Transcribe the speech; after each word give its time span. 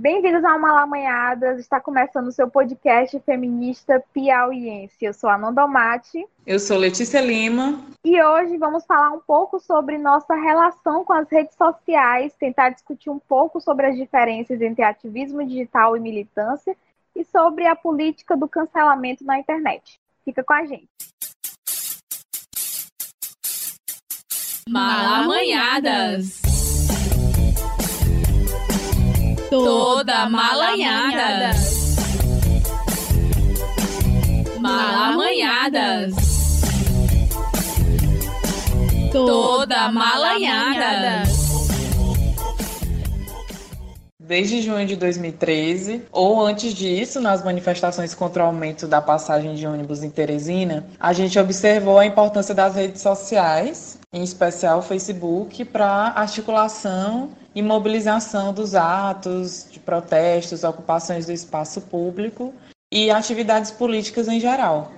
Bem-vindos 0.00 0.44
ao 0.44 0.60
Malamanhadas, 0.60 1.58
está 1.58 1.80
começando 1.80 2.28
o 2.28 2.32
seu 2.32 2.48
podcast 2.48 3.18
feminista 3.26 4.00
piauiense. 4.14 4.94
Eu 5.04 5.12
sou 5.12 5.28
a 5.28 5.36
Nanda 5.36 5.66
Mate. 5.66 6.24
Eu 6.46 6.60
sou 6.60 6.78
Letícia 6.78 7.20
Lima. 7.20 7.84
E 8.04 8.22
hoje 8.22 8.56
vamos 8.58 8.86
falar 8.86 9.10
um 9.10 9.18
pouco 9.18 9.58
sobre 9.58 9.98
nossa 9.98 10.36
relação 10.36 11.04
com 11.04 11.12
as 11.12 11.28
redes 11.28 11.56
sociais, 11.56 12.32
tentar 12.38 12.68
discutir 12.68 13.10
um 13.10 13.18
pouco 13.18 13.60
sobre 13.60 13.86
as 13.86 13.96
diferenças 13.96 14.60
entre 14.60 14.84
ativismo 14.84 15.44
digital 15.44 15.96
e 15.96 16.00
militância 16.00 16.76
e 17.16 17.24
sobre 17.24 17.66
a 17.66 17.74
política 17.74 18.36
do 18.36 18.46
cancelamento 18.46 19.24
na 19.24 19.36
internet. 19.36 19.98
Fica 20.24 20.44
com 20.44 20.52
a 20.52 20.64
gente. 20.64 20.86
Malamanhadas. 24.70 26.57
Toda 29.50 30.28
malanhada. 30.28 31.56
Malamanhadas. 34.60 36.14
Toda 39.10 39.90
malanhada. 39.90 41.22
Desde 44.18 44.60
junho 44.60 44.86
de 44.86 44.94
2013, 44.96 46.02
ou 46.12 46.44
antes 46.44 46.74
disso, 46.74 47.18
nas 47.18 47.42
manifestações 47.42 48.14
contra 48.14 48.44
o 48.44 48.46
aumento 48.48 48.86
da 48.86 49.00
passagem 49.00 49.54
de 49.54 49.66
ônibus 49.66 50.02
em 50.02 50.10
Teresina, 50.10 50.86
a 51.00 51.14
gente 51.14 51.38
observou 51.38 51.98
a 51.98 52.04
importância 52.04 52.54
das 52.54 52.74
redes 52.74 53.00
sociais, 53.00 53.98
em 54.12 54.22
especial 54.22 54.80
o 54.80 54.82
Facebook, 54.82 55.64
para 55.64 56.12
articulação 56.14 57.30
e 57.58 57.62
mobilização 57.62 58.52
dos 58.52 58.76
atos 58.76 59.66
de 59.68 59.80
protestos, 59.80 60.62
ocupações 60.62 61.26
do 61.26 61.32
espaço 61.32 61.80
público 61.80 62.54
e 62.88 63.10
atividades 63.10 63.72
políticas 63.72 64.28
em 64.28 64.38
geral. 64.38 64.92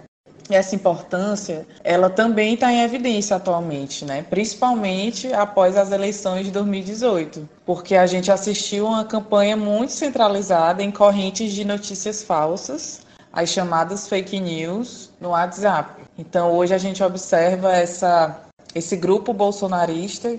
E 0.50 0.54
essa 0.54 0.74
importância, 0.74 1.66
ela 1.82 2.10
também 2.10 2.52
está 2.52 2.70
em 2.70 2.82
evidência 2.82 3.34
atualmente, 3.36 4.04
né? 4.04 4.22
principalmente 4.28 5.32
após 5.32 5.74
as 5.74 5.90
eleições 5.90 6.44
de 6.44 6.50
2018, 6.50 7.48
porque 7.64 7.96
a 7.96 8.06
gente 8.06 8.30
assistiu 8.30 8.86
a 8.86 8.90
uma 8.90 9.04
campanha 9.06 9.56
muito 9.56 9.92
centralizada 9.92 10.82
em 10.82 10.90
correntes 10.90 11.52
de 11.52 11.64
notícias 11.64 12.22
falsas, 12.22 13.00
as 13.32 13.48
chamadas 13.48 14.06
fake 14.06 14.38
news, 14.38 15.08
no 15.18 15.30
WhatsApp. 15.30 16.02
Então, 16.18 16.52
hoje 16.52 16.74
a 16.74 16.78
gente 16.78 17.02
observa 17.02 17.72
essa, 17.72 18.38
esse 18.74 18.96
grupo 18.96 19.32
bolsonarista 19.32 20.36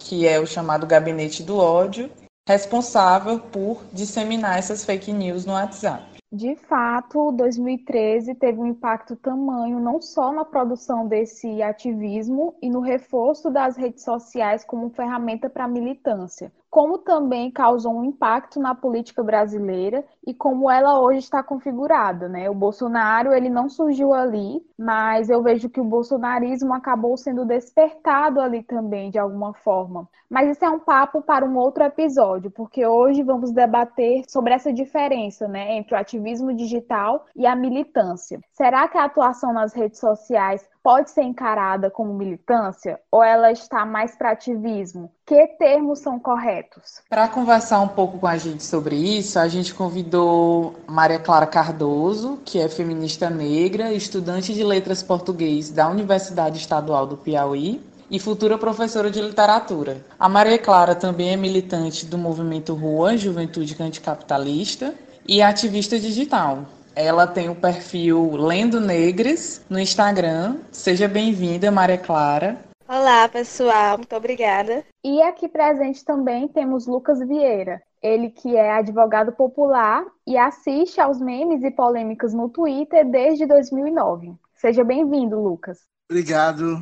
que 0.00 0.26
é 0.26 0.40
o 0.40 0.46
chamado 0.46 0.86
Gabinete 0.86 1.42
do 1.42 1.56
Ódio, 1.58 2.10
responsável 2.48 3.38
por 3.38 3.84
disseminar 3.92 4.58
essas 4.58 4.84
fake 4.84 5.12
news 5.12 5.44
no 5.44 5.52
WhatsApp. 5.52 6.02
De 6.32 6.54
fato, 6.54 7.32
2013 7.32 8.34
teve 8.36 8.58
um 8.58 8.66
impacto 8.66 9.16
tamanho 9.16 9.80
não 9.80 10.00
só 10.00 10.32
na 10.32 10.44
produção 10.44 11.06
desse 11.06 11.60
ativismo 11.60 12.54
e 12.62 12.70
no 12.70 12.80
reforço 12.80 13.50
das 13.50 13.76
redes 13.76 14.04
sociais 14.04 14.64
como 14.64 14.90
ferramenta 14.90 15.50
para 15.50 15.68
militância, 15.68 16.52
como 16.70 16.98
também 16.98 17.50
causou 17.50 17.92
um 17.92 18.04
impacto 18.04 18.60
na 18.60 18.74
política 18.74 19.22
brasileira 19.24 20.04
e 20.24 20.32
como 20.32 20.70
ela 20.70 21.00
hoje 21.00 21.18
está 21.18 21.42
configurada, 21.42 22.28
né? 22.28 22.48
O 22.48 22.54
Bolsonaro, 22.54 23.32
ele 23.34 23.50
não 23.50 23.68
surgiu 23.68 24.14
ali, 24.14 24.64
mas 24.78 25.28
eu 25.28 25.42
vejo 25.42 25.68
que 25.68 25.80
o 25.80 25.84
bolsonarismo 25.84 26.72
acabou 26.72 27.16
sendo 27.16 27.44
despertado 27.44 28.40
ali 28.40 28.62
também 28.62 29.10
de 29.10 29.18
alguma 29.18 29.52
forma. 29.52 30.08
Mas 30.30 30.48
isso 30.48 30.64
é 30.64 30.70
um 30.70 30.78
papo 30.78 31.20
para 31.20 31.44
um 31.44 31.56
outro 31.56 31.82
episódio, 31.82 32.52
porque 32.52 32.86
hoje 32.86 33.24
vamos 33.24 33.50
debater 33.50 34.22
sobre 34.28 34.54
essa 34.54 34.72
diferença, 34.72 35.48
né, 35.48 35.76
entre 35.76 35.94
o 35.94 35.98
ativismo 35.98 36.54
digital 36.54 37.26
e 37.34 37.46
a 37.46 37.56
militância. 37.56 38.40
Será 38.52 38.86
que 38.86 38.96
a 38.96 39.04
atuação 39.04 39.52
nas 39.52 39.72
redes 39.72 39.98
sociais 39.98 40.64
pode 40.82 41.10
ser 41.10 41.22
encarada 41.22 41.90
como 41.90 42.14
militância 42.14 42.98
ou 43.10 43.22
ela 43.22 43.52
está 43.52 43.84
mais 43.84 44.16
para 44.16 44.30
ativismo? 44.30 45.10
Que 45.26 45.46
termos 45.46 46.00
são 46.00 46.18
corretos? 46.18 47.00
Para 47.08 47.28
conversar 47.28 47.80
um 47.80 47.88
pouco 47.88 48.18
com 48.18 48.26
a 48.26 48.36
gente 48.36 48.64
sobre 48.64 48.96
isso, 48.96 49.38
a 49.38 49.48
gente 49.48 49.74
convidou 49.74 50.74
Maria 50.86 51.18
Clara 51.18 51.46
Cardoso, 51.46 52.40
que 52.44 52.58
é 52.58 52.68
feminista 52.68 53.30
negra, 53.30 53.92
estudante 53.92 54.52
de 54.52 54.64
letras 54.64 55.02
português 55.02 55.70
da 55.70 55.88
Universidade 55.88 56.58
Estadual 56.58 57.06
do 57.06 57.16
Piauí, 57.16 57.80
e 58.10 58.18
futura 58.18 58.58
professora 58.58 59.08
de 59.08 59.22
literatura. 59.22 60.04
A 60.18 60.28
Maria 60.28 60.58
Clara 60.58 60.96
também 60.96 61.30
é 61.30 61.36
militante 61.36 62.04
do 62.04 62.18
movimento 62.18 62.74
Rua, 62.74 63.16
Juventude 63.16 63.76
Anticapitalista, 63.80 64.92
e 65.26 65.40
ativista 65.40 65.98
digital. 65.98 66.64
Ela 66.94 67.26
tem 67.26 67.48
o 67.48 67.54
perfil 67.54 68.32
Lendo 68.36 68.80
Negres 68.80 69.64
no 69.70 69.78
Instagram. 69.78 70.58
Seja 70.72 71.06
bem-vinda, 71.06 71.70
Maria 71.70 71.98
Clara. 71.98 72.58
Olá, 72.88 73.28
pessoal, 73.28 73.98
muito 73.98 74.14
obrigada. 74.16 74.84
E 75.04 75.22
aqui 75.22 75.48
presente 75.48 76.04
também 76.04 76.48
temos 76.48 76.88
Lucas 76.88 77.20
Vieira. 77.20 77.80
Ele 78.02 78.30
que 78.30 78.56
é 78.56 78.72
advogado 78.72 79.30
popular 79.32 80.04
e 80.26 80.36
assiste 80.36 81.00
aos 81.00 81.20
memes 81.20 81.62
e 81.62 81.70
polêmicas 81.70 82.34
no 82.34 82.48
Twitter 82.48 83.08
desde 83.08 83.46
2009. 83.46 84.34
Seja 84.56 84.82
bem-vindo, 84.82 85.40
Lucas. 85.40 85.78
Obrigado. 86.10 86.80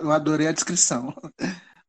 Eu 0.00 0.12
adorei 0.12 0.46
a 0.46 0.52
descrição. 0.52 1.12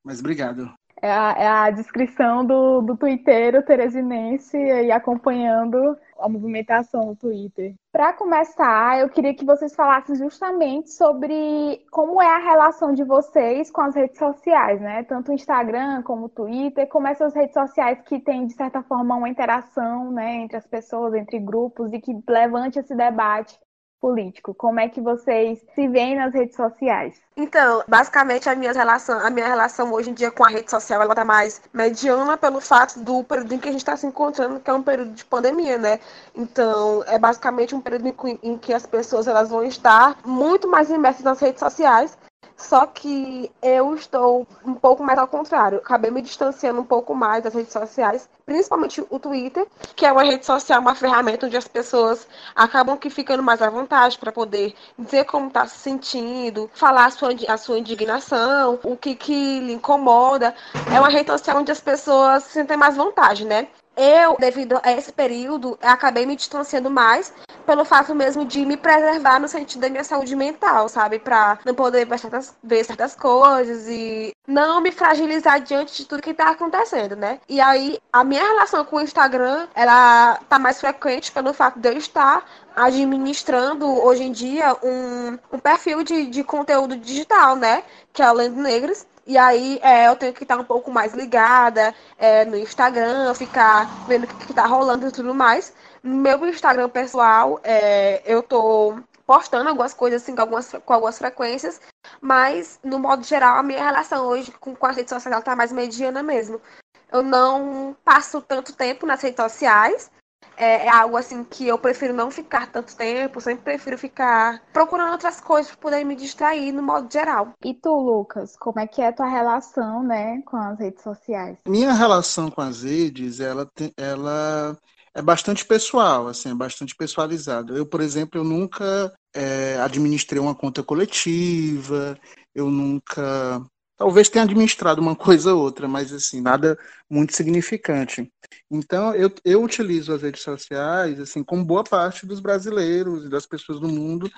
Mas 0.03 0.19
obrigado. 0.19 0.73
É 1.03 1.11
a, 1.11 1.35
é 1.37 1.47
a 1.47 1.69
descrição 1.69 2.45
do, 2.45 2.81
do 2.81 2.95
Twitter 2.95 3.63
teresinense 3.65 4.57
e 4.57 4.91
acompanhando 4.91 5.97
a 6.23 6.29
movimentação 6.29 7.05
no 7.05 7.15
Twitter. 7.15 7.75
Para 7.91 8.13
começar, 8.13 8.99
eu 8.99 9.09
queria 9.09 9.35
que 9.35 9.45
vocês 9.45 9.75
falassem 9.75 10.15
justamente 10.15 10.91
sobre 10.91 11.85
como 11.91 12.21
é 12.21 12.27
a 12.27 12.39
relação 12.39 12.93
de 12.93 13.03
vocês 13.03 13.69
com 13.69 13.81
as 13.81 13.95
redes 13.95 14.17
sociais, 14.17 14.81
né? 14.81 15.03
Tanto 15.03 15.31
o 15.31 15.33
Instagram 15.33 16.01
como 16.03 16.25
o 16.25 16.29
Twitter, 16.29 16.87
como 16.87 17.07
essas 17.07 17.33
redes 17.35 17.53
sociais 17.53 18.01
que 18.01 18.19
têm, 18.19 18.47
de 18.47 18.53
certa 18.53 18.81
forma, 18.81 19.15
uma 19.15 19.29
interação 19.29 20.11
né, 20.11 20.35
entre 20.37 20.57
as 20.57 20.65
pessoas, 20.65 21.13
entre 21.13 21.39
grupos, 21.39 21.91
e 21.93 21.99
que 21.99 22.17
levante 22.27 22.79
esse 22.79 22.95
debate 22.95 23.59
político? 24.03 24.53
Como 24.53 24.81
é 24.81 24.89
que 24.89 24.99
vocês 24.99 25.65
se 25.73 25.87
veem 25.87 26.17
nas 26.17 26.33
redes 26.33 26.57
sociais? 26.57 27.21
Então, 27.37 27.81
basicamente 27.87 28.49
a 28.49 28.53
minha 28.53 28.73
relação, 28.73 29.17
a 29.17 29.29
minha 29.29 29.47
relação 29.47 29.93
hoje 29.93 30.09
em 30.09 30.13
dia 30.13 30.29
com 30.29 30.43
a 30.43 30.49
rede 30.49 30.69
social, 30.69 31.01
ela 31.01 31.15
tá 31.15 31.23
mais 31.23 31.61
mediana 31.73 32.37
pelo 32.37 32.59
fato 32.59 32.99
do 32.99 33.23
período 33.23 33.53
em 33.53 33.57
que 33.57 33.69
a 33.69 33.71
gente 33.71 33.79
está 33.79 33.95
se 33.95 34.05
encontrando, 34.05 34.59
que 34.59 34.69
é 34.69 34.73
um 34.73 34.83
período 34.83 35.13
de 35.13 35.23
pandemia, 35.23 35.77
né? 35.77 36.01
Então, 36.35 37.01
é 37.07 37.17
basicamente 37.17 37.73
um 37.73 37.79
período 37.79 38.13
em 38.43 38.57
que 38.57 38.73
as 38.73 38.85
pessoas 38.85 39.25
elas 39.25 39.49
vão 39.49 39.63
estar 39.63 40.17
muito 40.25 40.67
mais 40.67 40.89
imersas 40.89 41.23
nas 41.23 41.39
redes 41.39 41.61
sociais 41.61 42.17
só 42.63 42.85
que 42.85 43.51
eu 43.61 43.93
estou 43.93 44.47
um 44.65 44.73
pouco 44.73 45.03
mais 45.03 45.19
ao 45.19 45.27
contrário. 45.27 45.79
Acabei 45.79 46.09
me 46.09 46.21
distanciando 46.21 46.79
um 46.79 46.85
pouco 46.85 47.13
mais 47.13 47.43
das 47.43 47.53
redes 47.53 47.73
sociais, 47.73 48.29
principalmente 48.45 49.05
o 49.09 49.19
Twitter, 49.19 49.67
que 49.95 50.05
é 50.05 50.11
uma 50.11 50.23
rede 50.23 50.45
social, 50.45 50.79
uma 50.79 50.95
ferramenta 50.95 51.45
onde 51.45 51.57
as 51.57 51.67
pessoas 51.67 52.27
acabam 52.55 52.97
que 52.97 53.09
ficando 53.09 53.43
mais 53.43 53.61
à 53.61 53.69
vontade 53.69 54.17
para 54.17 54.31
poder 54.31 54.73
dizer 54.97 55.25
como 55.25 55.47
está 55.47 55.67
se 55.67 55.77
sentindo, 55.77 56.69
falar 56.73 57.05
a 57.05 57.11
sua, 57.11 57.29
a 57.47 57.57
sua 57.57 57.79
indignação, 57.79 58.79
o 58.83 58.95
que, 58.95 59.13
que 59.15 59.59
lhe 59.59 59.73
incomoda. 59.73 60.55
É 60.93 60.99
uma 60.99 61.09
rede 61.09 61.29
social 61.29 61.57
onde 61.57 61.71
as 61.71 61.81
pessoas 61.81 62.43
se 62.43 62.53
sentem 62.53 62.77
mais 62.77 62.95
vontade, 62.95 63.45
né? 63.45 63.67
Eu, 63.95 64.35
devido 64.39 64.79
a 64.83 64.91
esse 64.91 65.11
período, 65.11 65.77
acabei 65.81 66.25
me 66.25 66.35
distanciando 66.35 66.89
mais 66.89 67.33
pelo 67.65 67.85
fato 67.85 68.13
mesmo 68.13 68.45
de 68.45 68.65
me 68.65 68.75
preservar 68.75 69.39
no 69.39 69.47
sentido 69.47 69.81
da 69.81 69.89
minha 69.89 70.03
saúde 70.03 70.35
mental, 70.35 70.89
sabe? 70.89 71.19
Pra 71.19 71.59
não 71.65 71.73
poder 71.73 72.05
ver 72.05 72.19
certas, 72.19 72.53
ver 72.63 72.83
certas 72.83 73.15
coisas 73.15 73.87
e 73.87 74.33
não 74.47 74.81
me 74.81 74.91
fragilizar 74.91 75.61
diante 75.61 75.95
de 75.95 76.05
tudo 76.05 76.21
que 76.21 76.33
tá 76.33 76.49
acontecendo, 76.49 77.15
né? 77.15 77.39
E 77.47 77.61
aí, 77.61 77.99
a 78.11 78.23
minha 78.23 78.43
relação 78.43 78.83
com 78.83 78.97
o 78.97 79.01
Instagram, 79.01 79.67
ela 79.73 80.39
tá 80.49 80.59
mais 80.59 80.79
frequente 80.79 81.31
pelo 81.31 81.53
fato 81.53 81.79
de 81.79 81.89
eu 81.89 81.97
estar 81.97 82.45
administrando 82.75 83.85
hoje 84.03 84.23
em 84.23 84.31
dia 84.31 84.75
um, 84.83 85.37
um 85.51 85.59
perfil 85.59 86.03
de, 86.03 86.25
de 86.25 86.43
conteúdo 86.43 86.97
digital, 86.97 87.55
né? 87.55 87.83
Que 88.11 88.21
é 88.21 88.29
o 88.29 88.33
Lendo 88.33 88.61
Negras. 88.61 89.07
E 89.25 89.37
aí 89.37 89.79
é, 89.81 90.07
eu 90.07 90.15
tenho 90.15 90.33
que 90.33 90.43
estar 90.43 90.57
um 90.57 90.65
pouco 90.65 90.91
mais 90.91 91.13
ligada 91.13 91.95
é, 92.17 92.43
no 92.43 92.57
Instagram, 92.57 93.33
ficar 93.33 94.05
vendo 94.05 94.25
o 94.25 94.27
que, 94.27 94.51
está 94.51 94.65
rolando 94.65 95.07
e 95.07 95.11
tudo 95.11 95.33
mais. 95.33 95.73
No 96.03 96.15
meu 96.15 96.45
Instagram 96.47 96.89
pessoal, 96.89 97.59
é, 97.63 98.21
eu 98.25 98.43
tô 98.43 98.99
postando 99.25 99.69
algumas 99.69 99.93
coisas 99.93 100.21
assim 100.21 100.35
com 100.35 100.41
algumas, 100.41 100.71
com 100.71 100.93
algumas 100.93 101.17
frequências, 101.17 101.79
mas 102.19 102.79
no 102.83 102.99
modo 102.99 103.23
geral 103.23 103.57
a 103.57 103.63
minha 103.63 103.81
relação 103.81 104.25
hoje 104.25 104.51
com, 104.59 104.75
com 104.75 104.85
as 104.85 104.97
redes 104.97 105.09
sociais 105.09 105.39
está 105.39 105.55
mais 105.55 105.71
mediana 105.71 106.21
mesmo. 106.21 106.61
Eu 107.09 107.21
não 107.21 107.95
passo 108.03 108.41
tanto 108.41 108.73
tempo 108.73 109.05
nas 109.05 109.21
redes 109.21 109.41
sociais, 109.41 110.11
é, 110.57 110.85
é, 110.85 110.89
algo 110.89 111.17
assim 111.17 111.43
que 111.43 111.67
eu 111.67 111.77
prefiro 111.77 112.13
não 112.13 112.31
ficar 112.31 112.71
tanto 112.71 112.95
tempo, 112.95 113.41
sempre 113.41 113.63
prefiro 113.63 113.97
ficar 113.97 114.61
procurando 114.71 115.11
outras 115.11 115.39
coisas 115.39 115.71
para 115.71 115.81
poder 115.81 116.03
me 116.03 116.15
distrair 116.15 116.71
no 116.71 116.83
modo 116.83 117.11
geral. 117.11 117.53
E 117.63 117.73
tu, 117.73 117.93
Lucas, 117.93 118.55
como 118.57 118.79
é 118.79 118.87
que 118.87 119.01
é 119.01 119.07
a 119.07 119.13
tua 119.13 119.27
relação, 119.27 120.03
né, 120.03 120.41
com 120.45 120.57
as 120.57 120.79
redes 120.79 121.03
sociais? 121.03 121.57
Minha 121.67 121.93
relação 121.93 122.49
com 122.49 122.61
as 122.61 122.83
redes, 122.83 123.39
ela, 123.39 123.65
tem, 123.73 123.91
ela 123.97 124.77
é 125.13 125.21
bastante 125.21 125.65
pessoal, 125.65 126.27
assim, 126.27 126.51
é 126.51 126.55
bastante 126.55 126.95
pessoalizado. 126.95 127.77
Eu, 127.77 127.85
por 127.85 128.01
exemplo, 128.01 128.39
eu 128.39 128.43
nunca 128.43 129.13
é, 129.33 129.77
administrei 129.79 130.39
uma 130.39 130.55
conta 130.55 130.83
coletiva, 130.83 132.17
eu 132.53 132.69
nunca 132.69 133.61
talvez 133.97 134.29
tenha 134.29 134.43
administrado 134.43 135.01
uma 135.01 135.15
coisa 135.15 135.53
ou 135.53 135.61
outra, 135.61 135.87
mas 135.87 136.11
assim, 136.11 136.41
nada 136.41 136.77
muito 137.09 137.35
significante. 137.35 138.31
Então, 138.69 139.13
eu, 139.15 139.31
eu 139.45 139.63
utilizo 139.63 140.13
as 140.13 140.21
redes 140.21 140.41
sociais, 140.41 141.19
assim, 141.19 141.43
como 141.43 141.65
boa 141.65 141.83
parte 141.83 142.25
dos 142.25 142.39
brasileiros 142.39 143.25
e 143.25 143.29
das 143.29 143.45
pessoas 143.45 143.79
do 143.79 143.87
mundo, 143.87 144.29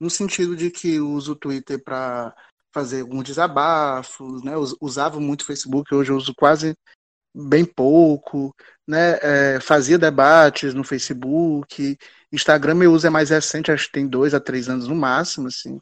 no 0.00 0.10
sentido 0.10 0.56
de 0.56 0.70
que 0.70 1.00
uso 1.00 1.32
o 1.32 1.36
Twitter 1.36 1.82
para 1.82 2.34
fazer 2.72 3.02
alguns 3.02 3.24
desabafos, 3.24 4.42
né? 4.42 4.52
Usava 4.80 5.20
muito 5.20 5.42
o 5.42 5.46
Facebook, 5.46 5.94
hoje 5.94 6.10
eu 6.10 6.16
uso 6.16 6.34
quase 6.34 6.74
bem 7.32 7.64
pouco, 7.64 8.54
né? 8.86 9.18
É, 9.22 9.60
fazia 9.60 9.98
debates 9.98 10.74
no 10.74 10.82
Facebook. 10.84 11.96
Instagram 12.32 12.74
meu 12.74 12.92
uso 12.92 13.06
é 13.06 13.10
mais 13.10 13.30
recente, 13.30 13.70
acho 13.70 13.86
que 13.86 13.92
tem 13.92 14.08
dois 14.08 14.34
a 14.34 14.40
três 14.40 14.68
anos 14.68 14.88
no 14.88 14.94
máximo, 14.94 15.48
assim 15.48 15.78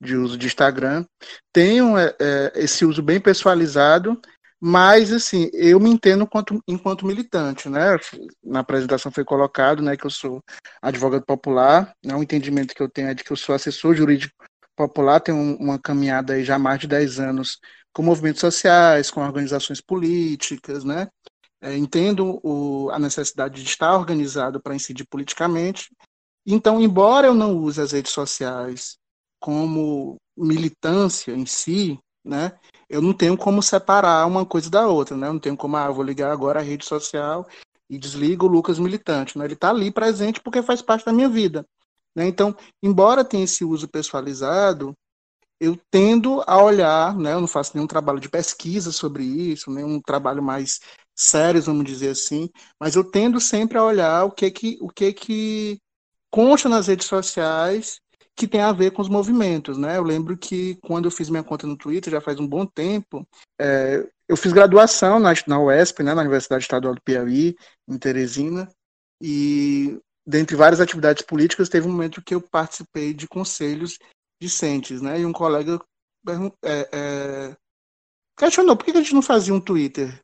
de 0.00 0.16
uso 0.16 0.36
de 0.36 0.46
Instagram. 0.46 1.04
Tenho 1.52 1.96
é, 1.96 2.14
é, 2.20 2.52
esse 2.56 2.84
uso 2.84 3.02
bem 3.02 3.20
personalizado, 3.20 4.20
mas 4.60 5.12
assim, 5.12 5.50
eu 5.52 5.78
me 5.78 5.90
entendo 5.90 6.24
enquanto, 6.24 6.62
enquanto 6.66 7.06
militante, 7.06 7.68
né? 7.68 7.98
Na 8.42 8.60
apresentação 8.60 9.12
foi 9.12 9.24
colocado, 9.24 9.82
né, 9.82 9.96
que 9.96 10.06
eu 10.06 10.10
sou 10.10 10.42
advogado 10.80 11.24
popular, 11.24 11.94
né? 12.04 12.14
O 12.14 12.22
entendimento 12.22 12.74
que 12.74 12.82
eu 12.82 12.88
tenho 12.88 13.08
é 13.08 13.14
de 13.14 13.22
que 13.22 13.32
eu 13.32 13.36
sou 13.36 13.54
assessor 13.54 13.94
jurídico 13.94 14.34
popular, 14.74 15.20
tenho 15.20 15.38
uma 15.58 15.78
caminhada 15.78 16.34
aí 16.34 16.44
já 16.44 16.56
há 16.56 16.58
mais 16.58 16.80
de 16.80 16.86
10 16.86 17.20
anos 17.20 17.58
com 17.92 18.02
movimentos 18.02 18.40
sociais, 18.40 19.10
com 19.10 19.22
organizações 19.22 19.80
políticas, 19.80 20.84
né? 20.84 21.08
É, 21.60 21.74
entendo 21.76 22.38
o, 22.42 22.90
a 22.90 22.98
necessidade 22.98 23.62
de 23.62 23.68
estar 23.68 23.96
organizado 23.96 24.60
para 24.60 24.74
incidir 24.74 25.06
politicamente. 25.06 25.90
Então, 26.46 26.80
embora 26.80 27.26
eu 27.26 27.34
não 27.34 27.56
use 27.56 27.80
as 27.80 27.92
redes 27.92 28.12
sociais 28.12 28.98
como 29.46 30.16
militância 30.36 31.30
em 31.30 31.46
si, 31.46 31.96
né, 32.24 32.58
eu 32.90 33.00
não 33.00 33.12
tenho 33.12 33.38
como 33.38 33.62
separar 33.62 34.26
uma 34.26 34.44
coisa 34.44 34.68
da 34.68 34.88
outra, 34.88 35.16
né? 35.16 35.28
Eu 35.28 35.34
não 35.34 35.38
tenho 35.38 35.56
como, 35.56 35.76
ah, 35.76 35.88
vou 35.88 36.02
ligar 36.02 36.32
agora 36.32 36.58
a 36.58 36.62
rede 36.64 36.84
social 36.84 37.46
e 37.88 37.96
desligo 37.96 38.46
o 38.46 38.48
Lucas 38.48 38.76
militante, 38.80 39.38
né? 39.38 39.44
Ele 39.44 39.54
está 39.54 39.70
ali 39.70 39.92
presente 39.92 40.40
porque 40.40 40.64
faz 40.64 40.82
parte 40.82 41.06
da 41.06 41.12
minha 41.12 41.28
vida, 41.28 41.64
né? 42.12 42.26
Então, 42.26 42.56
embora 42.82 43.24
tenha 43.24 43.44
esse 43.44 43.64
uso 43.64 43.86
pessoalizado, 43.86 44.92
eu 45.60 45.78
tendo 45.92 46.42
a 46.44 46.60
olhar, 46.60 47.16
né? 47.16 47.34
Eu 47.34 47.40
não 47.40 47.48
faço 47.48 47.70
nenhum 47.72 47.86
trabalho 47.86 48.18
de 48.18 48.28
pesquisa 48.28 48.90
sobre 48.90 49.22
isso, 49.22 49.70
nenhum 49.70 50.00
trabalho 50.00 50.42
mais 50.42 50.80
sério, 51.14 51.62
vamos 51.62 51.84
dizer 51.84 52.08
assim, 52.08 52.50
mas 52.80 52.96
eu 52.96 53.04
tendo 53.04 53.40
sempre 53.40 53.78
a 53.78 53.84
olhar 53.84 54.24
o 54.24 54.32
que 54.32 54.50
que 54.50 54.76
o 54.80 54.88
que 54.88 55.12
que 55.12 55.78
consta 56.32 56.68
nas 56.68 56.88
redes 56.88 57.06
sociais 57.06 58.00
que 58.36 58.46
tem 58.46 58.60
a 58.60 58.70
ver 58.70 58.90
com 58.90 59.00
os 59.00 59.08
movimentos, 59.08 59.78
né? 59.78 59.96
Eu 59.96 60.02
lembro 60.02 60.36
que 60.36 60.76
quando 60.82 61.06
eu 61.06 61.10
fiz 61.10 61.30
minha 61.30 61.42
conta 61.42 61.66
no 61.66 61.76
Twitter, 61.76 62.12
já 62.12 62.20
faz 62.20 62.38
um 62.38 62.46
bom 62.46 62.66
tempo, 62.66 63.26
é, 63.58 64.06
eu 64.28 64.36
fiz 64.36 64.52
graduação 64.52 65.18
na, 65.18 65.32
na 65.46 65.58
UESP, 65.58 66.02
né, 66.02 66.12
na 66.12 66.20
Universidade 66.20 66.62
Estadual 66.62 66.94
do 66.94 67.00
Piauí, 67.00 67.56
em 67.88 67.98
Teresina, 67.98 68.68
e 69.22 69.98
dentre 70.26 70.54
várias 70.54 70.80
atividades 70.80 71.24
políticas, 71.24 71.70
teve 71.70 71.88
um 71.88 71.92
momento 71.92 72.22
que 72.22 72.34
eu 72.34 72.40
participei 72.40 73.14
de 73.14 73.26
conselhos 73.26 73.98
discentes, 74.38 75.00
né? 75.00 75.18
E 75.20 75.24
um 75.24 75.32
colega 75.32 75.80
é, 76.62 76.88
é, 76.92 77.56
questionou 78.36 78.76
por 78.76 78.84
que 78.84 78.90
a 78.90 78.96
gente 78.96 79.14
não 79.14 79.22
fazia 79.22 79.54
um 79.54 79.60
Twitter 79.60 80.20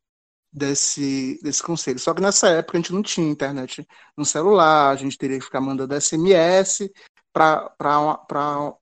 desse, 0.53 1.41
desse 1.43 1.63
conselho. 1.63 1.99
Só 1.99 2.13
que 2.13 2.21
nessa 2.21 2.49
época 2.49 2.77
a 2.77 2.81
gente 2.81 2.93
não 2.93 3.03
tinha 3.03 3.27
internet 3.27 3.87
no 4.17 4.25
celular, 4.25 4.91
a 4.91 4.97
gente 4.97 5.17
teria 5.17 5.39
que 5.39 5.45
ficar 5.45 5.63
mandando 5.63 5.99
SMS 5.99 6.91
para 7.33 7.75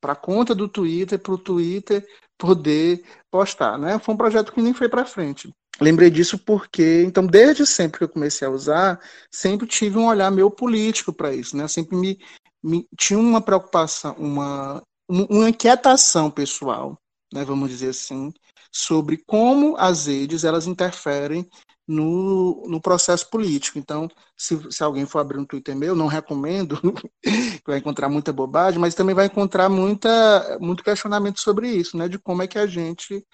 a 0.03 0.17
conta 0.17 0.55
do 0.55 0.69
Twitter, 0.69 1.19
para 1.19 1.33
o 1.33 1.39
Twitter 1.39 2.07
poder 2.37 3.05
postar. 3.31 3.79
Né? 3.79 3.99
Foi 3.99 4.15
um 4.15 4.19
projeto 4.19 4.53
que 4.53 4.63
nem 4.63 4.75
foi 4.75 4.89
para 4.89 5.05
frente. 5.05 5.53
Lembrei 5.81 6.11
disso 6.11 6.39
porque, 6.39 7.03
então, 7.07 7.27
desde 7.27 7.65
sempre 7.67 7.99
que 7.99 8.05
eu 8.05 8.09
comecei 8.09 8.47
a 8.47 8.51
usar, 8.51 9.01
sempre 9.31 9.67
tive 9.67 9.97
um 9.97 10.07
olhar 10.07 10.31
meio 10.31 10.51
político 10.51 11.11
para 11.11 11.35
isso, 11.35 11.57
né? 11.57 11.67
Sempre 11.69 11.97
me, 11.97 12.19
me, 12.63 12.87
tinha 12.99 13.19
uma 13.19 13.41
preocupação, 13.41 14.15
uma, 14.19 14.83
uma 15.09 15.49
inquietação 15.49 16.31
pessoal, 16.31 16.99
né? 17.33 17.45
Vamos 17.47 17.71
dizer 17.71 17.91
assim, 17.91 18.31
sobre 18.71 19.23
como 19.27 19.75
as 19.79 20.07
redes 20.07 20.45
elas 20.45 20.67
interferem 20.67 21.49
no, 21.91 22.69
no 22.69 22.81
processo 22.81 23.29
político. 23.29 23.77
Então, 23.77 24.09
se, 24.37 24.57
se 24.71 24.83
alguém 24.83 25.05
for 25.07 25.19
abrir 25.19 25.39
um 25.39 25.45
Twitter 25.45 25.75
meu, 25.75 25.97
não 25.97 26.07
recomendo, 26.07 26.79
vai 27.67 27.79
encontrar 27.79 28.09
muita 28.09 28.33
bobagem, 28.33 28.79
mas 28.79 28.95
também 28.95 29.15
vai 29.15 29.27
encontrar 29.27 29.69
muita, 29.69 30.57
muito 30.61 30.85
questionamento 30.85 31.41
sobre 31.41 31.69
isso, 31.69 31.97
né? 31.97 32.09
De 32.09 32.17
como 32.17 32.43
é 32.43 32.47
que 32.47 32.59
a 32.59 32.67
gente 32.67 33.27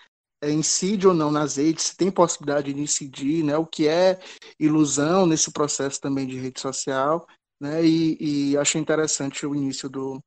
é, 0.42 0.50
incide 0.50 1.06
ou 1.06 1.12
não 1.12 1.30
nas 1.30 1.56
redes, 1.56 1.84
se 1.84 1.96
tem 1.96 2.10
possibilidade 2.10 2.72
de 2.72 2.80
incidir, 2.80 3.44
né? 3.44 3.58
O 3.58 3.66
que 3.66 3.86
é 3.86 4.18
ilusão 4.58 5.26
nesse 5.26 5.52
processo 5.52 6.00
também 6.00 6.26
de 6.26 6.38
rede 6.38 6.58
social, 6.58 7.26
né? 7.60 7.84
E, 7.84 8.52
e 8.52 8.56
achei 8.56 8.80
interessante 8.80 9.44
o 9.46 9.54
início 9.54 9.86
do, 9.86 10.18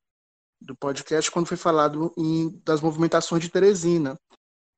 do 0.62 0.76
podcast 0.76 1.32
quando 1.32 1.48
foi 1.48 1.58
falado 1.58 2.14
em, 2.16 2.62
das 2.64 2.80
movimentações 2.80 3.42
de 3.42 3.50
Teresina, 3.50 4.16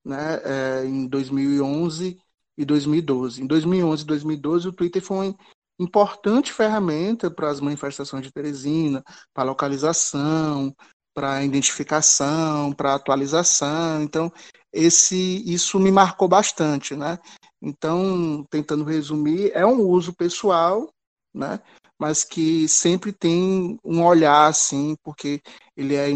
né? 0.05 0.39
É, 0.45 0.85
em 0.85 1.05
2011 1.05 2.17
e 2.57 2.65
2012. 2.65 3.41
Em 3.41 3.47
2011 3.47 4.03
e 4.03 4.07
2012, 4.07 4.67
o 4.67 4.73
Twitter 4.73 5.01
foi 5.01 5.27
uma 5.27 5.35
importante 5.79 6.53
ferramenta 6.53 7.31
para 7.31 7.49
as 7.49 7.59
manifestações 7.59 8.23
de 8.23 8.31
Teresina, 8.31 9.03
para 9.33 9.43
localização, 9.43 10.73
para 11.13 11.43
identificação, 11.43 12.71
para 12.73 12.95
atualização. 12.95 14.03
Então, 14.03 14.31
esse 14.71 15.43
isso 15.51 15.79
me 15.79 15.91
marcou 15.91 16.27
bastante, 16.27 16.95
né? 16.95 17.19
Então, 17.61 18.45
tentando 18.49 18.83
resumir, 18.83 19.51
é 19.53 19.65
um 19.65 19.81
uso 19.81 20.13
pessoal, 20.13 20.89
né? 21.33 21.59
Mas 21.99 22.23
que 22.23 22.67
sempre 22.67 23.11
tem 23.11 23.77
um 23.83 24.03
olhar 24.03 24.47
assim, 24.47 24.95
porque 25.03 25.41
ele 25.75 25.95
é 25.95 26.09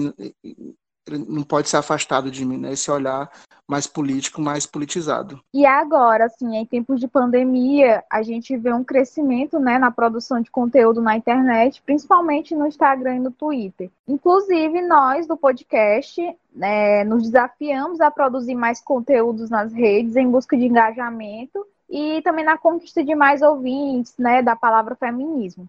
não 1.27 1.43
pode 1.43 1.69
ser 1.69 1.77
afastado 1.77 2.31
de 2.31 2.45
mim, 2.45 2.57
né? 2.57 2.73
Esse 2.73 2.89
olhar 2.89 3.29
mais 3.67 3.87
político, 3.87 4.41
mais 4.41 4.65
politizado. 4.65 5.39
E 5.53 5.65
agora, 5.65 6.25
assim, 6.25 6.55
em 6.55 6.65
tempos 6.65 6.99
de 6.99 7.07
pandemia, 7.07 8.03
a 8.11 8.21
gente 8.21 8.55
vê 8.57 8.71
um 8.71 8.83
crescimento, 8.83 9.59
né, 9.59 9.79
na 9.79 9.89
produção 9.89 10.39
de 10.39 10.51
conteúdo 10.51 11.01
na 11.01 11.17
internet, 11.17 11.81
principalmente 11.83 12.55
no 12.55 12.67
Instagram 12.67 13.15
e 13.15 13.19
no 13.19 13.31
Twitter. 13.31 13.89
Inclusive, 14.07 14.81
nós 14.81 15.25
do 15.25 15.35
podcast 15.35 16.21
né, 16.53 17.03
nos 17.03 17.23
desafiamos 17.23 17.99
a 17.99 18.11
produzir 18.11 18.55
mais 18.55 18.79
conteúdos 18.79 19.49
nas 19.49 19.73
redes 19.73 20.15
em 20.15 20.29
busca 20.29 20.55
de 20.55 20.65
engajamento 20.65 21.65
e 21.89 22.21
também 22.21 22.45
na 22.45 22.57
conquista 22.57 23.03
de 23.03 23.15
mais 23.15 23.41
ouvintes, 23.41 24.13
né, 24.17 24.41
da 24.41 24.55
palavra 24.55 24.95
feminismo. 24.95 25.67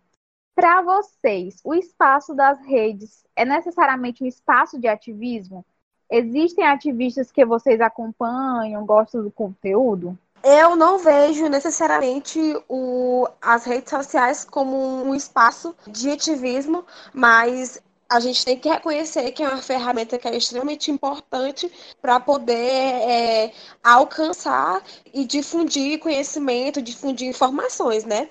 Para 0.57 0.81
vocês, 0.81 1.61
o 1.63 1.75
espaço 1.75 2.35
das 2.35 2.59
redes 2.65 3.23
é 3.37 3.45
necessariamente 3.45 4.25
um 4.25 4.27
espaço 4.27 4.81
de 4.81 4.89
ativismo? 4.89 5.63
Existem 6.11 6.67
ativistas 6.67 7.31
que 7.31 7.45
vocês 7.45 7.79
acompanham, 7.79 8.87
gostam 8.87 9.23
do 9.23 9.31
conteúdo? 9.31 10.19
Eu 10.43 10.75
não 10.75 10.97
vejo 10.97 11.47
necessariamente 11.51 12.41
o, 12.71 13.29
as 13.43 13.67
redes 13.67 13.91
sociais 13.91 14.47
como 14.47 15.05
um 15.05 15.15
espaço 15.15 15.77
de 15.87 16.11
ativismo, 16.11 16.87
mas 17.13 17.79
a 18.09 18.19
gente 18.19 18.43
tem 18.43 18.59
que 18.59 18.69
reconhecer 18.69 19.33
que 19.33 19.43
é 19.43 19.49
uma 19.49 19.61
ferramenta 19.61 20.17
que 20.17 20.27
é 20.27 20.37
extremamente 20.37 20.91
importante 20.91 21.71
para 22.01 22.19
poder 22.19 22.55
é, 22.55 23.53
alcançar 23.85 24.83
e 25.13 25.27
difundir 25.27 25.99
conhecimento, 25.99 26.81
difundir 26.81 27.29
informações, 27.29 28.05
né? 28.05 28.31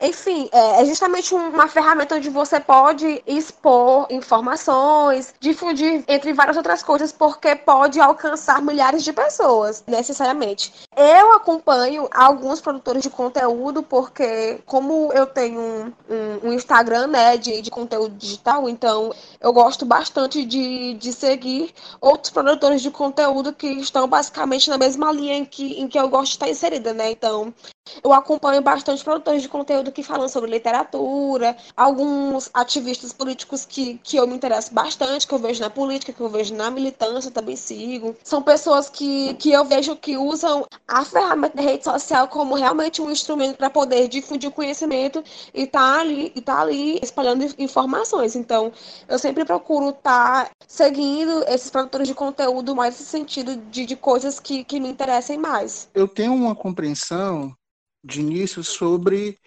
Enfim, 0.00 0.48
é, 0.52 0.82
é 0.82 0.84
justamente 0.84 1.34
uma 1.34 1.66
ferramenta 1.66 2.14
onde 2.14 2.30
você 2.30 2.60
pode 2.60 3.22
expor 3.26 4.06
informações, 4.10 5.34
difundir 5.40 6.04
entre 6.06 6.32
várias 6.32 6.56
outras 6.56 6.82
coisas, 6.84 7.10
porque 7.10 7.56
pode 7.56 7.98
alcançar 7.98 8.62
milhares 8.62 9.02
de 9.02 9.12
pessoas, 9.12 9.82
necessariamente. 9.86 10.72
Eu 10.96 11.32
acompanho 11.32 12.08
alguns 12.12 12.60
produtores 12.60 13.02
de 13.02 13.10
conteúdo, 13.10 13.82
porque 13.82 14.60
como 14.64 15.12
eu 15.12 15.26
tenho 15.26 15.60
um, 15.60 15.92
um, 16.08 16.48
um 16.48 16.52
Instagram, 16.52 17.08
né, 17.08 17.36
de, 17.36 17.60
de 17.60 17.70
conteúdo 17.70 18.14
digital, 18.14 18.68
então 18.68 19.12
eu 19.40 19.52
gosto 19.52 19.84
bastante 19.84 20.44
de, 20.44 20.94
de 20.94 21.12
seguir 21.12 21.74
outros 22.00 22.32
produtores 22.32 22.82
de 22.82 22.90
conteúdo 22.90 23.52
que 23.52 23.66
estão 23.66 24.06
basicamente 24.06 24.70
na 24.70 24.78
mesma 24.78 25.10
linha 25.10 25.36
em 25.36 25.44
que, 25.44 25.80
em 25.80 25.88
que 25.88 25.98
eu 25.98 26.08
gosto 26.08 26.26
de 26.26 26.36
estar 26.36 26.48
inserida, 26.48 26.92
né? 26.92 27.10
Então, 27.10 27.52
eu 28.02 28.12
acompanho 28.12 28.62
bastante 28.62 29.04
produtores 29.04 29.42
de 29.42 29.48
conteúdo 29.48 29.92
que 29.92 30.02
falam 30.02 30.28
sobre 30.28 30.50
literatura, 30.50 31.56
alguns 31.76 32.50
ativistas 32.52 33.12
políticos 33.12 33.64
que, 33.64 33.98
que 34.02 34.16
eu 34.16 34.26
me 34.26 34.34
interesso 34.34 34.72
bastante, 34.72 35.26
que 35.26 35.34
eu 35.34 35.38
vejo 35.38 35.60
na 35.60 35.70
política, 35.70 36.12
que 36.12 36.20
eu 36.20 36.28
vejo 36.28 36.54
na 36.54 36.70
militância, 36.70 37.30
também 37.30 37.56
sigo. 37.56 38.16
São 38.22 38.42
pessoas 38.42 38.88
que, 38.88 39.34
que 39.34 39.52
eu 39.52 39.64
vejo 39.64 39.96
que 39.96 40.16
usam 40.16 40.66
a 40.86 41.04
ferramenta 41.04 41.56
da 41.56 41.62
rede 41.62 41.84
social 41.84 42.28
como 42.28 42.54
realmente 42.54 43.00
um 43.00 43.10
instrumento 43.10 43.56
para 43.56 43.70
poder 43.70 44.08
difundir 44.08 44.48
o 44.48 44.52
conhecimento 44.52 45.22
e 45.52 45.66
tá 45.66 46.00
ali, 46.00 46.32
e 46.34 46.40
tá 46.40 46.60
ali 46.60 46.98
espalhando 47.02 47.46
informações. 47.58 48.36
Então, 48.36 48.72
eu 49.08 49.18
sempre 49.18 49.44
procuro 49.44 49.90
estar 49.90 50.44
tá 50.46 50.50
seguindo 50.66 51.44
esses 51.48 51.70
produtores 51.70 52.08
de 52.08 52.14
conteúdo 52.14 52.74
mais 52.74 52.94
nesse 52.94 53.10
sentido 53.10 53.56
de, 53.70 53.86
de 53.86 53.96
coisas 53.96 54.40
que, 54.40 54.64
que 54.64 54.80
me 54.80 54.88
interessem 54.88 55.38
mais. 55.38 55.88
Eu 55.94 56.08
tenho 56.08 56.34
uma 56.34 56.54
compreensão 56.54 57.54
de 58.02 58.20
início 58.20 58.62
sobre 58.62 59.38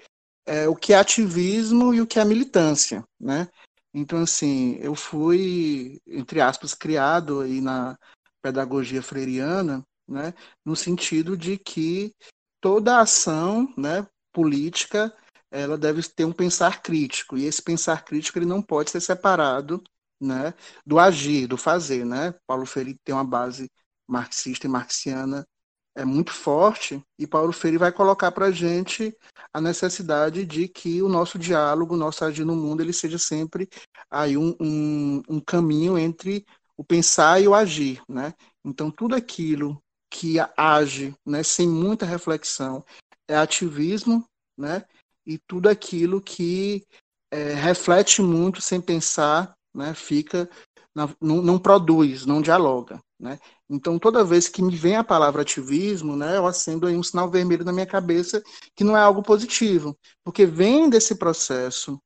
é, 0.46 0.68
o 0.68 0.76
que 0.76 0.94
é 0.94 0.98
ativismo 0.98 1.94
e 1.94 2.02
o 2.02 2.08
que 2.08 2.20
é 2.20 2.26
militância, 2.26 3.04
né? 3.20 3.48
Então, 3.94 4.22
assim, 4.22 4.78
eu 4.80 4.96
fui, 4.96 6.02
entre 6.08 6.40
aspas, 6.40 6.74
criado 6.74 7.42
aí 7.42 7.60
na 7.60 7.98
pedagogia 8.42 9.02
freiriana, 9.02 9.86
né, 10.08 10.34
no 10.66 10.76
sentido 10.76 11.38
de 11.38 11.58
que 11.58 12.14
toda 12.62 13.00
ação, 13.00 13.72
né, 13.78 14.08
política, 14.32 15.14
ela 15.52 15.78
deve 15.78 16.02
ter 16.04 16.26
um 16.26 16.32
pensar 16.32 16.82
crítico, 16.82 17.38
e 17.38 17.46
esse 17.46 17.62
pensar 17.62 18.04
crítico 18.06 18.40
ele 18.40 18.46
não 18.46 18.62
pode 18.62 18.92
ser 18.92 19.02
separado, 19.02 19.84
né, 20.20 20.54
do 20.86 21.00
agir, 21.00 21.48
do 21.48 21.58
fazer, 21.58 22.06
né? 22.06 22.34
Paulo 22.48 22.66
Freire 22.66 22.98
tem 23.04 23.14
uma 23.14 23.26
base 23.26 23.70
marxista 24.08 24.68
e 24.68 24.70
marxiana 24.70 25.46
é 25.96 26.06
muito 26.06 26.32
forte 26.32 27.04
e 27.20 27.28
Paulo 27.28 27.52
Freire 27.52 27.78
vai 27.78 27.92
colocar 27.92 28.32
para 28.32 28.48
a 28.48 28.52
gente 28.52 29.16
a 29.54 29.60
necessidade 29.60 30.46
de 30.46 30.68
que 30.68 31.02
o 31.02 31.10
nosso 31.10 31.38
diálogo, 31.38 31.96
o 31.96 31.98
nosso 31.98 32.24
agir 32.24 32.46
no 32.46 32.56
mundo, 32.56 32.82
ele 32.82 32.94
seja 32.94 33.18
sempre 33.18 33.70
aí 34.10 34.38
um, 34.38 34.56
um, 34.60 35.22
um 35.28 35.40
caminho 35.40 35.98
entre 35.98 36.46
o 36.78 36.84
pensar 36.84 37.42
e 37.42 37.48
o 37.48 37.54
agir, 37.54 38.02
né? 38.08 38.34
Então 38.64 38.90
tudo 38.90 39.16
aquilo 39.16 39.82
que 40.10 40.38
age, 40.58 41.16
né, 41.26 41.42
sem 41.44 41.68
muita 41.68 42.06
reflexão, 42.06 42.84
é 43.28 43.36
ativismo, 43.36 44.26
né? 44.58 44.86
E 45.26 45.38
tudo 45.38 45.70
aquilo 45.70 46.22
que 46.22 46.86
é, 47.30 47.54
reflete 47.54 48.22
muito 48.22 48.62
sem 48.62 48.82
pensar, 48.82 49.54
né, 49.74 49.94
fica 49.94 50.50
não, 50.94 51.42
não 51.42 51.58
produz, 51.58 52.26
não 52.26 52.42
dialoga, 52.42 53.02
né? 53.20 53.40
Então, 53.72 53.98
toda 53.98 54.24
vez 54.24 54.50
que 54.50 54.62
me 54.62 54.76
vem 54.76 54.98
a 54.98 55.04
palavra 55.04 55.44
ativismo, 55.44 56.18
né, 56.18 56.36
eu 56.38 56.46
acendo 56.46 56.88
aí 56.88 56.96
um 56.98 57.02
sinal 57.02 57.30
vermelho 57.32 57.64
na 57.64 57.72
minha 57.72 57.86
cabeça 57.86 58.44
que 58.76 58.84
não 58.84 58.98
é 58.98 59.02
algo 59.02 59.24
positivo, 59.24 59.98
porque 60.26 60.46
vem 60.46 60.90
desse 60.90 61.16
processo 61.16 61.98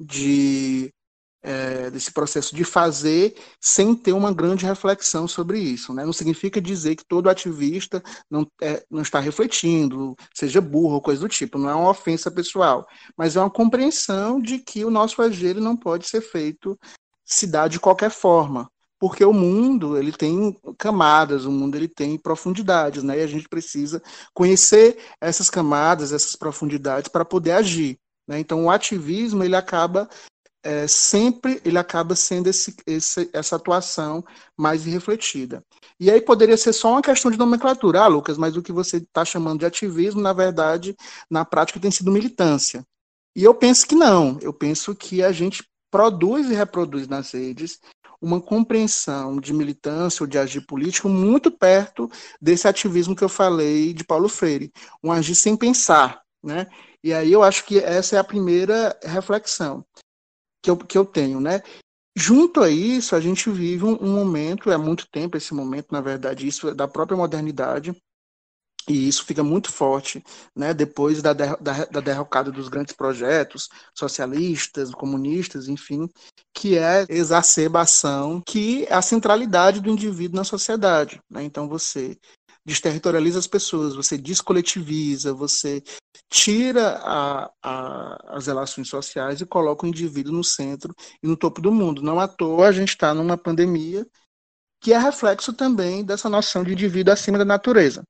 de 0.00 0.90
é, 1.42 1.90
desse 1.90 2.12
processo 2.12 2.54
de 2.54 2.64
fazer 2.64 3.34
sem 3.60 3.94
ter 3.94 4.12
uma 4.12 4.32
grande 4.32 4.66
reflexão 4.66 5.26
sobre 5.26 5.58
isso. 5.58 5.92
Né? 5.92 6.04
Não 6.04 6.12
significa 6.12 6.60
dizer 6.60 6.96
que 6.96 7.04
todo 7.04 7.30
ativista 7.30 8.02
não, 8.30 8.46
é, 8.60 8.84
não 8.90 9.02
está 9.02 9.20
refletindo, 9.20 10.14
seja 10.34 10.60
burro 10.60 10.94
ou 10.94 11.00
coisa 11.00 11.20
do 11.20 11.28
tipo, 11.28 11.58
não 11.58 11.70
é 11.70 11.74
uma 11.74 11.90
ofensa 11.90 12.30
pessoal, 12.30 12.86
mas 13.16 13.36
é 13.36 13.40
uma 13.40 13.50
compreensão 13.50 14.40
de 14.40 14.58
que 14.58 14.84
o 14.84 14.90
nosso 14.90 15.20
agir 15.22 15.56
não 15.56 15.76
pode 15.76 16.06
ser 16.08 16.20
feito 16.20 16.78
se 17.24 17.46
dar 17.46 17.68
de 17.68 17.80
qualquer 17.80 18.10
forma 18.10 18.70
porque 19.00 19.24
o 19.24 19.32
mundo 19.32 19.96
ele 19.96 20.12
tem 20.12 20.54
camadas, 20.76 21.46
o 21.46 21.50
mundo 21.50 21.74
ele 21.74 21.88
tem 21.88 22.18
profundidades, 22.18 23.02
né? 23.02 23.18
E 23.18 23.22
a 23.22 23.26
gente 23.26 23.48
precisa 23.48 24.02
conhecer 24.34 24.98
essas 25.18 25.48
camadas, 25.48 26.12
essas 26.12 26.36
profundidades 26.36 27.10
para 27.10 27.24
poder 27.24 27.52
agir. 27.52 27.98
Né? 28.28 28.38
Então 28.38 28.66
o 28.66 28.70
ativismo 28.70 29.42
ele 29.42 29.56
acaba 29.56 30.06
é, 30.62 30.86
sempre 30.86 31.62
ele 31.64 31.78
acaba 31.78 32.14
sendo 32.14 32.48
esse, 32.48 32.76
esse, 32.86 33.30
essa 33.32 33.56
atuação 33.56 34.22
mais 34.54 34.86
irrefletida. 34.86 35.64
E 35.98 36.10
aí 36.10 36.20
poderia 36.20 36.58
ser 36.58 36.74
só 36.74 36.92
uma 36.92 37.02
questão 37.02 37.30
de 37.30 37.38
nomenclatura, 37.38 38.02
ah, 38.02 38.06
Lucas, 38.06 38.36
mas 38.36 38.54
o 38.54 38.62
que 38.62 38.70
você 38.70 38.98
está 38.98 39.24
chamando 39.24 39.60
de 39.60 39.66
ativismo, 39.66 40.20
na 40.20 40.34
verdade, 40.34 40.94
na 41.30 41.42
prática 41.42 41.80
tem 41.80 41.90
sido 41.90 42.10
militância. 42.10 42.84
E 43.34 43.42
eu 43.42 43.54
penso 43.54 43.86
que 43.86 43.94
não, 43.94 44.38
eu 44.42 44.52
penso 44.52 44.94
que 44.94 45.22
a 45.22 45.32
gente 45.32 45.64
produz 45.90 46.50
e 46.50 46.54
reproduz 46.54 47.08
nas 47.08 47.32
redes 47.32 47.80
uma 48.20 48.40
compreensão 48.40 49.40
de 49.40 49.52
militância 49.52 50.22
ou 50.22 50.26
de 50.26 50.38
agir 50.38 50.60
político 50.66 51.08
muito 51.08 51.50
perto 51.50 52.10
desse 52.40 52.68
ativismo 52.68 53.16
que 53.16 53.24
eu 53.24 53.28
falei 53.28 53.94
de 53.94 54.04
Paulo 54.04 54.28
Freire, 54.28 54.72
um 55.02 55.10
agir 55.10 55.34
sem 55.34 55.56
pensar, 55.56 56.20
né? 56.42 56.66
E 57.02 57.14
aí 57.14 57.32
eu 57.32 57.42
acho 57.42 57.64
que 57.64 57.78
essa 57.78 58.16
é 58.16 58.18
a 58.18 58.24
primeira 58.24 58.98
reflexão 59.02 59.84
que 60.62 60.70
eu, 60.70 60.76
que 60.76 60.98
eu 60.98 61.04
tenho, 61.04 61.40
né? 61.40 61.62
Junto 62.16 62.60
a 62.60 62.68
isso, 62.68 63.16
a 63.16 63.20
gente 63.20 63.48
vive 63.50 63.84
um, 63.84 63.96
um 64.02 64.12
momento, 64.12 64.70
é 64.70 64.76
muito 64.76 65.08
tempo 65.10 65.36
esse 65.36 65.54
momento, 65.54 65.86
na 65.90 66.00
verdade, 66.00 66.46
isso 66.46 66.68
é 66.68 66.74
da 66.74 66.88
própria 66.88 67.16
modernidade, 67.16 67.94
e 68.88 69.08
isso 69.08 69.24
fica 69.24 69.42
muito 69.42 69.70
forte 69.70 70.22
né, 70.56 70.72
depois 70.72 71.20
da, 71.22 71.32
da, 71.32 71.56
da, 71.56 72.00
derrocada 72.00 72.50
dos 72.50 72.68
grandes 72.68 72.94
projetos 72.94 73.68
socialistas, 73.94 74.90
comunistas, 74.92 75.68
enfim, 75.68 76.08
que 76.54 76.76
é 76.78 77.04
exacerbação, 77.08 78.42
que 78.46 78.84
é 78.86 78.94
a 78.94 79.02
centralidade 79.02 79.80
do 79.80 79.90
indivíduo 79.90 80.36
na 80.36 80.44
sociedade. 80.44 81.20
Né? 81.30 81.44
Então 81.44 81.68
você 81.68 82.16
desterritorializa 82.64 83.38
as 83.38 83.46
pessoas, 83.46 83.94
você 83.94 84.18
descoletiviza, 84.18 85.32
você 85.32 85.82
tira 86.28 87.00
a, 87.02 87.50
a, 87.62 88.36
as 88.36 88.46
relações 88.46 88.88
sociais 88.88 89.40
e 89.40 89.46
coloca 89.46 89.84
o 89.84 89.88
indivíduo 89.88 90.32
no 90.32 90.44
centro 90.44 90.94
e 91.22 91.26
no 91.26 91.36
topo 91.36 91.60
do 91.60 91.72
mundo. 91.72 92.02
Não 92.02 92.20
à 92.20 92.28
toa 92.28 92.68
a 92.68 92.72
gente 92.72 92.90
está 92.90 93.14
numa 93.14 93.36
pandemia 93.36 94.06
que 94.80 94.92
é 94.92 94.98
reflexo 94.98 95.52
também 95.52 96.02
dessa 96.04 96.28
noção 96.28 96.64
de 96.64 96.72
indivíduo 96.72 97.12
acima 97.12 97.36
da 97.36 97.44
natureza. 97.44 98.02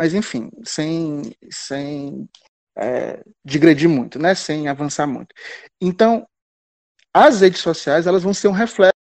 Mas, 0.00 0.14
enfim, 0.14 0.50
sem, 0.64 1.36
sem 1.50 2.26
é, 2.74 3.22
digredir 3.44 3.86
muito, 3.86 4.18
né? 4.18 4.34
sem 4.34 4.66
avançar 4.66 5.06
muito. 5.06 5.34
Então, 5.78 6.26
as 7.12 7.42
redes 7.42 7.60
sociais 7.60 8.06
elas 8.06 8.22
vão 8.22 8.32
ser 8.32 8.48
um 8.48 8.52
reflexo 8.52 8.94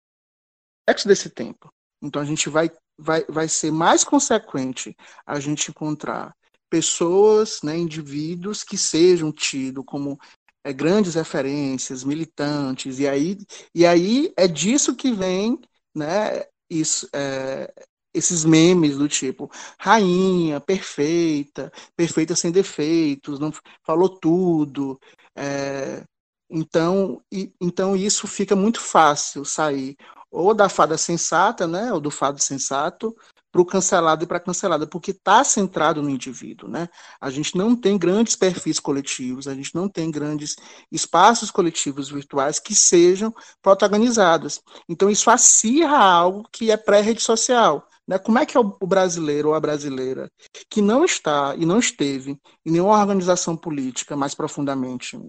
desse 1.06 1.30
tempo. 1.30 1.72
Então, 2.02 2.20
a 2.20 2.26
gente 2.26 2.50
vai, 2.50 2.72
vai, 2.98 3.24
vai 3.30 3.48
ser 3.48 3.72
mais 3.72 4.04
consequente 4.04 4.98
a 5.24 5.40
gente 5.40 5.70
encontrar 5.70 6.36
pessoas, 6.68 7.60
né, 7.62 7.78
indivíduos 7.78 8.64
que 8.64 8.76
sejam 8.76 9.32
tidos 9.32 9.86
como 9.86 10.18
é, 10.64 10.74
grandes 10.74 11.14
referências, 11.14 12.04
militantes, 12.04 12.98
e 12.98 13.08
aí, 13.08 13.38
e 13.74 13.86
aí 13.86 14.34
é 14.36 14.48
disso 14.48 14.96
que 14.96 15.12
vem 15.12 15.62
né, 15.96 16.44
isso, 16.68 17.08
é, 17.14 17.72
esses 18.18 18.44
memes 18.44 18.98
do 18.98 19.08
tipo 19.08 19.50
rainha, 19.80 20.60
perfeita, 20.60 21.72
perfeita 21.96 22.36
sem 22.36 22.52
defeitos, 22.52 23.40
não 23.40 23.54
falou 23.84 24.10
tudo. 24.10 25.00
É, 25.36 26.04
então, 26.50 27.22
e, 27.32 27.52
então 27.62 27.96
isso 27.96 28.28
fica 28.28 28.56
muito 28.56 28.80
fácil 28.80 29.46
sair 29.46 29.96
ou 30.32 30.54
da 30.54 30.70
fada 30.70 30.98
sensata, 30.98 31.68
né, 31.68 31.92
ou 31.94 32.00
do 32.00 32.12
fado 32.12 32.42
sensato, 32.42 33.16
para 33.52 33.62
o 33.62 33.66
cancelado 33.66 34.24
e 34.24 34.28
para 34.28 34.38
a 34.38 34.42
cancelada, 34.42 34.86
porque 34.86 35.12
está 35.12 35.44
centrado 35.44 36.02
no 36.02 36.10
indivíduo. 36.10 36.70
Né? 36.70 36.88
A 37.20 37.30
gente 37.30 37.58
não 37.58 37.76
tem 37.76 37.98
grandes 37.98 38.36
perfis 38.36 38.80
coletivos, 38.80 39.48
a 39.48 39.54
gente 39.56 39.74
não 39.74 39.90
tem 39.90 40.12
grandes 40.12 40.56
espaços 40.92 41.50
coletivos 41.50 42.10
virtuais 42.10 42.60
que 42.60 42.76
sejam 42.76 43.34
protagonizados. 43.62 44.62
Então, 44.88 45.10
isso 45.10 45.30
acirra 45.30 45.98
algo 45.98 46.48
que 46.52 46.70
é 46.70 46.78
pré-rede 46.78 47.22
social. 47.22 47.88
Né? 48.08 48.18
Como 48.18 48.40
é 48.40 48.46
que 48.46 48.56
é 48.56 48.60
o 48.60 48.88
brasileiro 48.88 49.50
ou 49.50 49.56
a 49.56 49.60
brasileira 49.60 50.32
que 50.70 50.82
não 50.82 51.04
está 51.04 51.56
e 51.56 51.66
não 51.66 51.80
esteve 51.80 52.40
em 52.66 52.72
nenhuma 52.72 53.00
organização 53.00 53.56
política 53.56 54.16
mais 54.16 54.34
profundamente 54.34 55.20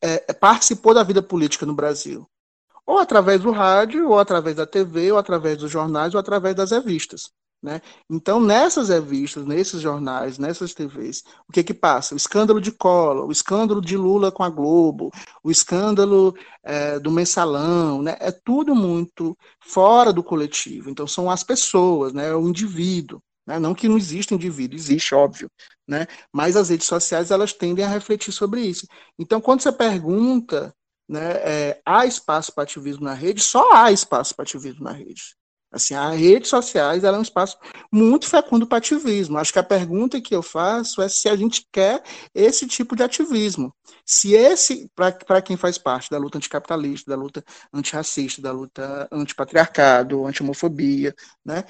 é, 0.00 0.32
participou 0.32 0.94
da 0.94 1.02
vida 1.02 1.22
política 1.22 1.64
no 1.64 1.74
Brasil? 1.74 2.28
ou 2.86 2.98
através 2.98 3.40
do 3.40 3.50
rádio, 3.50 4.08
ou 4.10 4.18
através 4.18 4.56
da 4.56 4.66
TV, 4.66 5.12
ou 5.12 5.18
através 5.18 5.58
dos 5.58 5.70
jornais, 5.70 6.14
ou 6.14 6.20
através 6.20 6.54
das 6.54 6.70
revistas. 6.70 7.30
Né? 7.64 7.80
Então, 8.10 8.38
nessas 8.38 8.90
revistas, 8.90 9.46
nesses 9.46 9.80
jornais, 9.80 10.36
nessas 10.36 10.74
TVs, 10.74 11.22
o 11.48 11.52
que 11.52 11.64
que 11.64 11.72
passa? 11.72 12.12
O 12.12 12.16
escândalo 12.18 12.60
de 12.60 12.70
Collor, 12.70 13.26
o 13.26 13.32
escândalo 13.32 13.80
de 13.80 13.96
Lula 13.96 14.30
com 14.30 14.42
a 14.42 14.50
Globo, 14.50 15.10
o 15.42 15.50
escândalo 15.50 16.36
é, 16.62 16.98
do 16.98 17.10
mensalão, 17.10 18.02
né? 18.02 18.18
é 18.20 18.30
tudo 18.30 18.74
muito 18.74 19.34
fora 19.60 20.12
do 20.12 20.22
coletivo. 20.22 20.90
Então, 20.90 21.06
são 21.06 21.30
as 21.30 21.42
pessoas, 21.42 22.12
né? 22.12 22.34
o 22.34 22.46
indivíduo. 22.46 23.18
Né? 23.46 23.58
Não 23.58 23.74
que 23.74 23.88
não 23.88 23.96
exista 23.96 24.34
indivíduo, 24.34 24.76
existe, 24.76 25.14
óbvio, 25.14 25.50
né? 25.88 26.06
mas 26.30 26.56
as 26.56 26.68
redes 26.68 26.86
sociais 26.86 27.30
elas 27.30 27.54
tendem 27.54 27.82
a 27.82 27.88
refletir 27.88 28.30
sobre 28.30 28.60
isso. 28.60 28.86
Então, 29.18 29.40
quando 29.40 29.62
você 29.62 29.72
pergunta 29.72 30.70
né, 31.08 31.32
é, 31.36 31.80
há 31.86 32.04
espaço 32.04 32.52
para 32.52 32.64
ativismo 32.64 33.04
na 33.04 33.14
rede, 33.14 33.42
só 33.42 33.72
há 33.72 33.90
espaço 33.90 34.36
para 34.36 34.42
ativismo 34.42 34.84
na 34.84 34.92
rede. 34.92 35.34
Assim, 35.74 35.92
as 35.94 36.16
redes 36.16 36.50
sociais 36.50 37.02
é 37.02 37.10
um 37.10 37.20
espaço 37.20 37.58
muito 37.90 38.28
fecundo 38.28 38.64
para 38.64 38.78
ativismo. 38.78 39.38
Acho 39.38 39.52
que 39.52 39.58
a 39.58 39.62
pergunta 39.62 40.20
que 40.20 40.32
eu 40.32 40.40
faço 40.40 41.02
é 41.02 41.08
se 41.08 41.28
a 41.28 41.34
gente 41.34 41.66
quer 41.72 42.00
esse 42.32 42.64
tipo 42.68 42.94
de 42.94 43.02
ativismo. 43.02 43.74
Se 44.06 44.34
esse, 44.34 44.88
para 44.94 45.42
quem 45.42 45.56
faz 45.56 45.76
parte 45.76 46.08
da 46.08 46.16
luta 46.16 46.38
anticapitalista, 46.38 47.10
da 47.10 47.16
luta 47.16 47.44
antirracista, 47.72 48.40
da 48.40 48.52
luta 48.52 49.08
antipatriarcado, 49.10 50.24
anti-homofobia, 50.24 51.12
né? 51.44 51.64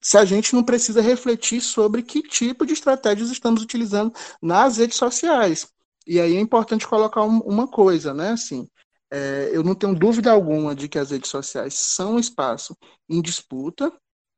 Se 0.00 0.16
a 0.16 0.24
gente 0.24 0.54
não 0.54 0.62
precisa 0.62 1.00
refletir 1.00 1.60
sobre 1.60 2.04
que 2.04 2.22
tipo 2.22 2.64
de 2.64 2.74
estratégias 2.74 3.30
estamos 3.30 3.60
utilizando 3.60 4.14
nas 4.40 4.76
redes 4.76 4.96
sociais. 4.96 5.66
E 6.06 6.20
aí 6.20 6.36
é 6.36 6.40
importante 6.40 6.86
colocar 6.86 7.24
um, 7.24 7.40
uma 7.40 7.66
coisa, 7.66 8.14
né? 8.14 8.30
Assim, 8.30 8.68
é, 9.10 9.50
eu 9.52 9.62
não 9.62 9.74
tenho 9.74 9.94
dúvida 9.94 10.30
alguma 10.30 10.74
de 10.74 10.88
que 10.88 10.98
as 10.98 11.10
redes 11.10 11.30
sociais 11.30 11.74
são 11.74 12.14
um 12.14 12.18
espaço 12.18 12.76
em 13.08 13.20
disputa, 13.22 13.92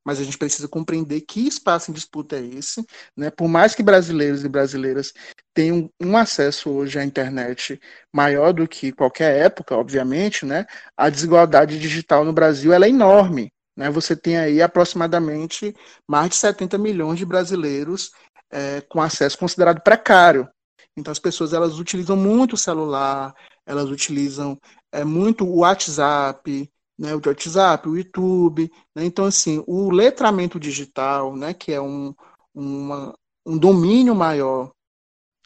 mas 0.05 0.19
a 0.19 0.25
gente 0.25 0.39
precisa 0.39 0.67
compreender 0.67 1.21
que 1.23 1.47
espaço 1.47 1.91
em 1.91 1.95
disputa 1.95 2.37
é 2.37 2.45
esse. 2.45 2.85
Né? 3.17 3.31
Por 3.31 3.49
mais 3.49 3.75
que 3.75 3.83
brasileiros 3.83 4.45
e 4.45 4.49
brasileiras 4.49 5.13
tenham 5.53 5.91
um 6.01 6.17
acesso 6.17 6.71
hoje 6.71 6.99
à 6.99 7.05
internet 7.05 7.79
maior 8.13 8.53
do 8.53 8.67
que 8.67 8.93
qualquer 8.93 9.37
época, 9.45 9.77
obviamente, 9.77 10.47
né? 10.47 10.67
a 10.97 11.11
desigualdade 11.11 11.79
digital 11.79 12.25
no 12.25 12.33
Brasil 12.33 12.73
é 12.73 12.89
enorme. 12.89 13.53
Né? 13.77 13.91
Você 13.91 14.17
tem 14.17 14.39
aí 14.39 14.63
aproximadamente 14.63 15.75
mais 16.09 16.31
de 16.31 16.37
70 16.37 16.79
milhões 16.79 17.19
de 17.19 17.27
brasileiros 17.27 18.11
é, 18.51 18.81
com 18.83 19.01
acesso 19.01 19.39
considerado 19.39 19.83
precário. 19.83 20.49
Então 20.97 21.13
as 21.13 21.19
pessoas 21.19 21.53
elas 21.53 21.79
utilizam 21.79 22.17
muito 22.17 22.55
o 22.55 22.59
celular, 22.59 23.35
elas 23.71 23.89
utilizam 23.89 24.59
é, 24.93 25.05
muito 25.05 25.47
o 25.47 25.59
WhatsApp, 25.59 26.69
né, 26.99 27.15
o 27.15 27.23
WhatsApp, 27.25 27.89
o 27.89 27.97
YouTube. 27.97 28.71
Né? 28.95 29.05
Então, 29.05 29.25
assim, 29.25 29.63
o 29.67 29.91
letramento 29.91 30.59
digital, 30.59 31.37
né, 31.37 31.55
que 31.55 31.73
é 31.73 31.81
um, 31.81 32.13
uma, 32.53 33.15
um 33.47 33.57
domínio 33.57 34.15
maior 34.15 34.73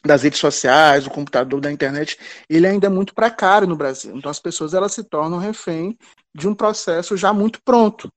das 0.03 0.23
redes 0.23 0.39
sociais, 0.39 1.03
do 1.03 1.09
computador, 1.09 1.61
da 1.61 1.71
internet, 1.71 2.17
ele 2.49 2.67
ainda 2.67 2.87
é 2.87 2.89
muito 2.89 3.13
precário 3.13 3.67
no 3.67 3.75
Brasil. 3.75 4.15
Então, 4.15 4.29
as 4.29 4.39
pessoas 4.39 4.73
elas 4.73 4.91
se 4.93 5.03
tornam 5.03 5.37
refém 5.37 5.97
de 6.33 6.47
um 6.47 6.55
processo 6.55 7.15
já 7.15 7.31
muito 7.31 7.59
pronto. 7.63 8.09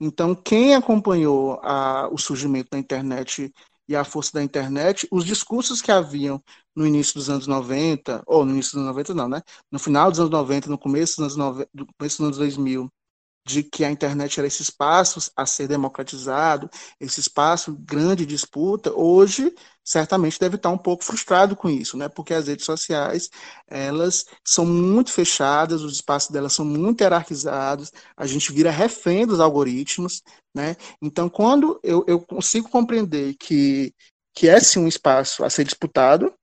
Então, 0.00 0.34
quem 0.34 0.74
acompanhou 0.74 1.58
a, 1.62 2.08
o 2.12 2.18
surgimento 2.18 2.68
da 2.70 2.78
internet 2.78 3.52
e 3.88 3.94
a 3.96 4.04
força 4.04 4.32
da 4.34 4.42
internet, 4.42 5.06
os 5.10 5.24
discursos 5.24 5.80
que 5.82 5.92
haviam 5.92 6.42
no 6.74 6.86
início 6.86 7.14
dos 7.14 7.30
anos 7.30 7.46
90, 7.46 8.22
ou 8.26 8.44
no 8.44 8.52
início 8.52 8.72
dos 8.72 8.82
anos 8.82 8.88
90 8.88 9.14
não, 9.14 9.28
né? 9.28 9.42
No 9.70 9.78
final 9.78 10.10
dos 10.10 10.20
anos 10.20 10.30
90, 10.30 10.68
no 10.70 10.78
começo 10.78 11.16
dos 11.16 11.36
anos, 11.36 11.36
90, 11.36 11.70
no 11.74 11.86
começo 11.98 12.18
dos 12.18 12.26
anos 12.26 12.38
2000, 12.38 12.90
de 13.46 13.62
que 13.62 13.84
a 13.84 13.90
internet 13.90 14.40
era 14.40 14.48
esse 14.48 14.60
espaço 14.60 15.30
a 15.36 15.46
ser 15.46 15.68
democratizado, 15.68 16.68
esse 16.98 17.20
espaço 17.20 17.76
grande 17.80 18.26
disputa, 18.26 18.92
hoje 18.92 19.54
certamente 19.84 20.40
deve 20.40 20.56
estar 20.56 20.70
um 20.70 20.78
pouco 20.78 21.04
frustrado 21.04 21.54
com 21.54 21.70
isso, 21.70 21.96
né? 21.96 22.08
Porque 22.08 22.34
as 22.34 22.48
redes 22.48 22.64
sociais, 22.66 23.30
elas 23.68 24.26
são 24.44 24.66
muito 24.66 25.12
fechadas, 25.12 25.82
os 25.82 25.94
espaços 25.94 26.30
delas 26.30 26.54
são 26.54 26.64
muito 26.64 27.02
hierarquizados, 27.02 27.92
a 28.16 28.26
gente 28.26 28.52
vira 28.52 28.70
refém 28.72 29.24
dos 29.24 29.38
algoritmos, 29.38 30.22
né? 30.52 30.74
Então, 31.00 31.28
quando 31.28 31.78
eu, 31.84 32.04
eu 32.08 32.18
consigo 32.20 32.68
compreender 32.68 33.36
que, 33.38 33.94
que 34.34 34.48
é 34.48 34.58
sim 34.58 34.80
um 34.80 34.88
espaço 34.88 35.44
a 35.44 35.50
ser 35.50 35.62
disputado, 35.62 36.34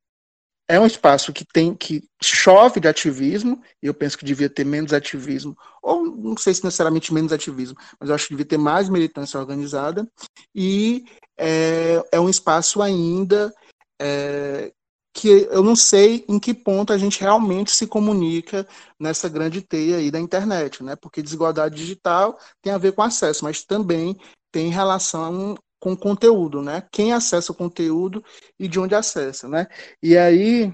é 0.68 0.80
um 0.80 0.86
espaço 0.86 1.34
que 1.34 1.46
tem 1.46 1.76
que 1.76 2.04
chove 2.22 2.80
de 2.80 2.88
ativismo, 2.88 3.62
e 3.82 3.88
eu 3.88 3.94
penso 3.94 4.18
que 4.18 4.26
devia 4.26 4.50
ter 4.50 4.66
menos 4.66 4.94
ativismo, 4.94 5.58
ou 5.82 6.06
não 6.06 6.38
sei 6.38 6.54
se 6.54 6.64
necessariamente 6.64 7.14
menos 7.14 7.34
ativismo, 7.34 7.78
mas 8.00 8.10
eu 8.10 8.16
acho 8.16 8.28
que 8.28 8.34
devia 8.34 8.46
ter 8.46 8.58
mais 8.58 8.90
militância 8.90 9.40
organizada, 9.40 10.08
e 10.56 11.06
é, 11.38 12.02
é 12.12 12.20
um 12.20 12.30
espaço 12.30 12.82
ainda 12.82 13.54
é, 14.02 14.72
que 15.14 15.48
eu 15.52 15.64
não 15.64 15.76
sei 15.76 16.26
em 16.28 16.40
que 16.40 16.54
ponto 16.54 16.92
a 16.92 16.98
gente 16.98 17.22
realmente 17.22 17.72
se 17.72 17.86
comunica 17.86 18.68
nessa 19.00 19.30
grande 19.30 19.62
teia 19.62 19.98
aí 19.98 20.10
da 20.10 20.20
internet, 20.20 20.84
né? 20.84 20.96
Porque 20.96 21.22
desigualdade 21.22 21.76
digital 21.76 22.38
tem 22.62 22.74
a 22.74 22.80
ver 22.80 22.94
com 22.94 23.04
acesso, 23.04 23.44
mas 23.44 23.64
também 23.64 24.18
tem 24.52 24.70
relação 24.70 25.56
com 25.84 25.98
conteúdo, 25.98 26.62
né? 26.62 26.88
Quem 26.90 27.12
acessa 27.12 27.52
o 27.52 27.56
conteúdo 27.56 28.24
e 28.58 28.70
de 28.70 28.80
onde 28.80 28.96
acessa, 28.96 29.50
né? 29.50 29.68
E 30.02 30.18
aí, 30.18 30.74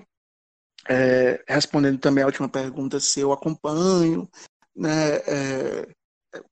é, 0.87 1.43
respondendo 1.47 1.97
também 1.97 2.23
a 2.23 2.27
última 2.27 2.47
pergunta, 2.47 2.99
se 2.99 3.19
eu 3.19 3.31
acompanho, 3.31 4.29
né? 4.75 5.15
É, 5.25 5.87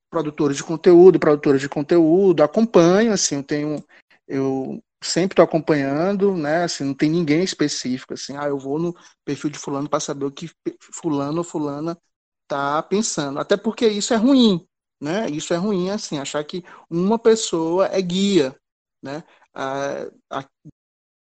produtores 0.10 0.58
de 0.58 0.64
conteúdo, 0.64 1.20
produtores 1.20 1.62
de 1.62 1.70
conteúdo, 1.70 2.42
acompanho, 2.42 3.14
assim, 3.14 3.36
eu 3.36 3.44
tenho, 3.44 3.86
eu 4.28 4.84
sempre 5.04 5.34
estou 5.34 5.46
acompanhando, 5.46 6.36
né? 6.36 6.64
Assim, 6.64 6.84
não 6.84 6.96
tem 6.96 7.12
ninguém 7.12 7.44
específico, 7.44 8.16
assim, 8.16 8.36
ah, 8.38 8.48
eu 8.48 8.58
vou 8.58 8.80
no 8.80 8.96
perfil 9.24 9.52
de 9.52 9.60
fulano 9.60 9.88
para 9.88 10.00
saber 10.00 10.26
o 10.26 10.32
que 10.32 10.50
fulano 10.96 11.38
ou 11.40 11.44
fulana 11.44 11.96
tá 12.48 12.82
pensando. 12.82 13.38
Até 13.40 13.56
porque 13.56 13.88
isso 13.88 14.16
é 14.16 14.18
ruim, 14.18 14.68
né? 15.02 15.30
Isso 15.30 15.54
é 15.54 15.58
ruim, 15.58 15.90
assim, 15.90 16.18
achar 16.18 16.44
que 16.44 16.64
uma 16.90 17.20
pessoa 17.20 17.88
é 17.88 18.02
guia, 18.02 18.56
né? 19.02 19.24
Há, 19.54 20.10
há 20.30 20.46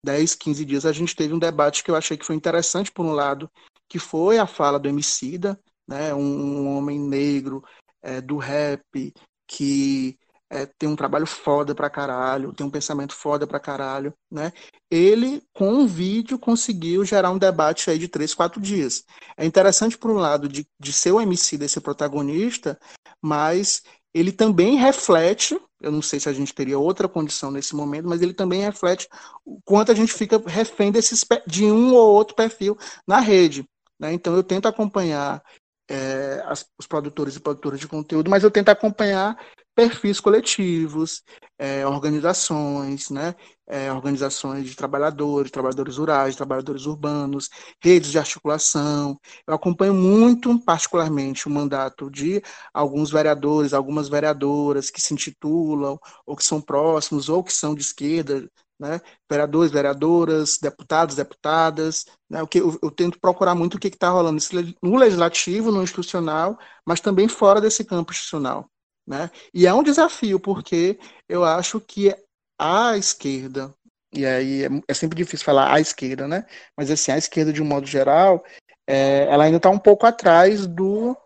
10, 0.06 0.36
15 0.36 0.65
dias 0.65 0.86
a 0.86 0.91
gente 0.91 1.15
teve 1.15 1.34
um 1.34 1.39
debate 1.39 1.84
que 1.84 1.89
eu 1.89 1.95
achei 1.95 2.17
que 2.17 2.26
foi 2.26 2.36
interessante, 2.36 2.91
por 2.91 3.06
um 3.06 3.13
lado, 3.13 3.49
que 3.88 3.99
foi 3.99 4.38
a 4.38 4.47
fala 4.47 4.80
do 4.80 4.89
Emicida, 4.89 5.60
né? 5.88 6.13
Um, 6.13 6.19
um 6.62 6.78
homem 6.78 6.99
negro 6.99 7.63
é, 8.02 8.19
do 8.19 8.38
rap 8.38 9.13
que 9.47 10.17
é, 10.49 10.65
tem 10.65 10.88
um 10.88 10.95
trabalho 10.95 11.26
foda 11.26 11.73
pra 11.73 11.89
caralho, 11.89 12.54
tem 12.54 12.65
um 12.65 12.69
pensamento 12.69 13.13
foda 13.15 13.47
pra 13.47 13.60
caralho, 13.60 14.13
né? 14.30 14.52
Ele, 14.89 15.41
com 15.52 15.69
um 15.73 15.88
vídeo, 15.88 16.38
conseguiu 16.38 17.04
gerar 17.04 17.32
um 17.32 17.39
debate 17.39 17.89
aí 17.89 17.97
de 17.97 18.08
três, 18.08 18.36
quatro 18.36 18.62
dias. 18.62 19.04
É 19.36 19.45
interessante, 19.45 19.97
por 19.97 20.12
um 20.12 20.17
lado, 20.17 20.47
de, 20.47 20.67
de 20.80 20.93
ser 20.93 21.12
o 21.12 21.19
MC 21.19 21.58
desse 21.58 21.82
protagonista, 21.82 22.80
mas 23.24 23.82
ele 24.14 24.32
também 24.32 24.76
reflete, 24.76 25.60
eu 25.82 25.92
não 25.92 26.02
sei 26.02 26.20
se 26.20 26.30
a 26.30 26.34
gente 26.34 26.54
teria 26.54 26.78
outra 26.78 27.08
condição 27.08 27.50
nesse 27.50 27.76
momento, 27.76 28.08
mas 28.08 28.22
ele 28.22 28.34
também 28.34 28.62
reflete 28.62 29.08
o 29.46 29.60
quanto 29.64 29.92
a 29.92 29.96
gente 29.96 30.14
fica 30.14 30.42
refém 30.46 30.92
desses, 30.92 31.26
de 31.48 31.66
um 31.66 31.94
ou 31.94 32.14
outro 32.14 32.36
perfil 32.36 32.78
na 33.08 33.20
rede. 33.20 33.66
Né? 34.00 34.14
Então 34.14 34.36
eu 34.36 34.44
tento 34.44 34.68
acompanhar 34.68 35.42
é, 35.90 36.44
as, 36.46 36.66
os 36.78 36.86
produtores 36.86 37.36
e 37.36 37.40
produtoras 37.40 37.80
de 37.80 37.88
conteúdo, 37.88 38.30
mas 38.30 38.44
eu 38.44 38.52
tento 38.52 38.70
acompanhar 38.70 39.38
perfis 39.76 40.20
coletivos, 40.20 41.24
é, 41.58 41.86
organizações, 41.88 43.10
né? 43.10 43.36
É, 43.66 43.92
organizações 43.92 44.70
de 44.70 44.76
trabalhadores, 44.76 45.50
trabalhadores 45.50 45.98
rurais, 45.98 46.36
trabalhadores 46.36 46.86
urbanos, 46.86 47.50
redes 47.82 48.12
de 48.12 48.20
articulação. 48.20 49.18
Eu 49.48 49.54
acompanho 49.56 49.94
muito, 49.94 50.60
particularmente, 50.60 51.48
o 51.48 51.52
mandato 51.52 52.12
de 52.12 52.42
alguns 52.74 53.10
vereadores, 53.12 53.74
algumas 53.74 54.10
vereadoras 54.10 54.90
que 54.90 55.02
se 55.02 55.14
intitulam, 55.14 55.98
ou 56.26 56.36
que 56.36 56.44
são 56.44 56.62
próximos, 56.62 57.30
ou 57.30 57.44
que 57.44 57.54
são 57.54 57.74
de 57.74 57.82
esquerda, 57.82 58.50
né? 58.80 59.00
vereadores, 59.30 59.72
vereadoras, 59.72 60.58
deputados, 60.58 61.16
deputadas. 61.16 62.06
Né? 62.30 62.44
O 62.44 62.48
que 62.48 62.60
eu, 62.60 62.78
eu, 62.84 62.92
tento 62.92 63.20
procurar 63.20 63.56
muito 63.56 63.76
o 63.76 63.80
que 63.80 63.88
está 63.88 64.10
rolando 64.10 64.42
no 64.82 64.98
legislativo, 64.98 65.72
no 65.72 65.84
institucional, 65.84 66.58
mas 66.86 67.00
também 67.00 67.28
fora 67.28 67.62
desse 67.62 67.86
campo 67.86 68.12
institucional. 68.12 68.70
Né? 69.06 69.30
E 69.54 69.68
é 69.68 69.74
um 69.74 69.84
desafio, 69.84 70.39
porque 70.39 70.98
eu 71.28 71.44
acho 71.44 71.80
que 71.82 72.16
a 72.58 72.98
esquerda, 72.98 73.74
e 74.13 74.26
aí 74.26 74.63
é, 74.63 74.70
é 74.88 74.94
sempre 74.94 75.18
difícil 75.18 75.46
falar 75.46 75.74
a 75.74 75.80
esquerda, 75.80 76.28
né? 76.28 76.46
mas 76.78 76.89
assim, 76.89 77.12
a 77.12 77.18
esquerda, 77.18 77.52
de 77.52 77.62
um 77.62 77.66
modo 77.66 77.86
geral, 77.86 78.44
é, 78.88 79.26
ela 79.30 79.46
ainda 79.46 79.58
está 79.58 79.70
um 79.70 79.80
pouco 79.80 80.06
atrás 80.06 80.66
do 80.68 81.18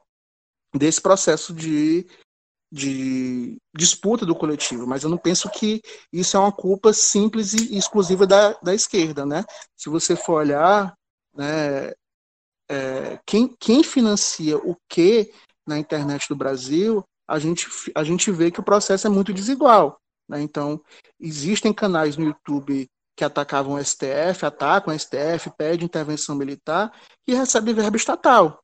desse 0.75 1.01
processo 1.01 1.53
de, 1.53 2.07
de 2.71 3.57
disputa 3.75 4.25
do 4.25 4.35
coletivo, 4.35 4.85
mas 4.85 5.03
eu 5.03 5.09
não 5.09 5.17
penso 5.17 5.49
que 5.49 5.81
isso 6.11 6.37
é 6.37 6.39
uma 6.39 6.51
culpa 6.51 6.93
simples 6.93 7.53
e 7.53 7.77
exclusiva 7.77 8.27
da, 8.27 8.53
da 8.61 8.73
esquerda, 8.73 9.25
né? 9.25 9.43
Se 9.75 9.89
você 9.89 10.15
for 10.15 10.33
olhar, 10.33 10.93
né, 11.33 11.93
é, 12.69 13.19
quem, 13.25 13.55
quem 13.59 13.83
financia 13.83 14.57
o 14.57 14.75
que 14.89 15.31
na 15.65 15.79
internet 15.79 16.27
do 16.27 16.35
Brasil 16.35 17.03
a 17.27 17.39
gente, 17.39 17.67
a 17.93 18.03
gente 18.03 18.31
vê 18.31 18.49
que 18.51 18.59
o 18.59 18.63
processo 18.63 19.07
é 19.07 19.09
muito 19.09 19.33
desigual. 19.33 19.99
Né? 20.27 20.41
Então, 20.41 20.81
existem 21.19 21.73
canais 21.73 22.17
no 22.17 22.25
YouTube 22.25 22.87
que 23.15 23.23
atacavam 23.23 23.73
o 23.73 23.83
STF, 23.83 24.45
atacam 24.45 24.93
o 24.93 24.99
STF, 24.99 25.51
pedem 25.57 25.85
intervenção 25.85 26.35
militar 26.35 26.91
e 27.27 27.33
recebem 27.33 27.73
verba 27.73 27.97
estatal. 27.97 28.63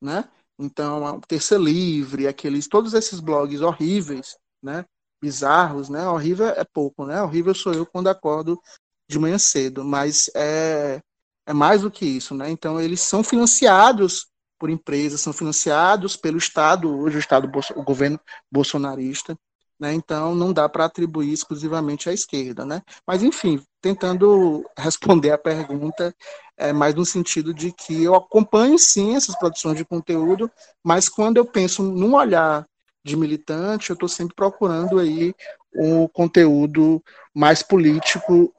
Né? 0.00 0.28
Então, 0.58 1.06
a 1.06 1.20
Terça 1.20 1.56
Livre, 1.56 2.26
aqueles, 2.26 2.66
todos 2.68 2.94
esses 2.94 3.20
blogs 3.20 3.60
horríveis, 3.60 4.36
né? 4.62 4.84
bizarros, 5.22 5.88
né? 5.88 6.06
Horrível 6.08 6.48
é 6.48 6.64
pouco, 6.64 7.06
né? 7.06 7.22
Horrível 7.22 7.54
sou 7.54 7.72
eu 7.72 7.86
quando 7.86 8.08
acordo 8.08 8.60
de 9.08 9.18
manhã 9.20 9.38
cedo, 9.38 9.84
mas 9.84 10.28
é, 10.34 11.00
é 11.46 11.52
mais 11.52 11.82
do 11.82 11.90
que 11.90 12.04
isso, 12.04 12.34
né? 12.34 12.50
Então 12.50 12.80
eles 12.80 13.00
são 13.00 13.22
financiados 13.22 14.26
por 14.62 14.70
empresas, 14.70 15.20
são 15.20 15.32
financiados 15.32 16.14
pelo 16.14 16.38
Estado, 16.38 16.96
hoje 16.96 17.16
o 17.16 17.18
Estado, 17.18 17.50
o 17.74 17.82
governo 17.82 18.20
bolsonarista, 18.48 19.36
né? 19.76 19.92
Então 19.92 20.36
não 20.36 20.52
dá 20.52 20.68
para 20.68 20.84
atribuir 20.84 21.32
exclusivamente 21.32 22.08
à 22.08 22.12
esquerda, 22.12 22.64
né? 22.64 22.80
Mas 23.04 23.24
enfim, 23.24 23.60
tentando 23.80 24.64
responder 24.78 25.32
a 25.32 25.38
pergunta, 25.38 26.14
é 26.56 26.72
mais 26.72 26.94
no 26.94 27.04
sentido 27.04 27.52
de 27.52 27.72
que 27.72 28.04
eu 28.04 28.14
acompanho 28.14 28.78
sim 28.78 29.16
essas 29.16 29.36
produções 29.36 29.76
de 29.76 29.84
conteúdo, 29.84 30.48
mas 30.80 31.08
quando 31.08 31.38
eu 31.38 31.44
penso 31.44 31.82
num 31.82 32.14
olhar 32.14 32.64
de 33.04 33.16
militante, 33.16 33.90
eu 33.90 33.94
estou 33.94 34.08
sempre 34.08 34.36
procurando 34.36 35.00
aí 35.00 35.34
um 35.74 36.06
conteúdo 36.06 37.02
mais 37.34 37.64
político, 37.64 38.54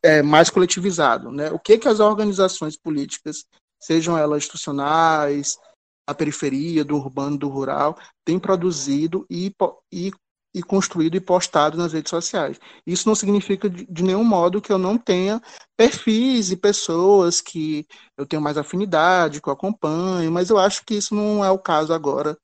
é, 0.00 0.22
mais 0.22 0.48
coletivizado, 0.48 1.32
né? 1.32 1.50
O 1.50 1.58
que 1.58 1.76
que 1.76 1.88
as 1.88 1.98
organizações 1.98 2.76
políticas, 2.76 3.44
sejam 3.80 4.16
elas 4.16 4.38
institucionais, 4.38 5.58
a 6.06 6.14
periferia, 6.14 6.84
do 6.84 6.96
urbano, 6.96 7.38
do 7.38 7.48
rural, 7.48 7.96
têm 8.24 8.38
produzido 8.38 9.24
e, 9.30 9.54
e, 9.92 10.10
e 10.54 10.62
construído 10.62 11.16
e 11.16 11.20
postado 11.20 11.78
nas 11.78 11.92
redes 11.92 12.10
sociais. 12.10 12.58
Isso 12.86 13.08
não 13.08 13.14
significa 13.14 13.70
de, 13.70 13.86
de 13.86 14.02
nenhum 14.02 14.24
modo 14.24 14.60
que 14.60 14.72
eu 14.72 14.78
não 14.78 14.98
tenha 14.98 15.40
perfis 15.76 16.50
e 16.50 16.56
pessoas 16.56 17.40
que 17.40 17.86
eu 18.18 18.26
tenho 18.26 18.42
mais 18.42 18.58
afinidade, 18.58 19.40
que 19.40 19.48
eu 19.48 19.52
acompanho, 19.52 20.30
mas 20.32 20.50
eu 20.50 20.58
acho 20.58 20.84
que 20.84 20.94
isso 20.94 21.14
não 21.14 21.44
é 21.44 21.50
o 21.50 21.58
caso 21.58 21.94
agora 21.94 22.36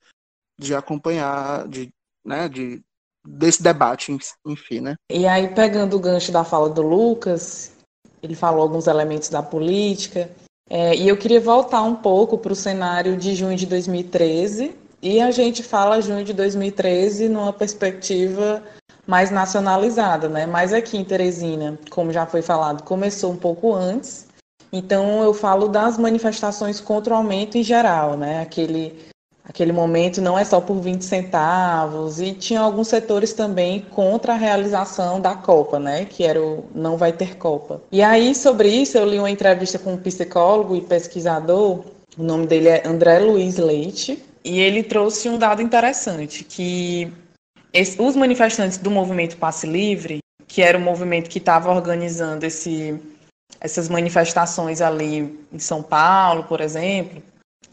de 0.59 0.75
acompanhar, 0.75 1.66
de, 1.68 1.90
né, 2.25 2.49
de, 2.49 2.83
desse 3.27 3.62
debate, 3.62 4.16
enfim, 4.46 4.81
né? 4.81 4.94
E 5.11 5.27
aí, 5.27 5.53
pegando 5.55 5.96
o 5.96 6.01
gancho 6.01 6.33
da 6.33 6.44
fala 6.44 6.70
do 6.70 6.83
Lucas, 6.83 7.72
ele 8.22 8.35
falou 8.35 8.62
alguns 8.62 8.87
elementos 8.87 9.29
da 9.29 9.42
política, 9.42 10.31
é, 10.68 10.94
e 10.94 11.09
eu 11.09 11.16
queria 11.16 11.40
voltar 11.40 11.83
um 11.83 11.94
pouco 11.94 12.37
para 12.38 12.52
o 12.52 12.57
cenário 12.57 13.16
de 13.16 13.35
junho 13.35 13.57
de 13.57 13.66
2013, 13.66 14.74
e 15.02 15.20
a 15.20 15.31
gente 15.31 15.62
fala 15.62 16.00
junho 16.00 16.24
de 16.24 16.33
2013 16.33 17.29
numa 17.29 17.52
perspectiva 17.52 18.62
mais 19.07 19.31
nacionalizada, 19.31 20.29
né? 20.29 20.46
Mas 20.46 20.72
aqui 20.72 20.96
em 20.96 21.05
Teresina, 21.05 21.79
como 21.90 22.12
já 22.12 22.26
foi 22.26 22.42
falado, 22.42 22.83
começou 22.83 23.31
um 23.31 23.37
pouco 23.37 23.72
antes. 23.72 24.26
Então 24.72 25.22
eu 25.22 25.33
falo 25.33 25.68
das 25.68 25.96
manifestações 25.96 26.81
contra 26.81 27.14
o 27.14 27.16
aumento 27.16 27.57
em 27.57 27.62
geral, 27.62 28.16
né? 28.16 28.40
Aquele 28.40 28.98
aquele 29.49 29.73
momento 29.73 30.21
não 30.21 30.39
é 30.39 30.45
só 30.45 30.61
por 30.61 30.81
20 30.81 31.03
centavos, 31.03 32.21
e 32.21 32.33
tinha 32.33 32.61
alguns 32.61 32.89
setores 32.89 33.33
também 33.33 33.81
contra 33.91 34.33
a 34.33 34.37
realização 34.37 35.21
da 35.21 35.35
Copa, 35.35 35.79
né, 35.79 36.05
que 36.05 36.25
era 36.25 36.43
o 36.43 36.65
Não 36.75 36.97
Vai 36.97 37.13
Ter 37.13 37.37
Copa. 37.37 37.81
E 37.91 38.03
aí, 38.03 38.35
sobre 38.35 38.69
isso, 38.69 38.99
eu 38.99 39.07
li 39.07 39.19
uma 39.19 39.31
entrevista 39.31 39.79
com 39.79 39.95
um 39.95 39.99
psicólogo 39.99 40.75
e 40.75 40.81
pesquisador, 40.81 41.85
o 42.19 42.23
nome 42.23 42.47
dele 42.47 42.69
é 42.69 42.87
André 42.87 43.21
Luiz 43.21 43.57
Leite, 43.57 44.23
e 44.45 44.61
ele 44.61 44.83
trouxe 44.83 45.29
um 45.29 45.39
dado 45.39 45.63
interessante, 45.63 46.45
que 46.45 47.13
os 47.99 48.17
manifestantes 48.17 48.79
do 48.79 48.91
movimento 48.91 49.37
Passe 49.37 49.67
Livre, 49.67 50.19
que 50.47 50.63
era 50.63 50.79
o 50.79 50.81
movimento 50.81 51.29
que 51.29 51.39
estava 51.39 51.71
organizando 51.71 52.47
esse, 52.47 52.99
essas 53.61 53.89
manifestações 53.89 54.81
ali 54.81 55.39
em 55.53 55.59
São 55.59 55.83
Paulo, 55.83 56.45
por 56.45 56.61
exemplo, 56.61 57.23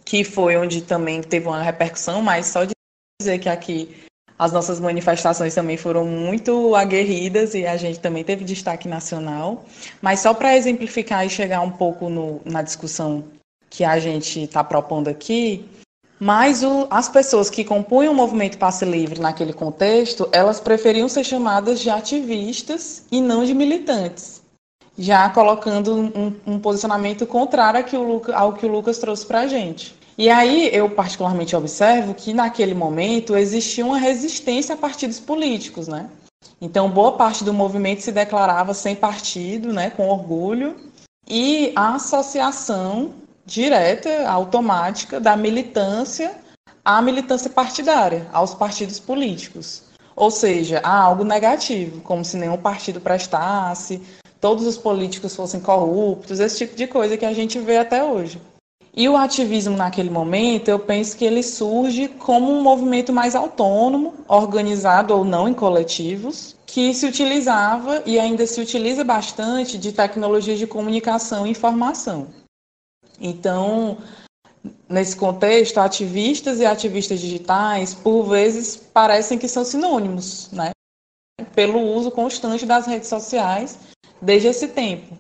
que 0.06 0.24
foi 0.24 0.58
onde 0.58 0.82
também 0.82 1.22
teve 1.22 1.48
uma 1.48 1.62
repercussão, 1.62 2.22
mas 2.22 2.48
só 2.48 2.66
de 2.66 2.74
dizer 3.22 3.40
que 3.40 3.50
aqui 3.50 4.04
as 4.38 4.52
nossas 4.52 4.80
manifestações 4.80 5.56
também 5.56 5.78
foram 5.78 6.06
muito 6.06 6.76
aguerridas 6.76 7.54
e 7.54 7.66
a 7.66 7.78
gente 7.78 8.00
também 8.00 8.24
teve 8.24 8.44
destaque 8.44 8.88
nacional. 8.88 9.64
Mas 10.02 10.20
só 10.20 10.34
para 10.34 10.58
exemplificar 10.58 11.26
e 11.26 11.30
chegar 11.30 11.62
um 11.62 11.72
pouco 11.72 12.10
no, 12.10 12.42
na 12.44 12.62
discussão 12.62 13.24
que 13.70 13.84
a 13.84 13.98
gente 14.00 14.44
está 14.44 14.64
propondo 14.64 15.08
aqui, 15.08 15.66
mas 16.20 16.64
o, 16.64 16.88
as 16.92 17.10
pessoas 17.10 17.50
que 17.50 17.64
compunham 17.64 18.14
o 18.14 18.16
movimento 18.16 18.58
Passe 18.58 18.86
Livre 18.86 19.20
naquele 19.20 19.52
contexto, 19.52 20.30
elas 20.32 20.60
preferiam 20.60 21.10
ser 21.10 21.24
chamadas 21.24 21.80
de 21.80 21.90
ativistas 21.90 23.04
e 23.12 23.20
não 23.20 23.44
de 23.44 23.54
militantes, 23.54 24.43
já 24.98 25.30
colocando 25.30 25.96
um, 25.96 26.34
um 26.46 26.60
posicionamento 26.60 27.26
contrário 27.26 27.80
ao 27.80 27.86
que 27.86 28.32
ao 28.32 28.54
que 28.54 28.66
o 28.66 28.72
Lucas 28.72 28.98
trouxe 29.00 29.26
para 29.26 29.42
a 29.42 29.48
gente. 29.48 29.96
E 30.18 30.30
aí 30.30 30.70
eu 30.72 30.90
particularmente 30.90 31.56
observo 31.56 32.14
que 32.14 32.34
naquele 32.34 32.76
momento 32.76 33.36
existia 33.36 33.86
uma 33.86 33.98
resistência 33.98 34.76
a 34.76 34.78
partidos 34.78 35.20
políticos, 35.20 35.88
né? 35.88 36.10
Então 36.62 36.90
boa 36.90 37.14
parte 37.14 37.44
do 37.44 37.54
movimento 37.54 38.02
se 38.02 38.12
declarava 38.12 38.74
sem 38.74 38.96
partido, 38.96 39.74
né, 39.74 39.90
com 39.90 40.08
orgulho, 40.08 40.76
e 41.28 41.74
a 41.76 41.96
associação 41.96 43.12
direta, 43.46 44.30
automática 44.30 45.20
da 45.20 45.36
militância 45.36 46.36
à 46.86 47.02
militância 47.02 47.50
partidária, 47.50 48.28
aos 48.32 48.54
partidos 48.54 49.00
políticos. 49.00 49.84
Ou 50.16 50.30
seja, 50.30 50.80
há 50.84 50.96
algo 50.96 51.24
negativo, 51.24 52.02
como 52.02 52.24
se 52.24 52.38
nenhum 52.38 52.58
partido 52.58 53.02
prestasse, 53.02 54.02
todos 54.44 54.68
os 54.68 54.78
políticos 54.78 55.34
fossem 55.34 55.62
corruptos, 55.62 56.42
esse 56.42 56.58
tipo 56.58 56.76
de 56.76 56.86
coisa 56.86 57.16
que 57.16 57.26
a 57.26 57.32
gente 57.32 57.58
vê 57.60 57.78
até 57.78 58.04
hoje. 58.04 58.42
E 58.94 59.08
o 59.08 59.16
ativismo 59.16 59.78
naquele 59.78 60.10
momento, 60.10 60.68
eu 60.68 60.78
penso 60.78 61.16
que 61.16 61.24
ele 61.24 61.42
surge 61.42 62.10
como 62.10 62.52
um 62.52 62.62
movimento 62.62 63.14
mais 63.14 63.36
autônomo, 63.36 64.14
organizado 64.28 65.16
ou 65.16 65.24
não 65.24 65.48
em 65.48 65.54
coletivos, 65.54 66.58
que 66.66 66.94
se 66.94 67.06
utilizava 67.06 68.04
e 68.06 68.20
ainda 68.20 68.46
se 68.46 68.60
utiliza 68.60 69.02
bastante 69.06 69.78
de 69.78 69.94
tecnologias 69.94 70.60
de 70.60 70.68
comunicação 70.68 71.48
e 71.48 71.52
informação. 71.52 72.28
Então, 73.22 73.98
nesse 74.90 75.16
contexto, 75.16 75.78
ativistas 75.78 76.60
e 76.60 76.66
ativistas 76.66 77.22
digitais, 77.22 77.94
por 77.94 78.24
vezes, 78.24 78.76
parecem 78.76 79.40
que 79.40 79.48
são 79.48 79.64
sinônimos, 79.64 80.52
né? 80.52 80.72
Pelo 81.56 81.80
uso 81.80 82.12
constante 82.12 82.66
das 82.66 82.86
redes 82.86 83.08
sociais 83.08 83.93
desde 84.24 84.48
esse 84.48 84.70
tempo. 84.70 85.18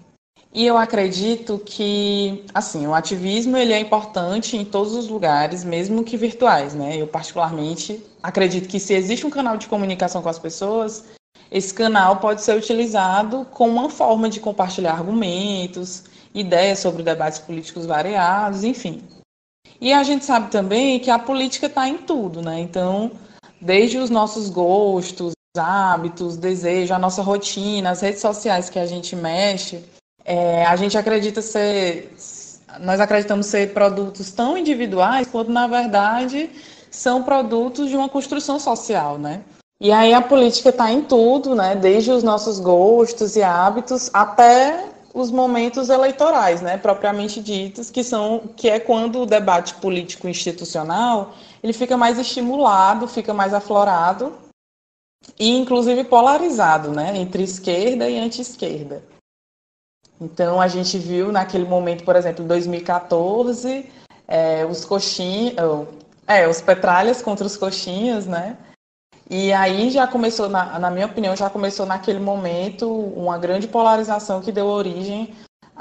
E 0.53 0.65
eu 0.65 0.77
acredito 0.77 1.59
que, 1.65 2.45
assim, 2.53 2.85
o 2.85 2.93
ativismo 2.93 3.57
ele 3.57 3.73
é 3.73 3.79
importante 3.79 4.55
em 4.55 4.63
todos 4.63 4.93
os 4.93 5.07
lugares, 5.07 5.63
mesmo 5.63 6.03
que 6.03 6.15
virtuais, 6.15 6.75
né? 6.75 6.95
Eu 6.95 7.07
particularmente 7.07 8.03
acredito 8.21 8.69
que 8.69 8.79
se 8.79 8.93
existe 8.93 9.25
um 9.25 9.31
canal 9.31 9.57
de 9.57 9.67
comunicação 9.67 10.21
com 10.21 10.29
as 10.29 10.37
pessoas, 10.37 11.05
esse 11.51 11.73
canal 11.73 12.17
pode 12.17 12.43
ser 12.43 12.55
utilizado 12.55 13.45
como 13.51 13.79
uma 13.79 13.89
forma 13.89 14.29
de 14.29 14.39
compartilhar 14.39 14.93
argumentos, 14.93 16.03
ideias 16.33 16.79
sobre 16.79 17.01
debates 17.01 17.39
políticos 17.39 17.87
variados, 17.87 18.63
enfim. 18.63 19.01
E 19.81 19.91
a 19.91 20.03
gente 20.03 20.23
sabe 20.23 20.51
também 20.51 20.99
que 20.99 21.09
a 21.09 21.19
política 21.19 21.65
está 21.65 21.89
em 21.89 21.97
tudo, 21.97 22.41
né? 22.43 22.59
Então, 22.59 23.11
desde 23.59 23.97
os 23.97 24.11
nossos 24.11 24.49
gostos, 24.49 25.33
hábitos, 25.61 26.35
desejos, 26.35 26.91
a 26.91 26.97
nossa 26.97 27.21
rotina, 27.21 27.91
as 27.91 28.01
redes 28.01 28.21
sociais 28.21 28.71
que 28.71 28.79
a 28.79 28.87
gente 28.87 29.15
mexe, 29.15 29.83
é, 30.25 30.65
a 30.65 30.75
gente 30.75 30.97
acredita 30.97 31.43
ser, 31.43 32.11
nós 32.79 32.99
acreditamos 32.99 33.45
ser 33.45 33.71
produtos 33.71 34.31
tão 34.31 34.57
individuais 34.57 35.27
quando 35.27 35.49
na 35.49 35.67
verdade 35.67 36.49
são 36.89 37.21
produtos 37.21 37.89
de 37.89 37.95
uma 37.95 38.09
construção 38.09 38.59
social, 38.59 39.19
né? 39.19 39.41
E 39.79 39.91
aí 39.91 40.13
a 40.13 40.21
política 40.21 40.69
está 40.69 40.91
em 40.91 41.01
tudo, 41.01 41.53
né? 41.53 41.75
Desde 41.75 42.09
os 42.09 42.23
nossos 42.23 42.59
gostos 42.59 43.35
e 43.35 43.43
hábitos 43.43 44.09
até 44.11 44.89
os 45.13 45.29
momentos 45.29 45.89
eleitorais, 45.89 46.61
né, 46.63 46.75
propriamente 46.75 47.39
ditos, 47.39 47.91
que 47.91 48.03
são 48.03 48.41
que 48.55 48.67
é 48.67 48.79
quando 48.79 49.21
o 49.21 49.25
debate 49.27 49.75
político 49.75 50.27
institucional 50.27 51.35
ele 51.61 51.73
fica 51.73 51.95
mais 51.95 52.17
estimulado, 52.17 53.07
fica 53.07 53.31
mais 53.31 53.53
aflorado 53.53 54.33
e 55.39 55.49
inclusive 55.49 56.03
polarizado, 56.03 56.91
né, 56.91 57.17
entre 57.17 57.43
esquerda 57.43 58.09
e 58.09 58.19
anti-esquerda. 58.19 59.03
Então, 60.19 60.61
a 60.61 60.67
gente 60.67 60.97
viu 60.97 61.31
naquele 61.31 61.65
momento, 61.65 62.03
por 62.03 62.15
exemplo, 62.15 62.43
em 62.43 62.47
2014, 62.47 63.89
é, 64.27 64.65
os 64.65 64.85
coxinhas, 64.85 65.55
é, 66.27 66.47
os 66.47 66.61
petralhas 66.61 67.21
contra 67.21 67.45
os 67.45 67.57
coxinhas, 67.57 68.25
né? 68.25 68.57
E 69.29 69.51
aí 69.51 69.89
já 69.89 70.05
começou, 70.05 70.47
na, 70.47 70.77
na 70.79 70.89
minha 70.89 71.07
opinião, 71.07 71.35
já 71.35 71.49
começou 71.49 71.85
naquele 71.85 72.19
momento 72.19 72.89
uma 72.89 73.37
grande 73.37 73.67
polarização 73.67 74.41
que 74.41 74.51
deu 74.51 74.67
origem 74.67 75.33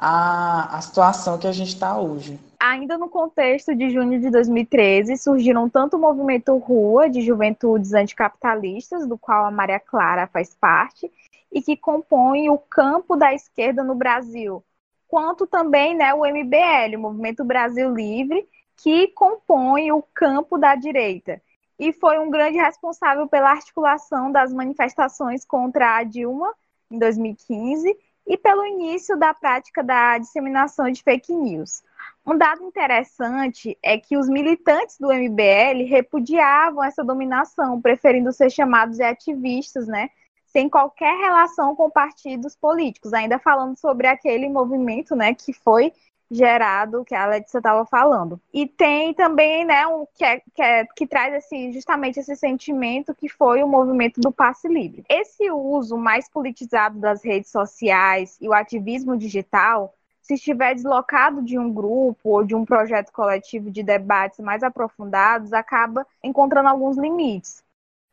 à, 0.05 0.79
à 0.79 0.81
situação 0.81 1.39
que 1.39 1.47
a 1.47 1.53
gente 1.53 1.69
está 1.69 1.97
hoje. 1.97 2.37
Ainda 2.59 2.99
no 2.99 3.09
contexto 3.09 3.73
de 3.73 3.89
junho 3.91 4.21
de 4.21 4.31
2013, 4.31 5.17
surgiram 5.17 5.69
tanto 5.69 5.97
o 5.97 6.01
movimento 6.01 6.57
Rua, 6.57 7.09
de 7.09 7.21
juventudes 7.21 7.95
anticapitalistas, 7.95 9.07
do 9.07 9.17
qual 9.17 9.47
a 9.47 9.51
Maria 9.53 9.79
Clara 9.79 10.27
faz 10.27 10.57
parte, 10.57 11.09
e 11.53 11.63
que 11.63 11.77
compõem 11.77 12.51
o 12.51 12.59
campo 12.59 13.15
da 13.15 13.33
esquerda 13.33 13.85
no 13.85 13.95
Brasil, 13.95 14.65
quanto 15.07 15.47
também 15.47 15.95
né, 15.95 16.13
o 16.13 16.27
MBL, 16.27 16.97
o 16.97 17.01
Movimento 17.01 17.45
Brasil 17.45 17.95
Livre, 17.95 18.49
que 18.77 19.07
compõe 19.09 19.93
o 19.93 20.03
campo 20.13 20.59
da 20.59 20.75
direita. 20.75 21.41
e 21.79 21.93
foi 21.93 22.19
um 22.19 22.31
grande 22.31 22.59
responsável 22.59 23.29
pela 23.29 23.51
articulação 23.51 24.33
das 24.33 24.53
manifestações 24.53 25.45
contra 25.45 25.97
a 25.97 26.03
Dilma 26.03 26.53
em 26.91 26.99
2015 26.99 27.97
e 28.27 28.37
pelo 28.37 28.65
início 28.65 29.17
da 29.17 29.35
prática 29.35 29.83
da 29.83 30.19
disseminação 30.19 30.91
de 30.91 31.03
fake 31.03 31.35
news. 31.35 31.83
Um 32.25 32.39
dado 32.39 32.63
interessante 32.63 33.77
é 33.83 33.99
que 33.99 34.17
os 34.17 34.29
militantes 34.29 34.97
do 34.99 35.13
MBL 35.13 35.89
repudiavam 35.89 36.85
essa 36.85 37.03
dominação, 37.05 37.81
preferindo 37.81 38.33
ser 38.33 38.51
chamados 38.51 38.97
de 38.97 39.03
ativistas, 39.03 39.89
né? 39.89 40.09
Sem 40.47 40.69
qualquer 40.69 41.17
relação 41.19 41.75
com 41.75 41.91
partidos 41.91 42.55
políticos. 42.55 43.13
Ainda 43.13 43.39
falando 43.39 43.77
sobre 43.77 44.07
aquele 44.07 44.49
movimento, 44.49 45.17
né, 45.17 45.35
que 45.35 45.53
foi 45.53 45.93
gerado 46.33 47.05
que 47.05 47.15
a 47.15 47.27
Letícia 47.27 47.59
estava 47.59 47.85
falando. 47.85 48.41
E 48.53 48.67
tem 48.67 49.13
também, 49.13 49.65
né, 49.65 49.87
um 49.87 50.07
que, 50.15 50.25
é, 50.25 50.41
que, 50.55 50.63
é, 50.63 50.87
que 50.97 51.07
traz 51.07 51.35
esse, 51.35 51.73
justamente 51.73 52.19
esse 52.19 52.35
sentimento 52.35 53.15
que 53.15 53.29
foi 53.29 53.63
o 53.63 53.69
movimento 53.69 54.21
do 54.21 54.33
passe 54.33 54.67
livre. 54.67 55.05
Esse 55.09 55.51
uso 55.51 55.97
mais 55.97 56.29
politizado 56.29 56.99
das 56.99 57.23
redes 57.23 57.51
sociais 57.51 58.39
e 58.41 58.49
o 58.49 58.55
ativismo 58.55 59.17
digital, 59.17 59.95
se 60.23 60.35
estiver 60.35 60.75
deslocado 60.75 61.43
de 61.43 61.59
um 61.59 61.71
grupo 61.73 62.31
ou 62.31 62.45
de 62.45 62.55
um 62.55 62.65
projeto 62.65 63.13
coletivo 63.13 63.71
de 63.71 63.83
debates 63.83 64.41
mais 64.41 64.63
aprofundados, 64.63 65.53
acaba 65.53 66.07
encontrando 66.23 66.69
alguns 66.69 66.97
limites. 66.97 67.63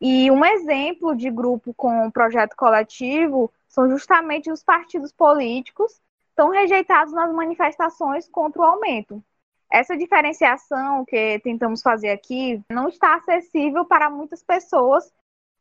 E 0.00 0.30
um 0.30 0.44
exemplo 0.44 1.14
de 1.14 1.30
grupo 1.30 1.72
com 1.74 2.10
projeto 2.10 2.54
coletivo 2.56 3.50
são 3.68 3.88
justamente 3.88 4.50
os 4.50 4.62
partidos 4.62 5.12
políticos 5.12 6.00
são 6.40 6.48
rejeitados 6.48 7.12
nas 7.12 7.30
manifestações 7.34 8.26
contra 8.26 8.62
o 8.62 8.64
aumento. 8.64 9.22
Essa 9.70 9.94
diferenciação 9.94 11.04
que 11.04 11.38
tentamos 11.40 11.82
fazer 11.82 12.08
aqui 12.08 12.64
não 12.70 12.88
está 12.88 13.16
acessível 13.16 13.84
para 13.84 14.08
muitas 14.08 14.42
pessoas 14.42 15.12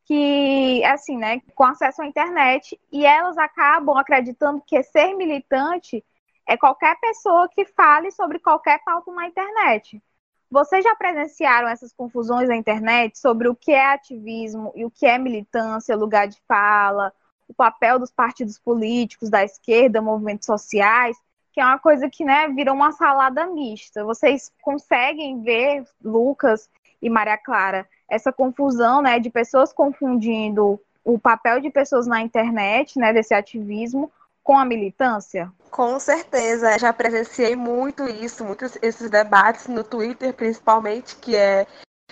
que, 0.05 0.81
assim, 0.85 1.17
né, 1.17 1.41
com 1.53 1.65
acesso 1.65 2.01
à 2.01 2.05
internet, 2.05 2.79
e 2.89 3.05
elas 3.05 3.37
acabam 3.37 3.97
acreditando 3.97 4.63
que 4.65 4.81
ser 4.83 5.13
militante 5.15 6.01
é 6.47 6.55
qualquer 6.55 6.97
pessoa 7.01 7.49
que 7.49 7.65
fale 7.65 8.09
sobre 8.09 8.39
qualquer 8.39 8.81
pauta 8.85 9.11
na 9.11 9.27
internet. 9.27 10.01
Vocês 10.49 10.81
já 10.81 10.95
presenciaram 10.95 11.67
essas 11.67 11.91
confusões 11.91 12.47
na 12.47 12.55
internet 12.55 13.19
sobre 13.19 13.49
o 13.49 13.55
que 13.55 13.73
é 13.73 13.93
ativismo 13.93 14.71
e 14.73 14.85
o 14.85 14.89
que 14.89 15.05
é 15.05 15.17
militância, 15.17 15.93
lugar 15.93 16.29
de 16.29 16.39
fala, 16.47 17.13
o 17.49 17.53
papel 17.53 17.97
dos 17.99 18.11
partidos 18.11 18.59
políticos, 18.59 19.29
da 19.29 19.43
esquerda, 19.43 20.01
movimentos 20.01 20.45
sociais, 20.45 21.17
que 21.51 21.59
é 21.59 21.65
uma 21.65 21.79
coisa 21.79 22.07
que 22.09 22.23
né, 22.23 22.47
virou 22.49 22.75
uma 22.75 22.91
salada 22.91 23.47
mista. 23.47 24.05
Vocês 24.05 24.51
conseguem 24.61 25.41
ver, 25.41 25.83
Lucas 26.01 26.69
e 27.01 27.09
Maria 27.09 27.37
Clara, 27.37 27.87
essa 28.07 28.31
confusão 28.31 29.01
né, 29.01 29.19
de 29.19 29.29
pessoas 29.29 29.73
confundindo 29.73 30.79
o 31.03 31.17
papel 31.17 31.59
de 31.59 31.71
pessoas 31.71 32.05
na 32.05 32.21
internet, 32.21 32.99
né, 32.99 33.11
desse 33.11 33.33
ativismo, 33.33 34.11
com 34.43 34.57
a 34.57 34.65
militância? 34.65 35.51
Com 35.71 35.99
certeza, 35.99 36.77
já 36.77 36.93
presenciei 36.93 37.55
muito 37.55 38.07
isso, 38.07 38.43
muitos 38.43 38.77
esses 38.81 39.09
debates 39.09 39.67
no 39.67 39.83
Twitter, 39.83 40.33
principalmente, 40.33 41.15
que 41.15 41.35
é 41.35 41.65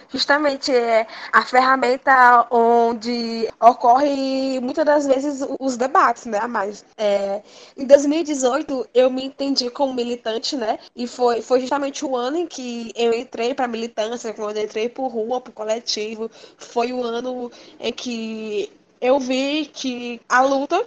justamente 0.10 0.71
é 0.71 1.07
a 1.31 1.43
ferramenta 1.43 2.47
onde 2.51 3.47
ocorre 3.60 4.60
muitas 4.60 4.86
das 4.86 5.07
vezes 5.07 5.45
os 5.60 5.77
debates, 5.77 6.25
né? 6.25 6.45
Mas 6.47 6.86
é, 6.97 7.41
em 7.75 7.86
2018 7.86 8.88
eu 8.93 9.10
me 9.10 9.25
entendi 9.25 9.69
como 9.69 9.93
militante, 9.93 10.55
né? 10.55 10.79
E 10.95 11.07
foi, 11.07 11.41
foi 11.41 11.60
justamente 11.62 12.05
o 12.05 12.15
ano 12.15 12.38
em 12.38 12.47
que 12.47 12.91
eu 12.95 13.13
entrei 13.13 13.53
para 13.53 13.67
militância, 13.67 14.33
quando 14.33 14.57
eu 14.57 14.63
entrei 14.63 14.89
por 14.89 15.07
rua, 15.07 15.41
por 15.41 15.51
coletivo. 15.53 16.29
Foi 16.57 16.93
o 16.93 17.03
ano 17.03 17.51
em 17.79 17.91
que 17.93 18.71
eu 19.01 19.19
vi 19.19 19.69
que 19.71 20.19
a 20.27 20.41
luta 20.41 20.83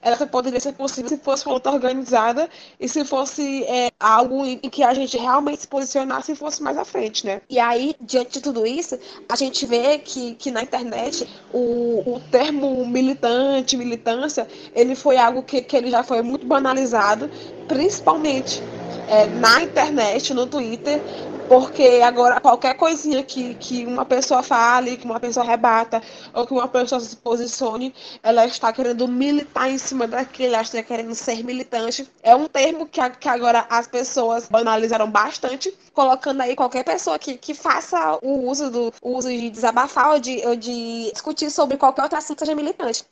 ela 0.00 0.16
poderia 0.26 0.60
ser 0.60 0.72
possível 0.72 1.08
se 1.08 1.16
fosse 1.18 1.46
uma 1.46 1.54
luta 1.54 1.70
organizada 1.70 2.48
e 2.78 2.88
se 2.88 3.04
fosse 3.04 3.64
é, 3.64 3.90
algo 3.98 4.44
em 4.44 4.58
que 4.58 4.82
a 4.82 4.92
gente 4.94 5.16
realmente 5.16 5.62
se 5.62 5.68
posicionasse 5.68 6.32
e 6.32 6.36
fosse 6.36 6.62
mais 6.62 6.76
à 6.76 6.84
frente, 6.84 7.24
né? 7.24 7.40
E 7.48 7.58
aí, 7.58 7.94
diante 8.00 8.34
de 8.34 8.40
tudo 8.40 8.66
isso, 8.66 8.98
a 9.28 9.36
gente 9.36 9.64
vê 9.66 9.98
que, 9.98 10.34
que 10.34 10.50
na 10.50 10.62
internet 10.62 11.28
o, 11.52 12.14
o 12.14 12.20
termo 12.30 12.84
militante, 12.86 13.76
militância, 13.76 14.46
ele 14.74 14.94
foi 14.94 15.16
algo 15.16 15.42
que, 15.42 15.62
que 15.62 15.76
ele 15.76 15.90
já 15.90 16.02
foi 16.02 16.22
muito 16.22 16.46
banalizado, 16.46 17.30
principalmente 17.68 18.62
é, 19.08 19.26
na 19.26 19.62
internet, 19.62 20.32
no 20.34 20.46
Twitter, 20.46 21.00
porque 21.48 22.00
agora 22.04 22.40
qualquer 22.40 22.74
coisinha 22.74 23.22
que, 23.22 23.54
que 23.56 23.86
uma 23.86 24.04
pessoa 24.04 24.42
fale, 24.42 24.96
que 24.96 25.04
uma 25.04 25.20
pessoa 25.20 25.44
rebata, 25.44 26.02
ou 26.32 26.46
que 26.46 26.52
uma 26.52 26.68
pessoa 26.68 27.00
se 27.00 27.16
posicione, 27.16 27.94
ela 28.22 28.46
está 28.46 28.72
querendo 28.72 29.06
militar 29.08 29.70
em 29.70 29.78
cima 29.78 30.06
daquilo, 30.06 30.54
ela 30.54 30.62
está 30.62 30.82
querendo 30.82 31.14
ser 31.14 31.44
militante. 31.44 32.08
É 32.22 32.34
um 32.34 32.46
termo 32.46 32.86
que, 32.86 33.00
que 33.10 33.28
agora 33.28 33.66
as 33.68 33.86
pessoas 33.86 34.48
banalizaram 34.48 35.10
bastante, 35.10 35.72
colocando 35.92 36.40
aí 36.42 36.56
qualquer 36.56 36.84
pessoa 36.84 37.18
que, 37.18 37.36
que 37.36 37.54
faça 37.54 38.18
o 38.22 38.48
uso 38.48 38.70
do 38.70 38.92
o 39.02 39.16
uso 39.16 39.28
de 39.28 39.50
desabafar 39.50 40.12
ou 40.12 40.20
de, 40.20 40.42
ou 40.46 40.56
de 40.56 41.10
discutir 41.12 41.50
sobre 41.50 41.76
qualquer 41.76 42.02
outro 42.02 42.18
assunto 42.18 42.40
seja 42.40 42.54
militante. 42.54 43.04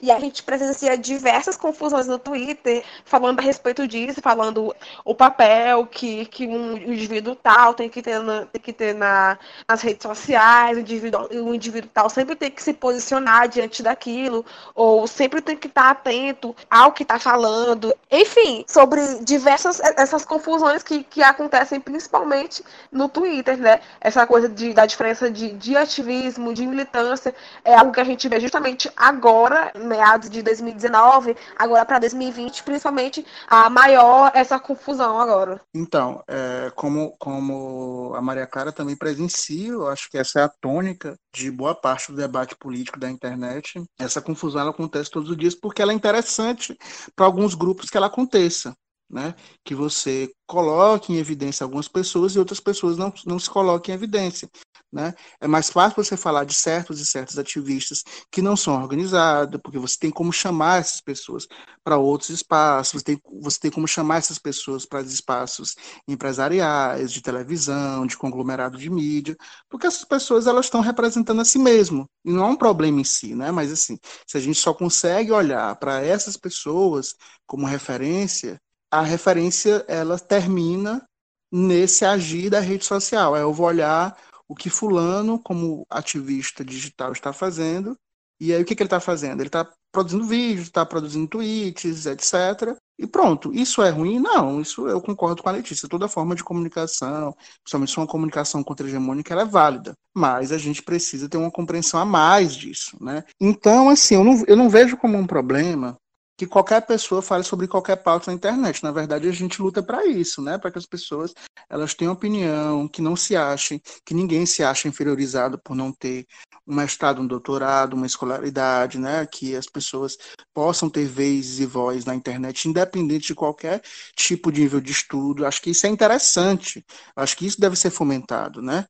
E 0.00 0.10
a 0.10 0.18
gente 0.18 0.42
presencia 0.42 0.96
diversas 0.96 1.56
confusões 1.56 2.06
no 2.06 2.18
Twitter, 2.18 2.84
falando 3.04 3.40
a 3.40 3.42
respeito 3.42 3.86
disso, 3.86 4.20
falando 4.22 4.74
o 5.04 5.14
papel 5.14 5.86
que, 5.86 6.26
que 6.26 6.46
um 6.46 6.76
indivíduo 6.76 7.34
tal 7.34 7.74
tem 7.74 7.88
que 7.88 8.02
ter, 8.02 8.20
na, 8.20 8.46
tem 8.46 8.60
que 8.60 8.72
ter 8.72 8.94
na, 8.94 9.38
nas 9.68 9.82
redes 9.82 10.02
sociais, 10.02 10.76
o 10.76 10.80
indivíduo, 10.80 11.28
o 11.30 11.54
indivíduo 11.54 11.90
tal 11.92 12.08
sempre 12.08 12.36
tem 12.36 12.50
que 12.50 12.62
se 12.62 12.72
posicionar 12.72 13.48
diante 13.48 13.82
daquilo, 13.82 14.44
ou 14.74 15.06
sempre 15.06 15.40
tem 15.40 15.56
que 15.56 15.66
estar 15.66 15.90
atento 15.90 16.54
ao 16.70 16.92
que 16.92 17.02
está 17.02 17.18
falando. 17.18 17.94
Enfim, 18.10 18.64
sobre 18.66 19.00
diversas 19.24 19.80
essas 19.96 20.24
confusões 20.24 20.82
que, 20.82 21.02
que 21.04 21.22
acontecem 21.22 21.80
principalmente 21.80 22.62
no 22.90 23.08
Twitter, 23.08 23.56
né? 23.56 23.80
Essa 24.00 24.26
coisa 24.26 24.48
de, 24.48 24.72
da 24.72 24.86
diferença 24.86 25.30
de, 25.30 25.52
de 25.52 25.76
ativismo, 25.76 26.54
de 26.54 26.66
militância, 26.66 27.34
é 27.64 27.74
algo 27.74 27.92
que 27.92 28.00
a 28.00 28.04
gente 28.04 28.28
vê 28.28 28.40
justamente 28.40 28.90
agora 28.96 29.72
meados 29.78 30.30
de 30.30 30.42
2019, 30.42 31.36
agora 31.56 31.84
para 31.84 31.98
2020, 31.98 32.62
principalmente 32.62 33.24
a 33.46 33.68
maior 33.70 34.30
essa 34.34 34.58
confusão 34.58 35.20
agora. 35.20 35.60
Então, 35.74 36.22
é, 36.28 36.70
como, 36.74 37.16
como 37.18 38.12
a 38.14 38.22
Maria 38.22 38.46
Clara 38.46 38.72
também 38.72 38.96
presencia, 38.96 39.68
eu 39.68 39.88
acho 39.88 40.10
que 40.10 40.18
essa 40.18 40.40
é 40.40 40.42
a 40.44 40.52
tônica 40.60 41.16
de 41.34 41.50
boa 41.50 41.74
parte 41.74 42.10
do 42.10 42.16
debate 42.16 42.56
político 42.56 42.98
da 42.98 43.10
internet. 43.10 43.82
Essa 43.98 44.20
confusão 44.20 44.60
ela 44.60 44.70
acontece 44.70 45.10
todos 45.10 45.30
os 45.30 45.36
dias 45.36 45.54
porque 45.54 45.82
ela 45.82 45.92
é 45.92 45.94
interessante 45.94 46.76
para 47.14 47.26
alguns 47.26 47.54
grupos 47.54 47.90
que 47.90 47.96
ela 47.96 48.06
aconteça 48.06 48.74
né? 49.10 49.34
que 49.64 49.74
você 49.74 50.30
coloque 50.46 51.12
em 51.12 51.16
evidência 51.16 51.64
algumas 51.64 51.88
pessoas 51.88 52.34
e 52.34 52.38
outras 52.38 52.60
pessoas 52.60 52.96
não, 52.96 53.12
não 53.26 53.38
se 53.38 53.48
coloquem 53.50 53.92
em 53.92 53.96
evidência. 53.96 54.48
Né? 54.90 55.14
É 55.38 55.46
mais 55.46 55.68
fácil 55.68 56.02
você 56.02 56.16
falar 56.16 56.44
de 56.44 56.54
certos 56.54 56.98
e 56.98 57.04
certos 57.06 57.38
ativistas 57.38 58.02
que 58.30 58.40
não 58.40 58.56
são 58.56 58.80
organizados, 58.80 59.60
porque 59.62 59.78
você 59.78 59.98
tem 59.98 60.10
como 60.10 60.32
chamar 60.32 60.80
essas 60.80 61.00
pessoas 61.02 61.46
para 61.84 61.98
outros 61.98 62.30
espaços, 62.30 63.00
você 63.00 63.04
tem, 63.04 63.20
você 63.40 63.60
tem 63.60 63.70
como 63.70 63.86
chamar 63.86 64.16
essas 64.16 64.38
pessoas 64.38 64.86
para 64.86 65.02
espaços 65.02 65.74
empresariais, 66.06 67.12
de 67.12 67.20
televisão, 67.20 68.06
de 68.06 68.16
conglomerado 68.16 68.78
de 68.78 68.88
mídia, 68.88 69.36
porque 69.68 69.86
essas 69.86 70.04
pessoas 70.04 70.46
elas 70.46 70.66
estão 70.66 70.80
representando 70.80 71.40
a 71.40 71.44
si 71.44 71.58
mesmo, 71.58 72.08
e 72.24 72.32
não 72.32 72.46
é 72.46 72.50
um 72.50 72.56
problema 72.56 73.00
em 73.00 73.04
si, 73.04 73.34
né? 73.34 73.50
mas 73.50 73.70
assim, 73.70 73.98
se 74.26 74.38
a 74.38 74.40
gente 74.40 74.58
só 74.58 74.72
consegue 74.72 75.32
olhar 75.32 75.76
para 75.76 76.02
essas 76.02 76.36
pessoas 76.36 77.14
como 77.46 77.66
referência, 77.66 78.60
a 78.90 79.02
referência 79.02 79.84
ela 79.88 80.18
termina 80.18 81.04
nesse 81.52 82.04
agir 82.04 82.50
da 82.50 82.60
rede 82.60 82.84
social. 82.84 83.36
Eu 83.36 83.52
vou 83.52 83.66
olhar 83.66 84.16
o 84.48 84.54
que 84.54 84.70
fulano, 84.70 85.38
como 85.38 85.86
ativista 85.90 86.64
digital, 86.64 87.12
está 87.12 87.32
fazendo, 87.32 87.96
e 88.40 88.52
aí 88.52 88.62
o 88.62 88.64
que, 88.64 88.74
que 88.74 88.82
ele 88.82 88.86
está 88.86 89.00
fazendo? 89.00 89.40
Ele 89.40 89.48
está 89.48 89.68
produzindo 89.92 90.24
vídeos, 90.24 90.66
está 90.66 90.86
produzindo 90.86 91.26
tweets, 91.26 92.06
etc. 92.06 92.76
E 92.98 93.06
pronto. 93.06 93.52
Isso 93.52 93.82
é 93.82 93.90
ruim? 93.90 94.20
Não, 94.20 94.60
isso 94.60 94.88
eu 94.88 95.00
concordo 95.00 95.42
com 95.42 95.48
a 95.48 95.52
Letícia. 95.52 95.88
Toda 95.88 96.08
forma 96.08 96.34
de 96.34 96.44
comunicação, 96.44 97.34
principalmente 97.62 97.92
se 97.92 97.98
uma 97.98 98.06
comunicação 98.06 98.62
contra-hegemônica, 98.62 99.32
ela 99.32 99.42
é 99.42 99.46
válida. 99.46 99.92
Mas 100.14 100.52
a 100.52 100.58
gente 100.58 100.82
precisa 100.82 101.28
ter 101.28 101.36
uma 101.36 101.50
compreensão 101.50 101.98
a 101.98 102.04
mais 102.04 102.54
disso. 102.54 102.96
Né? 103.00 103.24
Então, 103.40 103.88
assim, 103.88 104.14
eu 104.14 104.24
não, 104.24 104.44
eu 104.46 104.56
não 104.56 104.68
vejo 104.68 104.96
como 104.96 105.18
um 105.18 105.26
problema 105.26 105.96
que 106.38 106.46
qualquer 106.46 106.80
pessoa 106.86 107.20
fale 107.20 107.42
sobre 107.42 107.66
qualquer 107.66 107.96
pauta 107.96 108.30
na 108.30 108.34
internet. 108.36 108.80
Na 108.84 108.92
verdade, 108.92 109.26
a 109.28 109.32
gente 109.32 109.60
luta 109.60 109.82
para 109.82 110.06
isso, 110.06 110.40
né? 110.40 110.56
Para 110.56 110.70
que 110.70 110.78
as 110.78 110.86
pessoas 110.86 111.34
elas 111.68 111.94
tenham 111.94 112.12
opinião, 112.12 112.86
que 112.86 113.02
não 113.02 113.16
se 113.16 113.34
achem, 113.34 113.82
que 114.06 114.14
ninguém 114.14 114.46
se 114.46 114.62
ache 114.62 114.86
inferiorizado 114.86 115.58
por 115.58 115.74
não 115.74 115.92
ter 115.92 116.26
um 116.64 116.76
mestrado, 116.76 117.20
um 117.20 117.26
doutorado, 117.26 117.94
uma 117.94 118.06
escolaridade, 118.06 119.00
né? 119.00 119.26
Que 119.26 119.56
as 119.56 119.66
pessoas 119.66 120.16
possam 120.54 120.88
ter 120.88 121.06
vez 121.06 121.58
e 121.58 121.66
voz 121.66 122.04
na 122.04 122.14
internet, 122.14 122.68
independente 122.68 123.26
de 123.26 123.34
qualquer 123.34 123.82
tipo 124.14 124.52
de 124.52 124.60
nível 124.60 124.80
de 124.80 124.92
estudo. 124.92 125.44
Acho 125.44 125.60
que 125.60 125.70
isso 125.70 125.86
é 125.88 125.90
interessante. 125.90 126.86
Acho 127.16 127.36
que 127.36 127.46
isso 127.46 127.60
deve 127.60 127.74
ser 127.74 127.90
fomentado, 127.90 128.62
né? 128.62 128.86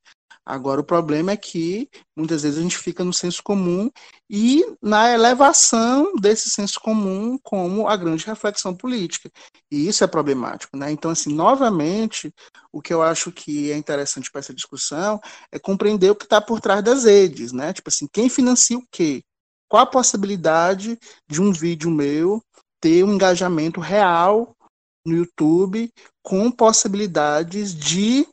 Agora, 0.49 0.81
o 0.81 0.85
problema 0.85 1.33
é 1.33 1.37
que 1.37 1.91
muitas 2.17 2.43
vezes 2.43 2.59
a 2.59 2.63
gente 2.63 2.79
fica 2.79 3.05
no 3.05 3.13
senso 3.13 3.43
comum 3.43 3.91
e 4.31 4.65
na 4.81 5.13
elevação 5.13 6.15
desse 6.17 6.49
senso 6.49 6.81
comum 6.81 7.37
como 7.43 7.87
a 7.87 7.95
grande 7.95 8.25
reflexão 8.25 8.75
política. 8.75 9.31
E 9.71 9.87
isso 9.87 10.03
é 10.03 10.07
problemático. 10.07 10.75
Né? 10.75 10.91
Então, 10.91 11.11
assim, 11.11 11.35
novamente, 11.35 12.33
o 12.73 12.81
que 12.81 12.95
eu 12.95 13.03
acho 13.03 13.31
que 13.31 13.71
é 13.71 13.77
interessante 13.77 14.31
para 14.31 14.39
essa 14.39 14.55
discussão 14.55 15.21
é 15.53 15.59
compreender 15.59 16.11
o 16.11 16.17
que 16.17 16.25
está 16.25 16.41
por 16.41 16.63
trás 16.63 16.83
das 16.83 17.05
redes. 17.05 17.53
Né? 17.53 17.75
Tipo 17.75 17.91
assim, 17.91 18.09
quem 18.11 18.31
financia 18.31 18.79
o 18.79 18.87
quê? 18.91 19.23
Qual 19.69 19.83
a 19.83 19.87
possibilidade 19.87 20.99
de 21.29 21.43
um 21.43 21.53
vídeo 21.53 21.91
meu 21.91 22.43
ter 22.81 23.05
um 23.05 23.13
engajamento 23.13 23.81
real 23.81 24.57
no 25.05 25.15
YouTube 25.15 25.93
com 26.23 26.51
possibilidades 26.51 27.75
de 27.75 28.27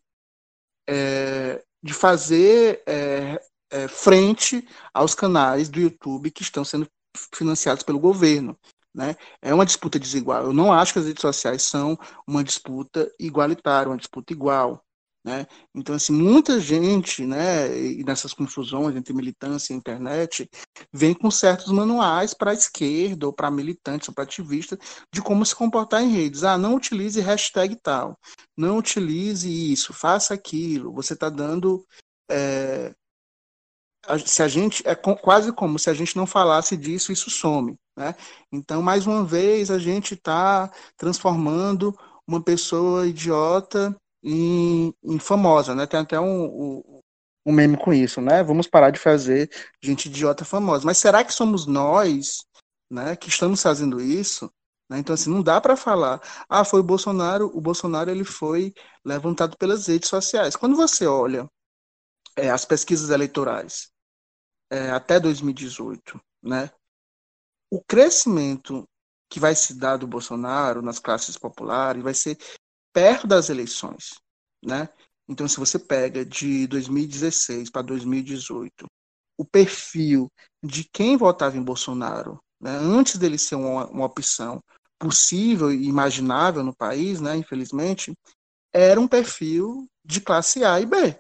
é, 0.87 1.61
de 1.85 1.93
fazer 1.93 2.81
é, 2.87 3.39
é, 3.69 3.87
frente 3.87 4.67
aos 4.91 5.13
canais 5.13 5.69
do 5.69 5.79
YouTube 5.79 6.31
que 6.31 6.41
estão 6.41 6.65
sendo 6.65 6.87
financiados 7.31 7.83
pelo 7.83 7.99
governo. 7.99 8.57
Né? 8.91 9.15
É 9.39 9.53
uma 9.53 9.67
disputa 9.67 9.99
desigual. 9.99 10.45
Eu 10.45 10.53
não 10.53 10.73
acho 10.73 10.93
que 10.93 10.99
as 10.99 11.05
redes 11.05 11.21
sociais 11.21 11.61
são 11.61 11.95
uma 12.25 12.43
disputa 12.43 13.07
igualitária, 13.19 13.87
uma 13.87 13.97
disputa 13.97 14.33
igual. 14.33 14.83
Né? 15.25 15.47
Então, 15.73 15.95
assim, 15.95 16.13
muita 16.13 16.59
gente, 16.59 17.25
né, 17.25 17.75
e 17.75 18.03
nessas 18.03 18.31
confusões 18.31 18.95
entre 18.95 19.11
militância 19.11 19.73
e 19.73 19.75
internet, 19.75 20.47
vem 20.93 21.15
com 21.15 21.31
certos 21.31 21.71
manuais 21.71 22.31
para 22.35 22.51
a 22.51 22.53
esquerda, 22.53 23.25
ou 23.25 23.33
para 23.33 23.49
militantes, 23.49 24.07
ou 24.07 24.13
para 24.13 24.23
ativistas, 24.23 24.77
de 25.11 25.23
como 25.23 25.43
se 25.43 25.55
comportar 25.55 26.03
em 26.03 26.11
redes. 26.11 26.43
Ah, 26.43 26.59
não 26.59 26.75
utilize 26.75 27.19
hashtag 27.19 27.75
tal, 27.81 28.19
não 28.55 28.77
utilize 28.77 29.49
isso, 29.49 29.93
faça 29.93 30.35
aquilo. 30.35 30.93
Você 30.93 31.13
está 31.13 31.27
dando. 31.27 31.83
É, 32.29 32.93
se 34.27 34.43
a 34.43 34.47
gente 34.47 34.87
é 34.87 34.93
quase 34.93 35.51
como 35.51 35.79
se 35.79 35.89
a 35.89 35.93
gente 35.95 36.15
não 36.15 36.27
falasse 36.27 36.77
disso, 36.77 37.11
isso 37.11 37.31
some, 37.31 37.75
né? 37.97 38.13
Então, 38.51 38.83
mais 38.83 39.07
uma 39.07 39.23
vez, 39.25 39.71
a 39.71 39.79
gente 39.79 40.13
está 40.13 40.71
transformando 40.95 41.97
uma 42.27 42.41
pessoa 42.43 43.07
idiota 43.07 43.95
em, 44.25 45.19
famosa, 45.19 45.75
né? 45.75 45.85
Tem 45.85 45.99
até 45.99 46.19
um, 46.19 46.45
um, 46.45 47.01
um, 47.45 47.53
meme 47.53 47.77
com 47.77 47.93
isso, 47.93 48.19
né? 48.19 48.43
Vamos 48.43 48.67
parar 48.67 48.89
de 48.89 48.99
fazer 48.99 49.49
gente 49.81 50.07
idiota 50.07 50.43
famosa. 50.43 50.83
Mas 50.85 50.97
será 50.97 51.23
que 51.23 51.33
somos 51.33 51.67
nós, 51.67 52.43
né, 52.89 53.15
que 53.15 53.29
estamos 53.29 53.61
fazendo 53.61 54.01
isso? 54.01 54.51
Né? 54.89 54.99
Então, 54.99 55.13
assim, 55.13 55.29
não 55.29 55.43
dá 55.43 55.61
para 55.61 55.77
falar, 55.77 56.19
ah, 56.49 56.65
foi 56.65 56.79
o 56.79 56.83
Bolsonaro, 56.83 57.51
o 57.55 57.61
Bolsonaro 57.61 58.09
ele 58.09 58.23
foi 58.23 58.73
levantado 59.03 59.55
pelas 59.57 59.87
redes 59.87 60.09
sociais. 60.09 60.55
Quando 60.55 60.75
você 60.75 61.05
olha 61.05 61.47
é, 62.35 62.49
as 62.49 62.65
pesquisas 62.65 63.09
eleitorais 63.11 63.91
é, 64.71 64.89
até 64.91 65.19
2018, 65.19 66.19
né, 66.43 66.71
o 67.71 67.83
crescimento 67.83 68.87
que 69.29 69.39
vai 69.39 69.55
se 69.55 69.77
dar 69.77 69.97
do 69.97 70.07
Bolsonaro 70.07 70.81
nas 70.81 70.99
classes 70.99 71.37
populares 71.37 72.03
vai 72.03 72.13
ser 72.13 72.37
perto 72.95 73.27
das 73.27 73.49
eleições, 73.49 74.13
né? 74.63 74.87
Então, 75.27 75.49
se 75.49 75.59
você 75.59 75.77
pega 75.77 76.23
de 76.23 76.65
2016 76.67 77.69
para 77.69 77.81
2018, 77.81 78.85
o 79.37 79.43
perfil 79.43 80.31
de 80.63 80.85
quem 80.93 81.17
votava 81.17 81.57
em 81.57 81.63
Bolsonaro, 81.63 82.39
né, 82.61 82.71
antes 82.71 83.17
dele 83.17 83.37
ser 83.37 83.55
uma, 83.55 83.85
uma 83.87 84.05
opção 84.05 84.63
possível 84.97 85.73
e 85.73 85.87
imaginável 85.87 86.63
no 86.63 86.73
país, 86.73 87.19
né, 87.19 87.35
infelizmente, 87.35 88.13
era 88.73 88.99
um 88.99 89.09
perfil 89.09 89.89
de 90.05 90.21
classe 90.21 90.63
A 90.63 90.79
e 90.79 90.85
B, 90.85 91.19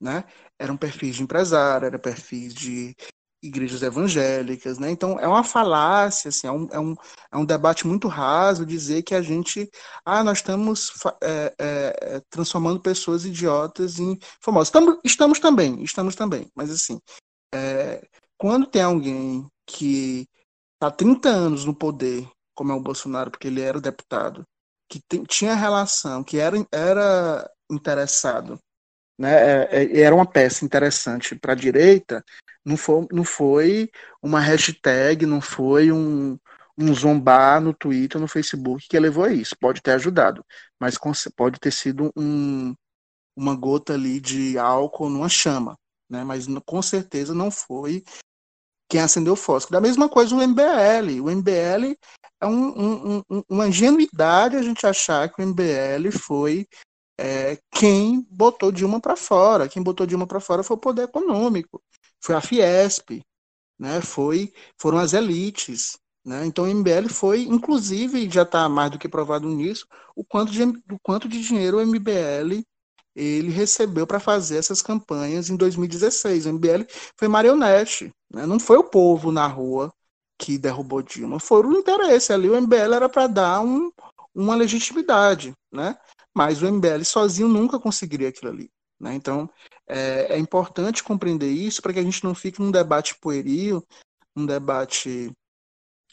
né? 0.00 0.24
Eram 0.58 0.76
perfis 0.76 1.14
de 1.14 1.22
empresário, 1.22 1.86
era 1.86 2.00
perfis 2.00 2.52
de 2.52 2.96
igrejas 3.42 3.82
evangélicas, 3.82 4.78
né? 4.78 4.90
Então 4.90 5.18
é 5.20 5.28
uma 5.28 5.44
falácia, 5.44 6.28
assim, 6.28 6.46
é 6.46 6.52
um, 6.52 6.68
é, 6.70 6.78
um, 6.78 6.94
é 7.32 7.36
um 7.36 7.44
debate 7.44 7.86
muito 7.86 8.08
raso 8.08 8.66
dizer 8.66 9.02
que 9.02 9.14
a 9.14 9.22
gente, 9.22 9.70
ah, 10.04 10.24
nós 10.24 10.38
estamos 10.38 10.92
é, 11.22 11.54
é, 11.58 11.96
é, 12.16 12.22
transformando 12.30 12.80
pessoas 12.80 13.24
idiotas 13.24 13.98
em 13.98 14.18
famosas. 14.40 14.68
Estamos, 14.68 14.98
estamos 15.04 15.40
também, 15.40 15.82
estamos 15.82 16.14
também, 16.14 16.50
mas 16.54 16.70
assim, 16.70 16.98
é, 17.54 18.06
quando 18.38 18.66
tem 18.66 18.82
alguém 18.82 19.46
que 19.66 20.26
está 20.74 20.90
30 20.90 21.28
anos 21.28 21.64
no 21.64 21.74
poder, 21.74 22.28
como 22.54 22.72
é 22.72 22.74
o 22.74 22.80
Bolsonaro, 22.80 23.30
porque 23.30 23.48
ele 23.48 23.60
era 23.60 23.80
deputado, 23.80 24.44
que 24.88 25.00
tem, 25.08 25.24
tinha 25.24 25.54
relação, 25.54 26.22
que 26.24 26.38
era, 26.38 26.56
era 26.72 27.50
interessado 27.70 28.58
né, 29.18 29.64
é, 29.70 29.84
é, 29.84 30.00
era 30.00 30.14
uma 30.14 30.26
peça 30.26 30.64
interessante 30.64 31.34
para 31.34 31.52
a 31.52 31.56
direita, 31.56 32.24
não 32.64 32.76
foi, 32.76 33.06
não 33.12 33.24
foi 33.24 33.90
uma 34.22 34.40
hashtag, 34.40 35.24
não 35.24 35.40
foi 35.40 35.92
um, 35.92 36.38
um 36.78 36.94
zombar 36.94 37.60
no 37.60 37.72
Twitter, 37.72 38.20
no 38.20 38.28
Facebook 38.28 38.86
que 38.88 38.98
levou 38.98 39.24
a 39.24 39.32
isso. 39.32 39.56
Pode 39.58 39.80
ter 39.80 39.92
ajudado, 39.92 40.44
mas 40.80 40.98
pode 41.34 41.58
ter 41.58 41.72
sido 41.72 42.12
um, 42.16 42.74
uma 43.36 43.54
gota 43.54 43.94
ali 43.94 44.20
de 44.20 44.58
álcool 44.58 45.08
numa 45.08 45.28
chama, 45.28 45.78
né? 46.10 46.24
Mas 46.24 46.46
com 46.66 46.82
certeza 46.82 47.34
não 47.34 47.50
foi 47.50 48.04
quem 48.88 49.00
acendeu 49.00 49.32
o 49.32 49.36
fósforo. 49.36 49.72
Da 49.72 49.80
mesma 49.80 50.08
coisa 50.08 50.34
o 50.34 50.42
MBL. 50.42 51.20
O 51.20 51.30
MBL 51.30 51.96
é 52.40 52.46
um, 52.46 53.16
um, 53.16 53.22
um, 53.30 53.42
uma 53.48 53.68
ingenuidade 53.68 54.56
a 54.56 54.62
gente 54.62 54.86
achar 54.86 55.28
que 55.28 55.42
o 55.42 55.46
MBL 55.46 56.10
foi 56.12 56.66
é, 57.18 57.58
quem 57.70 58.26
botou 58.30 58.70
Dilma 58.72 59.00
para 59.00 59.16
fora. 59.16 59.68
Quem 59.68 59.82
botou 59.82 60.06
Dilma 60.06 60.26
para 60.26 60.40
fora 60.40 60.62
foi 60.62 60.76
o 60.76 60.80
poder 60.80 61.04
econômico, 61.04 61.82
foi 62.20 62.34
a 62.34 62.40
Fiesp, 62.40 63.22
né? 63.78 64.00
Foi, 64.00 64.52
foram 64.80 64.98
as 64.98 65.12
elites. 65.12 65.98
Né? 66.24 66.44
Então 66.44 66.64
o 66.64 66.68
MBL 66.68 67.08
foi, 67.08 67.42
inclusive, 67.42 68.28
já 68.28 68.42
está 68.42 68.68
mais 68.68 68.90
do 68.90 68.98
que 68.98 69.08
provado 69.08 69.48
nisso, 69.48 69.86
o 70.14 70.24
quanto 70.24 70.50
de, 70.50 70.62
o 70.64 70.98
quanto 71.02 71.28
de 71.28 71.40
dinheiro 71.40 71.78
o 71.78 71.86
MBL 71.86 72.64
ele 73.14 73.50
recebeu 73.50 74.06
para 74.06 74.20
fazer 74.20 74.58
essas 74.58 74.82
campanhas 74.82 75.48
em 75.48 75.56
2016. 75.56 76.46
O 76.46 76.52
MBL 76.52 76.84
foi 77.16 77.28
marionete, 77.28 78.12
né? 78.30 78.44
não 78.44 78.60
foi 78.60 78.76
o 78.76 78.84
povo 78.84 79.32
na 79.32 79.46
rua 79.46 79.92
que 80.38 80.58
derrubou 80.58 81.00
Dilma, 81.00 81.40
foi 81.40 81.64
o 81.64 81.72
interesse 81.72 82.32
ali. 82.32 82.50
O 82.50 82.60
MBL 82.60 82.94
era 82.94 83.08
para 83.08 83.26
dar 83.26 83.60
um, 83.60 83.90
uma 84.34 84.54
legitimidade, 84.54 85.54
né? 85.72 85.96
Mas 86.36 86.60
o 86.60 86.70
MBL 86.70 87.02
sozinho 87.02 87.48
nunca 87.48 87.80
conseguiria 87.80 88.28
aquilo 88.28 88.52
ali. 88.52 88.70
Né? 89.00 89.14
Então, 89.14 89.48
é, 89.88 90.34
é 90.34 90.38
importante 90.38 91.02
compreender 91.02 91.50
isso 91.50 91.80
para 91.80 91.94
que 91.94 91.98
a 91.98 92.02
gente 92.02 92.22
não 92.22 92.34
fique 92.34 92.60
num 92.60 92.70
debate 92.70 93.18
pueril, 93.18 93.82
um 94.36 94.44
debate 94.44 95.32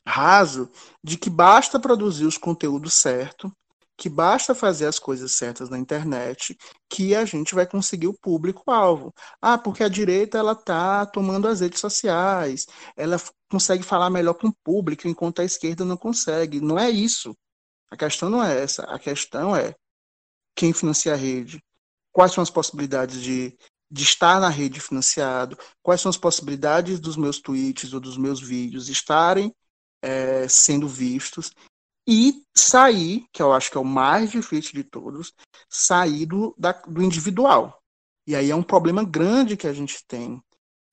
raso, 0.07 0.71
de 1.03 1.17
que 1.17 1.29
basta 1.29 1.77
produzir 1.77 2.25
os 2.25 2.37
conteúdos 2.37 2.93
certos, 2.93 3.51
que 3.97 4.07
basta 4.07 4.55
fazer 4.55 4.87
as 4.87 4.97
coisas 4.97 5.33
certas 5.33 5.69
na 5.69 5.77
internet, 5.77 6.57
que 6.89 7.13
a 7.13 7.25
gente 7.25 7.53
vai 7.53 7.67
conseguir 7.67 8.07
o 8.07 8.17
público-alvo. 8.17 9.13
Ah, 9.41 9.57
porque 9.57 9.83
a 9.83 9.89
direita 9.89 10.37
ela 10.37 10.53
está 10.53 11.05
tomando 11.05 11.49
as 11.49 11.59
redes 11.59 11.81
sociais, 11.81 12.65
ela 12.95 13.17
consegue 13.51 13.83
falar 13.83 14.09
melhor 14.09 14.35
com 14.35 14.47
o 14.47 14.55
público, 14.63 15.05
enquanto 15.05 15.41
a 15.41 15.45
esquerda 15.45 15.83
não 15.83 15.97
consegue. 15.97 16.61
Não 16.61 16.79
é 16.79 16.89
isso. 16.89 17.35
A 17.91 17.97
questão 17.97 18.29
não 18.29 18.41
é 18.41 18.63
essa. 18.63 18.83
A 18.83 18.97
questão 18.97 19.53
é 19.53 19.75
quem 20.55 20.73
financia 20.73 21.13
a 21.13 21.17
rede, 21.17 21.63
quais 22.11 22.31
são 22.31 22.41
as 22.41 22.49
possibilidades 22.49 23.21
de, 23.21 23.57
de 23.89 24.03
estar 24.03 24.39
na 24.39 24.49
rede 24.49 24.79
financiado, 24.79 25.57
quais 25.81 26.01
são 26.01 26.09
as 26.09 26.17
possibilidades 26.17 26.99
dos 26.99 27.17
meus 27.17 27.39
tweets 27.39 27.93
ou 27.93 27.99
dos 27.99 28.17
meus 28.17 28.39
vídeos 28.39 28.89
estarem 28.89 29.53
é, 30.01 30.47
sendo 30.47 30.87
vistos 30.87 31.51
e 32.07 32.43
sair, 32.55 33.25
que 33.31 33.41
eu 33.41 33.53
acho 33.53 33.71
que 33.71 33.77
é 33.77 33.81
o 33.81 33.85
mais 33.85 34.31
difícil 34.31 34.73
de 34.73 34.83
todos, 34.83 35.33
sair 35.69 36.25
do, 36.25 36.53
da, 36.57 36.73
do 36.73 37.01
individual. 37.01 37.81
E 38.27 38.35
aí 38.35 38.51
é 38.51 38.55
um 38.55 38.63
problema 38.63 39.03
grande 39.03 39.57
que 39.57 39.67
a 39.67 39.73
gente 39.73 40.05
tem 40.07 40.41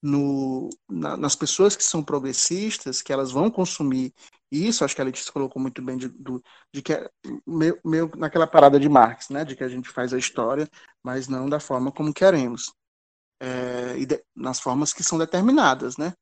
no, 0.03 0.71
na, 0.89 1.17
nas 1.17 1.35
pessoas 1.35 1.77
que 1.77 1.85
são 1.85 2.03
progressistas, 2.03 3.03
que 3.03 3.13
elas 3.13 3.31
vão 3.31 3.51
consumir 3.51 4.15
isso, 4.51 4.85
acho 4.85 4.95
que 4.95 5.01
a 5.01 5.05
Letícia 5.05 5.33
colocou 5.33 5.61
muito 5.61 5.81
bem 5.81 5.97
de, 5.97 6.09
do, 6.09 6.43
de 6.75 6.83
que 6.83 6.93
é 6.95 7.09
meio, 7.47 7.79
meio 7.85 8.11
naquela 8.17 8.47
parada 8.47 8.81
de 8.81 8.89
Marx, 8.89 9.29
né, 9.29 9.45
de 9.45 9.55
que 9.55 9.63
a 9.63 9.69
gente 9.69 9.89
faz 9.89 10.13
a 10.13 10.19
história, 10.19 10.69
mas 11.03 11.29
não 11.29 11.49
da 11.49 11.61
forma 11.61 11.93
como 11.93 12.13
queremos, 12.13 12.73
é, 13.41 13.97
e 13.99 14.07
de, 14.07 14.23
nas 14.35 14.59
formas 14.59 14.93
que 14.93 15.05
são 15.05 15.19
determinadas, 15.19 15.97
né. 15.97 16.13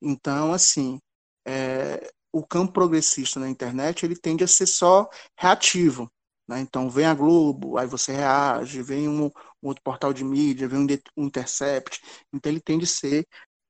Então, 0.00 0.52
assim, 0.52 0.98
é, 1.46 2.10
o 2.32 2.46
campo 2.46 2.72
progressista 2.72 3.40
na 3.40 3.48
internet 3.48 4.04
ele 4.04 4.16
tende 4.16 4.44
a 4.44 4.48
ser 4.48 4.66
só 4.66 5.08
reativo, 5.38 6.10
né? 6.48 6.60
Então, 6.60 6.88
vem 6.88 7.06
a 7.06 7.14
Globo, 7.14 7.78
aí 7.78 7.86
você 7.86 8.12
reage, 8.12 8.82
vem 8.82 9.08
um, 9.08 9.26
um 9.26 9.68
outro 9.68 9.82
portal 9.82 10.12
de 10.12 10.24
mídia, 10.24 10.68
vem 10.68 10.80
um, 10.80 10.86
um, 11.16 11.26
Intercept. 11.26 12.00
Então, 12.32 12.50
ele 12.50 12.60
tende 12.60 12.84
a 12.84 12.88
ser 12.88 13.26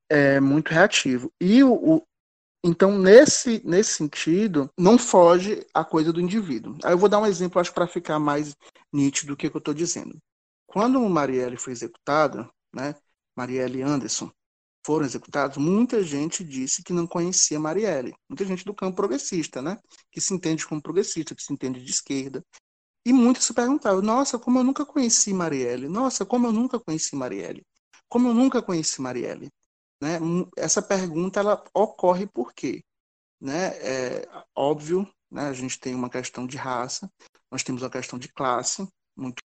é, 0.09 0.39
muito 0.39 0.69
reativo. 0.69 1.31
E 1.41 1.63
o, 1.63 1.73
o, 1.73 2.07
então, 2.63 2.97
nesse, 2.97 3.61
nesse 3.65 3.93
sentido, 3.93 4.69
não 4.77 4.97
foge 4.97 5.65
a 5.73 5.85
coisa 5.85 6.11
do 6.11 6.21
indivíduo. 6.21 6.77
Aí 6.83 6.93
eu 6.93 6.97
vou 6.97 7.09
dar 7.09 7.19
um 7.19 7.25
exemplo, 7.25 7.59
acho, 7.61 7.73
para 7.73 7.87
ficar 7.87 8.19
mais 8.19 8.55
nítido 8.91 9.33
do 9.33 9.37
que, 9.37 9.49
que 9.49 9.55
eu 9.55 9.59
estou 9.59 9.73
dizendo. 9.73 10.17
Quando 10.65 11.01
o 11.01 11.09
Marielle 11.09 11.57
foi 11.57 11.73
executada, 11.73 12.49
né, 12.73 12.93
Marielle 13.35 13.81
Anderson, 13.81 14.31
foram 14.85 15.05
executados, 15.05 15.57
muita 15.57 16.01
gente 16.01 16.43
disse 16.43 16.81
que 16.81 16.93
não 16.93 17.05
conhecia 17.05 17.59
Marielle. 17.59 18.15
Muita 18.29 18.45
gente 18.45 18.63
do 18.63 18.73
campo 18.73 18.95
progressista, 18.95 19.61
né? 19.61 19.77
Que 20.09 20.21
se 20.21 20.33
entende 20.33 20.65
como 20.65 20.81
progressista, 20.81 21.35
que 21.35 21.43
se 21.43 21.51
entende 21.51 21.83
de 21.83 21.91
esquerda. 21.91 22.41
E 23.07 23.13
muitos 23.13 23.45
se 23.45 23.53
perguntavam: 23.53 24.01
nossa, 24.01 24.37
como 24.37 24.59
eu 24.59 24.65
nunca 24.65 24.85
conheci 24.85 25.33
Marielle? 25.33 25.87
Nossa, 25.87 26.25
como 26.25 26.45
eu 26.45 26.51
nunca 26.51 26.77
conheci 26.77 27.15
Marielle? 27.15 27.65
Como 28.09 28.27
eu 28.27 28.33
nunca 28.33 28.61
conheci 28.61 29.01
Marielle? 29.01 29.49
Né? 30.01 30.19
Essa 30.57 30.81
pergunta 30.81 31.39
ela 31.39 31.63
ocorre 31.73 32.27
por 32.27 32.53
quê? 32.53 32.83
Né? 33.39 33.67
É 33.77 34.27
óbvio, 34.53 35.09
né? 35.31 35.43
a 35.47 35.53
gente 35.53 35.79
tem 35.79 35.95
uma 35.95 36.09
questão 36.09 36.45
de 36.45 36.57
raça, 36.57 37.09
nós 37.49 37.63
temos 37.63 37.81
uma 37.81 37.89
questão 37.89 38.19
de 38.19 38.27
classe 38.27 38.85
muito, 39.15 39.41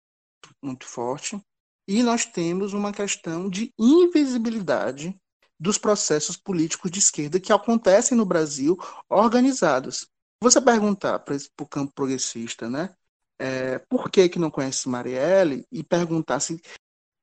muito 0.64 0.86
forte, 0.86 1.38
e 1.86 2.02
nós 2.02 2.24
temos 2.24 2.72
uma 2.72 2.94
questão 2.94 3.50
de 3.50 3.74
invisibilidade 3.78 5.14
dos 5.60 5.78
processos 5.78 6.38
políticos 6.38 6.90
de 6.90 7.00
esquerda 7.00 7.42
que 7.42 7.52
acontecem 7.52 8.18
no 8.18 8.26
Brasil 8.26 8.78
organizados. 9.10 10.08
Você 10.42 10.62
perguntar 10.62 11.20
para 11.20 11.36
o 11.60 11.68
campo 11.68 11.92
progressista, 11.94 12.70
né, 12.70 12.96
é, 13.40 13.80
por 13.80 14.12
que, 14.12 14.28
que 14.30 14.38
não 14.38 14.52
conhece 14.52 14.90
Marielle, 14.90 15.66
e 15.72 15.84
perguntar 15.84 16.40
se 16.40 16.62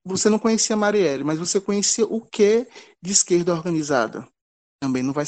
você 0.04 0.30
não 0.30 0.38
conhecia 0.38 0.76
Marielle, 0.76 1.24
mas 1.24 1.38
você 1.38 1.60
conhecia 1.60 2.06
o 2.06 2.20
que 2.20 2.66
de 3.02 3.12
esquerda 3.12 3.52
organizada, 3.52 4.26
também 4.80 5.02
não 5.02 5.12
vai 5.12 5.24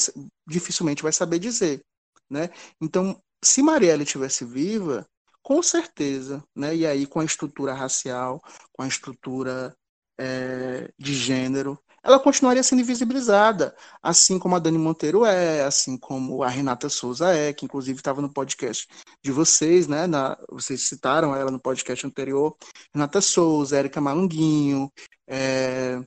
dificilmente 0.47 1.03
vai 1.03 1.11
saber 1.11 1.39
dizer, 1.39 1.81
né? 2.29 2.49
Então, 2.81 3.21
se 3.43 3.61
Marielle 3.61 4.05
tivesse 4.05 4.45
viva, 4.45 5.05
com 5.43 5.61
certeza, 5.61 6.43
né? 6.55 6.75
E 6.75 6.85
aí 6.85 7.05
com 7.05 7.19
a 7.19 7.25
estrutura 7.25 7.73
racial, 7.73 8.41
com 8.71 8.83
a 8.83 8.87
estrutura 8.87 9.75
é, 10.17 10.91
de 10.97 11.13
gênero, 11.13 11.79
ela 12.09 12.19
continuaria 12.19 12.63
sendo 12.63 12.81
invisibilizada, 12.81 13.75
assim 14.01 14.39
como 14.39 14.55
a 14.55 14.59
Dani 14.59 14.77
Monteiro 14.77 15.25
é, 15.25 15.63
assim 15.63 15.97
como 15.97 16.43
a 16.43 16.49
Renata 16.49 16.89
Souza 16.89 17.33
é, 17.33 17.53
que 17.53 17.65
inclusive 17.65 17.99
estava 17.99 18.21
no 18.21 18.33
podcast 18.33 18.87
de 19.23 19.31
vocês, 19.31 19.87
né? 19.87 20.07
Na, 20.07 20.37
vocês 20.49 20.87
citaram 20.87 21.35
ela 21.35 21.51
no 21.51 21.59
podcast 21.59 22.05
anterior. 22.07 22.57
Renata 22.93 23.21
Souza, 23.21 23.77
Érica 23.77 24.01
Malunguinho, 24.01 24.91
é, 25.27 26.01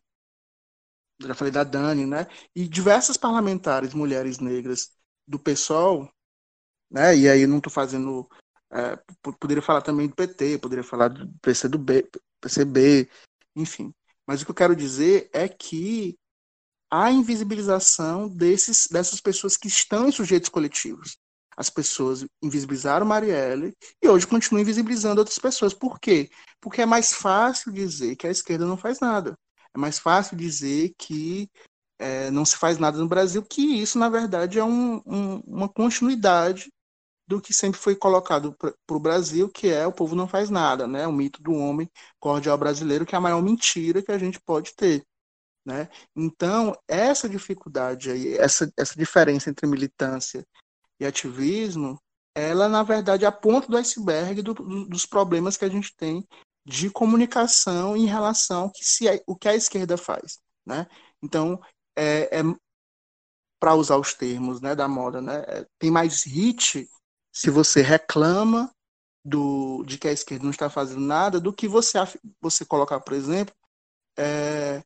já 1.21 1.35
falei 1.35 1.53
da 1.53 1.65
Dani, 1.65 2.07
né? 2.07 2.27
E 2.55 2.67
diversas 2.67 3.17
parlamentares, 3.17 3.95
mulheres 3.95 4.39
negras 4.39 4.91
do 5.27 5.39
PSOL, 5.39 6.11
né? 6.91 7.17
E 7.17 7.29
aí 7.29 7.47
não 7.47 7.59
estou 7.59 7.73
fazendo. 7.73 8.29
É, 8.71 8.97
poderia 9.39 9.63
falar 9.63 9.83
também 9.83 10.09
do 10.09 10.17
PT, 10.17 10.59
poderia 10.59 10.85
falar 10.85 11.09
do 11.09 11.29
PCB, 11.41 12.11
PCB, 12.41 13.09
enfim. 13.55 13.95
Mas 14.27 14.41
o 14.41 14.45
que 14.45 14.51
eu 14.51 14.55
quero 14.55 14.77
dizer 14.77 15.29
é 15.33 15.49
que 15.49 16.17
há 16.91 17.11
invisibilização 17.11 18.29
desses, 18.29 18.87
dessas 18.89 19.21
pessoas 19.21 19.57
que 19.57 19.69
estão 19.69 20.09
em 20.09 20.13
sujeitos 20.13 20.49
coletivos. 20.49 21.17
As 21.57 21.69
pessoas 21.69 22.25
invisibilizaram 22.43 23.07
Marielle 23.07 23.75
e 24.03 24.09
hoje 24.09 24.27
continuam 24.27 24.63
invisibilizando 24.63 25.21
outras 25.21 25.39
pessoas. 25.39 25.75
Por 25.75 25.99
quê? 25.99 26.31
Porque 26.61 26.83
é 26.83 26.87
mais 26.87 27.13
fácil 27.13 27.73
dizer 27.73 28.17
que 28.17 28.27
a 28.27 28.31
esquerda 28.31 28.67
não 28.67 28.77
faz 28.77 29.01
nada. 29.01 29.37
É 29.75 29.79
mais 29.79 29.99
fácil 29.99 30.37
dizer 30.37 30.95
que 30.99 31.49
é, 31.99 32.31
não 32.31 32.45
se 32.45 32.57
faz 32.57 32.79
nada 32.79 32.99
no 32.99 33.09
Brasil, 33.09 33.43
que 33.43 33.63
isso, 33.81 33.99
na 33.99 34.09
verdade, 34.09 34.59
é 34.59 34.65
um, 34.65 34.97
um, 35.07 35.37
uma 35.47 35.69
continuidade 35.69 36.71
do 37.27 37.41
que 37.41 37.55
sempre 37.55 37.79
foi 37.79 37.95
colocado 37.95 38.55
para 38.55 38.97
o 38.97 39.01
Brasil, 39.01 39.49
que 39.49 39.69
é 39.69 39.87
o 39.87 39.93
povo 39.93 40.15
não 40.15 40.29
faz 40.29 40.51
nada, 40.51 40.87
né? 40.87 41.07
O 41.07 41.13
mito 41.13 41.43
do 41.43 41.55
homem 41.55 41.91
cordial 42.19 42.59
brasileiro, 42.59 43.07
que 43.07 43.15
é 43.15 43.19
a 43.19 43.21
maior 43.21 43.43
mentira 43.43 44.03
que 44.03 44.13
a 44.13 44.19
gente 44.19 44.41
pode 44.41 44.75
ter. 44.75 45.05
Né? 45.65 45.89
Então, 46.17 46.77
essa 46.89 47.29
dificuldade 47.29 48.11
aí, 48.11 48.37
essa, 48.37 48.71
essa 48.77 48.97
diferença 48.97 49.49
entre 49.49 49.67
militância 49.67 50.45
e 50.99 51.07
ativismo, 51.07 52.01
ela, 52.35 52.69
na 52.69 52.83
verdade, 52.83 53.25
é 53.25 53.29
a 53.29 53.33
ponta 53.33 53.69
do 53.69 53.77
iceberg 53.77 54.43
do, 54.43 54.55
do, 54.55 54.87
dos 54.87 55.07
problemas 55.07 55.57
que 55.57 55.65
a 55.65 55.69
gente 55.69 55.95
tem 55.97 56.27
de 56.67 56.91
comunicação 56.91 57.97
em 57.97 58.07
relação 58.07 58.65
ao 58.65 58.73
que, 58.73 58.85
se, 58.85 59.05
o 59.27 59.37
que 59.37 59.49
a 59.49 59.55
esquerda 59.55 59.97
faz. 59.97 60.41
Né? 60.67 60.87
Então, 61.23 61.61
é, 61.97 62.41
é 62.41 62.43
para 63.61 63.75
usar 63.77 63.97
os 63.97 64.13
termos 64.15 64.61
né, 64.61 64.75
da 64.75 64.89
moda, 64.89 65.23
né, 65.23 65.45
é, 65.47 65.67
tem 65.79 65.89
mais 65.89 66.25
hit 66.25 66.89
se 67.33 67.51
você 67.51 67.83
reclama 67.83 68.71
do, 69.25 69.85
de 69.85 69.99
que 69.99 70.09
a 70.09 70.13
esquerda 70.13 70.45
não 70.45 70.51
está 70.51 70.69
fazendo 70.69 71.01
nada, 71.01 71.41
do 71.41 71.53
que 71.53 71.67
você, 71.67 71.99
você 72.41 72.65
colocar, 72.65 73.01
por 73.01 73.15
exemplo, 73.15 73.55
é, 74.19 74.83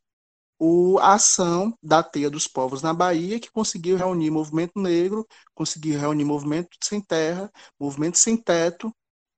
o, 0.59 0.97
a 0.99 1.13
ação 1.13 1.77
da 1.81 2.01
Teia 2.01 2.29
dos 2.29 2.47
Povos 2.47 2.81
na 2.81 2.93
Bahia, 2.93 3.39
que 3.39 3.51
conseguiu 3.51 3.97
reunir 3.97 4.31
movimento 4.31 4.79
negro, 4.79 5.27
conseguiu 5.53 5.99
reunir 5.99 6.25
movimento 6.25 6.69
sem 6.83 7.01
terra, 7.01 7.51
movimento 7.79 8.17
sem 8.17 8.37
teto, 8.37 8.91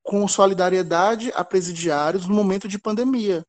com 0.03 0.27
solidariedade 0.27 1.31
a 1.35 1.43
presidiários 1.43 2.27
no 2.27 2.33
momento 2.33 2.67
de 2.67 2.79
pandemia. 2.79 3.45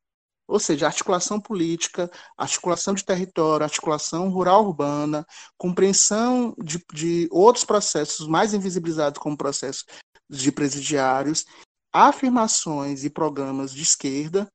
Ou 0.50 0.58
seja, 0.58 0.86
articulação 0.86 1.40
política, 1.40 2.10
articulação 2.36 2.94
de 2.94 3.04
território, 3.04 3.64
articulação 3.64 4.28
rural-urbana, 4.28 5.26
compreensão 5.56 6.54
de, 6.58 6.84
de 6.92 7.28
outros 7.30 7.64
processos 7.64 8.26
mais 8.26 8.52
invisibilizados 8.52 9.20
como 9.20 9.36
processos 9.36 9.84
de 10.28 10.52
presidiários, 10.52 11.44
afirmações 11.92 13.04
e 13.04 13.10
programas 13.10 13.72
de 13.72 13.82
esquerda 13.82 14.48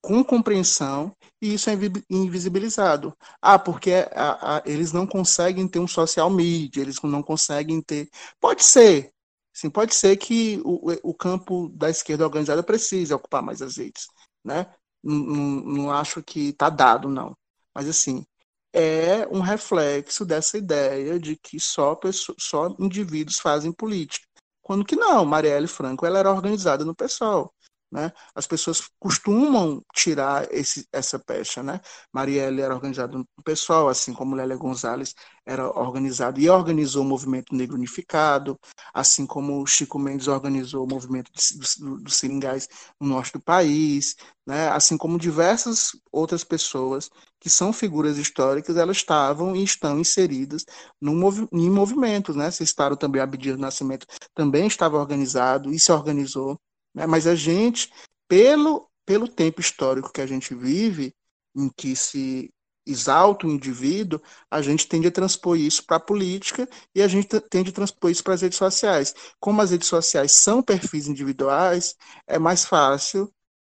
com 0.00 0.24
compreensão 0.24 1.14
e 1.40 1.54
isso 1.54 1.68
é 1.70 1.74
invisibilizado. 2.08 3.16
Ah, 3.42 3.58
porque 3.58 3.92
a, 4.12 4.58
a, 4.58 4.62
eles 4.64 4.92
não 4.92 5.06
conseguem 5.06 5.68
ter 5.68 5.78
um 5.78 5.88
social 5.88 6.30
media, 6.30 6.80
eles 6.80 7.00
não 7.02 7.22
conseguem 7.22 7.82
ter. 7.82 8.08
Pode 8.40 8.64
ser, 8.64 9.12
sim, 9.52 9.68
pode 9.68 9.94
ser 9.94 10.16
que 10.16 10.60
o, 10.64 11.10
o 11.10 11.14
campo 11.14 11.68
da 11.70 11.90
esquerda 11.90 12.24
organizada 12.24 12.62
precise 12.62 13.12
ocupar 13.12 13.42
mais 13.42 13.60
redes, 13.60 14.06
né? 14.44 14.72
Não, 15.02 15.14
não 15.16 15.90
acho 15.90 16.22
que 16.22 16.50
está 16.50 16.70
dado, 16.70 17.08
não. 17.08 17.36
Mas, 17.74 17.88
assim, 17.88 18.26
é 18.72 19.26
um 19.28 19.40
reflexo 19.40 20.24
dessa 20.24 20.58
ideia 20.58 21.18
de 21.18 21.36
que 21.36 21.60
só, 21.60 21.94
pessoas, 21.94 22.36
só 22.40 22.74
indivíduos 22.78 23.38
fazem 23.38 23.72
política. 23.72 24.26
Quando 24.62 24.84
que 24.84 24.96
não, 24.96 25.24
Marielle 25.24 25.66
Franco 25.68 26.04
ela 26.06 26.18
era 26.18 26.30
organizada 26.30 26.84
no 26.84 26.94
PSOL. 26.94 27.52
Né? 27.90 28.12
As 28.34 28.46
pessoas 28.46 28.88
costumam 28.98 29.82
tirar 29.94 30.46
esse, 30.52 30.86
essa 30.92 31.18
pecha. 31.18 31.62
Né? 31.62 31.80
Marielle 32.12 32.60
era 32.60 32.74
organizada 32.74 33.16
no 33.16 33.26
pessoal, 33.42 33.88
assim 33.88 34.12
como 34.12 34.36
Lélia 34.36 34.56
Gonzalez 34.56 35.14
era 35.46 35.66
organizado 35.66 36.38
e 36.38 36.50
organizou 36.50 37.02
o 37.02 37.08
movimento 37.08 37.54
negro 37.54 37.74
unificado, 37.74 38.58
assim 38.92 39.26
como 39.26 39.66
Chico 39.66 39.98
Mendes 39.98 40.28
organizou 40.28 40.84
o 40.84 40.88
movimento 40.88 41.32
dos 41.32 41.76
do, 41.78 41.98
do 42.00 42.10
seringais 42.10 42.68
no 43.00 43.08
norte 43.08 43.32
do 43.32 43.40
país, 43.40 44.14
né? 44.46 44.68
assim 44.68 44.98
como 44.98 45.18
diversas 45.18 45.92
outras 46.12 46.44
pessoas 46.44 47.08
que 47.40 47.48
são 47.48 47.72
figuras 47.72 48.18
históricas, 48.18 48.76
elas 48.76 48.98
estavam 48.98 49.56
e 49.56 49.64
estão 49.64 49.98
inseridas 49.98 50.66
no 51.00 51.14
movi 51.14 51.48
em 51.52 51.70
movimentos. 51.70 52.36
Né? 52.36 52.50
Citaram 52.50 52.96
também 52.96 53.22
Abdias 53.22 53.58
Nascimento, 53.58 54.06
também 54.34 54.66
estava 54.66 54.98
organizado 54.98 55.72
e 55.72 55.78
se 55.78 55.90
organizou 55.90 56.60
né? 56.94 57.06
Mas 57.06 57.26
a 57.26 57.34
gente, 57.34 57.90
pelo, 58.26 58.88
pelo 59.06 59.28
tempo 59.28 59.60
histórico 59.60 60.12
que 60.12 60.20
a 60.20 60.26
gente 60.26 60.54
vive, 60.54 61.14
em 61.56 61.70
que 61.76 61.96
se 61.96 62.50
exalta 62.86 63.46
o 63.46 63.50
indivíduo, 63.50 64.20
a 64.50 64.62
gente 64.62 64.88
tende 64.88 65.08
a 65.08 65.10
transpor 65.10 65.56
isso 65.58 65.84
para 65.84 65.98
a 65.98 66.00
política 66.00 66.66
e 66.94 67.02
a 67.02 67.08
gente 67.08 67.28
tende 67.50 67.70
a 67.70 67.72
transpor 67.72 68.10
isso 68.10 68.24
para 68.24 68.34
as 68.34 68.40
redes 68.40 68.56
sociais. 68.56 69.14
Como 69.38 69.60
as 69.60 69.70
redes 69.70 69.88
sociais 69.88 70.32
são 70.32 70.62
perfis 70.62 71.06
individuais, 71.06 71.94
é 72.26 72.38
mais 72.38 72.64
fácil 72.64 73.30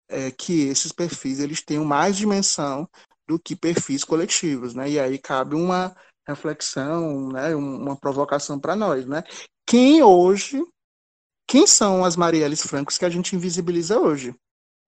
é, 0.09 0.31
que 0.31 0.67
esses 0.67 0.91
perfis 0.91 1.39
eles 1.39 1.61
tenham 1.61 1.85
mais 1.85 2.17
dimensão 2.17 2.89
do 3.27 3.39
que 3.39 3.55
perfis 3.55 4.03
coletivos, 4.03 4.73
né? 4.73 4.89
E 4.89 4.99
aí 4.99 5.17
cabe 5.17 5.55
uma 5.55 5.95
reflexão, 6.27 7.29
né? 7.31 7.55
Uma 7.55 7.95
provocação 7.95 8.59
para 8.59 8.75
nós, 8.75 9.05
né? 9.05 9.23
Quem 9.65 10.01
hoje 10.01 10.61
quem 11.47 11.67
são 11.67 12.03
as 12.03 12.15
Marielles 12.15 12.61
Francos 12.61 12.97
que 12.97 13.05
a 13.05 13.09
gente 13.09 13.35
invisibiliza 13.35 13.99
hoje, 13.99 14.35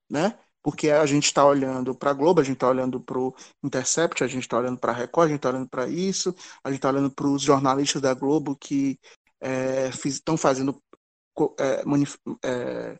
né? 0.09 0.37
Porque 0.63 0.89
a 0.89 1.05
gente 1.05 1.25
está 1.25 1.45
olhando 1.45 1.93
para 1.93 2.09
a 2.09 2.13
Globo, 2.13 2.41
a 2.41 2.43
gente 2.43 2.55
está 2.55 2.67
olhando 2.67 2.99
para 2.99 3.19
o 3.19 3.35
Intercept, 3.63 4.23
a 4.23 4.27
gente 4.27 4.43
está 4.43 4.57
olhando 4.57 4.79
para 4.79 4.91
a 4.91 4.95
Record, 4.95 5.27
a 5.27 5.29
gente 5.29 5.37
está 5.37 5.49
olhando 5.49 5.69
para 5.69 5.87
isso, 5.87 6.35
a 6.63 6.69
gente 6.69 6.77
está 6.77 6.89
olhando 6.89 7.11
para 7.11 7.27
os 7.27 7.41
jornalistas 7.41 8.01
da 8.01 8.13
Globo 8.13 8.55
que 8.55 8.99
estão 10.07 10.35
é, 10.35 10.37
fazendo 10.37 10.81
é, 11.59 11.83
é, 12.43 12.99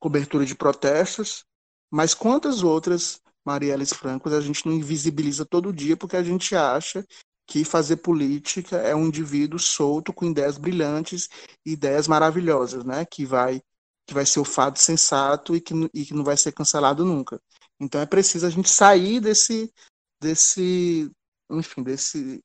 cobertura 0.00 0.46
de 0.46 0.54
protestos, 0.54 1.44
mas 1.90 2.14
quantas 2.14 2.62
outras 2.62 3.20
Marielles 3.44 3.92
Francos 3.92 4.32
a 4.32 4.40
gente 4.40 4.64
não 4.64 4.72
invisibiliza 4.72 5.44
todo 5.44 5.72
dia 5.72 5.96
porque 5.96 6.16
a 6.16 6.22
gente 6.22 6.56
acha 6.56 7.04
que 7.46 7.64
fazer 7.64 7.96
política 7.96 8.76
é 8.78 8.94
um 8.94 9.06
indivíduo 9.06 9.58
solto 9.58 10.12
com 10.12 10.26
ideias 10.26 10.58
brilhantes, 10.58 11.28
ideias 11.64 12.08
maravilhosas, 12.08 12.84
né? 12.84 13.04
Que 13.04 13.24
vai 13.24 13.62
que 14.06 14.14
vai 14.14 14.26
ser 14.26 14.40
o 14.40 14.44
fato 14.44 14.78
sensato 14.78 15.56
e 15.56 15.60
que, 15.60 15.74
e 15.94 16.04
que 16.04 16.14
não 16.14 16.24
vai 16.24 16.36
ser 16.36 16.52
cancelado 16.52 17.04
nunca. 17.04 17.40
Então 17.80 18.00
é 18.00 18.06
preciso 18.06 18.46
a 18.46 18.50
gente 18.50 18.68
sair 18.68 19.20
desse, 19.20 19.72
desse, 20.20 21.10
enfim, 21.50 21.82
desse, 21.82 22.42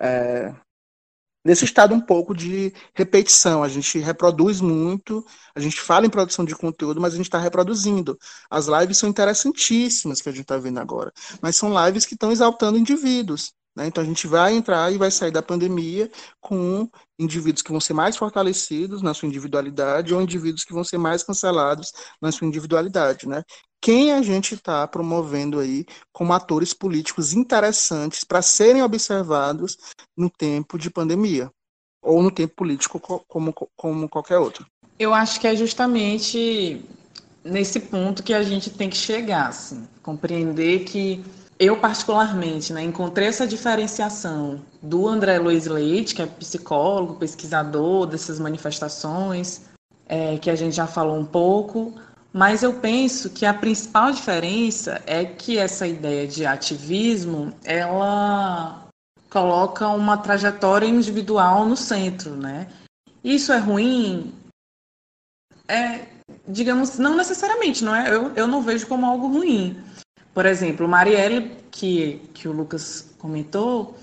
é, 0.00 0.54
desse 1.44 1.64
estado 1.64 1.94
um 1.94 2.00
pouco 2.00 2.34
de 2.34 2.72
repetição. 2.94 3.62
A 3.62 3.68
gente 3.68 3.98
reproduz 3.98 4.60
muito, 4.60 5.24
a 5.54 5.60
gente 5.60 5.80
fala 5.80 6.06
em 6.06 6.10
produção 6.10 6.44
de 6.44 6.54
conteúdo, 6.54 7.00
mas 7.00 7.14
a 7.14 7.16
gente 7.16 7.26
está 7.26 7.38
reproduzindo. 7.38 8.18
As 8.50 8.66
lives 8.66 8.98
são 8.98 9.08
interessantíssimas 9.08 10.20
que 10.20 10.28
a 10.28 10.32
gente 10.32 10.42
está 10.42 10.56
vendo 10.56 10.78
agora, 10.78 11.12
mas 11.40 11.56
são 11.56 11.72
lives 11.86 12.06
que 12.06 12.14
estão 12.14 12.32
exaltando 12.32 12.78
indivíduos. 12.78 13.52
Né? 13.76 13.86
Então 13.86 14.02
a 14.02 14.06
gente 14.06 14.26
vai 14.26 14.54
entrar 14.54 14.90
e 14.90 14.96
vai 14.96 15.10
sair 15.10 15.30
da 15.30 15.42
pandemia 15.42 16.10
com 16.40 16.88
indivíduos 17.18 17.62
que 17.62 17.70
vão 17.70 17.80
ser 17.80 17.92
mais 17.92 18.16
fortalecidos 18.16 19.02
na 19.02 19.12
sua 19.12 19.28
individualidade 19.28 20.14
ou 20.14 20.22
indivíduos 20.22 20.64
que 20.64 20.72
vão 20.72 20.82
ser 20.82 20.96
mais 20.96 21.22
cancelados 21.22 21.92
na 22.20 22.32
sua 22.32 22.46
individualidade. 22.46 23.28
Né? 23.28 23.42
Quem 23.80 24.12
a 24.12 24.22
gente 24.22 24.54
está 24.54 24.88
promovendo 24.88 25.60
aí 25.60 25.84
como 26.12 26.32
atores 26.32 26.72
políticos 26.72 27.34
interessantes 27.34 28.24
para 28.24 28.40
serem 28.40 28.82
observados 28.82 29.76
no 30.16 30.30
tempo 30.30 30.78
de 30.78 30.90
pandemia 30.90 31.50
ou 32.02 32.22
no 32.22 32.30
tempo 32.30 32.54
político 32.56 32.98
como, 33.28 33.52
como 33.76 34.08
qualquer 34.08 34.38
outro? 34.38 34.66
Eu 34.98 35.12
acho 35.12 35.38
que 35.38 35.46
é 35.46 35.54
justamente 35.54 36.82
nesse 37.44 37.78
ponto 37.78 38.22
que 38.22 38.32
a 38.32 38.42
gente 38.42 38.70
tem 38.70 38.88
que 38.88 38.96
chegar, 38.96 39.48
assim, 39.48 39.86
compreender 40.02 40.84
que 40.84 41.22
eu, 41.58 41.78
particularmente, 41.78 42.72
né, 42.72 42.82
encontrei 42.82 43.28
essa 43.28 43.46
diferenciação 43.46 44.60
do 44.82 45.08
André 45.08 45.38
Luiz 45.38 45.66
Leite, 45.66 46.14
que 46.14 46.22
é 46.22 46.26
psicólogo, 46.26 47.14
pesquisador 47.14 48.06
dessas 48.06 48.38
manifestações, 48.38 49.62
é, 50.06 50.36
que 50.36 50.50
a 50.50 50.54
gente 50.54 50.76
já 50.76 50.86
falou 50.86 51.16
um 51.16 51.24
pouco, 51.24 51.94
mas 52.30 52.62
eu 52.62 52.74
penso 52.74 53.30
que 53.30 53.46
a 53.46 53.54
principal 53.54 54.12
diferença 54.12 55.02
é 55.06 55.24
que 55.24 55.56
essa 55.56 55.86
ideia 55.86 56.26
de 56.28 56.44
ativismo, 56.44 57.54
ela 57.64 58.86
coloca 59.30 59.88
uma 59.88 60.18
trajetória 60.18 60.86
individual 60.86 61.64
no 61.64 61.76
centro, 61.76 62.36
né? 62.36 62.68
Isso 63.24 63.52
é 63.52 63.58
ruim? 63.58 64.34
É, 65.66 66.02
digamos, 66.46 66.98
não 66.98 67.16
necessariamente, 67.16 67.82
não 67.82 67.94
é? 67.94 68.14
Eu, 68.14 68.32
eu 68.36 68.46
não 68.46 68.60
vejo 68.60 68.86
como 68.86 69.06
algo 69.06 69.26
ruim 69.26 69.85
por 70.36 70.44
exemplo, 70.44 70.86
Marielle, 70.86 71.50
que, 71.70 72.20
que 72.34 72.46
o 72.46 72.52
Lucas 72.52 73.14
comentou, 73.16 73.96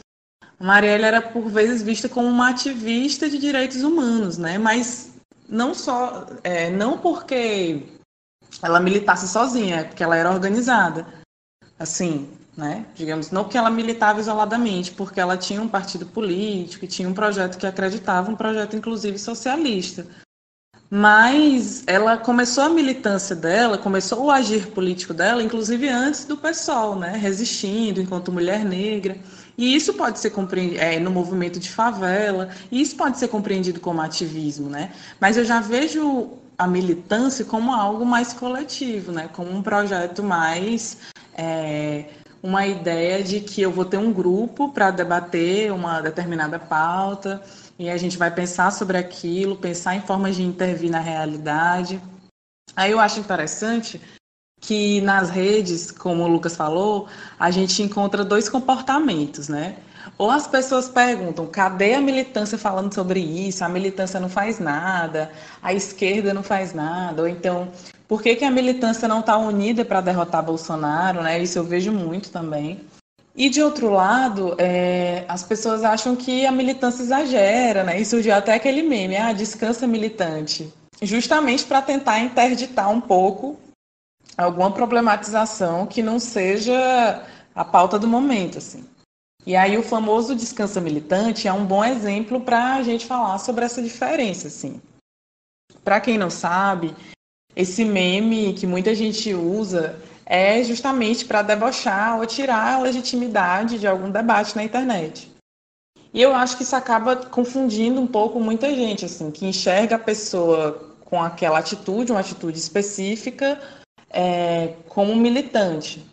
Marielle 0.60 1.04
era 1.04 1.22
por 1.22 1.48
vezes 1.48 1.84
vista 1.84 2.10
como 2.10 2.28
uma 2.28 2.50
ativista 2.50 3.30
de 3.30 3.38
direitos 3.38 3.84
humanos, 3.84 4.40
né? 4.40 4.58
Mas 4.58 5.14
não 5.48 5.76
só, 5.76 6.26
é, 6.44 6.72
não 6.72 6.98
porque 6.98 7.86
ela 8.64 8.80
militasse 8.80 9.28
sozinha, 9.28 9.82
é 9.82 9.84
porque 9.84 10.02
ela 10.04 10.18
era 10.18 10.32
organizada, 10.32 11.06
assim, 11.78 12.28
né? 12.58 12.88
Digamos, 12.96 13.30
não 13.30 13.44
porque 13.44 13.60
ela 13.60 13.70
militava 13.70 14.20
isoladamente, 14.20 14.90
porque 14.90 15.20
ela 15.20 15.38
tinha 15.38 15.62
um 15.62 15.70
partido 15.70 16.08
político, 16.08 16.88
tinha 16.88 17.08
um 17.08 17.14
projeto 17.14 17.60
que 17.60 17.68
acreditava, 17.68 18.32
um 18.32 18.36
projeto 18.36 18.76
inclusive 18.76 19.20
socialista. 19.20 20.08
Mas 20.96 21.84
ela 21.88 22.18
começou 22.18 22.66
a 22.66 22.70
militância 22.70 23.36
dela, 23.36 23.80
começou 23.80 24.26
o 24.26 24.30
agir 24.30 24.68
político 24.68 25.12
dela, 25.12 25.42
inclusive 25.42 25.90
antes 25.90 26.24
do 26.24 26.38
PSOL, 26.38 26.96
né? 26.96 27.18
Resistindo 27.18 28.00
enquanto 28.00 28.32
mulher 28.32 28.64
negra. 28.64 29.18
E 29.58 29.76
isso 29.76 29.96
pode 29.96 30.20
ser 30.20 30.30
compreendido 30.30 30.80
é, 30.80 31.00
no 31.00 31.10
movimento 31.10 31.60
de 31.60 31.68
favela, 31.68 32.50
e 32.72 32.80
isso 32.80 32.96
pode 32.96 33.18
ser 33.18 33.28
compreendido 33.28 33.80
como 33.80 34.02
ativismo, 34.02 34.70
né? 34.70 34.92
Mas 35.20 35.36
eu 35.36 35.44
já 35.44 35.60
vejo 35.60 36.30
a 36.56 36.68
militância 36.68 37.44
como 37.44 37.74
algo 37.74 38.06
mais 38.06 38.32
coletivo, 38.32 39.12
né? 39.12 39.28
Como 39.34 39.50
um 39.50 39.64
projeto 39.64 40.22
mais 40.22 41.00
é, 41.36 42.06
uma 42.44 42.68
ideia 42.68 43.24
de 43.24 43.40
que 43.40 43.64
eu 43.64 43.72
vou 43.72 43.86
ter 43.86 43.98
um 43.98 44.14
grupo 44.14 44.70
para 44.70 44.92
debater 44.92 45.74
uma 45.74 46.02
determinada 46.02 46.60
pauta 46.60 47.42
e 47.84 47.90
a 47.90 47.98
gente 47.98 48.18
vai 48.18 48.32
pensar 48.32 48.72
sobre 48.72 48.98
aquilo, 48.98 49.58
pensar 49.58 49.94
em 49.94 50.02
formas 50.02 50.38
de 50.38 50.44
intervir 50.44 50.90
na 50.90 51.02
realidade. 51.02 52.02
Aí 52.74 52.92
eu 52.92 53.00
acho 53.00 53.20
interessante 53.20 54.00
que 54.62 55.02
nas 55.02 55.30
redes, 55.30 55.92
como 55.92 56.24
o 56.24 56.28
Lucas 56.30 56.56
falou, 56.56 57.10
a 57.38 57.52
gente 57.52 57.84
encontra 57.84 58.24
dois 58.24 58.48
comportamentos, 58.48 59.50
né? 59.50 59.76
Ou 60.18 60.32
as 60.32 60.48
pessoas 60.48 60.88
perguntam, 60.88 61.46
cadê 61.46 61.94
a 61.94 62.00
militância 62.00 62.58
falando 62.58 62.94
sobre 62.94 63.20
isso? 63.20 63.66
A 63.66 63.70
militância 63.70 64.18
não 64.18 64.30
faz 64.30 64.60
nada, 64.60 65.30
a 65.62 65.74
esquerda 65.74 66.34
não 66.34 66.42
faz 66.42 66.74
nada, 66.74 67.24
ou 67.24 67.28
então, 67.28 67.70
por 68.08 68.22
que, 68.22 68.34
que 68.38 68.46
a 68.46 68.52
militância 68.52 69.10
não 69.10 69.20
está 69.20 69.38
unida 69.38 69.84
para 69.84 70.00
derrotar 70.00 70.42
Bolsonaro, 70.42 71.22
né? 71.22 71.38
Isso 71.44 71.60
eu 71.60 71.66
vejo 71.66 71.92
muito 71.92 72.32
também. 72.32 72.80
E 73.36 73.50
de 73.50 73.64
outro 73.64 73.90
lado, 73.90 74.56
é, 74.60 75.26
as 75.28 75.44
pessoas 75.44 75.84
acham 75.84 76.16
que 76.16 76.46
a 76.46 76.52
militância 76.52 77.02
exagera, 77.02 77.84
né? 77.84 78.00
E 78.00 78.06
surgiu 78.06 78.34
até 78.34 78.54
aquele 78.54 78.84
meme, 78.84 79.18
ah, 79.18 79.34
descansa 79.34 79.88
militante. 79.88 80.72
Justamente 81.02 81.66
para 81.66 81.82
tentar 81.82 82.20
interditar 82.20 82.90
um 82.92 83.02
pouco 83.02 83.60
alguma 84.38 84.72
problematização 84.72 85.88
que 85.88 86.04
não 86.04 86.20
seja 86.20 87.26
a 87.56 87.66
pauta 87.66 87.98
do 87.98 88.08
momento, 88.08 88.60
assim. 88.60 88.86
E 89.46 89.56
aí 89.56 89.78
o 89.78 89.84
famoso 89.84 90.36
descansa 90.36 90.80
militante 90.80 91.48
é 91.48 91.54
um 91.54 91.66
bom 91.66 91.84
exemplo 91.84 92.40
para 92.40 92.76
a 92.76 92.84
gente 92.84 93.06
falar 93.06 93.40
sobre 93.40 93.66
essa 93.66 93.82
diferença, 93.82 94.48
assim. 94.48 94.80
Para 95.84 96.00
quem 96.00 96.18
não 96.18 96.30
sabe, 96.30 96.96
esse 97.56 97.84
meme 97.84 98.54
que 98.54 98.66
muita 98.66 98.96
gente 98.96 99.34
usa 99.34 100.00
é 100.26 100.64
justamente 100.64 101.26
para 101.26 101.42
debochar 101.42 102.18
ou 102.18 102.26
tirar 102.26 102.76
a 102.76 102.80
legitimidade 102.80 103.80
de 103.80 103.88
algum 103.88 104.10
debate 104.10 104.56
na 104.56 104.64
internet. 104.64 105.32
E 106.14 106.22
eu 106.22 106.34
acho 106.36 106.58
que 106.58 106.64
isso 106.64 106.76
acaba 106.76 107.16
confundindo 107.16 108.00
um 108.00 108.08
pouco 108.08 108.40
muita 108.40 108.74
gente, 108.74 109.06
assim, 109.06 109.32
que 109.32 109.46
enxerga 109.46 109.96
a 109.96 110.00
pessoa 110.00 110.94
com 111.06 111.22
aquela 111.22 111.60
atitude, 111.60 112.12
uma 112.12 112.22
atitude 112.22 112.58
específica, 112.58 113.60
é, 114.10 114.76
como 114.88 115.16
militante. 115.16 116.06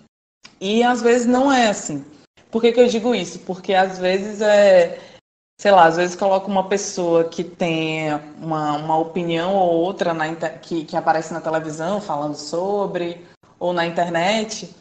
E 0.60 0.82
às 0.82 1.02
vezes 1.02 1.26
não 1.26 1.52
é 1.52 1.68
assim. 1.68 2.04
Por 2.50 2.62
que, 2.62 2.72
que 2.72 2.80
eu 2.80 2.88
digo 2.88 3.14
isso? 3.14 3.38
Porque 3.40 3.74
às 3.74 3.98
vezes 3.98 4.40
é, 4.40 4.98
sei 5.60 5.70
lá, 5.70 5.84
às 5.84 5.96
vezes 5.96 6.16
coloca 6.16 6.46
uma 6.46 6.68
pessoa 6.68 7.24
que 7.24 7.44
tem 7.44 8.10
uma, 8.40 8.78
uma 8.78 8.98
opinião 8.98 9.54
ou 9.54 9.72
outra 9.72 10.14
na, 10.14 10.34
que, 10.34 10.86
que 10.86 10.96
aparece 10.96 11.34
na 11.34 11.40
televisão 11.42 12.00
falando 12.00 12.34
sobre, 12.34 13.26
ou 13.60 13.72
na 13.72 13.86
internet, 13.86 14.74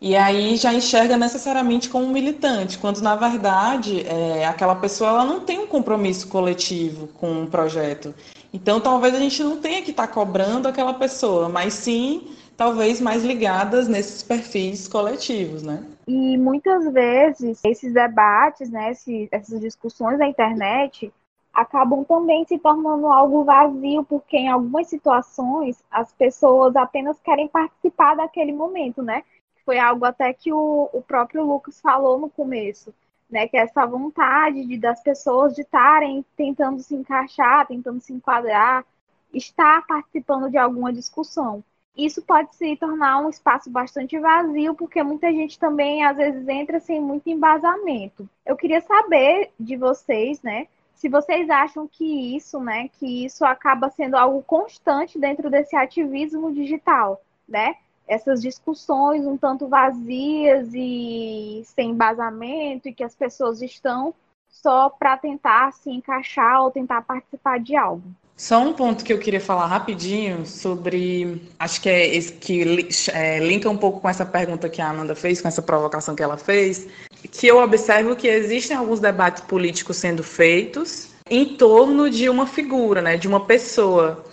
e 0.00 0.16
aí 0.16 0.56
já 0.56 0.72
enxerga 0.72 1.16
necessariamente 1.16 1.88
como 1.88 2.06
militante, 2.08 2.78
quando 2.78 3.02
na 3.02 3.16
verdade 3.16 4.06
é, 4.06 4.46
aquela 4.46 4.74
pessoa 4.74 5.10
ela 5.10 5.24
não 5.24 5.40
tem 5.40 5.58
um 5.58 5.66
compromisso 5.66 6.28
coletivo 6.28 7.08
com 7.08 7.42
um 7.42 7.46
projeto. 7.46 8.14
Então 8.52 8.80
talvez 8.80 9.14
a 9.14 9.18
gente 9.18 9.42
não 9.42 9.58
tenha 9.58 9.82
que 9.82 9.90
estar 9.90 10.06
tá 10.06 10.12
cobrando 10.12 10.68
aquela 10.68 10.94
pessoa, 10.94 11.48
mas 11.48 11.74
sim 11.74 12.28
talvez 12.56 13.00
mais 13.00 13.24
ligadas 13.24 13.88
nesses 13.88 14.22
perfis 14.22 14.86
coletivos, 14.86 15.62
né? 15.62 15.82
E 16.06 16.36
muitas 16.36 16.90
vezes 16.92 17.60
esses 17.64 17.92
debates, 17.92 18.70
né, 18.70 18.92
essas 19.30 19.60
discussões 19.60 20.18
na 20.18 20.26
internet, 20.26 21.12
acabam 21.60 22.04
também 22.04 22.44
se 22.46 22.58
tornando 22.58 23.06
algo 23.06 23.44
vazio, 23.44 24.02
porque 24.04 24.36
em 24.36 24.48
algumas 24.48 24.86
situações 24.86 25.84
as 25.90 26.12
pessoas 26.12 26.74
apenas 26.74 27.20
querem 27.20 27.48
participar 27.48 28.16
daquele 28.16 28.52
momento, 28.52 29.02
né? 29.02 29.22
Foi 29.64 29.78
algo 29.78 30.04
até 30.06 30.32
que 30.32 30.52
o, 30.52 30.88
o 30.92 31.02
próprio 31.02 31.44
Lucas 31.44 31.80
falou 31.80 32.18
no 32.18 32.30
começo, 32.30 32.94
né? 33.28 33.46
Que 33.46 33.58
essa 33.58 33.84
vontade 33.86 34.64
de, 34.64 34.78
das 34.78 35.02
pessoas 35.02 35.54
de 35.54 35.60
estarem 35.60 36.24
tentando 36.34 36.80
se 36.80 36.94
encaixar, 36.94 37.66
tentando 37.66 38.00
se 38.00 38.12
enquadrar, 38.12 38.84
estar 39.32 39.86
participando 39.86 40.50
de 40.50 40.56
alguma 40.56 40.92
discussão. 40.92 41.62
Isso 41.94 42.22
pode 42.22 42.54
se 42.56 42.74
tornar 42.76 43.18
um 43.18 43.28
espaço 43.28 43.68
bastante 43.68 44.18
vazio, 44.18 44.74
porque 44.74 45.02
muita 45.02 45.30
gente 45.30 45.58
também 45.58 46.04
às 46.04 46.16
vezes 46.16 46.48
entra 46.48 46.80
sem 46.80 47.00
muito 47.00 47.28
embasamento. 47.28 48.26
Eu 48.46 48.56
queria 48.56 48.80
saber 48.80 49.50
de 49.60 49.76
vocês, 49.76 50.40
né? 50.40 50.66
Se 51.00 51.08
vocês 51.08 51.48
acham 51.48 51.88
que 51.88 52.36
isso, 52.36 52.60
né, 52.60 52.88
que 52.88 53.24
isso 53.24 53.42
acaba 53.42 53.88
sendo 53.88 54.16
algo 54.18 54.42
constante 54.42 55.18
dentro 55.18 55.48
desse 55.48 55.74
ativismo 55.74 56.52
digital, 56.52 57.22
né? 57.48 57.76
Essas 58.06 58.42
discussões 58.42 59.26
um 59.26 59.34
tanto 59.34 59.66
vazias 59.66 60.68
e 60.74 61.62
sem 61.64 61.92
embasamento 61.92 62.86
e 62.86 62.92
que 62.92 63.02
as 63.02 63.14
pessoas 63.14 63.62
estão 63.62 64.14
só 64.50 64.90
para 64.90 65.16
tentar 65.16 65.72
se 65.72 65.90
encaixar 65.90 66.60
ou 66.60 66.70
tentar 66.70 67.00
participar 67.00 67.58
de 67.58 67.74
algo. 67.76 68.04
Só 68.40 68.58
um 68.58 68.72
ponto 68.72 69.04
que 69.04 69.12
eu 69.12 69.18
queria 69.18 69.38
falar 69.38 69.66
rapidinho 69.66 70.46
sobre, 70.46 71.42
acho 71.58 71.78
que 71.78 71.90
é 71.90 72.16
esse 72.16 72.32
que 72.32 72.88
é, 73.12 73.38
linka 73.38 73.68
um 73.68 73.76
pouco 73.76 74.00
com 74.00 74.08
essa 74.08 74.24
pergunta 74.24 74.66
que 74.66 74.80
a 74.80 74.88
Amanda 74.88 75.14
fez, 75.14 75.42
com 75.42 75.48
essa 75.48 75.60
provocação 75.60 76.16
que 76.16 76.22
ela 76.22 76.38
fez, 76.38 76.88
que 77.30 77.46
eu 77.46 77.58
observo 77.58 78.16
que 78.16 78.26
existem 78.26 78.74
alguns 78.74 78.98
debates 78.98 79.42
políticos 79.42 79.98
sendo 79.98 80.22
feitos 80.22 81.10
em 81.28 81.54
torno 81.58 82.08
de 82.08 82.30
uma 82.30 82.46
figura, 82.46 83.02
né, 83.02 83.18
de 83.18 83.28
uma 83.28 83.44
pessoa. 83.44 84.24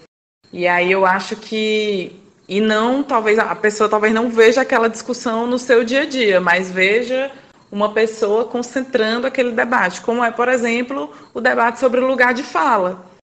E 0.54 0.66
aí 0.70 0.90
eu 0.90 1.06
acho 1.06 1.36
que 1.36 2.16
e 2.48 2.62
não 2.62 3.04
talvez 3.04 3.38
a 3.38 3.54
pessoa 3.56 3.90
talvez 3.90 4.14
não 4.14 4.30
veja 4.30 4.62
aquela 4.62 4.88
discussão 4.88 5.46
no 5.46 5.60
seu 5.60 5.84
dia 5.84 6.04
a 6.04 6.06
dia, 6.06 6.40
mas 6.40 6.72
veja 6.72 7.30
uma 7.70 7.92
pessoa 7.92 8.46
concentrando 8.46 9.28
aquele 9.28 9.52
debate, 9.52 10.00
como 10.00 10.24
é, 10.24 10.32
por 10.32 10.48
exemplo, 10.48 11.12
o 11.34 11.42
debate 11.42 11.78
sobre 11.78 12.00
o 12.00 12.08
lugar 12.08 12.34
de 12.34 12.44
fala. 12.44 13.17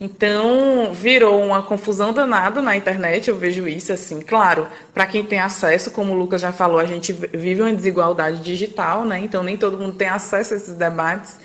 Então, 0.00 0.94
virou 0.94 1.44
uma 1.44 1.62
confusão 1.62 2.10
danada 2.10 2.62
na 2.62 2.74
internet, 2.74 3.28
eu 3.28 3.36
vejo 3.36 3.68
isso 3.68 3.92
assim. 3.92 4.22
Claro, 4.22 4.66
para 4.94 5.06
quem 5.06 5.22
tem 5.22 5.38
acesso, 5.38 5.90
como 5.90 6.12
o 6.12 6.16
Lucas 6.16 6.40
já 6.40 6.52
falou, 6.52 6.78
a 6.78 6.86
gente 6.86 7.12
vive 7.12 7.60
uma 7.60 7.72
desigualdade 7.72 8.40
digital, 8.40 9.04
né? 9.04 9.18
Então, 9.18 9.42
nem 9.42 9.58
todo 9.58 9.76
mundo 9.76 9.96
tem 9.96 10.08
acesso 10.08 10.54
a 10.54 10.56
esses 10.56 10.74
debates. 10.74 11.38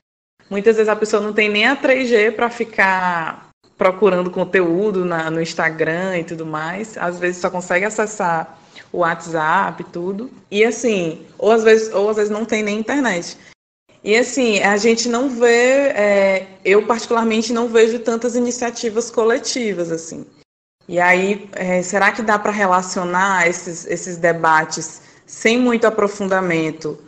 Muitas 0.50 0.78
vezes 0.78 0.88
a 0.88 0.96
pessoa 0.96 1.22
não 1.22 1.34
tem 1.34 1.50
nem 1.50 1.68
a 1.68 1.76
3G 1.76 2.32
para 2.32 2.50
ficar 2.50 3.50
procurando 3.78 4.32
conteúdo 4.32 5.04
na, 5.04 5.30
no 5.30 5.42
Instagram 5.42 6.20
e 6.20 6.24
tudo 6.24 6.46
mais. 6.46 6.98
Às 6.98 7.20
vezes 7.20 7.42
só 7.42 7.50
consegue 7.50 7.84
acessar 7.84 8.58
o 8.92 9.00
WhatsApp 9.00 9.82
e 9.82 9.92
tudo. 9.92 10.32
E 10.50 10.64
assim, 10.64 11.26
ou 11.38 11.52
às 11.52 11.64
vezes, 11.64 11.94
ou 11.94 12.10
às 12.10 12.16
vezes 12.16 12.32
não 12.32 12.46
tem 12.46 12.64
nem 12.64 12.80
internet. 12.80 13.38
E 14.06 14.16
assim, 14.16 14.60
a 14.60 14.78
gente 14.78 15.10
não 15.10 15.28
vê, 15.28 15.88
é, 15.88 16.48
eu 16.64 16.86
particularmente 16.86 17.52
não 17.52 17.68
vejo 17.68 17.98
tantas 17.98 18.36
iniciativas 18.36 19.10
coletivas 19.10 19.92
assim. 19.92 20.28
E 20.88 21.00
aí, 21.00 21.50
é, 21.54 21.82
será 21.82 22.12
que 22.12 22.22
dá 22.22 22.38
para 22.38 22.52
relacionar 22.52 23.48
esses, 23.48 23.84
esses 23.88 24.18
debates 24.18 25.02
sem 25.26 25.60
muito 25.60 25.88
aprofundamento 25.88 27.00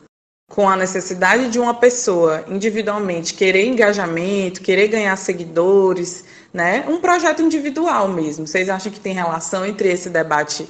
com 0.49 0.67
a 0.67 0.75
necessidade 0.75 1.51
de 1.51 1.59
uma 1.59 1.75
pessoa 1.75 2.43
individualmente 2.47 3.35
querer 3.35 3.67
engajamento, 3.67 4.63
querer 4.63 4.87
ganhar 4.87 5.15
seguidores, 5.17 6.25
né? 6.51 6.83
Um 6.87 6.99
projeto 6.99 7.43
individual 7.43 8.07
mesmo. 8.07 8.47
Vocês 8.47 8.69
acham 8.69 8.91
que 8.91 8.99
tem 8.99 9.13
relação 9.13 9.63
entre 9.63 9.87
esse 9.91 10.09
debate 10.09 10.67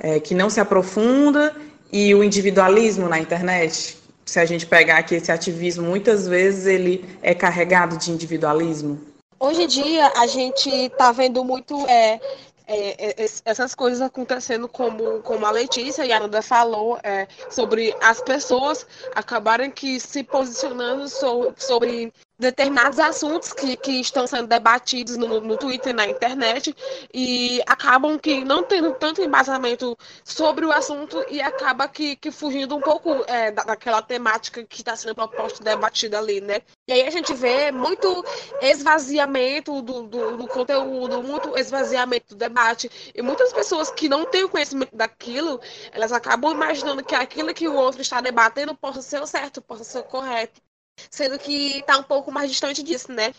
é, 0.00 0.18
que 0.18 0.34
não 0.34 0.48
se 0.48 0.60
aprofunda 0.60 1.54
e 1.92 2.14
o 2.14 2.24
individualismo 2.24 3.06
na 3.06 3.18
internet? 3.18 3.97
Se 4.28 4.38
a 4.38 4.44
gente 4.44 4.66
pegar 4.66 4.98
aqui 4.98 5.14
esse 5.14 5.32
ativismo, 5.32 5.86
muitas 5.86 6.28
vezes 6.28 6.66
ele 6.66 7.08
é 7.22 7.34
carregado 7.34 7.96
de 7.96 8.10
individualismo? 8.10 9.00
Hoje 9.40 9.62
em 9.62 9.66
dia, 9.66 10.12
a 10.16 10.26
gente 10.26 10.68
está 10.68 11.12
vendo 11.12 11.42
muito 11.42 11.86
é, 11.86 12.20
é, 12.66 13.24
é, 13.24 13.26
essas 13.46 13.74
coisas 13.74 14.02
acontecendo 14.02 14.68
como, 14.68 15.22
como 15.22 15.46
a 15.46 15.50
Letícia 15.50 16.04
e 16.04 16.12
a 16.12 16.20
Nanda 16.20 16.42
falou, 16.42 16.98
é, 17.02 17.26
sobre 17.48 17.96
as 18.02 18.20
pessoas 18.20 18.86
acabarem 19.14 19.70
que 19.70 19.98
se 19.98 20.22
posicionando 20.22 21.08
so, 21.08 21.54
sobre 21.56 22.12
determinados 22.38 23.00
assuntos 23.00 23.52
que, 23.52 23.76
que 23.76 24.00
estão 24.00 24.26
sendo 24.26 24.46
debatidos 24.46 25.16
no, 25.16 25.40
no 25.40 25.56
Twitter, 25.56 25.92
na 25.92 26.06
internet, 26.06 26.74
e 27.12 27.60
acabam 27.66 28.16
que 28.16 28.44
não 28.44 28.62
tendo 28.62 28.92
tanto 28.94 29.20
embasamento 29.20 29.98
sobre 30.24 30.64
o 30.64 30.70
assunto 30.70 31.24
e 31.28 31.40
acaba 31.40 31.88
que, 31.88 32.14
que 32.14 32.30
fugindo 32.30 32.76
um 32.76 32.80
pouco 32.80 33.24
é, 33.26 33.50
da, 33.50 33.64
daquela 33.64 34.00
temática 34.00 34.62
que 34.64 34.76
está 34.76 34.94
sendo 34.94 35.16
proposta 35.16 35.64
debatida 35.64 36.18
ali, 36.18 36.40
né? 36.40 36.60
E 36.86 36.92
aí 36.92 37.02
a 37.02 37.10
gente 37.10 37.34
vê 37.34 37.72
muito 37.72 38.24
esvaziamento 38.62 39.82
do, 39.82 40.04
do, 40.04 40.36
do 40.36 40.46
conteúdo, 40.46 41.22
muito 41.22 41.58
esvaziamento 41.58 42.34
do 42.34 42.36
debate, 42.36 42.88
e 43.14 43.20
muitas 43.20 43.52
pessoas 43.52 43.90
que 43.90 44.08
não 44.08 44.24
têm 44.24 44.46
conhecimento 44.46 44.94
daquilo, 44.94 45.60
elas 45.90 46.12
acabam 46.12 46.52
imaginando 46.52 47.04
que 47.04 47.14
aquilo 47.14 47.52
que 47.52 47.66
o 47.66 47.74
outro 47.74 48.00
está 48.00 48.20
debatendo 48.20 48.76
possa 48.76 49.02
ser 49.02 49.20
o 49.20 49.26
certo, 49.26 49.60
possa 49.60 49.82
ser 49.82 49.98
o 49.98 50.04
correto 50.04 50.67
sendo 51.10 51.38
que 51.38 51.78
está 51.78 51.98
um 51.98 52.02
pouco 52.02 52.30
mais 52.32 52.50
distante 52.50 52.82
disso, 52.82 53.12
né? 53.12 53.32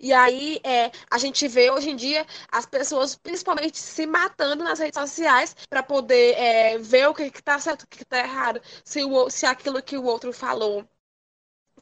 E 0.00 0.12
aí 0.12 0.60
é, 0.64 0.90
a 1.10 1.18
gente 1.18 1.46
vê 1.48 1.70
hoje 1.70 1.90
em 1.90 1.96
dia 1.96 2.26
as 2.50 2.66
pessoas 2.66 3.14
principalmente 3.16 3.78
se 3.78 4.06
matando 4.06 4.64
nas 4.64 4.78
redes 4.78 5.00
sociais 5.00 5.56
para 5.68 5.82
poder 5.82 6.34
é, 6.36 6.78
ver 6.78 7.08
o 7.08 7.14
que 7.14 7.22
está 7.22 7.58
certo, 7.58 7.82
o 7.82 7.88
que 7.88 8.02
está 8.02 8.18
errado, 8.18 8.60
se, 8.84 9.04
o, 9.04 9.30
se 9.30 9.46
aquilo 9.46 9.82
que 9.82 9.96
o 9.96 10.04
outro 10.04 10.32
falou 10.32 10.86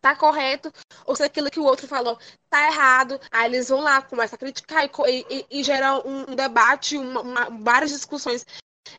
tá 0.00 0.14
correto 0.14 0.72
ou 1.04 1.16
se 1.16 1.22
aquilo 1.24 1.50
que 1.50 1.58
o 1.58 1.64
outro 1.64 1.88
falou 1.88 2.18
tá 2.48 2.66
errado. 2.66 3.18
Aí 3.30 3.46
eles 3.46 3.68
vão 3.68 3.80
lá, 3.80 4.02
começam 4.02 4.36
a 4.36 4.38
criticar 4.38 4.84
e, 4.84 5.26
e, 5.28 5.46
e 5.60 5.64
geram 5.64 6.02
um, 6.06 6.32
um 6.32 6.36
debate, 6.36 6.96
uma, 6.96 7.20
uma, 7.20 7.50
várias 7.62 7.90
discussões 7.90 8.46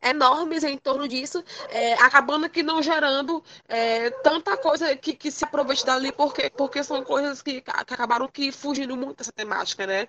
enormes 0.02 0.64
em 0.64 0.78
torno 0.78 1.08
disso, 1.08 1.44
é, 1.70 1.94
acabando 1.94 2.50
que 2.50 2.64
não 2.64 2.82
gerando 2.82 3.44
é, 3.68 4.10
tanta 4.22 4.58
coisa 4.58 4.96
que, 4.96 5.14
que 5.14 5.32
se 5.32 5.44
aproveite 5.44 5.86
dali, 5.86 6.12
porque, 6.12 6.50
porque 6.50 6.84
são 6.84 7.04
coisas 7.04 7.42
que, 7.42 7.62
que 7.62 7.72
acabaram 7.72 8.28
que 8.28 8.52
fugindo 8.52 8.96
muito 8.96 9.18
dessa 9.18 9.32
temática, 9.32 9.86
né? 9.86 10.08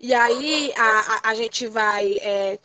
E 0.00 0.14
aí 0.14 0.72
a, 0.76 1.00
a, 1.00 1.30
a 1.30 1.34
gente 1.34 1.66
vai 1.66 2.16
é, 2.20 2.58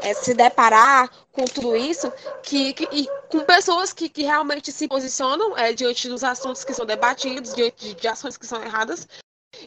é, 0.00 0.14
se 0.14 0.34
deparar 0.34 1.10
com 1.32 1.44
tudo 1.44 1.76
isso 1.76 2.12
que, 2.42 2.72
que, 2.72 2.88
e 2.92 3.08
com 3.28 3.40
pessoas 3.40 3.92
que, 3.92 4.08
que 4.08 4.22
realmente 4.22 4.72
se 4.72 4.88
posicionam 4.88 5.56
é, 5.56 5.72
diante 5.72 6.08
dos 6.08 6.22
assuntos 6.22 6.64
que 6.64 6.74
são 6.74 6.86
debatidos, 6.86 7.54
diante 7.54 7.88
de, 7.88 7.94
de 7.94 8.08
ações 8.08 8.36
que 8.36 8.46
são 8.46 8.62
erradas, 8.62 9.06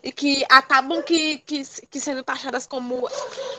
e 0.03 0.11
que 0.11 0.45
acabam 0.49 1.01
que, 1.01 1.39
que, 1.39 1.63
que 1.89 1.99
sendo 1.99 2.23
taxadas 2.23 2.65
como 2.67 3.07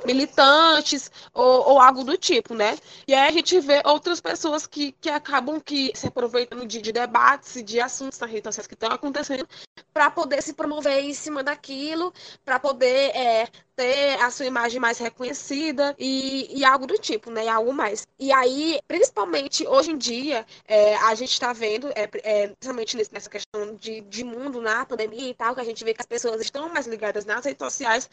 militantes 0.04 1.10
ou, 1.32 1.70
ou, 1.70 1.80
algo 1.80 2.04
do 2.04 2.16
tipo, 2.16 2.54
né? 2.54 2.76
E 3.06 3.14
aí 3.14 3.28
a 3.28 3.32
gente 3.32 3.58
vê 3.60 3.82
outras 3.84 4.20
pessoas 4.20 4.66
que, 4.66 4.92
que 4.92 5.08
acabam 5.08 5.60
que 5.60 5.92
se 5.94 6.06
aproveitando 6.06 6.66
de, 6.66 6.80
de 6.80 6.92
debates 6.92 7.56
e 7.56 7.62
de 7.62 7.80
assuntos 7.80 8.18
nas 8.18 8.30
redes 8.30 8.44
sociais 8.44 8.66
que 8.66 8.74
estão 8.74 8.90
acontecendo 8.90 9.48
para 9.92 10.10
poder 10.10 10.42
se 10.42 10.52
promover 10.52 11.04
em 11.04 11.14
cima 11.14 11.42
daquilo, 11.42 12.12
para 12.44 12.58
poder 12.58 13.10
é, 13.16 13.48
ter 13.80 14.20
a 14.20 14.30
sua 14.30 14.44
imagem 14.44 14.78
mais 14.78 14.98
reconhecida 14.98 15.96
e, 15.98 16.50
e, 16.54 16.66
algo 16.66 16.86
do 16.86 16.98
tipo, 16.98 17.30
né? 17.30 17.46
E 17.46 17.48
algo 17.48 17.72
mais. 17.72 18.06
E 18.18 18.30
aí, 18.30 18.78
principalmente 18.86 19.66
hoje 19.66 19.90
em 19.92 19.96
dia, 19.96 20.44
é, 20.68 20.96
a 20.96 21.14
gente 21.14 21.32
está 21.32 21.54
vendo, 21.54 21.88
é, 21.94 22.06
é, 22.22 22.48
principalmente 22.48 22.94
nessa 23.10 23.30
questão 23.30 23.74
de, 23.76 24.02
de 24.02 24.22
mundo 24.22 24.60
na 24.60 24.84
pandemia 24.84 25.30
e 25.30 25.34
tal, 25.34 25.54
que 25.54 25.62
a 25.62 25.64
gente 25.64 25.82
vê 25.82 25.94
que 25.94 26.00
as 26.02 26.06
pessoas 26.06 26.42
estão 26.42 26.68
mais 26.68 26.86
ligadas 26.86 27.24
nas 27.24 27.42
redes 27.42 27.64
sociais, 27.64 28.10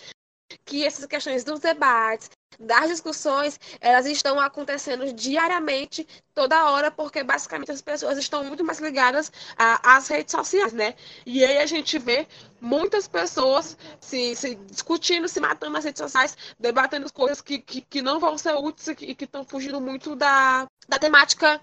que 0.66 0.86
essas 0.86 1.06
questões 1.06 1.44
dos 1.44 1.60
debates, 1.60 2.30
das 2.60 2.90
discussões, 2.90 3.60
elas 3.80 4.06
estão 4.06 4.40
acontecendo 4.40 5.12
diariamente, 5.14 6.08
toda 6.34 6.72
hora, 6.72 6.90
porque 6.90 7.24
basicamente 7.24 7.72
as 7.72 7.82
pessoas 7.82 8.18
estão 8.18 8.44
muito 8.44 8.64
mais 8.64 8.80
ligadas 8.80 9.32
às 9.58 10.08
redes 10.08 10.32
sociais, 10.32 10.74
né? 10.74 10.96
E 11.26 11.44
aí 11.46 11.60
a 11.60 11.66
gente 11.66 12.00
vê 12.00 12.28
muitas 12.60 13.08
pessoas 13.08 13.78
se, 14.00 14.36
se 14.36 14.56
discutindo, 14.56 15.28
se 15.28 15.40
matando 15.40 15.74
nas 15.74 15.86
redes 15.86 16.02
sociais, 16.02 16.36
debatendo 16.60 17.12
coisas 17.14 17.42
que, 17.42 17.60
que, 17.60 17.82
que 17.82 18.02
não 18.02 18.20
vão 18.20 18.38
ser 18.38 18.56
úteis 18.56 18.88
e 18.88 19.14
que 19.14 19.26
estão 19.26 19.46
fugindo 19.46 19.80
muito 19.80 20.16
da, 20.16 20.66
da 20.88 20.98
temática 20.98 21.62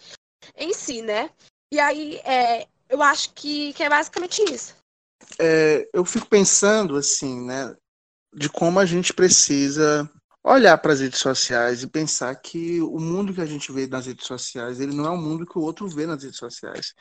em 0.56 0.72
si, 0.72 1.02
né? 1.02 1.30
E 1.72 1.80
aí 1.80 2.16
é, 2.24 2.68
eu 2.88 3.02
acho 3.02 3.32
que, 3.34 3.72
que 3.72 3.82
é 3.82 3.88
basicamente 3.88 4.42
isso. 4.52 4.76
É, 5.38 5.88
eu 5.92 6.04
fico 6.04 6.26
pensando 6.26 6.96
assim, 6.96 7.44
né, 7.46 7.74
de 8.34 8.48
como 8.48 8.80
a 8.80 8.84
gente 8.84 9.12
precisa 9.12 10.10
olhar 10.42 10.76
para 10.78 10.92
as 10.92 11.00
redes 11.00 11.20
sociais 11.20 11.82
e 11.82 11.86
pensar 11.86 12.34
que 12.36 12.80
o 12.82 12.98
mundo 13.00 13.32
que 13.32 13.40
a 13.40 13.46
gente 13.46 13.72
vê 13.72 13.86
nas 13.86 14.06
redes 14.06 14.26
sociais, 14.26 14.80
ele 14.80 14.94
não 14.94 15.06
é 15.06 15.10
o 15.10 15.16
mundo 15.16 15.46
que 15.46 15.58
o 15.58 15.62
outro 15.62 15.88
vê 15.88 16.06
nas 16.06 16.22
redes 16.22 16.38
sociais. 16.38 16.92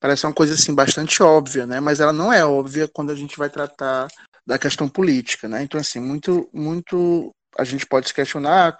Parece 0.00 0.26
uma 0.26 0.32
coisa 0.32 0.54
assim 0.54 0.74
bastante 0.74 1.22
óbvia, 1.22 1.66
né? 1.66 1.80
Mas 1.80 2.00
ela 2.00 2.12
não 2.12 2.32
é 2.32 2.44
óbvia 2.44 2.88
quando 2.88 3.10
a 3.10 3.14
gente 3.14 3.36
vai 3.36 3.50
tratar 3.50 4.08
da 4.46 4.58
questão 4.58 4.88
política, 4.88 5.48
né? 5.48 5.62
Então 5.62 5.80
assim, 5.80 6.00
muito 6.00 6.48
muito 6.52 7.34
a 7.58 7.64
gente 7.64 7.86
pode 7.86 8.08
se 8.08 8.14
questionar 8.14 8.76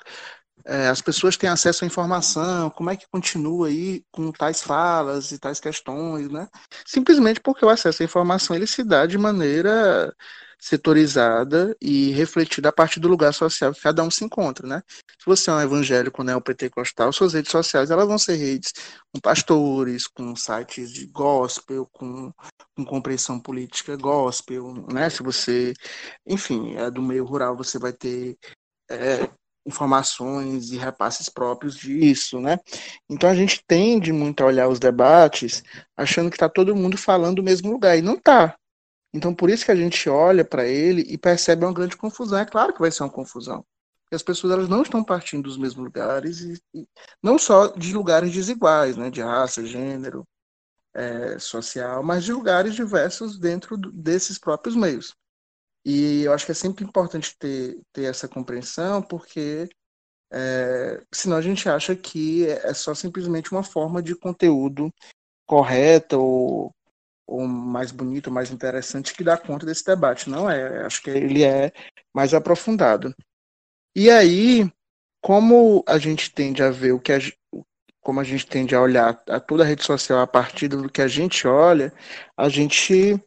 é, 0.64 0.88
as 0.88 1.00
pessoas 1.00 1.36
têm 1.36 1.48
acesso 1.48 1.84
à 1.84 1.86
informação, 1.86 2.70
como 2.70 2.90
é 2.90 2.96
que 2.96 3.07
continua 3.09 3.68
aí 3.68 4.02
com 4.11 4.32
tais 4.32 4.62
falas 4.62 5.30
e 5.30 5.38
tais 5.38 5.61
questões, 5.61 6.28
né? 6.28 6.48
Simplesmente 6.84 7.40
porque 7.40 7.64
o 7.64 7.68
acesso 7.68 8.02
à 8.02 8.04
informação 8.04 8.57
ele 8.57 8.66
se 8.66 8.82
dá 8.82 9.07
de 9.07 9.16
maneira 9.16 10.12
setorizada 10.59 11.76
e 11.80 12.11
refletida 12.12 12.70
a 12.70 12.72
partir 12.72 12.98
do 13.00 13.09
lugar 13.09 13.32
social 13.32 13.72
que 13.72 13.80
cada 13.80 14.02
um 14.02 14.11
se 14.11 14.24
encontra, 14.24 14.66
né? 14.66 14.82
Se 15.18 15.26
você 15.26 15.50
é 15.50 15.52
um 15.52 15.61
evangélico 15.61 16.22
neopentecostal, 16.22 17.12
suas 17.12 17.34
redes 17.34 17.50
sociais 17.50 17.90
elas 17.90 18.07
vão 18.07 18.18
ser 18.18 18.36
redes 18.36 18.72
com 19.12 19.20
pastores, 19.20 20.07
com 20.07 20.34
sites 20.34 20.90
de 20.92 21.07
gospel, 21.07 21.88
com, 21.92 22.32
com 22.74 22.84
compreensão 22.84 23.38
política 23.38 23.96
gospel, 23.96 24.86
né? 24.92 25.11
Se 25.11 25.22
você, 25.22 25.74
enfim, 26.26 26.74
é 26.76 26.90
do 26.90 27.02
meio 27.02 27.24
rural, 27.24 27.57
você 27.57 27.78
vai 27.78 27.92
ter 27.92 28.36
é, 28.90 29.28
informações 29.66 30.70
e 30.70 30.76
repasses 30.76 31.28
próprios 31.28 31.76
disso, 31.76 32.40
né? 32.40 32.59
Então 33.11 33.28
a 33.28 33.34
gente 33.34 33.62
tende 33.66 34.12
muito 34.12 34.42
a 34.42 34.46
olhar 34.46 34.68
os 34.68 34.78
debates 34.78 35.62
achando 35.96 36.30
que 36.30 36.36
está 36.36 36.48
todo 36.48 36.76
mundo 36.76 36.96
falando 36.96 37.36
do 37.36 37.42
mesmo 37.42 37.72
lugar, 37.72 37.98
e 37.98 38.02
não 38.02 38.14
está. 38.14 38.57
Então, 39.12 39.34
por 39.34 39.48
isso 39.50 39.64
que 39.64 39.70
a 39.70 39.76
gente 39.76 40.09
olha 40.09 40.44
para 40.44 40.66
ele 40.66 41.02
e 41.02 41.16
percebe 41.16 41.64
uma 41.64 41.72
grande 41.72 41.96
confusão. 41.96 42.38
É 42.38 42.44
claro 42.44 42.72
que 42.72 42.80
vai 42.80 42.90
ser 42.90 43.02
uma 43.02 43.11
confusão. 43.11 43.64
Porque 44.04 44.14
as 44.16 44.22
pessoas 44.22 44.52
elas 44.52 44.68
não 44.68 44.82
estão 44.82 45.02
partindo 45.02 45.44
dos 45.44 45.59
mesmos 45.59 45.84
lugares, 45.84 46.40
e, 46.40 46.61
e 46.74 46.86
não 47.22 47.38
só 47.38 47.68
de 47.68 47.92
lugares 47.94 48.32
desiguais, 48.32 48.96
né, 48.96 49.11
de 49.11 49.20
raça, 49.20 49.64
gênero, 49.64 50.26
é, 50.94 51.38
social, 51.38 52.02
mas 52.02 52.24
de 52.24 52.32
lugares 52.32 52.74
diversos 52.74 53.38
dentro 53.38 53.76
do, 53.76 53.92
desses 53.92 54.38
próprios 54.38 54.76
meios. 54.76 55.14
E 55.84 56.22
eu 56.24 56.32
acho 56.32 56.46
que 56.46 56.52
é 56.52 56.54
sempre 56.54 56.84
importante 56.84 57.36
ter, 57.38 57.80
ter 57.92 58.04
essa 58.04 58.28
compreensão, 58.28 59.02
porque 59.02 59.68
é, 60.32 61.02
senão 61.12 61.36
a 61.36 61.42
gente 61.42 61.68
acha 61.68 61.94
que 61.94 62.46
é 62.46 62.74
só 62.74 62.94
simplesmente 62.94 63.52
uma 63.52 63.62
forma 63.62 64.02
de 64.02 64.14
conteúdo 64.16 64.92
correta 65.46 66.16
ou, 66.18 66.74
ou 67.26 67.46
mais 67.46 67.90
bonito, 67.90 68.30
mais 68.30 68.50
interessante 68.50 69.14
que 69.14 69.24
dá 69.24 69.36
conta 69.36 69.66
desse 69.66 69.84
debate. 69.84 70.30
Não 70.30 70.48
é, 70.48 70.84
acho 70.84 71.02
que 71.02 71.10
ele 71.10 71.42
é 71.42 71.72
mais 72.14 72.32
aprofundado. 72.32 73.14
E 73.94 74.10
aí, 74.10 74.70
como 75.20 75.82
a 75.88 75.98
gente 75.98 76.30
tende 76.32 76.62
a 76.62 76.70
ver 76.70 76.92
o 76.92 77.00
que 77.00 77.12
a, 77.12 77.18
como 78.00 78.20
a 78.20 78.24
gente 78.24 78.46
tende 78.46 78.74
a 78.74 78.80
olhar 78.80 79.20
a 79.28 79.40
toda 79.40 79.64
a 79.64 79.66
rede 79.66 79.82
social 79.82 80.20
a 80.20 80.26
partir 80.26 80.68
do 80.68 80.88
que 80.88 81.02
a 81.02 81.08
gente 81.08 81.48
olha, 81.48 81.92
a 82.36 82.48
gente 82.48 83.20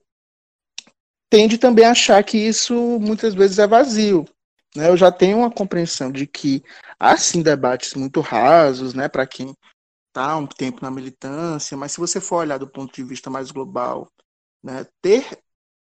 tende 1.29 1.57
também 1.57 1.85
a 1.85 1.91
achar 1.91 2.23
que 2.23 2.37
isso 2.37 2.73
muitas 2.99 3.33
vezes 3.33 3.59
é 3.59 3.67
vazio. 3.67 4.25
Né? 4.75 4.87
Eu 4.89 4.95
já 4.95 5.11
tenho 5.11 5.39
uma 5.39 5.51
compreensão 5.51 6.11
de 6.11 6.25
que 6.25 6.63
há 6.99 7.17
sim 7.17 7.41
debates 7.41 7.93
muito 7.93 8.21
rasos, 8.21 8.93
né, 8.93 9.09
para 9.09 9.27
quem 9.27 9.53
está 10.09 10.35
um 10.37 10.47
tempo 10.47 10.81
na 10.81 10.91
militância, 10.91 11.77
mas 11.77 11.93
se 11.93 11.99
você 11.99 12.19
for 12.19 12.37
olhar 12.37 12.57
do 12.57 12.69
ponto 12.69 12.93
de 12.93 13.03
vista 13.03 13.29
mais 13.29 13.51
global, 13.51 14.11
né, 14.63 14.85
ter, 15.01 15.41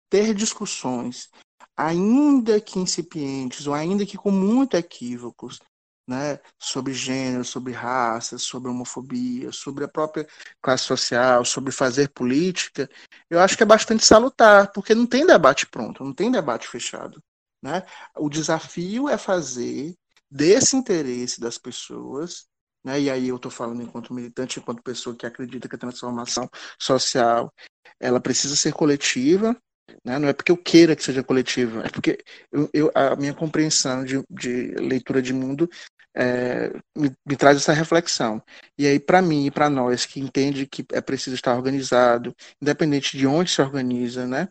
ter 0.08 0.34
discussões, 0.34 1.28
ainda 1.76 2.60
que 2.60 2.78
incipientes, 2.78 3.66
ou 3.66 3.74
ainda 3.74 4.06
que 4.06 4.16
com 4.16 4.30
muito 4.30 4.76
equívocos, 4.76 5.60
né, 6.06 6.40
sobre 6.58 6.92
gênero, 6.92 7.44
sobre 7.44 7.72
raça, 7.72 8.38
sobre 8.38 8.70
homofobia, 8.70 9.52
sobre 9.52 9.84
a 9.84 9.88
própria 9.88 10.26
classe 10.60 10.84
social, 10.84 11.44
sobre 11.44 11.72
fazer 11.72 12.10
política, 12.10 12.88
eu 13.30 13.40
acho 13.40 13.56
que 13.56 13.62
é 13.62 13.66
bastante 13.66 14.04
salutar, 14.04 14.72
porque 14.72 14.94
não 14.94 15.06
tem 15.06 15.26
debate 15.26 15.66
pronto, 15.66 16.04
não 16.04 16.12
tem 16.12 16.30
debate 16.30 16.68
fechado. 16.68 17.22
Né? 17.62 17.84
O 18.16 18.28
desafio 18.28 19.08
é 19.08 19.16
fazer 19.16 19.94
desse 20.30 20.76
interesse 20.76 21.40
das 21.40 21.58
pessoas, 21.58 22.46
né? 22.84 23.00
e 23.00 23.10
aí 23.10 23.28
eu 23.28 23.36
estou 23.36 23.50
falando 23.50 23.82
enquanto 23.82 24.14
militante, 24.14 24.58
enquanto 24.58 24.82
pessoa 24.82 25.16
que 25.16 25.26
acredita 25.26 25.68
que 25.68 25.76
a 25.76 25.78
transformação 25.78 26.48
social 26.78 27.52
ela 28.00 28.20
precisa 28.20 28.56
ser 28.56 28.72
coletiva, 28.72 29.56
né? 30.04 30.18
Não 30.18 30.28
é 30.28 30.32
porque 30.32 30.52
eu 30.52 30.56
queira 30.56 30.96
que 30.96 31.02
seja 31.02 31.22
coletiva, 31.22 31.82
é 31.84 31.88
porque 31.88 32.18
eu, 32.50 32.68
eu 32.72 32.90
a 32.94 33.16
minha 33.16 33.34
compreensão 33.34 34.04
de, 34.04 34.22
de 34.30 34.68
leitura 34.76 35.20
de 35.20 35.32
mundo 35.32 35.68
é, 36.14 36.70
me, 36.96 37.10
me, 37.26 37.36
traz 37.36 37.56
essa 37.56 37.72
reflexão. 37.72 38.42
E 38.78 38.86
aí, 38.86 39.00
para 39.00 39.22
mim 39.22 39.46
e 39.46 39.50
para 39.50 39.70
nós 39.70 40.04
que 40.06 40.20
entende 40.20 40.66
que 40.66 40.84
é 40.92 41.00
preciso 41.00 41.34
estar 41.34 41.56
organizado, 41.56 42.34
independente 42.60 43.16
de 43.16 43.26
onde 43.26 43.50
se 43.50 43.62
organiza, 43.62 44.26
né? 44.26 44.48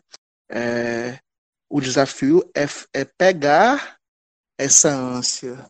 É, 0.50 1.18
o 1.70 1.80
desafio 1.80 2.42
é, 2.54 2.64
é 2.94 3.04
pegar 3.04 3.96
essa 4.58 4.90
ânsia, 4.90 5.66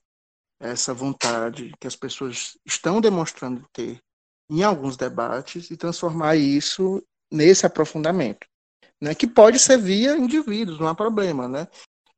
essa 0.63 0.95
vontade 0.95 1.73
que 1.81 1.87
as 1.87 1.97
pessoas 1.97 2.57
estão 2.65 3.01
demonstrando 3.01 3.67
ter 3.73 3.99
em 4.51 4.63
alguns 4.63 4.97
debates 4.97 5.71
e 5.71 5.77
transformar 5.77 6.37
isso 6.37 7.03
nesse 7.31 7.67
aprofundamento 7.67 8.47
né, 9.03 9.17
que 9.17 9.27
pode 9.27 9.59
ser 9.59 9.79
via 9.79 10.17
indivíduos, 10.17 10.79
não 10.79 10.87
há 10.87 10.95
problema, 10.95 11.49
né? 11.49 11.67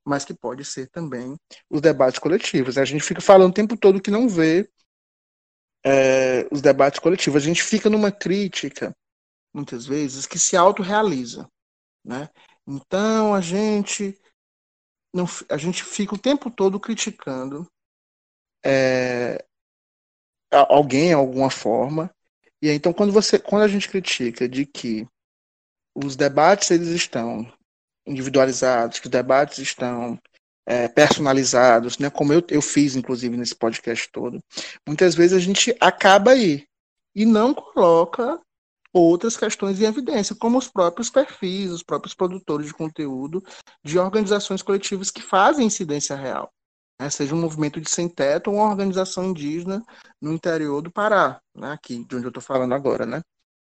mas 0.06 0.22
que 0.22 0.34
pode 0.34 0.66
ser 0.66 0.86
também 0.90 1.34
os 1.70 1.80
debates 1.80 2.18
coletivos. 2.18 2.76
A 2.76 2.84
gente 2.84 3.02
fica 3.02 3.22
falando 3.22 3.52
o 3.52 3.54
tempo 3.54 3.74
todo 3.74 4.02
que 4.02 4.10
não 4.10 4.28
vê 4.28 4.70
é, 5.82 6.46
os 6.52 6.60
debates 6.60 7.00
coletivos. 7.00 7.42
A 7.42 7.46
gente 7.46 7.62
fica 7.62 7.88
numa 7.88 8.12
crítica, 8.12 8.94
muitas 9.50 9.86
vezes, 9.86 10.26
que 10.26 10.38
se 10.38 10.58
autorrealiza. 10.58 11.48
Né? 12.04 12.28
Então 12.66 13.34
a 13.34 13.40
gente 13.40 14.20
não, 15.10 15.24
a 15.48 15.56
gente 15.56 15.82
fica 15.82 16.14
o 16.14 16.18
tempo 16.18 16.50
todo 16.50 16.78
criticando 16.78 17.66
é, 18.64 19.44
alguém, 20.50 21.12
alguma 21.12 21.50
forma. 21.50 22.10
E 22.62 22.70
aí, 22.70 22.76
então, 22.76 22.92
quando, 22.92 23.12
você, 23.12 23.38
quando 23.38 23.62
a 23.62 23.68
gente 23.68 23.88
critica 23.88 24.48
de 24.48 24.64
que 24.64 25.06
os 25.94 26.16
debates 26.16 26.70
eles 26.70 26.88
estão 26.88 27.46
individualizados, 28.06 28.98
que 28.98 29.06
os 29.06 29.10
debates 29.10 29.58
estão 29.58 30.18
é, 30.66 30.88
personalizados, 30.88 31.98
né, 31.98 32.08
como 32.10 32.32
eu, 32.32 32.42
eu 32.48 32.62
fiz, 32.62 32.96
inclusive, 32.96 33.36
nesse 33.36 33.54
podcast 33.54 34.08
todo, 34.10 34.38
muitas 34.86 35.14
vezes 35.14 35.36
a 35.36 35.40
gente 35.40 35.76
acaba 35.80 36.32
aí 36.32 36.64
e 37.14 37.24
não 37.24 37.54
coloca 37.54 38.40
outras 38.92 39.36
questões 39.36 39.80
em 39.80 39.84
evidência, 39.84 40.36
como 40.36 40.56
os 40.56 40.68
próprios 40.68 41.10
perfis, 41.10 41.70
os 41.70 41.82
próprios 41.82 42.14
produtores 42.14 42.66
de 42.66 42.74
conteúdo 42.74 43.42
de 43.84 43.98
organizações 43.98 44.62
coletivas 44.62 45.10
que 45.10 45.20
fazem 45.20 45.66
incidência 45.66 46.16
real. 46.16 46.50
Né, 47.00 47.10
seja 47.10 47.34
um 47.34 47.40
movimento 47.40 47.80
de 47.80 47.90
sem 47.90 48.08
teto 48.08 48.50
ou 48.50 48.56
uma 48.56 48.70
organização 48.70 49.24
indígena 49.24 49.84
no 50.20 50.32
interior 50.32 50.80
do 50.80 50.92
Pará, 50.92 51.40
né, 51.54 51.72
aqui 51.72 52.04
de 52.04 52.16
onde 52.16 52.26
eu 52.26 52.28
estou 52.28 52.42
falando 52.42 52.72
agora. 52.72 53.04
Né? 53.04 53.20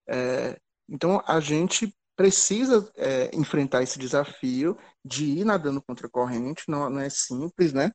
É, 0.09 0.59
então, 0.89 1.23
a 1.27 1.41
gente 1.41 1.95
precisa 2.17 2.91
é, 2.97 3.31
enfrentar 3.35 3.83
esse 3.83 3.99
desafio 3.99 4.77
de 5.05 5.25
ir 5.25 5.45
nadando 5.45 5.83
contra 5.83 6.07
a 6.07 6.11
corrente, 6.11 6.65
não, 6.69 6.89
não 6.89 7.01
é 7.01 7.11
simples, 7.11 7.73
né? 7.73 7.91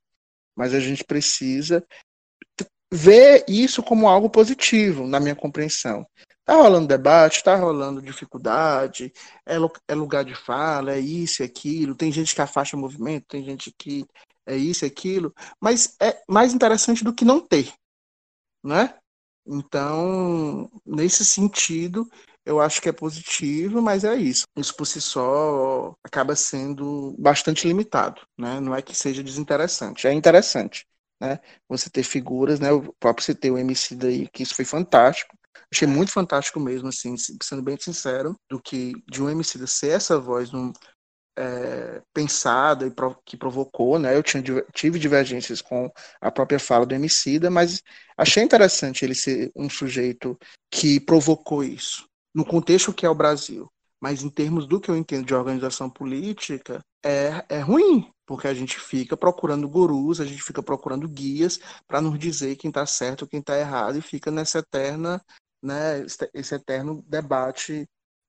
Mas 0.56 0.74
a 0.74 0.80
gente 0.80 1.04
precisa 1.04 1.86
ver 2.92 3.46
isso 3.48 3.84
como 3.84 4.08
algo 4.08 4.30
positivo, 4.30 5.08
na 5.08 5.20
minha 5.20 5.36
compreensão. 5.36 6.06
Tá 6.44 6.56
rolando 6.56 6.88
debate, 6.88 7.44
tá 7.44 7.56
rolando 7.56 8.02
dificuldade, 8.02 9.14
é, 9.46 9.56
é 9.88 9.96
lugar 9.96 10.26
de 10.26 10.34
fala, 10.34 10.94
é 10.94 11.00
isso 11.00 11.44
e 11.44 11.46
aquilo, 11.46 11.96
tem 11.96 12.12
gente 12.12 12.34
que 12.34 12.42
afasta 12.42 12.76
o 12.76 12.80
movimento, 12.80 13.28
tem 13.28 13.44
gente 13.44 13.72
que 13.78 14.06
é 14.50 14.58
isso 14.58 14.86
e 14.86 14.88
aquilo, 14.88 15.34
mas 15.62 15.96
é 16.02 16.22
mais 16.28 16.54
interessante 16.54 17.04
do 17.04 17.14
que 17.14 17.24
não 17.24 17.40
ter, 17.40 17.72
né? 18.64 18.96
Então, 19.46 20.70
nesse 20.86 21.26
sentido, 21.26 22.08
eu 22.46 22.60
acho 22.60 22.82
que 22.82 22.90
é 22.90 22.92
positivo, 22.92 23.82
mas 23.82 24.04
é 24.04 24.16
isso. 24.16 24.46
Isso 24.56 24.76
por 24.76 24.86
si 24.86 25.02
só 25.02 25.96
acaba 26.04 26.36
sendo 26.36 27.16
bastante 27.18 27.68
limitado, 27.68 28.22
né? 28.38 28.60
Não 28.60 28.76
é 28.76 28.82
que 28.82 28.96
seja 28.96 29.24
desinteressante, 29.24 30.08
é 30.08 30.14
interessante, 30.14 30.86
né? 31.22 31.40
Você 31.68 31.90
ter 31.90 32.04
figuras, 32.04 32.60
né? 32.60 32.72
O 32.72 32.94
próprio 33.00 33.26
citei 33.26 33.52
o 33.52 33.58
MC 33.58 33.96
daí, 33.96 34.28
que 34.30 34.44
isso 34.44 34.56
foi 34.56 34.66
fantástico. 34.66 35.36
Achei 35.72 35.88
muito 35.88 36.12
fantástico 36.12 36.60
mesmo, 36.60 36.88
assim, 36.90 37.16
sendo 37.44 37.62
bem 37.62 37.78
sincero, 37.80 38.36
do 38.50 38.62
que 38.62 38.94
de 39.10 39.22
um 39.22 39.30
MC 39.30 39.66
ser 39.68 39.90
essa 39.90 40.20
voz 40.20 40.52
num, 40.52 40.72
é, 41.38 42.02
pensada 42.14 42.86
e 42.88 42.94
que 43.26 43.38
provocou, 43.38 43.98
né? 43.98 44.16
Eu 44.16 44.24
tinha, 44.24 44.44
tive 44.74 45.00
divergências 45.00 45.62
com 45.62 45.92
a 46.20 46.32
própria 46.32 46.60
fala 46.60 46.86
do 46.86 46.94
Emicida, 46.94 47.50
mas 47.50 47.82
achei 48.18 48.44
interessante 48.44 49.06
ele 49.06 49.16
ser 49.16 49.52
um 49.56 49.70
sujeito 49.70 50.38
que 50.70 51.00
provocou 51.00 51.64
isso, 51.64 52.08
no 52.34 52.46
contexto 52.46 52.94
que 52.94 53.06
é 53.06 53.10
o 53.10 53.16
Brasil. 53.16 53.70
Mas 54.02 54.24
em 54.24 54.30
termos 54.30 54.66
do 54.66 54.80
que 54.80 54.90
eu 54.90 54.96
entendo 54.96 55.26
de 55.26 55.36
organização 55.36 55.90
política, 55.90 56.80
é, 57.04 57.44
é 57.50 57.60
ruim, 57.60 58.10
porque 58.26 58.48
a 58.48 58.54
gente 58.54 58.80
fica 58.80 59.18
procurando 59.18 59.68
gurus, 59.68 60.22
a 60.22 60.26
gente 60.26 60.42
fica 60.42 60.64
procurando 60.64 61.08
guias 61.08 61.60
para 61.88 62.00
nos 62.00 62.18
dizer 62.18 62.56
quem 62.56 62.70
está 62.70 62.86
certo, 62.86 63.28
quem 63.28 63.40
está 63.40 63.58
errado, 63.58 63.98
e 63.98 64.02
fica 64.02 64.32
nessa 64.32 64.60
eterna, 64.60 65.22
né, 65.62 66.06
esse 66.34 66.56
eterno 66.56 67.04
debate 67.08 67.86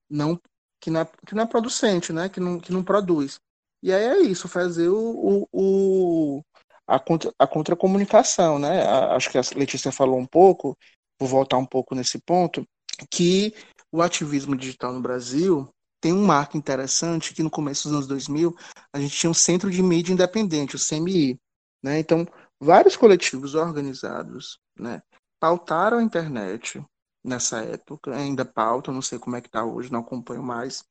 não 0.08 0.40
que 0.80 0.90
não 0.90 1.00
é, 1.00 1.08
que 1.26 1.34
não 1.34 1.42
é 1.42 1.46
producente, 1.46 2.12
né, 2.12 2.28
que 2.28 2.40
não, 2.40 2.58
que 2.58 2.72
não 2.72 2.82
produz. 2.82 3.38
E 3.82 3.92
aí 3.92 4.04
é 4.04 4.18
isso, 4.20 4.48
fazer 4.48 4.88
o, 4.88 5.46
o, 5.52 6.38
o 6.40 6.42
a, 6.86 6.98
contra, 6.98 7.32
a 7.38 7.46
contracomunicação, 7.46 8.58
né? 8.58 8.82
Acho 8.86 9.30
que 9.30 9.38
a 9.38 9.42
Letícia 9.56 9.92
falou 9.92 10.18
um 10.18 10.26
pouco, 10.26 10.76
vou 11.18 11.28
voltar 11.28 11.56
um 11.56 11.64
pouco 11.64 11.94
nesse 11.94 12.18
ponto, 12.18 12.66
que 13.10 13.54
o 13.92 14.02
ativismo 14.02 14.56
digital 14.56 14.92
no 14.92 15.00
Brasil 15.00 15.68
tem 16.00 16.12
um 16.12 16.24
marco 16.24 16.56
interessante 16.56 17.34
que 17.34 17.42
no 17.42 17.50
começo 17.50 17.84
dos 17.84 17.96
anos 17.96 18.06
2000 18.06 18.54
a 18.92 19.00
gente 19.00 19.16
tinha 19.16 19.30
um 19.30 19.34
centro 19.34 19.70
de 19.70 19.82
mídia 19.82 20.12
independente, 20.12 20.76
o 20.76 20.78
CMI, 20.78 21.38
né? 21.82 21.98
Então, 21.98 22.26
vários 22.60 22.96
coletivos 22.96 23.54
organizados, 23.54 24.58
né, 24.78 25.02
pautaram 25.38 25.98
a 25.98 26.02
internet 26.02 26.82
nessa 27.24 27.60
época, 27.62 28.14
ainda 28.14 28.44
pautam, 28.44 28.94
não 28.94 29.02
sei 29.02 29.18
como 29.18 29.36
é 29.36 29.40
que 29.40 29.48
está 29.48 29.64
hoje, 29.64 29.92
não 29.92 30.00
acompanho 30.00 30.42
mais, 30.42 30.84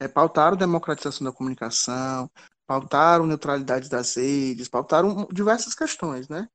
é, 0.00 0.08
pautaram 0.08 0.56
democratização 0.56 1.24
da 1.24 1.32
comunicação, 1.32 2.30
pautaram 2.66 3.26
neutralidade 3.26 3.88
das 3.88 4.16
redes, 4.16 4.68
pautaram 4.68 5.26
diversas 5.32 5.74
questões, 5.74 6.28
né? 6.28 6.48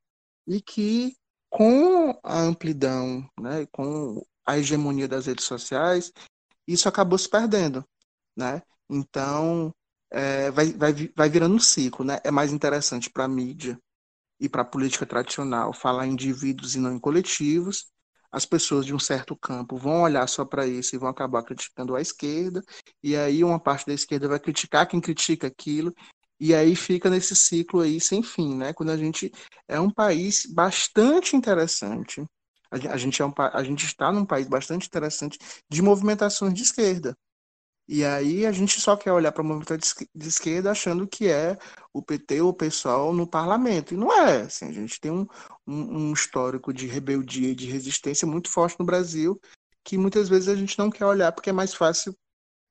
E 0.46 0.60
que 0.60 1.16
com 1.48 2.18
a 2.22 2.40
amplidão, 2.40 3.28
né, 3.40 3.66
com 3.72 4.22
a 4.44 4.58
hegemonia 4.58 5.08
das 5.08 5.26
redes 5.26 5.44
sociais, 5.44 6.12
isso 6.66 6.88
acabou 6.88 7.18
se 7.18 7.28
perdendo, 7.28 7.84
né? 8.36 8.62
Então, 8.90 9.72
é, 10.10 10.50
vai, 10.50 10.72
vai, 10.72 10.92
vai 11.16 11.28
virando 11.28 11.54
um 11.54 11.60
ciclo, 11.60 12.04
né? 12.04 12.18
É 12.24 12.30
mais 12.30 12.52
interessante 12.52 13.10
para 13.10 13.24
a 13.24 13.28
mídia 13.28 13.78
e 14.40 14.48
para 14.48 14.62
a 14.62 14.64
política 14.64 15.06
tradicional 15.06 15.72
falar 15.72 16.06
em 16.06 16.12
indivíduos 16.12 16.74
e 16.74 16.80
não 16.80 16.92
em 16.92 16.98
coletivos. 16.98 17.86
As 18.30 18.44
pessoas 18.46 18.84
de 18.86 18.94
um 18.94 18.98
certo 18.98 19.36
campo 19.36 19.76
vão 19.76 20.02
olhar 20.02 20.26
só 20.28 20.44
para 20.44 20.66
isso 20.66 20.94
e 20.94 20.98
vão 20.98 21.08
acabar 21.08 21.42
criticando 21.42 21.94
a 21.96 22.00
esquerda, 22.00 22.62
e 23.02 23.16
aí 23.16 23.42
uma 23.44 23.58
parte 23.60 23.86
da 23.86 23.94
esquerda 23.94 24.28
vai 24.28 24.38
criticar 24.40 24.86
quem 24.88 25.00
critica 25.00 25.46
aquilo, 25.46 25.92
E 26.38 26.54
aí 26.54 26.76
fica 26.76 27.08
nesse 27.08 27.34
ciclo 27.34 27.80
aí 27.80 28.00
sem 28.00 28.22
fim, 28.22 28.56
né? 28.56 28.72
Quando 28.72 28.90
a 28.90 28.96
gente 28.96 29.32
é 29.66 29.80
um 29.80 29.90
país 29.90 30.46
bastante 30.46 31.34
interessante, 31.34 32.24
a 32.70 32.96
gente, 32.98 33.22
é 33.22 33.24
um, 33.24 33.32
a 33.52 33.62
gente 33.62 33.86
está 33.86 34.12
num 34.12 34.24
país 34.26 34.46
bastante 34.48 34.86
interessante 34.86 35.38
de 35.70 35.80
movimentações 35.82 36.52
de 36.54 36.62
esquerda. 36.62 37.16
E 37.88 38.04
aí 38.04 38.44
a 38.44 38.52
gente 38.52 38.80
só 38.80 38.96
quer 38.96 39.12
olhar 39.12 39.30
para 39.32 39.42
o 39.42 39.44
movimento 39.44 39.76
de 40.14 40.28
esquerda 40.28 40.72
achando 40.72 41.06
que 41.06 41.28
é 41.28 41.56
o 41.92 42.02
PT 42.02 42.40
ou 42.40 42.50
o 42.50 42.54
pessoal 42.54 43.12
no 43.12 43.26
parlamento. 43.26 43.94
E 43.94 43.96
não 43.96 44.12
é. 44.12 44.42
Assim, 44.42 44.66
a 44.66 44.72
gente 44.72 45.00
tem 45.00 45.10
um, 45.10 45.26
um, 45.66 46.08
um 46.08 46.12
histórico 46.12 46.72
de 46.72 46.86
rebeldia 46.86 47.50
e 47.50 47.54
de 47.54 47.66
resistência 47.66 48.26
muito 48.26 48.50
forte 48.50 48.76
no 48.78 48.86
Brasil 48.86 49.40
que 49.86 49.96
muitas 49.96 50.28
vezes 50.28 50.48
a 50.48 50.56
gente 50.56 50.76
não 50.78 50.90
quer 50.90 51.06
olhar 51.06 51.30
porque 51.30 51.50
é 51.50 51.52
mais 51.52 51.72
fácil 51.72 52.12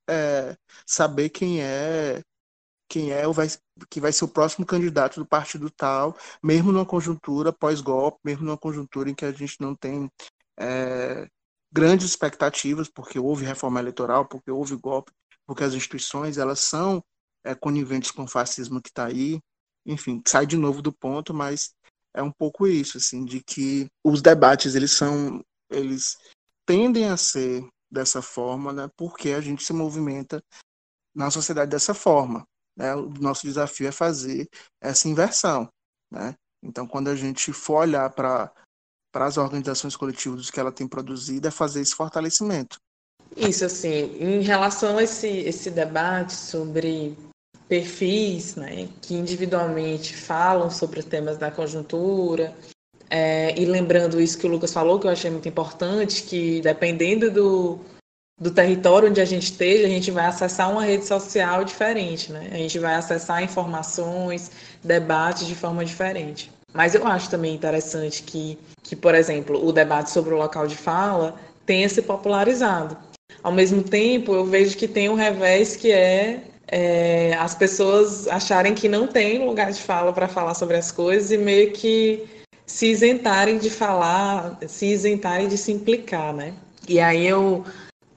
é, 0.09 0.57
saber 0.85 1.29
quem 1.29 1.61
é 1.61 2.21
quem 2.87 3.11
é 3.11 3.27
o 3.27 3.33
vai, 3.33 3.47
que 3.89 3.99
vai 3.99 4.11
ser 4.11 4.25
o 4.25 4.27
próximo 4.27 4.65
candidato 4.65 5.19
do 5.19 5.25
partido 5.25 5.71
tal, 5.71 6.15
mesmo 6.43 6.71
numa 6.71 6.85
conjuntura 6.85 7.51
pós-golpe, 7.51 8.19
mesmo 8.23 8.45
numa 8.45 8.57
conjuntura 8.57 9.09
em 9.09 9.15
que 9.15 9.25
a 9.25 9.31
gente 9.31 9.59
não 9.59 9.75
tem 9.75 10.09
é, 10.59 11.27
grandes 11.75 12.07
expectativas, 12.07 12.87
porque 12.87 13.19
houve 13.19 13.43
reforma 13.43 13.81
eleitoral, 13.81 14.25
porque 14.25 14.49
houve 14.49 14.77
golpe, 14.77 15.11
porque 15.45 15.61
as 15.61 15.73
instituições 15.73 16.37
elas 16.37 16.61
são 16.61 17.03
é, 17.43 17.53
coniventes 17.53 18.11
com 18.11 18.23
o 18.23 18.27
fascismo 18.27 18.81
que 18.81 18.87
está 18.87 19.07
aí. 19.07 19.41
Enfim, 19.85 20.23
sai 20.25 20.45
de 20.45 20.55
novo 20.55 20.81
do 20.81 20.93
ponto, 20.93 21.33
mas 21.33 21.75
é 22.13 22.23
um 22.23 22.31
pouco 22.31 22.65
isso, 22.65 22.97
assim, 22.97 23.25
de 23.25 23.43
que 23.43 23.87
os 24.01 24.21
debates 24.21 24.73
eles 24.73 24.91
são, 24.91 25.43
eles 25.69 26.17
tendem 26.65 27.09
a 27.09 27.17
ser 27.17 27.67
dessa 27.91 28.21
forma, 28.21 28.71
né? 28.71 28.89
Porque 28.95 29.31
a 29.31 29.41
gente 29.41 29.61
se 29.61 29.73
movimenta 29.73 30.41
na 31.13 31.29
sociedade 31.29 31.71
dessa 31.71 31.93
forma. 31.93 32.47
Né? 32.75 32.95
O 32.95 33.09
nosso 33.19 33.45
desafio 33.45 33.87
é 33.87 33.91
fazer 33.91 34.47
essa 34.81 35.09
inversão. 35.09 35.69
Né? 36.09 36.35
Então, 36.63 36.87
quando 36.87 37.09
a 37.09 37.15
gente 37.15 37.51
for 37.51 37.81
olhar 37.81 38.09
para 38.11 38.51
para 39.15 39.27
as 39.27 39.37
organizações 39.37 39.95
coletivas 39.95 40.51
que 40.51 40.59
ela 40.59 40.73
tem 40.73 40.85
produzido, 40.85 41.47
é 41.47 41.51
fazer 41.51 41.79
esse 41.79 41.95
fortalecimento. 41.95 42.81
Isso, 43.37 43.63
assim, 43.63 44.13
em 44.19 44.41
relação 44.41 44.97
a 44.97 45.03
esse, 45.03 45.29
esse 45.29 45.71
debate 45.71 46.33
sobre 46.33 47.17
perfis 47.65 48.57
né, 48.57 48.89
que 49.01 49.13
individualmente 49.13 50.13
falam 50.13 50.69
sobre 50.69 51.01
temas 51.01 51.37
da 51.37 51.49
conjuntura, 51.49 52.53
é, 53.09 53.57
e 53.57 53.63
lembrando 53.63 54.19
isso 54.19 54.37
que 54.37 54.47
o 54.47 54.49
Lucas 54.49 54.73
falou, 54.73 54.99
que 54.99 55.07
eu 55.07 55.11
achei 55.11 55.31
muito 55.31 55.47
importante, 55.47 56.23
que 56.23 56.59
dependendo 56.59 57.31
do, 57.31 57.79
do 58.37 58.51
território 58.51 59.09
onde 59.09 59.21
a 59.21 59.25
gente 59.25 59.43
esteja, 59.43 59.85
a 59.85 59.89
gente 59.89 60.11
vai 60.11 60.25
acessar 60.25 60.69
uma 60.69 60.83
rede 60.83 61.05
social 61.05 61.63
diferente, 61.63 62.33
né? 62.33 62.49
A 62.51 62.57
gente 62.57 62.77
vai 62.79 62.95
acessar 62.95 63.41
informações, 63.41 64.51
debates 64.83 65.47
de 65.47 65.55
forma 65.55 65.85
diferente. 65.85 66.51
Mas 66.73 66.93
eu 66.93 67.07
acho 67.07 67.29
também 67.29 67.55
interessante 67.55 68.21
que, 68.21 68.59
que, 68.85 68.95
por 68.95 69.15
exemplo, 69.15 69.65
o 69.65 69.71
debate 69.71 70.11
sobre 70.11 70.33
o 70.33 70.37
local 70.37 70.67
de 70.67 70.75
fala 70.75 71.35
tenha 71.65 71.89
se 71.89 72.03
popularizado. 72.03 72.95
Ao 73.41 73.51
mesmo 73.51 73.81
tempo, 73.81 74.33
eu 74.33 74.45
vejo 74.45 74.77
que 74.77 74.87
tem 74.87 75.09
um 75.09 75.15
revés 75.15 75.75
que 75.75 75.91
é, 75.91 76.43
é 76.67 77.33
as 77.39 77.55
pessoas 77.55 78.27
acharem 78.27 78.75
que 78.75 78.87
não 78.87 79.07
tem 79.07 79.43
lugar 79.43 79.71
de 79.71 79.81
fala 79.81 80.13
para 80.13 80.27
falar 80.27 80.53
sobre 80.53 80.77
as 80.77 80.91
coisas 80.91 81.31
e 81.31 81.37
meio 81.37 81.71
que 81.71 82.23
se 82.67 82.87
isentarem 82.87 83.57
de 83.57 83.71
falar, 83.71 84.57
se 84.67 84.85
isentarem 84.85 85.47
de 85.47 85.57
se 85.57 85.71
implicar, 85.71 86.31
né? 86.31 86.53
E 86.87 86.99
aí 86.99 87.25
eu 87.25 87.65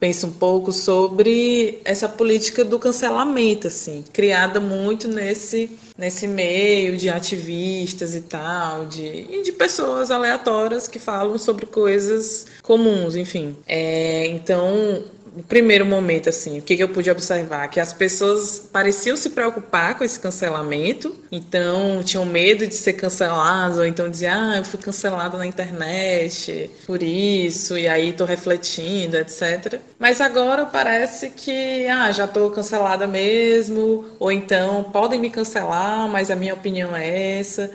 penso 0.00 0.26
um 0.28 0.32
pouco 0.32 0.72
sobre 0.72 1.80
essa 1.84 2.08
política 2.08 2.64
do 2.64 2.78
cancelamento, 2.78 3.66
assim, 3.66 4.04
criada 4.12 4.60
muito 4.60 5.08
nesse, 5.08 5.70
nesse 5.96 6.26
meio 6.26 6.96
de 6.96 7.08
ativistas 7.08 8.14
e 8.14 8.20
tal, 8.20 8.86
de, 8.86 9.26
e 9.28 9.42
de 9.42 9.52
pessoas 9.52 10.10
aleatórias 10.10 10.86
que 10.86 10.98
falam 10.98 11.36
sobre 11.38 11.66
coisas 11.66 12.46
comuns, 12.62 13.16
enfim. 13.16 13.56
É, 13.66 14.26
então, 14.26 15.02
no 15.38 15.44
primeiro 15.44 15.86
momento, 15.86 16.28
assim, 16.28 16.58
o 16.58 16.62
que, 16.62 16.76
que 16.76 16.82
eu 16.82 16.88
pude 16.88 17.08
observar? 17.08 17.68
Que 17.68 17.78
as 17.78 17.92
pessoas 17.92 18.58
pareciam 18.72 19.16
se 19.16 19.30
preocupar 19.30 19.96
com 19.96 20.02
esse 20.02 20.18
cancelamento, 20.18 21.16
então 21.30 22.02
tinham 22.02 22.26
medo 22.26 22.66
de 22.66 22.74
ser 22.74 22.94
canceladas, 22.94 23.78
ou 23.78 23.86
então 23.86 24.10
diziam, 24.10 24.34
ah, 24.34 24.56
eu 24.56 24.64
fui 24.64 24.80
cancelada 24.80 25.38
na 25.38 25.46
internet 25.46 26.68
por 26.84 27.04
isso, 27.04 27.78
e 27.78 27.86
aí 27.86 28.12
tô 28.12 28.24
refletindo, 28.24 29.16
etc. 29.16 29.80
Mas 29.96 30.20
agora 30.20 30.66
parece 30.66 31.30
que, 31.30 31.86
ah, 31.86 32.10
já 32.10 32.26
tô 32.26 32.50
cancelada 32.50 33.06
mesmo, 33.06 34.06
ou 34.18 34.32
então 34.32 34.82
podem 34.92 35.20
me 35.20 35.30
cancelar, 35.30 36.08
mas 36.08 36.32
a 36.32 36.36
minha 36.36 36.54
opinião 36.54 36.96
é 36.96 37.38
essa. 37.38 37.70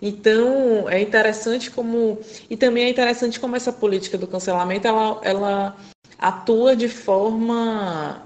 Então, 0.00 0.88
é 0.88 1.00
interessante 1.00 1.68
como. 1.68 2.20
E 2.48 2.56
também 2.56 2.84
é 2.84 2.90
interessante 2.90 3.40
como 3.40 3.56
essa 3.56 3.72
política 3.72 4.16
do 4.16 4.28
cancelamento 4.28 4.86
ela, 4.86 5.20
ela 5.24 5.76
atua 6.18 6.74
de 6.74 6.88
forma, 6.88 8.22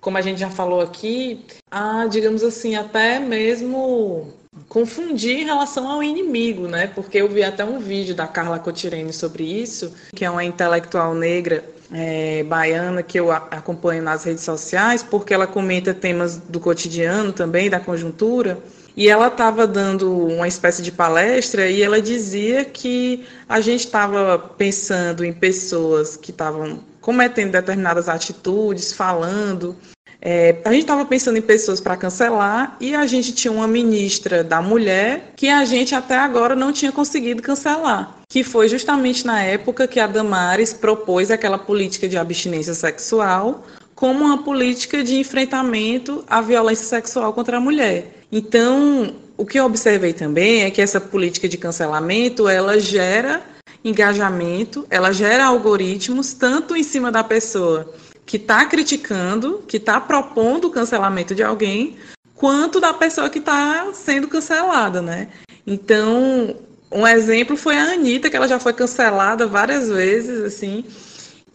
como 0.00 0.18
a 0.18 0.22
gente 0.22 0.40
já 0.40 0.50
falou 0.50 0.80
aqui, 0.80 1.44
a, 1.70 2.06
digamos 2.06 2.42
assim, 2.42 2.74
até 2.74 3.18
mesmo 3.18 4.34
confundir 4.68 5.40
em 5.40 5.44
relação 5.44 5.88
ao 5.88 6.02
inimigo, 6.02 6.66
né? 6.66 6.86
Porque 6.88 7.18
eu 7.18 7.28
vi 7.28 7.42
até 7.42 7.64
um 7.64 7.78
vídeo 7.78 8.14
da 8.14 8.26
Carla 8.26 8.58
Cotirene 8.58 9.12
sobre 9.12 9.44
isso, 9.44 9.92
que 10.14 10.24
é 10.24 10.30
uma 10.30 10.44
intelectual 10.44 11.14
negra 11.14 11.64
é, 11.92 12.42
baiana 12.42 13.02
que 13.02 13.18
eu 13.18 13.30
acompanho 13.30 14.02
nas 14.02 14.24
redes 14.24 14.44
sociais, 14.44 15.02
porque 15.02 15.34
ela 15.34 15.46
comenta 15.46 15.94
temas 15.94 16.38
do 16.38 16.58
cotidiano 16.58 17.32
também, 17.32 17.70
da 17.70 17.78
conjuntura. 17.78 18.58
E 18.96 19.10
ela 19.10 19.26
estava 19.28 19.66
dando 19.66 20.26
uma 20.26 20.48
espécie 20.48 20.82
de 20.82 20.90
palestra 20.90 21.68
e 21.68 21.82
ela 21.82 22.00
dizia 22.00 22.64
que 22.64 23.26
a 23.46 23.60
gente 23.60 23.84
estava 23.84 24.38
pensando 24.38 25.22
em 25.22 25.34
pessoas 25.34 26.16
que 26.16 26.30
estavam 26.30 26.80
cometendo 27.06 27.52
determinadas 27.52 28.08
atitudes, 28.08 28.92
falando. 28.92 29.76
É, 30.20 30.56
a 30.64 30.72
gente 30.72 30.80
estava 30.80 31.04
pensando 31.04 31.38
em 31.38 31.40
pessoas 31.40 31.80
para 31.80 31.96
cancelar 31.96 32.76
e 32.80 32.96
a 32.96 33.06
gente 33.06 33.32
tinha 33.32 33.52
uma 33.52 33.68
ministra 33.68 34.42
da 34.42 34.60
mulher 34.60 35.32
que 35.36 35.48
a 35.48 35.64
gente 35.64 35.94
até 35.94 36.16
agora 36.16 36.56
não 36.56 36.72
tinha 36.72 36.90
conseguido 36.90 37.40
cancelar, 37.40 38.16
que 38.28 38.42
foi 38.42 38.68
justamente 38.68 39.24
na 39.24 39.40
época 39.40 39.86
que 39.86 40.00
a 40.00 40.08
Damares 40.08 40.72
propôs 40.72 41.30
aquela 41.30 41.58
política 41.58 42.08
de 42.08 42.18
abstinência 42.18 42.74
sexual 42.74 43.64
como 43.94 44.24
uma 44.24 44.42
política 44.42 45.04
de 45.04 45.14
enfrentamento 45.16 46.24
à 46.26 46.40
violência 46.40 46.86
sexual 46.86 47.32
contra 47.32 47.58
a 47.58 47.60
mulher. 47.60 48.24
Então, 48.32 49.14
o 49.36 49.46
que 49.46 49.60
eu 49.60 49.64
observei 49.64 50.12
também 50.12 50.64
é 50.64 50.72
que 50.72 50.82
essa 50.82 51.00
política 51.00 51.48
de 51.48 51.56
cancelamento 51.56 52.48
ela 52.48 52.80
gera 52.80 53.55
engajamento, 53.88 54.86
ela 54.90 55.12
gera 55.12 55.46
algoritmos 55.46 56.32
tanto 56.32 56.74
em 56.74 56.82
cima 56.82 57.10
da 57.12 57.22
pessoa 57.22 57.94
que 58.24 58.36
está 58.36 58.64
criticando, 58.64 59.62
que 59.68 59.76
está 59.76 60.00
propondo 60.00 60.66
o 60.66 60.70
cancelamento 60.70 61.34
de 61.34 61.42
alguém, 61.42 61.96
quanto 62.34 62.80
da 62.80 62.92
pessoa 62.92 63.30
que 63.30 63.38
está 63.38 63.92
sendo 63.94 64.26
cancelada, 64.26 65.00
né? 65.00 65.28
Então, 65.66 66.56
um 66.90 67.06
exemplo 67.06 67.56
foi 67.56 67.76
a 67.76 67.92
Anitta, 67.92 68.28
que 68.28 68.36
ela 68.36 68.48
já 68.48 68.58
foi 68.58 68.72
cancelada 68.72 69.46
várias 69.46 69.88
vezes, 69.88 70.42
assim, 70.42 70.84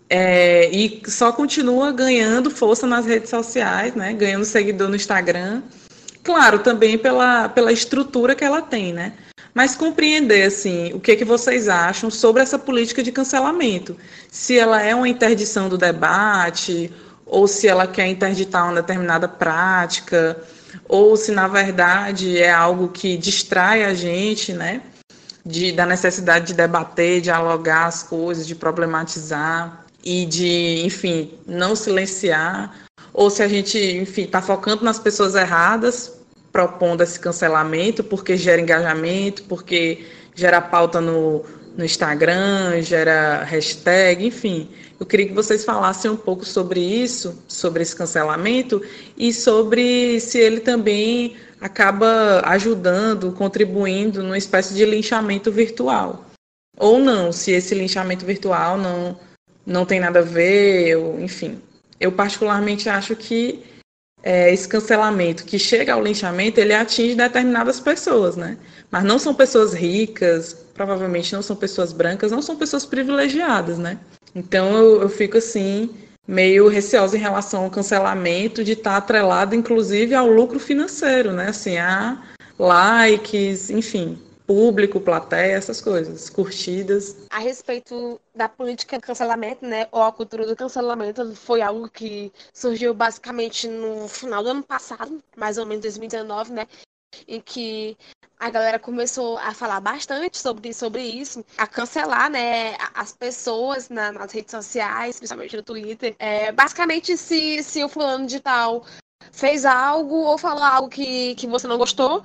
é, 0.10 0.70
e 0.72 1.02
só 1.08 1.32
continua 1.32 1.92
ganhando 1.92 2.50
força 2.50 2.88
nas 2.88 3.06
redes 3.06 3.30
sociais, 3.30 3.94
né? 3.96 4.14
Ganhando 4.14 4.46
seguidor 4.46 4.90
no 4.90 4.96
Instagram. 4.96 5.62
Claro, 6.24 6.60
também 6.60 6.98
pela, 6.98 7.50
pela 7.50 7.72
estrutura 7.72 8.36
que 8.36 8.44
ela 8.44 8.62
tem, 8.62 8.94
né? 8.94 9.14
mas 9.54 9.76
compreender 9.76 10.44
assim 10.44 10.94
o 10.94 11.00
que, 11.00 11.16
que 11.16 11.26
vocês 11.26 11.68
acham 11.68 12.10
sobre 12.10 12.42
essa 12.42 12.58
política 12.58 13.04
de 13.04 13.12
cancelamento. 13.12 13.98
Se 14.30 14.58
ela 14.58 14.82
é 14.82 14.96
uma 14.96 15.10
interdição 15.10 15.68
do 15.68 15.78
debate, 15.78 16.92
ou 17.26 17.48
se 17.48 17.68
ela 17.68 17.88
quer 17.88 18.08
interditar 18.08 18.66
uma 18.66 18.82
determinada 18.82 19.28
prática, 19.28 20.38
ou 20.88 21.16
se 21.18 21.32
na 21.32 21.48
verdade 21.48 22.38
é 22.38 22.52
algo 22.52 22.90
que 22.90 23.18
distrai 23.18 23.84
a 23.84 23.94
gente, 23.94 24.54
né? 24.54 24.82
De, 25.44 25.72
da 25.72 25.88
necessidade 25.88 26.48
de 26.48 26.54
debater, 26.54 27.20
dialogar 27.20 27.88
as 27.88 28.04
coisas, 28.04 28.46
de 28.46 28.54
problematizar 28.54 29.86
e 30.04 30.26
de, 30.26 30.86
enfim, 30.86 31.34
não 31.48 31.76
silenciar, 31.76 32.76
ou 33.14 33.30
se 33.30 33.44
a 33.44 33.48
gente, 33.48 33.78
enfim, 33.78 34.24
está 34.24 34.42
focando 34.42 34.84
nas 34.84 35.00
pessoas 35.00 35.36
erradas 35.36 36.20
propondo 36.52 37.02
esse 37.02 37.20
cancelamento, 37.20 38.04
porque 38.04 38.36
gera 38.36 38.62
engajamento, 38.62 39.44
porque 39.44 40.06
gera 40.36 40.62
pauta 40.62 41.00
no, 41.00 41.46
no 41.78 41.86
Instagram, 41.86 42.82
gera 42.82 43.44
hashtag, 43.44 44.26
enfim. 44.26 44.70
Eu 45.00 45.06
queria 45.06 45.28
que 45.28 45.34
vocês 45.34 45.64
falassem 45.64 46.12
um 46.12 46.18
pouco 46.18 46.46
sobre 46.46 46.80
isso, 46.80 47.42
sobre 47.48 47.82
esse 47.82 47.96
cancelamento 47.96 48.82
e 49.18 49.34
sobre 49.34 50.20
se 50.20 50.38
ele 50.38 50.60
também 50.60 51.36
acaba 51.60 52.42
ajudando, 52.46 53.32
contribuindo 53.32 54.22
numa 54.22 54.38
espécie 54.38 54.74
de 54.74 54.86
linchamento 54.86 55.52
virtual. 55.52 56.26
Ou 56.78 57.00
não, 57.00 57.32
se 57.32 57.52
esse 57.52 57.74
linchamento 57.76 58.26
virtual 58.26 58.78
não, 58.78 59.18
não 59.66 59.86
tem 59.86 60.00
nada 60.00 60.20
a 60.20 60.24
ver, 60.24 60.98
ou, 60.98 61.20
enfim. 61.20 61.62
Eu 62.02 62.12
particularmente 62.12 62.90
acho 62.90 63.16
que 63.16 63.64
é, 64.24 64.52
esse 64.52 64.68
cancelamento 64.68 65.46
que 65.46 65.58
chega 65.58 65.94
ao 65.94 66.04
linchamento, 66.04 66.60
ele 66.60 66.74
atinge 66.74 67.16
determinadas 67.16 67.80
pessoas, 67.80 68.36
né? 68.36 68.58
Mas 68.90 69.04
não 69.04 69.18
são 69.18 69.34
pessoas 69.34 69.74
ricas, 69.74 70.54
provavelmente 70.74 71.34
não 71.34 71.42
são 71.42 71.56
pessoas 71.56 71.94
brancas, 71.94 72.32
não 72.32 72.42
são 72.42 72.56
pessoas 72.56 72.86
privilegiadas, 72.86 73.78
né? 73.78 74.00
Então 74.36 74.76
eu, 74.76 75.02
eu 75.04 75.10
fico 75.10 75.38
assim, 75.38 75.92
meio 76.28 76.68
receosa 76.68 77.16
em 77.16 77.20
relação 77.20 77.66
ao 77.66 77.70
cancelamento 77.70 78.64
de 78.64 78.74
estar 78.74 78.98
atrelado, 78.98 79.56
inclusive, 79.56 80.16
ao 80.16 80.28
lucro 80.28 80.60
financeiro, 80.60 81.32
né? 81.32 81.50
Assim, 81.50 81.78
a 81.78 82.22
likes, 82.58 83.70
enfim, 83.70 84.20
público, 84.46 85.00
plateia, 85.00 85.56
essas 85.56 85.82
coisas, 85.82 86.30
curtidas. 86.30 87.28
A 87.30 87.40
respeito 87.40 88.20
da 88.36 88.50
política 88.50 88.98
de 88.98 89.04
cancelamento, 89.04 89.66
né, 89.66 89.88
ou 89.92 90.04
a 90.04 90.12
cultura 90.12 90.46
do 90.46 90.56
cancelamento, 90.56 91.36
foi 91.36 91.62
algo 91.62 91.90
que 91.90 92.32
surgiu 92.54 92.94
basicamente 92.94 93.68
no 93.68 94.08
final 94.08 94.44
do 94.44 94.50
ano 94.50 94.64
passado, 94.64 95.24
mais 95.36 95.58
ou 95.58 95.66
menos 95.66 95.82
2019, 95.84 96.54
né, 96.54 96.68
em 97.28 97.40
que 97.40 97.98
a 98.40 98.50
galera 98.50 98.80
começou 98.80 99.38
a 99.38 99.54
falar 99.54 99.80
bastante 99.80 100.38
sobre, 100.38 100.74
sobre 100.74 101.04
isso, 101.04 101.46
a 101.58 101.68
cancelar, 101.68 102.30
né, 102.30 102.76
as 102.96 103.14
pessoas 103.14 103.88
na, 103.90 104.12
nas 104.12 104.32
redes 104.32 104.52
sociais, 104.52 105.18
principalmente 105.18 105.56
no 105.56 105.64
Twitter. 105.64 106.16
É, 106.18 106.52
basicamente, 106.52 107.16
se, 107.16 107.62
se 107.62 107.84
o 107.84 107.90
fulano 107.90 108.26
de 108.26 108.40
tal 108.40 108.84
fez 109.32 109.64
algo 109.64 110.16
ou 110.16 110.38
falou 110.38 110.64
algo 110.64 110.90
que, 110.90 111.36
que 111.36 111.46
você 111.46 111.68
não 111.68 111.78
gostou, 111.78 112.24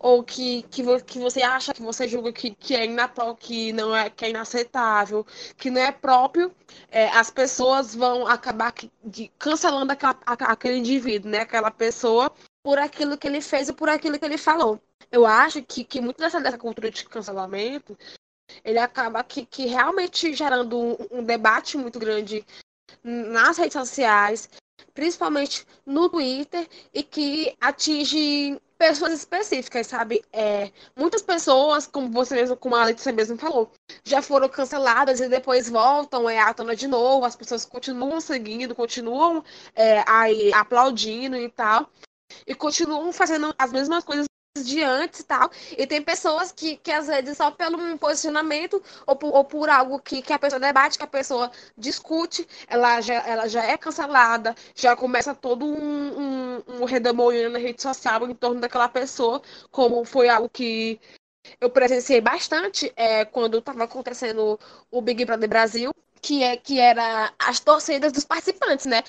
ou 0.00 0.22
que, 0.22 0.62
que, 0.64 0.82
que 1.02 1.18
você 1.18 1.42
acha, 1.42 1.72
que 1.72 1.82
você 1.82 2.08
julga 2.08 2.32
que, 2.32 2.54
que 2.54 2.74
é 2.74 2.84
inapro, 2.84 3.34
que 3.36 3.72
não 3.72 3.94
é, 3.94 4.10
que 4.10 4.24
é 4.24 4.30
inaceitável, 4.30 5.26
que 5.56 5.70
não 5.70 5.80
é 5.80 5.92
próprio, 5.92 6.54
é, 6.90 7.08
as 7.08 7.30
pessoas 7.30 7.94
vão 7.94 8.26
acabar 8.26 8.72
de, 9.04 9.30
cancelando 9.38 9.92
aquela, 9.92 10.16
aquele 10.26 10.76
indivíduo, 10.78 11.30
né? 11.30 11.40
Aquela 11.40 11.70
pessoa 11.70 12.32
por 12.62 12.78
aquilo 12.78 13.16
que 13.16 13.26
ele 13.26 13.40
fez 13.40 13.68
e 13.68 13.72
por 13.72 13.88
aquilo 13.88 14.18
que 14.18 14.24
ele 14.24 14.38
falou. 14.38 14.80
Eu 15.10 15.24
acho 15.24 15.62
que, 15.62 15.84
que 15.84 16.00
muito 16.00 16.18
dessa, 16.18 16.40
dessa 16.40 16.58
cultura 16.58 16.90
de 16.90 17.04
cancelamento 17.04 17.96
ele 18.64 18.78
acaba 18.78 19.22
que, 19.24 19.44
que 19.44 19.66
realmente 19.66 20.32
gerando 20.34 20.78
um, 20.78 20.96
um 21.10 21.24
debate 21.24 21.76
muito 21.76 21.98
grande 21.98 22.44
nas 23.02 23.58
redes 23.58 23.74
sociais, 23.74 24.48
principalmente 24.94 25.66
no 25.84 26.08
Twitter, 26.08 26.68
e 26.92 27.02
que 27.02 27.56
atinge 27.60 28.60
pessoas 28.78 29.12
específicas, 29.12 29.86
sabe? 29.86 30.22
É, 30.32 30.70
muitas 30.94 31.22
pessoas, 31.22 31.86
como 31.86 32.10
você 32.10 32.34
mesmo, 32.34 32.56
como 32.56 32.76
a 32.76 32.84
Letícia 32.84 33.12
mesmo 33.12 33.36
falou, 33.36 33.72
já 34.04 34.22
foram 34.22 34.48
canceladas 34.48 35.20
e 35.20 35.28
depois 35.28 35.68
voltam 35.68 36.28
é, 36.28 36.38
à 36.38 36.52
tona 36.52 36.76
de 36.76 36.86
novo, 36.86 37.24
as 37.24 37.36
pessoas 37.36 37.64
continuam 37.64 38.20
seguindo, 38.20 38.74
continuam 38.74 39.42
é, 39.74 40.04
aí 40.06 40.52
aplaudindo 40.52 41.36
e 41.36 41.48
tal, 41.50 41.90
e 42.46 42.54
continuam 42.54 43.12
fazendo 43.12 43.54
as 43.58 43.72
mesmas 43.72 44.04
coisas 44.04 44.26
de 44.64 44.82
antes 44.82 45.20
e 45.20 45.24
tal. 45.24 45.50
E 45.76 45.86
tem 45.86 46.02
pessoas 46.02 46.52
que, 46.52 46.76
que 46.76 46.90
às 46.92 47.06
vezes, 47.06 47.36
só 47.36 47.50
pelo 47.50 47.98
posicionamento 47.98 48.82
ou 49.06 49.16
por, 49.16 49.34
ou 49.34 49.44
por 49.44 49.68
algo 49.68 49.98
que, 49.98 50.22
que 50.22 50.32
a 50.32 50.38
pessoa 50.38 50.60
debate, 50.60 50.98
que 50.98 51.04
a 51.04 51.08
pessoa 51.08 51.50
discute, 51.76 52.46
ela 52.68 53.00
já, 53.00 53.14
ela 53.26 53.48
já 53.48 53.64
é 53.64 53.76
cancelada, 53.76 54.54
já 54.74 54.94
começa 54.96 55.34
todo 55.34 55.66
um, 55.66 56.20
um, 56.20 56.62
um 56.80 56.84
redemoinho 56.84 57.50
na 57.50 57.58
rede 57.58 57.82
social 57.82 58.28
em 58.28 58.34
torno 58.34 58.60
daquela 58.60 58.88
pessoa, 58.88 59.42
como 59.70 60.04
foi 60.04 60.28
algo 60.28 60.48
que 60.48 61.00
eu 61.60 61.70
presenciei 61.70 62.20
bastante 62.20 62.92
é, 62.96 63.24
quando 63.24 63.58
estava 63.58 63.84
acontecendo 63.84 64.58
o 64.90 65.00
Big 65.00 65.24
Brother 65.24 65.48
Brasil, 65.48 65.92
que, 66.20 66.42
é, 66.42 66.56
que 66.56 66.80
era 66.80 67.32
as 67.38 67.60
torcidas 67.60 68.12
dos 68.12 68.24
participantes, 68.24 68.86
né? 68.86 69.02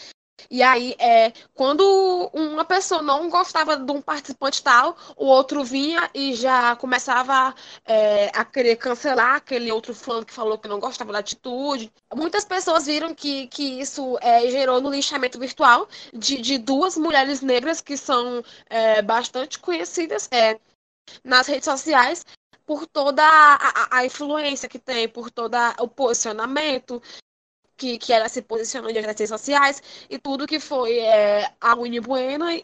E 0.49 0.61
aí, 0.61 0.95
é, 0.99 1.33
quando 1.53 2.29
uma 2.33 2.63
pessoa 2.63 3.01
não 3.01 3.29
gostava 3.29 3.75
de 3.75 3.91
um 3.91 4.01
participante 4.01 4.61
tal, 4.63 4.95
o 5.15 5.25
outro 5.25 5.63
vinha 5.63 6.09
e 6.13 6.33
já 6.35 6.75
começava 6.75 7.53
é, 7.85 8.29
a 8.33 8.45
querer 8.45 8.75
cancelar 8.75 9.35
aquele 9.35 9.71
outro 9.71 9.93
fã 9.93 10.23
que 10.23 10.33
falou 10.33 10.57
que 10.57 10.67
não 10.67 10.79
gostava 10.79 11.11
da 11.11 11.19
atitude. 11.19 11.91
Muitas 12.15 12.45
pessoas 12.45 12.85
viram 12.85 13.13
que, 13.15 13.47
que 13.47 13.81
isso 13.81 14.17
é, 14.21 14.49
gerou 14.49 14.79
no 14.79 14.91
linchamento 14.91 15.39
virtual 15.39 15.87
de, 16.13 16.41
de 16.41 16.57
duas 16.57 16.97
mulheres 16.97 17.41
negras 17.41 17.81
que 17.81 17.97
são 17.97 18.43
é, 18.69 19.01
bastante 19.01 19.59
conhecidas 19.59 20.29
é, 20.31 20.59
nas 21.23 21.47
redes 21.47 21.65
sociais 21.65 22.23
por 22.65 22.85
toda 22.85 23.23
a, 23.23 23.99
a, 23.99 24.05
influência 24.05 24.67
que 24.67 24.77
tem, 24.77 25.07
por 25.07 25.31
todo 25.31 25.55
o 25.79 25.87
posicionamento, 25.87 27.01
que, 27.77 27.97
que 27.97 28.11
ela 28.11 28.27
se 28.27 28.41
posicionou 28.41 28.91
nas 28.91 29.05
redes 29.05 29.29
sociais 29.29 29.81
e 30.09 30.17
tudo 30.17 30.47
que 30.47 30.59
foi 30.59 30.97
é, 30.99 31.51
a 31.61 31.75
Winnie 31.75 32.01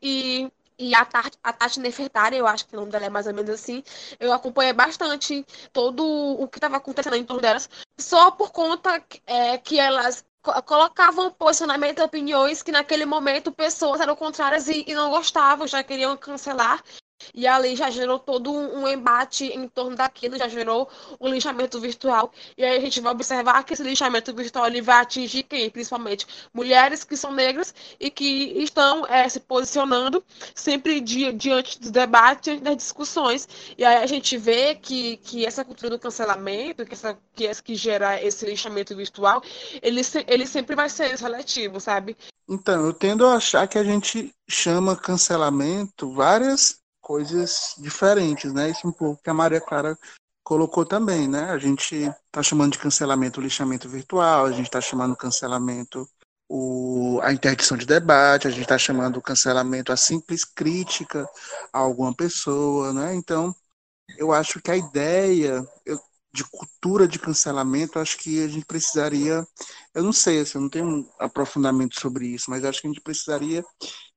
e, 0.02 0.52
e 0.78 0.96
a, 0.96 1.06
Tati, 1.06 1.38
a 1.44 1.54
Tati 1.54 1.80
Nefertari, 1.80 2.38
eu 2.38 2.48
acho 2.48 2.68
que 2.68 2.76
o 2.76 2.80
nome 2.80 2.92
dela 2.92 3.06
é 3.06 3.10
mais 3.10 3.28
ou 3.28 3.34
menos 3.34 3.50
assim. 3.52 3.84
Eu 4.20 4.34
acompanhei 4.34 4.74
bastante 4.74 5.46
todo 5.72 6.04
o 6.06 6.48
que 6.48 6.58
estava 6.58 6.78
acontecendo 6.78 7.16
em 7.16 7.24
torno 7.24 7.42
delas, 7.42 7.70
só 7.98 8.32
por 8.32 8.52
conta 8.52 9.02
é, 9.28 9.58
que 9.58 9.80
elas 9.80 10.26
colocavam 10.66 11.32
posicionamento 11.32 12.00
e 12.00 12.04
opiniões 12.04 12.62
que 12.62 12.72
naquele 12.72 13.06
momento 13.06 13.52
pessoas 13.52 14.02
eram 14.02 14.16
contrárias 14.16 14.68
e, 14.68 14.84
e 14.86 14.94
não 14.94 15.10
gostavam, 15.10 15.66
já 15.66 15.82
queriam 15.84 16.18
cancelar. 16.18 16.84
E 17.34 17.48
ali 17.48 17.76
já 17.76 17.90
gerou 17.90 18.20
todo 18.20 18.52
um, 18.52 18.88
embate 18.88 19.46
em 19.46 19.68
torno 19.68 19.96
daquilo, 19.96 20.38
já 20.38 20.48
gerou 20.48 20.90
um 21.20 21.28
lixamento 21.28 21.80
virtual. 21.80 22.32
E 22.58 22.64
aí 22.64 22.78
a 22.78 22.80
gente 22.80 23.02
vai 23.02 23.12
observar 23.12 23.64
que 23.64 23.74
esse 23.74 23.84
lixamento 23.84 24.34
virtual 24.34 24.68
ele 24.68 24.82
vai 24.82 25.02
atingir 25.02 25.44
quem? 25.44 25.70
Principalmente 25.70 26.26
mulheres 26.54 27.04
que 27.04 27.18
são 27.18 27.32
negras 27.32 27.74
e 28.00 28.10
que 28.10 28.54
estão 28.58 29.06
é, 29.06 29.28
se 29.28 29.40
posicionando 29.40 30.24
sempre 30.56 31.00
di 31.00 31.32
diante 31.34 31.80
dos 31.80 31.92
debates, 31.92 32.60
das 32.62 32.78
discussões. 32.78 33.48
E 33.78 33.84
aí 33.84 33.98
a 33.98 34.08
gente 34.08 34.38
vê 34.38 34.76
que, 34.76 35.18
que 35.18 35.46
essa 35.46 35.64
cultura 35.64 35.90
do 35.90 36.00
cancelamento, 36.00 36.86
que, 36.86 36.94
essa, 36.94 37.18
que, 37.36 37.48
essa, 37.48 37.62
que 37.62 37.76
gera 37.76 38.22
esse 38.22 38.46
lixamento 38.46 38.96
virtual, 38.96 39.42
ele, 39.82 40.02
ele 40.28 40.46
sempre 40.46 40.76
vai 40.76 40.90
ser 40.90 41.18
seletivo, 41.18 41.80
sabe? 41.80 42.16
Então, 42.48 42.86
eu 42.86 42.94
tendo 42.94 43.26
a 43.26 43.36
achar 43.36 43.68
que 43.68 43.78
a 43.78 43.84
gente 43.84 44.34
chama 44.50 44.96
cancelamento 44.96 46.14
várias 46.14 46.83
coisas 47.04 47.76
diferentes, 47.78 48.52
né? 48.54 48.70
Isso 48.70 48.88
um 48.88 48.92
pouco 48.92 49.22
que 49.22 49.30
a 49.30 49.34
Maria 49.34 49.62
Clara 49.62 50.00
colocou 50.44 50.86
também, 50.86 51.28
né? 51.28 51.52
A 51.52 51.58
gente 51.60 51.96
está 51.96 52.42
chamando 52.42 52.72
de 52.72 52.80
cancelamento 52.80 53.40
o 53.40 53.44
lixamento 53.44 53.90
virtual, 53.90 54.46
a 54.46 54.52
gente 54.52 54.66
está 54.68 54.82
chamando 54.82 55.16
cancelamento 55.16 56.10
o, 56.50 57.20
a 57.22 57.34
interdição 57.34 57.78
de 57.78 57.86
debate, 57.86 58.48
a 58.48 58.52
gente 58.52 58.64
está 58.64 58.78
chamando 58.78 59.18
o 59.18 59.22
cancelamento 59.22 59.92
a 59.92 59.98
simples 59.98 60.46
crítica 60.46 61.28
a 61.74 61.80
alguma 61.80 62.16
pessoa, 62.16 62.94
né? 62.94 63.14
Então, 63.14 63.54
eu 64.18 64.32
acho 64.32 64.62
que 64.62 64.72
a 64.72 64.78
ideia 64.78 65.66
eu, 65.86 66.00
de 66.34 66.44
cultura 66.46 67.08
de 67.08 67.20
cancelamento, 67.20 68.00
acho 68.00 68.18
que 68.18 68.44
a 68.44 68.48
gente 68.48 68.66
precisaria, 68.66 69.46
eu 69.94 70.04
não 70.04 70.14
sei, 70.14 70.40
assim, 70.42 70.58
eu 70.58 70.62
não 70.62 70.70
tenho 70.70 70.88
um 70.88 71.10
aprofundamento 71.20 72.00
sobre 72.00 72.28
isso, 72.28 72.50
mas 72.50 72.66
acho 72.66 72.82
que 72.82 72.88
a 72.88 72.92
gente 72.92 73.02
precisaria 73.02 73.64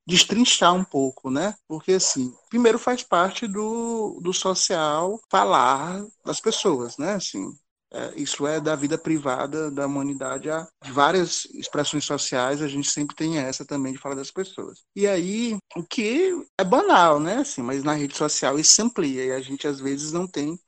destrinchar 0.07 0.74
um 0.74 0.84
pouco, 0.84 1.30
né? 1.30 1.54
Porque, 1.66 1.92
assim, 1.92 2.32
primeiro 2.48 2.78
faz 2.78 3.02
parte 3.02 3.46
do, 3.46 4.20
do 4.22 4.32
social 4.32 5.20
falar 5.30 6.04
das 6.24 6.40
pessoas, 6.40 6.96
né? 6.96 7.14
Assim, 7.14 7.52
é, 7.92 8.12
isso 8.16 8.46
é 8.46 8.61
da 8.61 8.76
vida 8.76 8.96
privada 8.96 9.70
da 9.70 9.86
humanidade. 9.86 10.50
Há 10.50 10.68
várias 10.92 11.44
expressões 11.46 12.04
sociais, 12.04 12.62
a 12.62 12.68
gente 12.68 12.90
sempre 12.90 13.16
tem 13.16 13.38
essa 13.38 13.64
também 13.64 13.92
de 13.92 13.98
falar 13.98 14.14
das 14.14 14.30
pessoas. 14.30 14.84
E 14.94 15.07
aí, 15.07 15.57
o 15.74 15.82
que 15.82 16.32
é 16.59 16.64
banal, 16.64 17.18
né? 17.18 17.38
Assim, 17.38 17.62
mas 17.62 17.82
na 17.82 17.94
rede 17.94 18.16
social 18.16 18.59
isso 18.59 18.72
se 18.72 18.82
amplia 18.82 19.24
e 19.24 19.32
a 19.32 19.40
gente 19.40 19.66
às 19.66 19.80
vezes 19.80 20.12
não 20.12 20.26
tem 20.26 20.59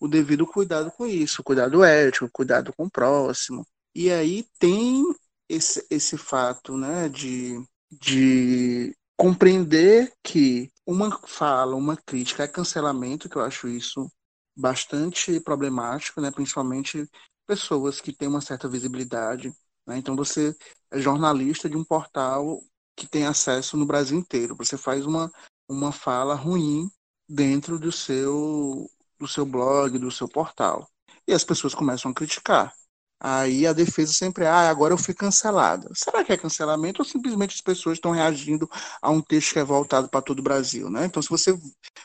o 0.00 0.08
devido 0.08 0.46
cuidado 0.46 0.90
com 0.90 1.06
isso, 1.06 1.42
cuidado 1.42 1.82
ético, 1.82 2.30
cuidado 2.32 2.72
com 2.76 2.84
o 2.84 2.90
próximo. 2.90 3.66
E 3.94 4.10
aí 4.10 4.46
tem 4.58 5.02
esse, 5.48 5.86
esse 5.90 6.16
fato, 6.18 6.76
né, 6.76 7.08
de 7.08 7.58
de 7.90 8.96
compreender 9.16 10.12
que 10.22 10.70
uma 10.86 11.18
fala, 11.26 11.74
uma 11.74 11.96
crítica 11.96 12.44
é 12.44 12.48
cancelamento, 12.48 13.28
que 13.28 13.36
eu 13.36 13.42
acho 13.42 13.68
isso 13.68 14.10
bastante 14.56 15.40
problemático, 15.40 16.20
né? 16.20 16.30
principalmente 16.30 17.08
pessoas 17.46 18.00
que 18.00 18.12
têm 18.12 18.28
uma 18.28 18.40
certa 18.40 18.68
visibilidade. 18.68 19.52
Né? 19.86 19.98
Então, 19.98 20.16
você 20.16 20.54
é 20.90 20.98
jornalista 20.98 21.68
de 21.68 21.76
um 21.76 21.84
portal 21.84 22.60
que 22.96 23.06
tem 23.06 23.26
acesso 23.26 23.76
no 23.76 23.86
Brasil 23.86 24.18
inteiro. 24.18 24.56
Você 24.56 24.76
faz 24.76 25.04
uma, 25.04 25.30
uma 25.68 25.92
fala 25.92 26.34
ruim 26.34 26.88
dentro 27.28 27.78
do 27.78 27.92
seu, 27.92 28.90
do 29.18 29.28
seu 29.28 29.44
blog, 29.44 29.98
do 29.98 30.10
seu 30.10 30.28
portal. 30.28 30.88
E 31.26 31.32
as 31.32 31.44
pessoas 31.44 31.74
começam 31.74 32.10
a 32.10 32.14
criticar. 32.14 32.72
Aí 33.18 33.66
a 33.66 33.72
defesa 33.72 34.12
sempre, 34.12 34.46
ah, 34.46 34.68
agora 34.68 34.92
eu 34.92 34.98
fui 34.98 35.14
cancelada. 35.14 35.88
Será 35.94 36.22
que 36.22 36.32
é 36.32 36.36
cancelamento 36.36 37.00
ou 37.00 37.08
simplesmente 37.08 37.54
as 37.54 37.60
pessoas 37.62 37.96
estão 37.96 38.10
reagindo 38.10 38.68
a 39.00 39.10
um 39.10 39.22
texto 39.22 39.54
que 39.54 39.58
é 39.58 39.64
voltado 39.64 40.08
para 40.08 40.20
todo 40.20 40.40
o 40.40 40.42
Brasil, 40.42 40.90
né? 40.90 41.06
Então, 41.06 41.22
se 41.22 41.30
você 41.30 41.58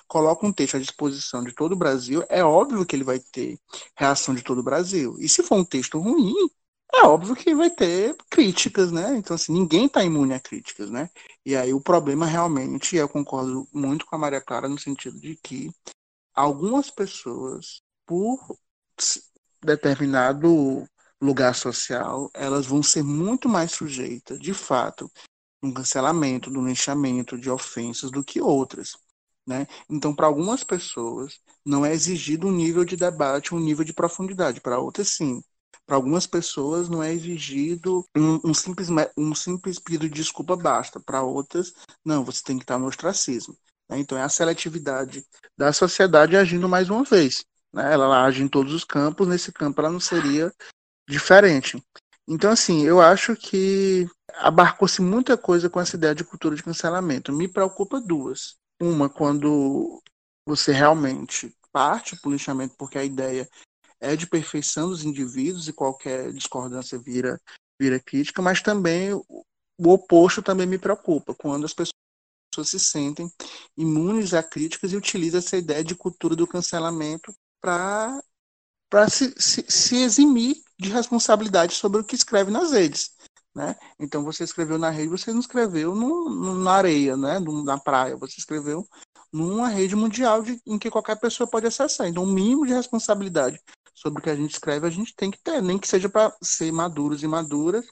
coloca 0.08 0.46
um 0.46 0.54
texto 0.54 0.78
à 0.78 0.80
disposição 0.80 1.44
de 1.44 1.54
todo 1.54 1.74
o 1.74 1.76
Brasil, 1.78 2.24
é 2.30 2.44
óbvio 2.44 2.86
que 2.86 2.96
ele 2.96 3.04
vai 3.04 3.20
ter 3.20 3.60
reação 3.96 4.34
de 4.34 4.42
todo 4.42 4.60
o 4.60 4.64
Brasil. 4.64 5.16
E 5.20 5.28
se 5.28 5.44
for 5.44 5.56
um 5.58 5.66
texto 5.66 6.00
ruim, 6.00 6.34
é 6.94 7.06
óbvio 7.06 7.36
que 7.36 7.54
vai 7.56 7.70
ter 7.70 8.16
críticas, 8.30 8.92
né? 8.92 9.16
Então, 9.18 9.36
assim, 9.36 9.54
ninguém 9.54 9.86
está 9.88 10.04
imune 10.04 10.34
a 10.34 10.40
críticas, 10.40 10.90
né? 10.90 11.10
E 11.46 11.56
aí 11.56 11.74
o 11.74 11.82
problema 11.82 12.26
realmente, 12.26 12.96
eu 12.96 13.10
concordo 13.10 13.68
muito 13.74 14.06
com 14.06 14.16
a 14.16 14.20
Maria 14.20 14.42
Clara 14.42 14.68
no 14.70 14.80
sentido 14.80 15.20
de 15.20 15.38
que 15.42 15.72
algumas 16.34 16.90
pessoas, 16.90 17.82
por 18.06 18.40
determinado 19.64 20.88
lugar 21.22 21.54
social, 21.54 22.30
elas 22.34 22.66
vão 22.66 22.82
ser 22.82 23.04
muito 23.04 23.48
mais 23.48 23.72
sujeitas, 23.72 24.40
de 24.40 24.54
fato, 24.54 25.10
um 25.62 25.72
cancelamento, 25.72 26.50
do 26.50 26.66
linchamento, 26.66 27.38
de 27.38 27.50
ofensas 27.50 28.10
do 28.10 28.24
que 28.24 28.42
outras. 28.42 28.98
Né? 29.46 29.68
Então, 29.90 30.16
para 30.16 30.28
algumas 30.28 30.64
pessoas, 30.64 31.40
não 31.66 31.86
é 31.86 31.94
exigido 31.94 32.48
um 32.48 32.52
nível 32.52 32.84
de 32.84 32.96
debate, 32.96 33.54
um 33.54 33.60
nível 33.60 33.86
de 33.86 33.94
profundidade. 33.94 34.60
Para 34.62 34.80
outras, 34.80 35.10
sim. 35.10 35.44
Para 35.86 35.96
algumas 35.96 36.26
pessoas, 36.26 36.90
não 36.90 37.04
é 37.04 37.14
exigido 37.14 38.06
um, 38.16 38.50
um, 38.50 38.54
simples, 38.54 38.88
um 39.18 39.36
simples 39.36 39.78
pedido 39.78 40.08
de 40.08 40.16
desculpa 40.16 40.56
basta. 40.56 41.00
Para 41.00 41.22
outras, 41.22 41.74
não, 42.04 42.24
você 42.24 42.42
tem 42.44 42.58
que 42.58 42.64
estar 42.64 42.80
no 42.80 42.88
ostracismo. 42.88 43.56
Né? 43.90 44.00
Então, 44.00 44.18
é 44.18 44.24
a 44.24 44.30
seletividade 44.30 45.26
da 45.58 45.72
sociedade 45.72 46.36
agindo 46.36 46.68
mais 46.68 46.90
uma 46.90 47.04
vez. 47.04 47.44
Né? 47.74 47.94
Ela 47.94 48.24
age 48.24 48.44
em 48.44 48.48
todos 48.48 48.74
os 48.74 48.84
campos, 48.84 49.28
nesse 49.28 49.52
campo 49.52 49.82
ela 49.82 49.92
não 49.92 50.00
seria 50.00 50.52
diferente. 51.08 51.84
Então, 52.28 52.52
assim, 52.52 52.84
eu 52.84 53.02
acho 53.02 53.36
que 53.36 54.08
abarcou-se 54.36 55.02
muita 55.02 55.38
coisa 55.38 55.70
com 55.70 55.80
essa 55.80 55.96
ideia 55.96 56.16
de 56.16 56.24
cultura 56.24 56.56
de 56.56 56.64
cancelamento. 56.64 57.34
Me 57.34 57.48
preocupa 57.48 58.00
duas. 58.00 58.56
Uma, 58.82 59.10
quando 59.10 60.02
você 60.46 60.72
realmente 60.72 61.54
parte 61.72 62.16
para 62.16 62.30
o 62.30 62.32
lixamento 62.34 62.76
porque 62.78 62.98
a 62.98 63.04
ideia 63.04 63.48
é 64.00 64.16
de 64.16 64.28
perfeição 64.28 64.90
dos 64.90 65.04
indivíduos 65.04 65.68
e 65.68 65.74
qualquer 65.74 66.34
discordância 66.34 66.98
vira, 66.98 67.40
vira 67.80 68.00
crítica, 68.00 68.42
mas 68.42 68.62
também 68.62 69.14
o 69.14 69.44
oposto 69.78 70.42
também 70.42 70.68
me 70.68 70.78
preocupa, 70.78 71.36
quando 71.36 71.66
as 71.66 71.74
pessoas 71.74 71.92
se 72.70 72.80
sentem 72.80 73.32
imunes 73.78 74.34
a 74.34 74.44
críticas 74.44 74.92
e 74.92 74.98
utilizam 74.98 75.40
essa 75.40 75.58
ideia 75.58 75.84
de 75.84 75.96
cultura 75.96 76.36
do 76.36 76.48
cancelamento 76.48 77.34
para 77.62 78.22
se, 79.10 79.34
se, 79.40 79.66
se 79.70 79.98
eximir 79.98 80.58
de 80.82 80.90
responsabilidade 80.90 81.76
sobre 81.76 82.02
o 82.02 82.04
que 82.04 82.16
escreve 82.16 82.50
nas 82.50 82.72
redes. 82.72 83.12
Né? 83.54 83.76
Então 84.00 84.24
você 84.24 84.44
escreveu 84.44 84.78
na 84.78 84.90
rede, 84.90 85.10
você 85.10 85.32
não 85.32 85.40
escreveu 85.40 85.94
no, 85.94 86.30
no, 86.30 86.56
na 86.56 86.72
areia, 86.72 87.16
né? 87.16 87.40
na 87.40 87.78
praia, 87.78 88.18
você 88.18 88.36
escreveu 88.40 88.88
numa 89.32 89.68
rede 89.68 89.96
mundial 89.96 90.42
de, 90.42 90.60
em 90.66 90.80
que 90.80 90.90
qualquer 90.90 91.20
pessoa 91.20 91.48
pode 91.48 91.68
acessar. 91.68 92.08
Então, 92.08 92.24
o 92.24 92.28
mínimo 92.28 92.66
de 92.66 92.74
responsabilidade 92.74 93.62
sobre 93.94 94.20
o 94.20 94.24
que 94.24 94.30
a 94.30 94.36
gente 94.36 94.54
escreve 94.54 94.88
a 94.88 94.90
gente 94.90 95.16
tem 95.16 95.30
que 95.30 95.40
ter, 95.42 95.62
nem 95.62 95.78
que 95.78 95.88
seja 95.88 96.10
para 96.10 96.36
ser 96.42 96.72
maduros 96.72 97.24
e 97.24 97.28
maduras 97.28 97.86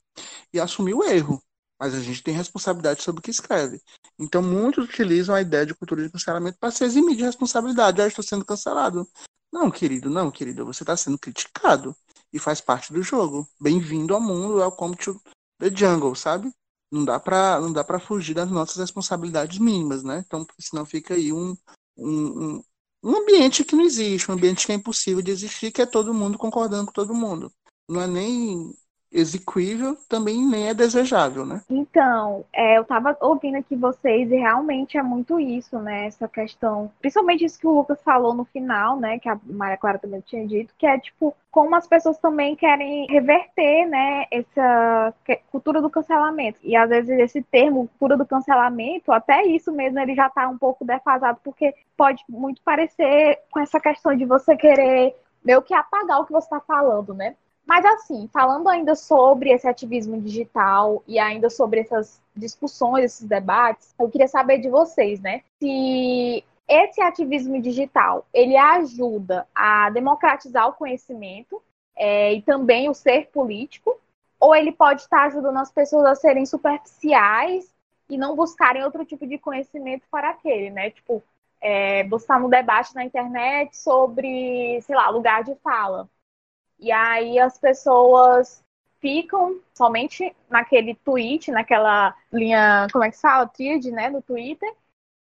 e 0.52 0.60
assumir 0.60 0.96
o 0.96 1.04
erro. 1.04 1.42
Mas 1.80 1.94
a 1.94 2.02
gente 2.02 2.22
tem 2.24 2.34
responsabilidade 2.34 3.02
sobre 3.02 3.20
o 3.20 3.22
que 3.22 3.32
escreve. 3.32 3.82
Então, 4.20 4.42
muitos 4.42 4.84
utilizam 4.86 5.34
a 5.34 5.42
ideia 5.42 5.66
de 5.66 5.74
cultura 5.74 6.04
de 6.04 6.10
cancelamento 6.10 6.58
para 6.60 6.72
se 6.72 6.84
eximir 6.84 7.16
de 7.16 7.24
responsabilidade. 7.24 8.02
Ah, 8.02 8.08
estou 8.08 8.24
sendo 8.24 8.44
cancelado. 8.44 9.08
Não, 9.52 9.72
querido, 9.72 10.10
não, 10.10 10.30
querida, 10.30 10.66
você 10.66 10.84
está 10.84 10.98
sendo 10.98 11.18
criticado 11.18 11.96
e 12.32 12.40
faz 12.40 12.62
parte 12.62 12.94
do 12.94 13.02
jogo. 13.02 13.48
Bem-vindo 13.60 14.14
ao 14.14 14.22
mundo, 14.22 14.58
welcome 14.58 14.96
to 14.96 15.20
the 15.60 15.70
jungle, 15.70 16.16
sabe? 16.16 16.52
Não 16.92 17.06
dá 17.06 17.20
para 17.20 17.60
não 17.60 17.72
dá 17.72 17.84
para 17.84 18.00
fugir 18.00 18.34
das 18.34 18.50
nossas 18.50 18.78
responsabilidades 18.78 19.60
mínimas, 19.60 20.04
né? 20.04 20.24
Então, 20.26 20.46
senão 20.60 20.86
fica 20.86 21.14
aí 21.14 21.32
um, 21.32 21.56
um, 21.98 22.64
um 23.04 23.18
ambiente 23.18 23.64
que 23.64 23.76
não 23.76 23.84
existe, 23.84 24.30
um 24.30 24.34
ambiente 24.34 24.66
que 24.66 24.72
é 24.72 24.76
impossível 24.76 25.22
de 25.22 25.32
existir, 25.32 25.72
que 25.72 25.82
é 25.82 25.86
todo 25.86 26.14
mundo 26.14 26.38
concordando 26.38 26.88
com 26.88 26.94
todo 26.94 27.14
mundo. 27.14 27.52
Não 27.88 28.02
é 28.02 28.08
nem 28.08 28.74
execuível, 29.12 29.98
também 30.08 30.46
nem 30.46 30.70
é 30.70 30.74
desejável, 30.74 31.46
né? 31.46 31.62
Então, 31.70 32.46
é, 32.54 32.78
eu 32.78 32.84
estava 32.84 33.18
ouvindo 33.22 33.58
aqui 33.58 33.76
vocês 33.76 34.32
e 34.32 34.36
realmente 34.36 34.98
é 34.98 35.04
muito 35.04 35.40
isso, 35.40 35.80
né? 35.80 36.06
Essa 36.06 36.28
questão, 36.28 36.92
principalmente 37.02 37.44
isso 37.44 37.60
que 37.60 37.68
o 37.68 37.74
Lucas 37.74 38.02
falou 38.04 38.34
no 38.34 38.46
final, 38.46 39.00
né? 39.00 39.18
Que 39.20 39.28
a 39.28 39.40
Maria 39.46 39.78
Clara 39.78 39.98
também 39.98 40.22
tinha 40.22 40.46
dito, 40.46 40.74
que 40.78 40.86
é 40.86 41.00
tipo 41.00 41.36
como 41.52 41.76
as 41.76 41.88
pessoas 41.88 42.20
também 42.20 42.56
querem 42.56 43.08
reverter, 43.08 43.88
né? 43.88 44.26
Essa 44.32 45.14
cultura 45.52 45.82
do 45.82 45.90
cancelamento 45.90 46.60
e 46.64 46.76
às 46.76 46.90
vezes 46.90 47.10
esse 47.10 47.42
termo 47.42 47.88
cultura 47.88 48.16
do 48.16 48.26
cancelamento, 48.26 49.12
até 49.12 49.44
isso 49.46 49.72
mesmo 49.72 50.00
ele 50.00 50.14
já 50.14 50.28
está 50.28 50.48
um 50.48 50.58
pouco 50.58 50.86
defasado 50.86 51.40
porque 51.44 51.74
pode 51.98 52.24
muito 52.30 52.62
parecer 52.62 53.40
com 53.50 53.60
essa 53.60 53.80
questão 53.80 54.16
de 54.16 54.26
você 54.26 54.56
querer 54.56 55.16
meio 55.44 55.62
que 55.62 55.74
apagar 55.74 56.20
o 56.22 56.26
que 56.26 56.32
você 56.32 56.46
está 56.46 56.60
falando, 56.60 57.14
né? 57.14 57.36
Mas 57.70 57.86
assim, 57.86 58.28
falando 58.34 58.68
ainda 58.68 58.96
sobre 58.96 59.52
esse 59.52 59.68
ativismo 59.68 60.20
digital 60.20 61.04
e 61.08 61.20
ainda 61.20 61.52
sobre 61.52 61.82
essas 61.82 62.20
discussões, 62.36 63.06
esses 63.06 63.28
debates, 63.28 63.94
eu 64.00 64.10
queria 64.10 64.28
saber 64.28 64.58
de 64.58 64.68
vocês, 64.68 65.20
né? 65.20 65.44
Se 65.60 66.44
esse 66.68 67.00
ativismo 67.00 67.62
digital 67.62 68.26
ele 68.34 68.58
ajuda 68.58 69.48
a 69.54 69.92
democratizar 69.92 70.68
o 70.68 70.74
conhecimento 70.74 71.62
é, 71.96 72.34
e 72.34 72.42
também 72.42 72.90
o 72.90 72.96
ser 72.96 73.28
político, 73.28 73.96
ou 74.40 74.56
ele 74.56 74.72
pode 74.72 75.02
estar 75.02 75.28
ajudando 75.28 75.58
as 75.58 75.72
pessoas 75.72 76.06
a 76.08 76.16
serem 76.16 76.48
superficiais 76.48 77.72
e 78.10 78.18
não 78.18 78.36
buscarem 78.36 78.84
outro 78.84 79.06
tipo 79.06 79.28
de 79.28 79.38
conhecimento 79.38 80.08
para 80.10 80.32
aquele, 80.32 80.72
né? 80.72 80.90
Tipo, 80.90 81.22
é, 81.62 82.04
buscar 82.06 82.44
um 82.44 82.50
debate 82.50 82.96
na 82.96 83.06
internet 83.06 83.78
sobre, 83.78 84.82
sei 84.82 84.96
lá, 84.96 85.08
lugar 85.12 85.44
de 85.44 85.54
fala. 85.58 86.10
E 86.80 86.92
aí 86.92 87.38
as 87.40 87.58
pessoas 87.58 88.64
ficam 89.00 89.60
somente 89.74 90.36
naquele 90.50 90.96
tweet, 90.96 91.52
naquela 91.52 92.16
linha, 92.32 92.88
como 92.92 93.04
é 93.04 93.12
que 93.12 93.18
fala? 93.18 93.48
Tríade, 93.48 93.92
né, 93.92 94.10
do 94.10 94.22
Twitter. 94.22 94.74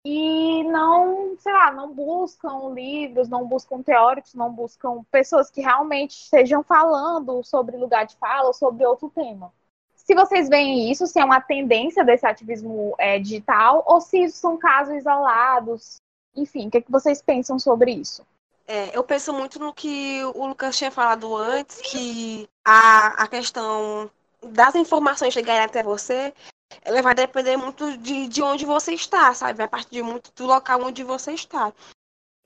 E 0.06 0.62
não, 0.64 1.34
sei 1.38 1.52
lá, 1.52 1.72
não 1.72 1.94
buscam 1.94 2.74
livros, 2.74 3.28
não 3.28 3.46
buscam 3.46 3.82
teóricos, 3.82 4.34
não 4.34 4.52
buscam 4.52 5.02
pessoas 5.10 5.50
que 5.50 5.62
realmente 5.62 6.10
estejam 6.10 6.62
falando 6.62 7.42
sobre 7.42 7.76
lugar 7.78 8.04
de 8.04 8.14
fala 8.16 8.48
ou 8.48 8.52
sobre 8.52 8.84
outro 8.84 9.08
tema. 9.08 9.50
Se 9.94 10.14
vocês 10.14 10.50
veem 10.50 10.90
isso, 10.90 11.06
se 11.06 11.18
é 11.18 11.24
uma 11.24 11.40
tendência 11.40 12.04
desse 12.04 12.26
ativismo 12.26 12.94
é, 12.98 13.18
digital 13.18 13.82
ou 13.86 13.98
se 14.02 14.24
isso 14.24 14.36
são 14.36 14.58
casos 14.58 14.94
isolados, 14.94 15.96
enfim, 16.36 16.68
o 16.68 16.70
que, 16.70 16.78
é 16.78 16.82
que 16.82 16.92
vocês 16.92 17.22
pensam 17.22 17.58
sobre 17.58 17.92
isso? 17.92 18.26
É, 18.66 18.96
eu 18.96 19.04
penso 19.04 19.32
muito 19.32 19.58
no 19.58 19.74
que 19.74 20.24
o 20.34 20.46
Lucas 20.46 20.76
tinha 20.76 20.90
falado 20.90 21.36
antes, 21.36 21.80
que 21.82 22.48
a, 22.64 23.24
a 23.24 23.28
questão 23.28 24.10
das 24.42 24.74
informações 24.74 25.34
chegarem 25.34 25.64
até 25.64 25.82
você, 25.82 26.32
ela 26.82 27.02
vai 27.02 27.14
depender 27.14 27.56
muito 27.56 27.96
de, 27.98 28.26
de 28.26 28.42
onde 28.42 28.64
você 28.64 28.94
está, 28.94 29.32
sabe? 29.34 29.58
Vai 29.58 29.68
partir 29.68 30.02
muito 30.02 30.32
do 30.34 30.46
local 30.46 30.82
onde 30.82 31.02
você 31.02 31.32
está. 31.32 31.72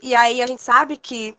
E 0.03 0.15
aí 0.15 0.43
a 0.43 0.47
gente 0.47 0.63
sabe 0.63 0.97
que 0.97 1.37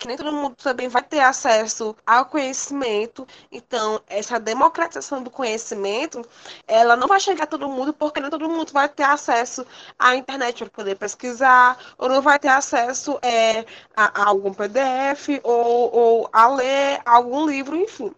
que 0.00 0.08
nem 0.08 0.16
todo 0.16 0.32
mundo 0.32 0.56
também 0.56 0.88
vai 0.88 1.02
ter 1.02 1.20
acesso 1.20 1.94
ao 2.06 2.24
conhecimento. 2.24 3.28
Então, 3.52 4.00
essa 4.08 4.40
democratização 4.40 5.22
do 5.22 5.30
conhecimento, 5.30 6.22
ela 6.66 6.96
não 6.96 7.06
vai 7.06 7.20
chegar 7.20 7.44
a 7.44 7.46
todo 7.46 7.68
mundo, 7.68 7.92
porque 7.92 8.18
nem 8.18 8.30
todo 8.30 8.48
mundo 8.48 8.72
vai 8.72 8.88
ter 8.88 9.02
acesso 9.02 9.64
à 9.98 10.16
internet 10.16 10.64
para 10.64 10.70
poder 10.70 10.96
pesquisar, 10.96 11.78
ou 11.98 12.08
não 12.08 12.22
vai 12.22 12.38
ter 12.38 12.48
acesso 12.48 13.18
é, 13.20 13.60
a, 13.94 14.22
a 14.22 14.28
algum 14.28 14.54
PDF, 14.54 15.38
ou, 15.42 15.94
ou 15.94 16.30
a 16.32 16.48
ler 16.48 17.00
algum 17.04 17.46
livro, 17.46 17.76
enfim. 17.76 18.10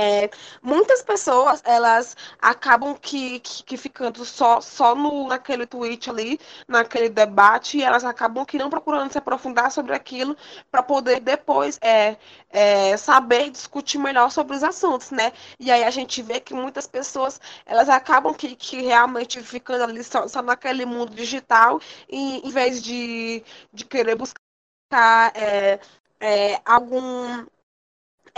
É, 0.00 0.30
muitas 0.62 1.02
pessoas 1.02 1.60
elas 1.64 2.16
acabam 2.40 2.94
que, 2.94 3.40
que, 3.40 3.64
que, 3.64 3.76
ficando 3.76 4.24
só, 4.24 4.60
só 4.60 4.94
no, 4.94 5.26
naquele 5.26 5.66
tweet 5.66 6.08
ali, 6.08 6.38
naquele 6.68 7.08
debate, 7.08 7.78
e 7.78 7.82
elas 7.82 8.04
acabam 8.04 8.44
que 8.44 8.56
não 8.56 8.70
procurando 8.70 9.10
se 9.10 9.18
aprofundar 9.18 9.72
sobre 9.72 9.92
aquilo 9.96 10.36
para 10.70 10.84
poder 10.84 11.18
depois 11.18 11.80
é, 11.82 12.16
é, 12.48 12.96
saber 12.96 13.50
discutir 13.50 13.98
melhor 13.98 14.30
sobre 14.30 14.54
os 14.56 14.62
assuntos, 14.62 15.10
né? 15.10 15.32
E 15.58 15.68
aí 15.68 15.82
a 15.82 15.90
gente 15.90 16.22
vê 16.22 16.38
que 16.38 16.54
muitas 16.54 16.86
pessoas 16.86 17.40
elas 17.66 17.88
acabam 17.88 18.32
que, 18.32 18.54
que 18.54 18.80
realmente 18.82 19.42
ficando 19.42 19.82
ali 19.82 20.04
só, 20.04 20.28
só 20.28 20.40
naquele 20.42 20.84
mundo 20.86 21.12
digital, 21.12 21.80
e, 22.08 22.46
em 22.46 22.50
vez 22.50 22.80
de, 22.80 23.42
de 23.72 23.84
querer 23.84 24.14
buscar 24.14 25.32
é, 25.34 25.80
é, 26.20 26.60
algum 26.64 27.44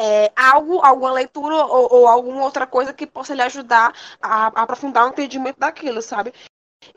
é, 0.01 0.33
algo, 0.35 0.81
alguma 0.81 1.13
leitura 1.13 1.55
ou, 1.67 1.93
ou, 1.93 2.09
alguma 2.09 2.43
outra 2.43 2.67
coisa 2.67 2.91
que 2.95 3.07
possa 3.07 3.35
lhe 3.35 3.43
ajudar 3.43 3.93
a, 4.21 4.47
a, 4.47 4.63
aprofundar 4.63 5.05
o 5.05 5.11
entendimento 5.11 5.61
daquilo, 5.61 6.01
sabe? 6.01 6.33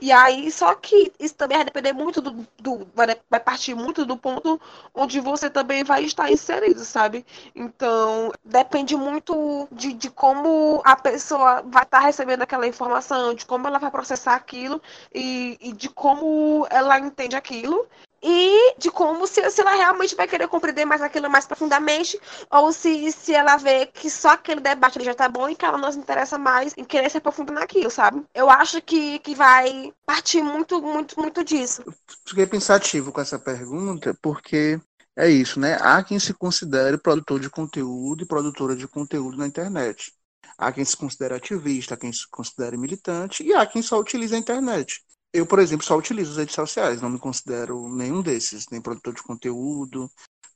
E 0.02 0.10
aí, 0.14 0.50
só 0.50 0.74
que 0.76 1.12
isso 1.20 1.36
também 1.36 1.58
vai 1.58 1.66
depender 1.66 1.92
muito 1.92 2.22
do, 2.22 2.48
do 2.58 2.88
vai, 2.96 3.14
partir 3.42 3.76
muito 3.76 4.06
do 4.06 4.16
ponto 4.16 4.60
onde 4.94 5.20
você 5.20 5.50
também 5.50 5.84
vai 5.84 6.06
estar 6.06 6.32
inserido, 6.32 6.86
sabe? 6.86 7.26
Então, 7.54 8.32
depende 8.46 8.96
muito 8.96 9.68
de, 9.70 9.92
de 9.94 10.10
como 10.10 10.82
a 10.86 10.96
pessoa 10.96 11.62
vai 11.64 11.84
estar 11.84 12.00
recebendo 12.00 12.44
aquela 12.44 12.66
informação, 12.66 13.34
de 13.34 13.46
como 13.46 13.68
ela 13.68 13.80
vai 13.80 13.92
processar 13.92 14.36
aquilo 14.36 14.82
e, 15.14 15.58
e 15.60 15.74
de 15.74 15.90
como 15.90 16.66
ela 16.70 16.98
entende 17.00 17.36
aquilo 17.36 17.86
e 18.24 18.76
de 18.78 18.90
como 18.90 19.28
se, 19.28 19.50
se 19.52 19.62
ela 19.62 19.74
realmente 19.74 20.16
vai 20.16 20.28
querer 20.28 20.48
compreender 20.48 20.86
mais 20.86 21.02
aquilo 21.02 21.30
mais 21.30 21.46
profundamente 21.46 22.20
ou 22.50 22.72
se, 22.72 23.12
se 23.12 23.34
ela 23.34 23.58
vê 23.58 23.86
que 23.88 24.10
só 24.10 24.30
aquele 24.30 24.62
debate 24.62 25.04
já 25.04 25.14
tá 25.14 25.28
bom 25.28 25.50
e 25.50 25.56
que 25.56 25.66
ela 25.66 25.78
não 25.78 25.92
se 25.92 26.00
interessa 26.00 26.38
mais 26.38 26.74
em 26.78 26.86
querer 26.86 27.10
se 27.10 27.18
aprofundar 27.18 27.56
naquilo, 27.56 27.92
sabe? 27.92 28.24
Eu 28.34 28.50
acho 28.50 28.82
que, 28.82 29.20
que 29.20 29.36
vai 29.36 29.94
partir 30.06 30.42
muito, 30.42 30.82
muito, 30.82 31.20
muito 31.20 31.44
disso. 31.44 31.84
Fiquei 32.26 32.46
pensativo 32.46 33.12
com 33.12 33.20
essa 33.20 33.38
pergunta 33.38 34.18
porque 34.22 34.80
é 35.16 35.30
isso, 35.30 35.60
né? 35.60 35.78
Há 35.82 36.02
quem 36.04 36.18
se 36.18 36.34
considere 36.34 36.98
produtor 36.98 37.40
de 37.40 37.50
conteúdo 37.50 38.24
e 38.24 38.28
produtora 38.28 38.76
de 38.76 38.88
conteúdo 38.88 39.38
na 39.38 39.48
internet. 39.48 40.14
Há 40.58 40.72
quem 40.72 40.86
se 40.86 40.96
considere 40.96 41.36
ativista, 41.36 41.94
há 41.96 41.98
quem 41.98 42.14
se 42.14 42.28
considere 42.30 42.78
militante 42.78 43.44
e 43.44 43.54
há 43.54 43.66
quem 43.66 43.82
só 43.82 44.00
utiliza 44.00 44.36
a 44.36 44.40
internet. 44.40 45.04
Eu, 45.34 45.48
por 45.48 45.60
exemplo, 45.60 45.86
só 45.86 45.98
utilizo 45.98 46.32
as 46.32 46.38
redes 46.38 46.56
sociais, 46.56 47.02
não 47.02 47.10
me 47.10 47.18
considero 47.20 47.90
nenhum 47.90 48.22
desses, 48.22 48.68
nem 48.72 48.80
produtor 48.80 49.16
de 49.16 49.24
conteúdo, 49.24 50.10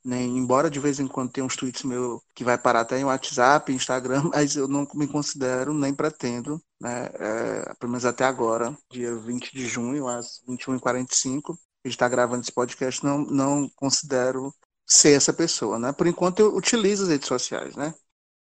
nem 0.06 0.38
embora 0.38 0.70
de 0.70 0.80
vez 0.80 1.00
em 1.00 1.08
quando 1.08 1.32
tenha 1.32 1.46
uns 1.46 1.56
tweets 1.56 1.84
meu 1.84 2.22
que 2.36 2.44
vai 2.44 2.58
parar 2.58 2.82
até 2.82 3.00
em 3.00 3.04
WhatsApp, 3.04 3.72
Instagram, 3.74 4.30
mas 4.34 4.56
eu 4.56 4.68
não 4.68 4.88
me 4.94 5.08
considero 5.08 5.74
nem 5.74 5.94
pretendo, 5.94 6.62
né, 6.80 7.10
é, 7.16 7.74
pelo 7.80 7.92
menos 7.92 8.06
até 8.06 8.24
agora, 8.24 8.78
dia 8.92 9.16
20 9.16 9.52
de 9.52 9.66
junho, 9.68 10.08
às 10.08 10.42
21h45, 10.48 11.58
a 11.84 11.88
gente 11.88 11.96
está 11.96 12.08
gravando 12.08 12.42
esse 12.42 12.52
podcast, 12.52 13.04
não, 13.04 13.20
não 13.20 13.70
considero 13.76 14.54
ser 14.86 15.18
essa 15.18 15.34
pessoa, 15.34 15.78
né? 15.80 15.92
Por 15.92 16.08
enquanto 16.08 16.40
eu 16.40 16.56
utilizo 16.56 17.04
as 17.04 17.10
redes 17.10 17.28
sociais, 17.28 17.76
né? 17.76 17.94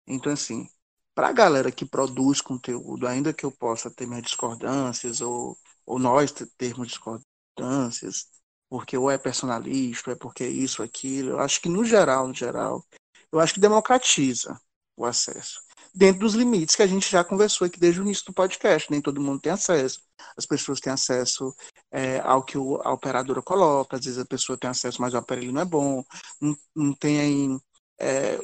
Então, 0.07 0.33
assim, 0.33 0.69
para 1.15 1.29
a 1.29 1.33
galera 1.33 1.73
que 1.73 1.85
produz 1.85 2.41
conteúdo, 2.41 3.07
ainda 3.07 3.33
que 3.33 3.45
eu 3.45 3.51
possa 3.51 3.91
ter 3.91 4.07
minhas 4.07 4.23
discordâncias 4.23 5.21
ou 5.21 5.57
ou 5.87 5.99
nós 5.99 6.33
termos 6.59 6.89
discordâncias, 6.89 8.27
porque 8.69 8.97
ou 8.99 9.11
é 9.11 9.17
personalista, 9.17 10.11
ou 10.11 10.17
é 10.17 10.19
porque 10.19 10.47
isso, 10.47 10.83
aquilo. 10.83 11.31
Eu 11.31 11.41
acho 11.41 11.61
que, 11.61 11.69
no 11.69 11.85
geral, 11.85 12.27
no 12.27 12.35
geral, 12.35 12.85
eu 13.33 13.41
acho 13.41 13.55
que 13.55 13.61
democratiza 13.61 14.61
o 14.97 15.05
acesso. 15.05 15.61
Dentro 15.95 16.21
dos 16.21 16.35
limites 16.35 16.75
que 16.77 16.83
a 16.83 16.87
gente 16.87 17.11
já 17.11 17.25
conversou 17.25 17.67
aqui 17.67 17.79
desde 17.79 18.01
o 18.01 18.05
início 18.05 18.25
do 18.27 18.35
podcast. 18.35 18.91
Nem 18.91 19.01
todo 19.01 19.21
mundo 19.21 19.41
tem 19.41 19.53
acesso. 19.53 20.01
As 20.37 20.45
pessoas 20.45 20.81
têm 20.81 20.93
acesso 20.93 21.55
é, 21.91 22.21
ao 22.21 22.43
que 22.43 22.59
a 22.59 22.93
operadora 22.93 23.41
coloca, 23.41 23.97
às 23.97 24.05
vezes 24.05 24.19
a 24.19 24.27
pessoa 24.27 24.59
tem 24.59 24.69
acesso, 24.69 25.01
mas 25.01 25.15
o 25.15 25.17
aparelho 25.17 25.53
não 25.53 25.63
é 25.63 25.65
bom, 25.65 26.05
não, 26.41 26.57
não 26.75 26.95
tem. 26.95 27.59
É, 27.99 28.39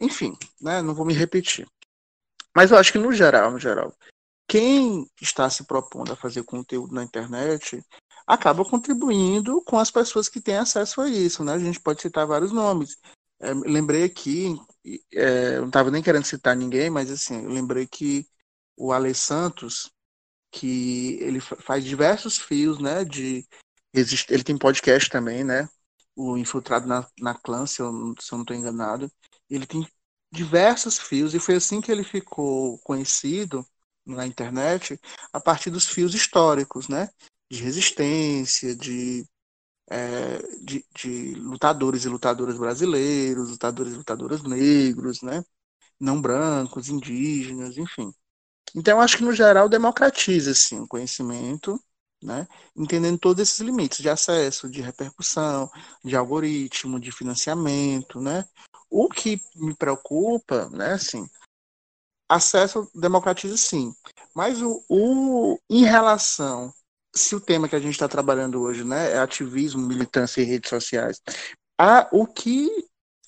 enfim, 0.00 0.34
né? 0.60 0.80
não 0.80 0.94
vou 0.94 1.04
me 1.04 1.12
repetir. 1.12 1.66
Mas 2.56 2.70
eu 2.70 2.78
acho 2.78 2.92
que, 2.92 2.98
no 2.98 3.12
geral, 3.12 3.50
no 3.50 3.58
geral, 3.58 3.92
quem 4.54 5.10
está 5.20 5.50
se 5.50 5.64
propondo 5.64 6.12
a 6.12 6.16
fazer 6.16 6.44
conteúdo 6.44 6.94
na 6.94 7.02
internet 7.02 7.84
acaba 8.24 8.64
contribuindo 8.64 9.60
com 9.62 9.80
as 9.80 9.90
pessoas 9.90 10.28
que 10.28 10.40
têm 10.40 10.58
acesso 10.58 11.00
a 11.00 11.08
isso, 11.08 11.42
né? 11.42 11.54
A 11.54 11.58
gente 11.58 11.80
pode 11.80 12.00
citar 12.00 12.24
vários 12.24 12.52
nomes. 12.52 12.96
É, 13.40 13.52
lembrei 13.52 14.04
aqui, 14.04 14.56
é, 15.12 15.58
não 15.58 15.66
estava 15.66 15.90
nem 15.90 16.00
querendo 16.00 16.24
citar 16.24 16.54
ninguém, 16.54 16.88
mas 16.88 17.10
assim, 17.10 17.44
lembrei 17.48 17.84
que 17.84 18.28
o 18.76 18.92
Ale 18.92 19.12
Santos, 19.12 19.90
que 20.52 21.18
ele 21.20 21.40
faz 21.40 21.84
diversos 21.84 22.38
fios, 22.38 22.78
né? 22.78 23.04
De 23.04 23.44
ele 23.92 24.44
tem 24.44 24.56
podcast 24.56 25.10
também, 25.10 25.42
né? 25.42 25.68
O 26.14 26.38
Infiltrado 26.38 26.86
na, 26.86 27.04
na 27.18 27.34
Clã, 27.34 27.66
se 27.66 27.82
eu, 27.82 27.90
se 28.20 28.32
eu 28.32 28.38
não 28.38 28.42
estou 28.42 28.56
enganado. 28.56 29.10
Ele 29.50 29.66
tem 29.66 29.84
diversos 30.30 30.96
fios 30.96 31.34
e 31.34 31.40
foi 31.40 31.56
assim 31.56 31.80
que 31.80 31.90
ele 31.90 32.04
ficou 32.04 32.78
conhecido 32.84 33.66
na 34.06 34.26
internet 34.26 35.00
a 35.32 35.40
partir 35.40 35.70
dos 35.70 35.86
fios 35.86 36.14
históricos, 36.14 36.88
né? 36.88 37.08
De 37.50 37.62
resistência, 37.62 38.74
de, 38.74 39.26
é, 39.90 40.38
de, 40.62 40.84
de, 40.96 41.34
lutadores 41.34 42.04
e 42.04 42.08
lutadoras 42.08 42.58
brasileiros, 42.58 43.50
lutadores 43.50 43.94
e 43.94 43.96
lutadoras 43.96 44.42
negros, 44.42 45.22
né? 45.22 45.44
Não 46.00 46.20
brancos, 46.20 46.88
indígenas, 46.88 47.78
enfim. 47.78 48.12
Então, 48.74 49.00
acho 49.00 49.16
que, 49.18 49.24
no 49.24 49.32
geral, 49.32 49.68
democratiza 49.68 50.50
assim, 50.50 50.80
o 50.80 50.88
conhecimento, 50.88 51.80
né? 52.22 52.48
entendendo 52.76 53.18
todos 53.18 53.42
esses 53.42 53.60
limites 53.60 53.98
de 53.98 54.08
acesso, 54.08 54.68
de 54.68 54.80
repercussão, 54.80 55.70
de 56.04 56.16
algoritmo, 56.16 56.98
de 56.98 57.12
financiamento. 57.12 58.20
Né? 58.20 58.44
O 58.90 59.08
que 59.08 59.40
me 59.54 59.74
preocupa, 59.76 60.68
né, 60.70 60.92
assim, 60.94 61.28
acesso 62.28 62.90
democratiza 62.94 63.56
sim. 63.56 63.92
Mas 64.34 64.60
o, 64.62 64.82
o, 64.88 65.58
em 65.70 65.84
relação, 65.84 66.72
se 67.14 67.34
o 67.34 67.40
tema 67.40 67.68
que 67.68 67.76
a 67.76 67.80
gente 67.80 67.92
está 67.92 68.08
trabalhando 68.08 68.60
hoje 68.60 68.84
né, 68.84 69.12
é 69.12 69.18
ativismo, 69.18 69.86
militância 69.86 70.40
e 70.40 70.44
redes 70.44 70.70
sociais, 70.70 71.20
a, 71.78 72.08
o 72.12 72.26
que 72.26 72.70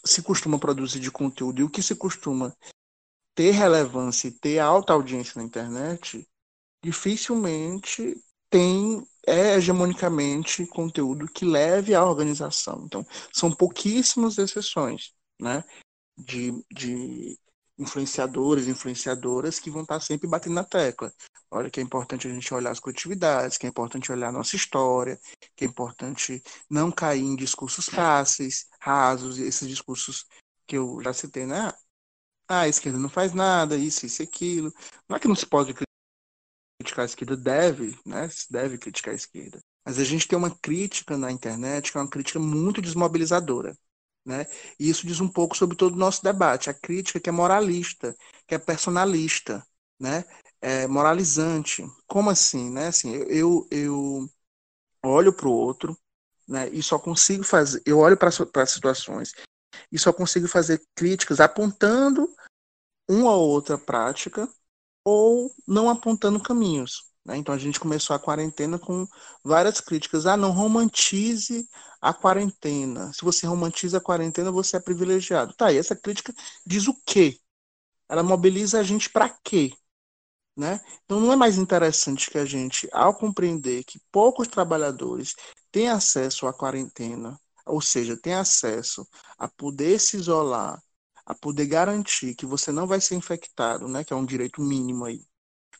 se 0.04 0.22
costuma 0.22 0.58
produzir 0.58 1.00
de 1.00 1.10
conteúdo 1.10 1.60
e 1.60 1.64
o 1.64 1.70
que 1.70 1.82
se 1.82 1.94
costuma 1.94 2.54
ter 3.34 3.50
relevância 3.50 4.28
e 4.28 4.32
ter 4.32 4.58
alta 4.58 4.92
audiência 4.92 5.34
na 5.36 5.46
internet, 5.46 6.26
dificilmente 6.82 8.16
tem 8.48 9.06
é 9.26 9.56
hegemonicamente 9.56 10.64
conteúdo 10.66 11.26
que 11.26 11.44
leve 11.44 11.94
à 11.94 12.04
organização. 12.04 12.84
Então, 12.84 13.04
são 13.32 13.52
pouquíssimas 13.52 14.38
exceções, 14.38 15.12
né? 15.40 15.64
De, 16.16 16.52
de 16.72 17.36
influenciadores, 17.78 18.66
influenciadoras 18.68 19.58
que 19.58 19.70
vão 19.70 19.82
estar 19.82 20.00
sempre 20.00 20.28
batendo 20.28 20.54
na 20.54 20.64
tecla. 20.64 21.12
Olha 21.50 21.70
que 21.70 21.80
é 21.80 21.82
importante 21.82 22.26
a 22.26 22.30
gente 22.30 22.52
olhar 22.52 22.70
as 22.70 22.80
coletividades, 22.80 23.56
que 23.56 23.66
é 23.66 23.68
importante 23.68 24.10
olhar 24.10 24.28
a 24.28 24.32
nossa 24.32 24.56
história, 24.56 25.18
que 25.54 25.64
é 25.64 25.68
importante 25.68 26.42
não 26.68 26.90
cair 26.90 27.22
em 27.22 27.36
discursos 27.36 27.86
fáceis, 27.86 28.66
rasos, 28.80 29.38
esses 29.38 29.68
discursos 29.68 30.26
que 30.66 30.76
eu 30.76 31.00
já 31.02 31.12
citei, 31.12 31.46
né? 31.46 31.72
Ah, 32.48 32.60
a 32.60 32.68
esquerda 32.68 32.98
não 32.98 33.08
faz 33.08 33.32
nada, 33.32 33.76
isso, 33.76 34.06
isso, 34.06 34.22
aquilo. 34.22 34.72
Não 35.08 35.16
é 35.16 35.20
que 35.20 35.28
não 35.28 35.34
se 35.34 35.46
pode 35.46 35.74
criticar 36.78 37.02
a 37.02 37.06
esquerda, 37.06 37.36
deve, 37.36 37.98
né? 38.04 38.28
Se 38.28 38.50
deve 38.50 38.78
criticar 38.78 39.12
a 39.12 39.16
esquerda. 39.16 39.60
Mas 39.84 39.98
a 39.98 40.04
gente 40.04 40.26
tem 40.26 40.36
uma 40.36 40.50
crítica 40.50 41.16
na 41.16 41.30
internet 41.30 41.92
que 41.92 41.98
é 41.98 42.00
uma 42.00 42.10
crítica 42.10 42.38
muito 42.40 42.82
desmobilizadora. 42.82 43.76
Né? 44.26 44.44
E 44.78 44.90
isso 44.90 45.06
diz 45.06 45.20
um 45.20 45.28
pouco 45.28 45.56
sobre 45.56 45.76
todo 45.76 45.94
o 45.94 45.98
nosso 45.98 46.22
debate. 46.22 46.68
A 46.68 46.74
crítica 46.74 47.20
que 47.20 47.28
é 47.28 47.32
moralista, 47.32 48.14
que 48.46 48.56
é 48.56 48.58
personalista, 48.58 49.64
né? 50.00 50.24
é 50.60 50.86
moralizante. 50.88 51.84
Como 52.08 52.28
assim? 52.28 52.70
Né? 52.70 52.88
assim 52.88 53.14
eu, 53.28 53.68
eu 53.70 54.28
olho 55.04 55.32
para 55.32 55.46
o 55.46 55.52
outro 55.52 55.96
né? 56.48 56.68
e 56.70 56.82
só 56.82 56.98
consigo 56.98 57.44
fazer. 57.44 57.80
Eu 57.86 58.00
olho 58.00 58.16
para 58.16 58.28
as 58.28 58.70
situações 58.70 59.32
e 59.92 59.98
só 59.98 60.12
consigo 60.12 60.48
fazer 60.48 60.82
críticas 60.96 61.38
apontando 61.38 62.28
uma 63.08 63.32
ou 63.32 63.48
outra 63.48 63.78
prática 63.78 64.48
ou 65.04 65.54
não 65.66 65.88
apontando 65.88 66.42
caminhos. 66.42 67.12
Né? 67.26 67.36
Então 67.36 67.54
a 67.54 67.58
gente 67.58 67.80
começou 67.80 68.14
a 68.14 68.18
quarentena 68.18 68.78
com 68.78 69.06
várias 69.44 69.80
críticas. 69.80 70.26
Ah, 70.26 70.36
não 70.36 70.52
romantize 70.52 71.68
a 72.00 72.14
quarentena. 72.14 73.12
Se 73.12 73.24
você 73.24 73.46
romantiza 73.46 73.98
a 73.98 74.00
quarentena, 74.00 74.52
você 74.52 74.76
é 74.76 74.80
privilegiado. 74.80 75.52
Tá, 75.54 75.72
e 75.72 75.78
essa 75.78 75.96
crítica 75.96 76.32
diz 76.64 76.86
o 76.86 76.94
quê? 77.04 77.38
Ela 78.08 78.22
mobiliza 78.22 78.78
a 78.78 78.82
gente 78.84 79.10
para 79.10 79.28
quê? 79.42 79.72
Né? 80.56 80.80
Então 81.04 81.20
não 81.20 81.32
é 81.32 81.36
mais 81.36 81.58
interessante 81.58 82.30
que 82.30 82.38
a 82.38 82.44
gente, 82.44 82.88
ao 82.92 83.14
compreender 83.14 83.84
que 83.84 84.00
poucos 84.12 84.48
trabalhadores 84.48 85.34
têm 85.70 85.88
acesso 85.90 86.46
à 86.46 86.54
quarentena, 86.54 87.38
ou 87.66 87.80
seja, 87.80 88.16
têm 88.16 88.34
acesso 88.34 89.06
a 89.36 89.48
poder 89.48 89.98
se 90.00 90.16
isolar, 90.16 90.80
a 91.26 91.34
poder 91.34 91.66
garantir 91.66 92.34
que 92.36 92.46
você 92.46 92.72
não 92.72 92.86
vai 92.86 93.00
ser 93.00 93.16
infectado, 93.16 93.88
né, 93.88 94.04
que 94.04 94.12
é 94.12 94.16
um 94.16 94.24
direito 94.24 94.62
mínimo 94.62 95.04
aí. 95.04 95.20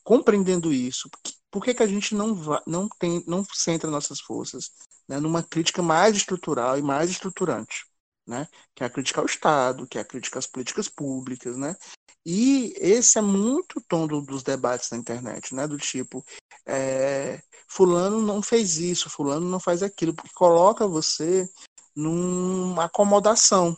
Compreendendo 0.03 0.71
isso, 0.71 1.09
por 1.57 1.63
que, 1.63 1.73
que 1.73 1.81
a 1.81 1.87
gente 1.87 2.13
não, 2.13 2.39
não, 2.67 2.87
tem, 2.99 3.23
não 3.25 3.43
centra 3.51 3.89
nossas 3.89 4.19
forças 4.19 4.69
né, 5.09 5.19
numa 5.19 5.41
crítica 5.41 5.81
mais 5.81 6.15
estrutural 6.15 6.77
e 6.77 6.83
mais 6.83 7.09
estruturante? 7.09 7.83
Né? 8.27 8.47
Que 8.75 8.83
é 8.83 8.85
a 8.85 8.89
crítica 8.91 9.21
ao 9.21 9.25
Estado, 9.25 9.87
que 9.87 9.97
é 9.97 10.01
a 10.01 10.05
crítica 10.05 10.37
às 10.37 10.45
políticas 10.45 10.87
públicas, 10.87 11.57
né? 11.57 11.75
E 12.23 12.75
esse 12.77 13.17
é 13.17 13.21
muito 13.21 13.81
tom 13.87 14.05
do, 14.05 14.21
dos 14.21 14.43
debates 14.43 14.91
na 14.91 14.99
internet, 14.99 15.55
né? 15.55 15.65
Do 15.65 15.79
tipo, 15.79 16.23
é, 16.63 17.41
fulano 17.67 18.21
não 18.21 18.43
fez 18.43 18.77
isso, 18.77 19.09
fulano 19.09 19.49
não 19.49 19.59
faz 19.59 19.81
aquilo, 19.81 20.13
porque 20.13 20.33
coloca 20.35 20.85
você 20.85 21.49
numa 21.95 22.83
acomodação. 22.83 23.75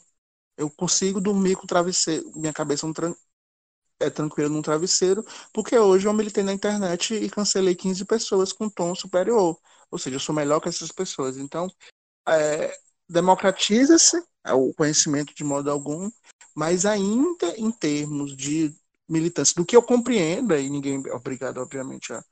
Eu 0.58 0.70
consigo 0.70 1.22
dormir 1.22 1.56
com 1.56 1.64
o 1.64 1.68
travesseiro, 1.68 2.30
minha 2.36 2.52
cabeça 2.52 2.86
não, 2.86 2.94
é 4.00 4.10
tranquilo 4.10 4.50
num 4.50 4.62
travesseiro, 4.62 5.26
porque 5.54 5.78
hoje 5.78 6.08
eu 6.08 6.14
militei 6.14 6.44
na 6.44 6.54
internet 6.54 7.14
e 7.14 7.30
cancelei 7.30 7.76
15 7.76 8.06
pessoas 8.06 8.54
com 8.54 8.70
tom 8.70 8.96
superior. 8.96 9.58
Ou 9.92 10.00
seja, 10.00 10.16
eu 10.16 10.20
sou 10.20 10.34
melhor 10.34 10.60
que 10.60 10.70
essas 10.70 10.92
pessoas. 10.92 11.38
Então, 11.38 11.68
é, 12.28 12.78
democratiza-se 13.10 14.24
o 14.52 14.74
conhecimento 14.74 15.34
de 15.34 15.44
modo 15.44 15.70
algum, 15.70 16.10
mas 16.56 16.86
ainda 16.86 17.48
em 17.58 17.72
termos 17.72 18.36
de 18.36 18.74
militância, 19.08 19.56
do 19.56 19.66
que 19.66 19.76
eu 19.76 19.82
compreendo, 19.82 20.56
e 20.56 20.70
ninguém 20.70 21.02
é 21.08 21.14
obrigado, 21.14 21.58
obviamente, 21.58 22.14
a, 22.14 22.24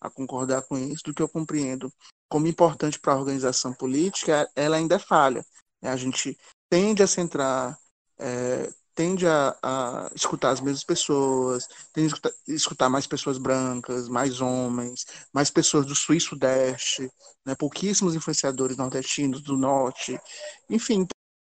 a 0.00 0.10
concordar 0.10 0.62
com 0.62 0.76
isso, 0.76 1.02
do 1.04 1.14
que 1.14 1.22
eu 1.22 1.28
compreendo 1.28 1.90
como 2.28 2.46
importante 2.46 3.00
para 3.00 3.14
a 3.14 3.18
organização 3.18 3.72
política, 3.72 4.48
ela 4.54 4.76
ainda 4.76 4.96
é 4.96 4.98
falha. 4.98 5.44
A 5.82 5.96
gente 5.96 6.36
tende 6.68 7.02
a 7.02 7.06
centrar, 7.06 7.78
é, 8.18 8.70
tende 8.98 9.28
a, 9.28 9.56
a, 9.62 10.10
escutar 10.12 10.50
as 10.50 10.60
mesmas 10.60 10.82
pessoas, 10.82 11.68
tende 11.94 12.06
a 12.06 12.08
escutar, 12.08 12.30
escutar, 12.48 12.88
mais 12.88 13.06
pessoas 13.06 13.38
brancas, 13.38 14.08
mais 14.08 14.40
homens, 14.40 15.06
mais 15.32 15.50
pessoas 15.50 15.86
do 15.86 15.94
sul 15.94 16.16
e 16.16 16.20
sudeste, 16.20 17.08
né, 17.46 17.54
pouquíssimos 17.54 18.16
influenciadores 18.16 18.76
nordestinos 18.76 19.40
do 19.40 19.56
norte, 19.56 20.20
enfim. 20.68 21.06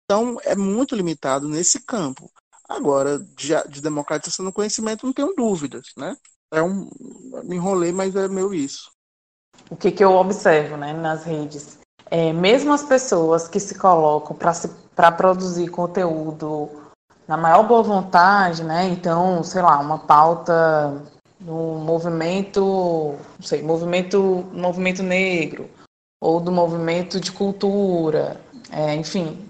Então, 0.04 0.38
é 0.44 0.54
muito 0.54 0.94
limitado 0.94 1.48
nesse 1.48 1.80
campo. 1.80 2.30
Agora, 2.68 3.18
de, 3.18 3.48
de 3.68 3.82
democratização 3.82 4.44
do 4.44 4.52
conhecimento, 4.52 5.04
não 5.04 5.12
tenho 5.12 5.34
dúvidas, 5.34 5.88
né? 5.96 6.16
É 6.48 6.62
um, 6.62 6.88
me 7.42 7.56
enrolei, 7.56 7.90
mas 7.90 8.14
é 8.14 8.28
meu 8.28 8.54
isso. 8.54 8.88
O 9.68 9.74
que, 9.74 9.90
que 9.90 10.04
eu 10.04 10.12
observo, 10.12 10.76
né, 10.76 10.92
nas 10.92 11.24
redes? 11.24 11.76
É, 12.08 12.32
mesmo 12.32 12.72
as 12.72 12.84
pessoas 12.84 13.48
que 13.48 13.58
se 13.58 13.74
colocam 13.74 14.36
para 14.94 15.10
produzir 15.10 15.68
conteúdo 15.70 16.81
na 17.26 17.36
maior 17.36 17.62
boa 17.66 17.82
vontade, 17.82 18.62
né? 18.62 18.88
Então, 18.88 19.42
sei 19.42 19.62
lá, 19.62 19.78
uma 19.78 19.98
pauta 19.98 21.02
do 21.38 21.52
movimento, 21.52 23.16
não 23.38 23.46
sei, 23.46 23.62
movimento, 23.62 24.46
movimento 24.52 25.02
negro 25.02 25.68
ou 26.20 26.38
do 26.38 26.52
movimento 26.52 27.18
de 27.18 27.32
cultura, 27.32 28.40
é, 28.70 28.94
enfim, 28.94 29.48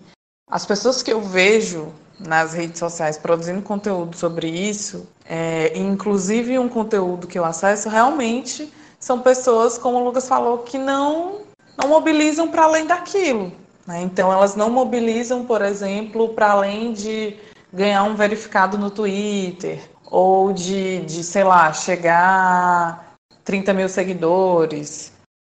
as 0.50 0.64
pessoas 0.64 1.02
que 1.02 1.12
eu 1.12 1.20
vejo 1.20 1.92
nas 2.18 2.54
redes 2.54 2.78
sociais 2.78 3.18
produzindo 3.18 3.60
conteúdo 3.62 4.16
sobre 4.16 4.48
isso, 4.48 5.06
é, 5.26 5.76
inclusive 5.76 6.58
um 6.58 6.68
conteúdo 6.68 7.26
que 7.26 7.38
eu 7.38 7.44
acesso, 7.44 7.88
realmente 7.88 8.72
são 8.98 9.20
pessoas, 9.20 9.76
como 9.76 9.98
o 9.98 10.04
Lucas 10.04 10.28
falou, 10.28 10.58
que 10.58 10.78
não, 10.78 11.42
não 11.76 11.88
mobilizam 11.88 12.48
para 12.48 12.64
além 12.64 12.86
daquilo. 12.86 13.52
Né? 13.86 14.00
Então, 14.02 14.32
elas 14.32 14.54
não 14.54 14.70
mobilizam, 14.70 15.44
por 15.44 15.60
exemplo, 15.60 16.28
para 16.30 16.52
além 16.52 16.92
de 16.92 17.36
ganhar 17.72 18.04
um 18.04 18.14
verificado 18.14 18.76
no 18.76 18.90
Twitter, 18.90 19.80
ou 20.10 20.52
de, 20.52 21.00
de 21.00 21.24
sei 21.24 21.44
lá, 21.44 21.72
chegar 21.72 22.18
a 22.18 23.00
30 23.44 23.72
mil 23.72 23.88
seguidores, 23.88 25.12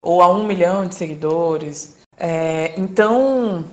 ou 0.02 0.20
a 0.22 0.30
um 0.30 0.44
milhão 0.44 0.86
de 0.86 0.94
seguidores. 0.94 1.96
É, 2.18 2.74
então, 2.78 3.64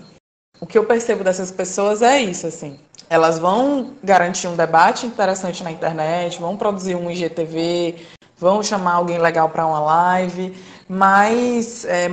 o 0.62 0.66
que 0.66 0.78
eu 0.78 0.86
percebo 0.86 1.24
dessas 1.24 1.52
pessoas 1.52 2.02
é 2.02 2.22
isso, 2.22 2.48
assim. 2.48 2.80
Elas 3.10 3.40
vão 3.40 3.96
garantir 4.04 4.48
um 4.48 4.56
debate 4.56 5.06
interessante 5.06 5.64
na 5.64 5.72
internet, 5.72 6.40
vão 6.40 6.56
produzir 6.56 6.96
um 6.96 7.10
IGTV, 7.10 8.06
vão 8.38 8.64
chamar 8.64 8.94
alguém 8.94 9.18
legal 9.18 9.50
para 9.50 9.66
uma 9.66 9.80
live, 9.80 10.56
mas 10.88 11.86
é, 11.86 12.10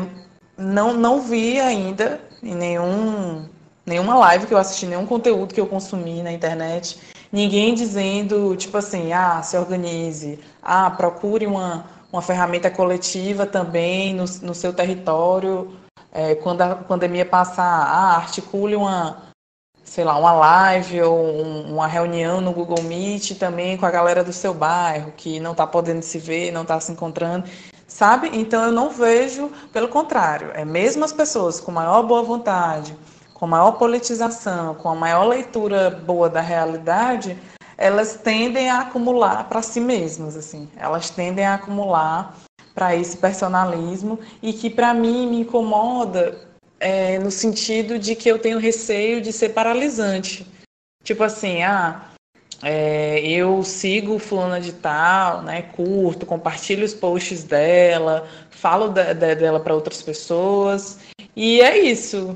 não, 0.56 0.94
não 0.94 1.20
vi 1.20 1.60
ainda 1.60 2.20
em 2.42 2.54
nenhum, 2.54 3.48
nenhuma 3.86 4.18
live 4.18 4.46
que 4.46 4.52
eu 4.52 4.58
assisti, 4.58 4.84
nenhum 4.84 5.06
conteúdo 5.06 5.54
que 5.54 5.60
eu 5.60 5.66
consumi 5.66 6.22
na 6.22 6.32
internet, 6.32 6.98
ninguém 7.32 7.72
dizendo, 7.74 8.56
tipo 8.56 8.76
assim, 8.76 9.12
ah, 9.12 9.40
se 9.42 9.56
organize, 9.56 10.40
ah, 10.60 10.90
procure 10.90 11.46
uma, 11.46 11.86
uma 12.12 12.20
ferramenta 12.20 12.70
coletiva 12.70 13.46
também 13.46 14.12
no, 14.12 14.24
no 14.42 14.54
seu 14.54 14.72
território. 14.72 15.72
É, 16.12 16.34
quando 16.34 16.62
a 16.62 16.74
pandemia 16.74 17.24
passar, 17.26 17.64
ah, 17.64 18.16
articule 18.16 18.74
uma, 18.74 19.22
sei 19.84 20.02
lá, 20.02 20.18
uma 20.18 20.32
live 20.32 21.02
ou 21.02 21.16
um, 21.16 21.74
uma 21.74 21.86
reunião 21.86 22.40
no 22.40 22.52
Google 22.52 22.82
Meet 22.82 23.38
também 23.38 23.76
com 23.76 23.86
a 23.86 23.90
galera 23.90 24.24
do 24.24 24.32
seu 24.32 24.52
bairro, 24.52 25.12
que 25.16 25.38
não 25.38 25.52
está 25.52 25.66
podendo 25.66 26.02
se 26.02 26.18
ver, 26.18 26.50
não 26.50 26.62
está 26.62 26.80
se 26.80 26.90
encontrando, 26.90 27.48
sabe? 27.86 28.30
Então 28.32 28.64
eu 28.64 28.72
não 28.72 28.90
vejo, 28.90 29.50
pelo 29.72 29.88
contrário, 29.88 30.50
é 30.54 30.64
mesmo 30.64 31.04
as 31.04 31.12
pessoas 31.12 31.60
com 31.60 31.70
maior 31.70 32.02
boa 32.02 32.22
vontade, 32.22 32.96
com 33.36 33.46
maior 33.46 33.72
politização, 33.72 34.74
com 34.76 34.88
a 34.88 34.94
maior 34.94 35.24
leitura 35.24 35.90
boa 35.90 36.26
da 36.26 36.40
realidade, 36.40 37.36
elas 37.76 38.14
tendem 38.14 38.70
a 38.70 38.80
acumular 38.80 39.46
para 39.46 39.60
si 39.60 39.78
mesmas, 39.78 40.38
assim, 40.38 40.70
elas 40.74 41.10
tendem 41.10 41.44
a 41.44 41.56
acumular 41.56 42.34
para 42.74 42.96
esse 42.96 43.14
personalismo 43.18 44.18
e 44.42 44.54
que 44.54 44.70
para 44.70 44.94
mim 44.94 45.28
me 45.28 45.40
incomoda 45.40 46.48
é, 46.80 47.18
no 47.18 47.30
sentido 47.30 47.98
de 47.98 48.14
que 48.14 48.26
eu 48.26 48.38
tenho 48.38 48.58
receio 48.58 49.20
de 49.20 49.30
ser 49.34 49.50
paralisante. 49.50 50.46
Tipo 51.04 51.22
assim, 51.22 51.62
ah, 51.62 52.06
é, 52.62 53.20
eu 53.20 53.62
sigo 53.62 54.18
fulana 54.18 54.62
de 54.62 54.72
tal, 54.72 55.42
né, 55.42 55.60
curto, 55.60 56.24
compartilho 56.24 56.86
os 56.86 56.94
posts 56.94 57.44
dela, 57.44 58.26
falo 58.48 58.88
de, 58.88 59.12
de, 59.12 59.34
dela 59.34 59.60
para 59.60 59.74
outras 59.74 60.00
pessoas 60.00 61.00
e 61.36 61.60
é 61.60 61.76
isso. 61.76 62.34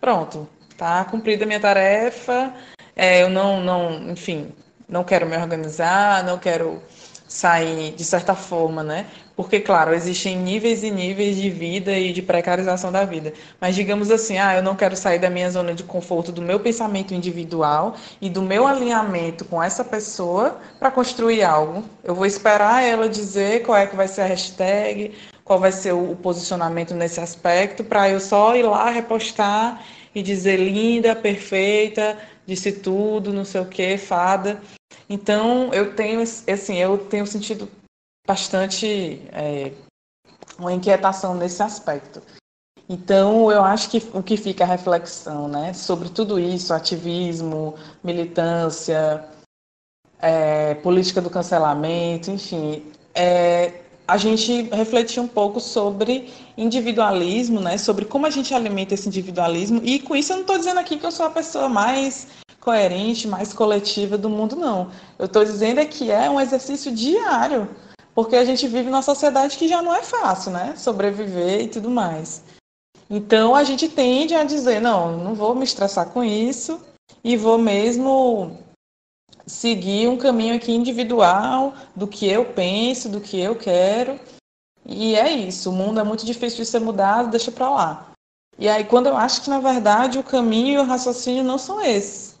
Pronto, 0.00 0.48
tá 0.76 1.04
cumprida 1.04 1.44
a 1.44 1.46
minha 1.46 1.60
tarefa. 1.60 2.52
É, 2.94 3.22
eu 3.22 3.28
não, 3.28 3.60
não, 3.60 4.10
enfim, 4.10 4.52
não 4.88 5.04
quero 5.04 5.26
me 5.26 5.36
organizar, 5.36 6.24
não 6.24 6.38
quero 6.38 6.82
sair 7.28 7.92
de 7.92 8.04
certa 8.04 8.34
forma, 8.34 8.82
né? 8.82 9.06
Porque, 9.34 9.60
claro, 9.60 9.92
existem 9.92 10.36
níveis 10.36 10.82
e 10.82 10.90
níveis 10.90 11.36
de 11.36 11.50
vida 11.50 11.92
e 11.92 12.12
de 12.12 12.22
precarização 12.22 12.90
da 12.90 13.04
vida. 13.04 13.34
Mas 13.60 13.74
digamos 13.74 14.10
assim, 14.10 14.38
ah, 14.38 14.54
eu 14.56 14.62
não 14.62 14.74
quero 14.74 14.96
sair 14.96 15.18
da 15.18 15.28
minha 15.28 15.50
zona 15.50 15.74
de 15.74 15.82
conforto, 15.82 16.32
do 16.32 16.40
meu 16.40 16.58
pensamento 16.60 17.12
individual 17.12 17.96
e 18.20 18.30
do 18.30 18.40
meu 18.40 18.66
alinhamento 18.66 19.44
com 19.44 19.62
essa 19.62 19.84
pessoa 19.84 20.58
para 20.78 20.90
construir 20.90 21.42
algo. 21.42 21.84
Eu 22.02 22.14
vou 22.14 22.24
esperar 22.24 22.82
ela 22.82 23.08
dizer 23.08 23.62
qual 23.62 23.76
é 23.76 23.86
que 23.86 23.96
vai 23.96 24.08
ser 24.08 24.22
a 24.22 24.26
hashtag, 24.26 25.12
qual 25.46 25.60
vai 25.60 25.70
ser 25.70 25.92
o 25.92 26.16
posicionamento 26.16 26.92
nesse 26.92 27.20
aspecto, 27.20 27.84
para 27.84 28.10
eu 28.10 28.18
só 28.18 28.56
ir 28.56 28.64
lá 28.64 28.90
repostar 28.90 29.80
e 30.12 30.20
dizer 30.20 30.56
linda, 30.56 31.14
perfeita, 31.14 32.18
disse 32.44 32.72
tudo, 32.72 33.32
não 33.32 33.44
sei 33.44 33.60
o 33.60 33.68
que, 33.68 33.96
fada. 33.96 34.60
Então, 35.08 35.72
eu 35.72 35.94
tenho, 35.94 36.20
assim, 36.20 36.78
eu 36.78 36.98
tenho 36.98 37.24
sentido 37.28 37.70
bastante 38.26 39.22
é, 39.32 39.70
uma 40.58 40.72
inquietação 40.72 41.32
nesse 41.36 41.62
aspecto. 41.62 42.20
Então, 42.88 43.48
eu 43.52 43.62
acho 43.62 43.88
que 43.88 44.02
o 44.12 44.24
que 44.24 44.36
fica 44.36 44.64
a 44.64 44.66
reflexão, 44.66 45.46
né, 45.46 45.72
sobre 45.72 46.08
tudo 46.08 46.40
isso, 46.40 46.74
ativismo, 46.74 47.76
militância, 48.02 49.24
é, 50.18 50.74
política 50.74 51.20
do 51.20 51.30
cancelamento, 51.30 52.32
enfim, 52.32 52.90
é, 53.14 53.85
a 54.06 54.16
gente 54.16 54.62
refletir 54.72 55.20
um 55.20 55.26
pouco 55.26 55.60
sobre 55.60 56.32
individualismo, 56.56 57.60
né, 57.60 57.76
sobre 57.76 58.04
como 58.04 58.26
a 58.26 58.30
gente 58.30 58.54
alimenta 58.54 58.94
esse 58.94 59.08
individualismo, 59.08 59.80
e 59.82 59.98
com 59.98 60.14
isso 60.14 60.32
eu 60.32 60.36
não 60.36 60.42
estou 60.42 60.58
dizendo 60.58 60.78
aqui 60.78 60.96
que 60.96 61.04
eu 61.04 61.12
sou 61.12 61.26
a 61.26 61.30
pessoa 61.30 61.68
mais 61.68 62.28
coerente, 62.60 63.28
mais 63.28 63.52
coletiva 63.52 64.18
do 64.18 64.28
mundo, 64.28 64.56
não. 64.56 64.90
Eu 65.18 65.26
estou 65.26 65.44
dizendo 65.44 65.78
é 65.78 65.86
que 65.86 66.10
é 66.10 66.28
um 66.28 66.40
exercício 66.40 66.92
diário, 66.92 67.68
porque 68.14 68.34
a 68.34 68.44
gente 68.44 68.66
vive 68.66 68.90
numa 68.90 69.02
sociedade 69.02 69.56
que 69.56 69.68
já 69.68 69.82
não 69.82 69.94
é 69.94 70.02
fácil, 70.02 70.50
né? 70.50 70.74
Sobreviver 70.76 71.60
e 71.60 71.68
tudo 71.68 71.90
mais. 71.90 72.42
Então 73.08 73.54
a 73.54 73.62
gente 73.62 73.88
tende 73.88 74.34
a 74.34 74.42
dizer, 74.42 74.80
não, 74.80 75.16
não 75.16 75.34
vou 75.34 75.54
me 75.54 75.64
estressar 75.64 76.08
com 76.08 76.24
isso 76.24 76.80
e 77.22 77.36
vou 77.36 77.56
mesmo 77.56 78.58
seguir 79.46 80.08
um 80.08 80.16
caminho 80.16 80.56
aqui 80.56 80.72
individual 80.72 81.74
do 81.94 82.06
que 82.06 82.26
eu 82.26 82.44
penso, 82.44 83.08
do 83.08 83.20
que 83.20 83.38
eu 83.38 83.54
quero. 83.54 84.18
E 84.84 85.14
é 85.14 85.30
isso, 85.30 85.70
o 85.70 85.72
mundo 85.72 86.00
é 86.00 86.04
muito 86.04 86.26
difícil 86.26 86.58
de 86.58 86.66
ser 86.66 86.80
mudado, 86.80 87.30
deixa 87.30 87.50
para 87.50 87.70
lá. 87.70 88.06
E 88.58 88.68
aí 88.68 88.84
quando 88.84 89.06
eu 89.06 89.16
acho 89.16 89.42
que 89.42 89.50
na 89.50 89.60
verdade 89.60 90.18
o 90.18 90.22
caminho 90.22 90.74
e 90.74 90.78
o 90.78 90.86
raciocínio 90.86 91.44
não 91.44 91.58
são 91.58 91.82
esses. 91.82 92.36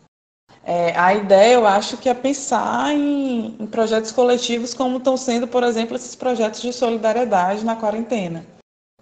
É, 0.64 0.98
a 0.98 1.14
ideia, 1.14 1.54
eu 1.54 1.66
acho, 1.66 1.96
que 1.96 2.08
é 2.08 2.14
pensar 2.14 2.92
em, 2.92 3.54
em 3.56 3.66
projetos 3.68 4.10
coletivos 4.10 4.74
como 4.74 4.98
estão 4.98 5.16
sendo, 5.16 5.46
por 5.46 5.62
exemplo, 5.62 5.94
esses 5.94 6.16
projetos 6.16 6.60
de 6.60 6.72
solidariedade 6.72 7.64
na 7.64 7.76
quarentena, 7.76 8.44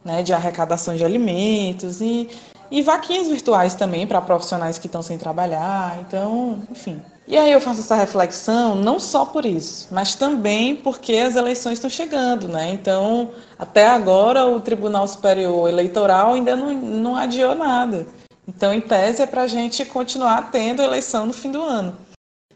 né, 0.05 0.23
de 0.23 0.35
arrecadação 0.35 0.95
de 0.95 1.03
alimentos 1.03 2.03
e, 2.03 2.29
e 2.71 2.83
vaquinhas 2.83 3.29
virtuais 3.29 3.75
também 3.75 4.07
para 4.07 4.21
profissionais 4.21 4.79
que 4.79 4.89
estão 4.89 5.01
sem 5.03 5.17
trabalhar. 5.17 5.99
Então, 6.01 6.63
enfim. 6.71 7.01
E 7.27 7.39
aí 7.39 7.53
eu 7.53 7.61
faço 7.61 7.81
essa 7.81 7.95
reflexão 7.95 8.75
não 8.75 9.01
só 9.01 9.25
por 9.25 9.47
isso, 9.47 9.89
mas 9.91 10.15
também 10.15 10.77
porque 10.77 11.15
as 11.15 11.37
eleições 11.37 11.75
estão 11.75 11.89
chegando, 11.89 12.49
né? 12.49 12.71
Então, 12.71 13.31
até 13.59 13.87
agora 13.87 14.47
o 14.47 14.61
Tribunal 14.61 15.09
Superior 15.09 15.69
Eleitoral 15.69 16.35
ainda 16.35 16.55
não, 16.55 16.75
não 16.75 17.17
adiou 17.17 17.55
nada. 17.55 18.07
Então, 18.47 18.75
em 18.75 18.81
tese, 18.81 19.23
é 19.23 19.27
para 19.27 19.43
a 19.43 19.47
gente 19.47 19.85
continuar 19.87 20.51
tendo 20.51 20.83
eleição 20.83 21.25
no 21.25 21.33
fim 21.33 21.51
do 21.51 21.63
ano. 21.63 21.97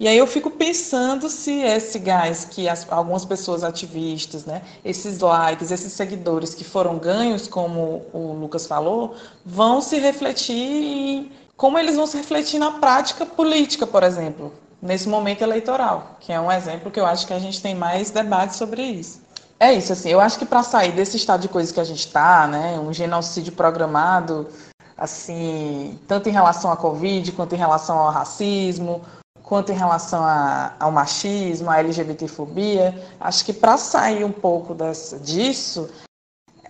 E 0.01 0.07
aí 0.07 0.17
eu 0.17 0.29
fico 0.29 0.51
pensando 0.51 1.29
se 1.29 1.61
esse 1.61 1.99
gás 1.99 2.45
que 2.45 2.69
as, 2.69 2.87
algumas 2.89 3.25
pessoas 3.25 3.65
ativistas, 3.65 4.45
né, 4.45 4.63
esses 4.85 5.19
likes, 5.19 5.73
esses 5.73 5.93
seguidores 5.93 6.55
que 6.55 6.63
foram 6.63 6.99
ganhos, 6.99 7.49
como 7.49 8.07
o 8.13 8.33
Lucas 8.35 8.65
falou, 8.65 9.17
vão 9.45 9.81
se 9.81 9.99
refletir 9.99 10.55
em 10.55 11.33
como 11.59 11.77
eles 11.77 11.97
vão 11.97 12.07
se 12.07 12.17
refletir 12.17 12.59
na 12.61 12.71
prática 12.71 13.27
política, 13.27 13.85
por 13.85 14.05
exemplo, 14.05 14.55
nesse 14.81 15.09
momento 15.09 15.43
eleitoral, 15.43 16.17
que 16.21 16.33
é 16.33 16.41
um 16.41 16.51
exemplo 16.51 16.89
que 16.89 17.01
eu 17.01 17.05
acho 17.05 17.27
que 17.27 17.35
a 17.35 17.39
gente 17.41 17.61
tem 17.61 17.75
mais 17.75 18.13
debate 18.13 18.55
sobre 18.55 18.81
isso. 18.81 19.21
é 19.59 19.75
isso, 19.75 19.93
assim, 19.93 20.09
eu 20.09 20.21
acho 20.21 20.39
que 20.39 20.47
para 20.47 20.63
sair 20.63 20.93
desse 20.93 21.17
estado 21.17 21.41
de 21.41 21.49
coisas 21.49 21.73
que 21.73 21.81
a 21.81 21.85
gente 21.85 22.07
está, 22.07 22.47
né, 22.47 22.79
um 22.79 22.93
genocídio 22.93 23.53
programado, 23.53 24.49
assim, 24.97 25.99
tanto 26.07 26.29
em 26.29 26.33
relação 26.33 26.71
à 26.71 26.77
Covid, 26.77 27.33
quanto 27.33 27.57
em 27.57 27.59
relação 27.59 27.99
ao 27.99 28.13
racismo, 28.13 29.03
quanto 29.43 29.73
em 29.73 29.75
relação 29.75 30.23
a, 30.23 30.75
ao 30.79 30.93
machismo, 30.93 31.71
à 31.71 31.81
LGBTfobia, 31.81 32.95
acho 33.19 33.45
que 33.45 33.53
para 33.53 33.77
sair 33.77 34.23
um 34.23 34.31
pouco 34.31 34.75
dessa, 34.75 35.19
disso, 35.19 35.89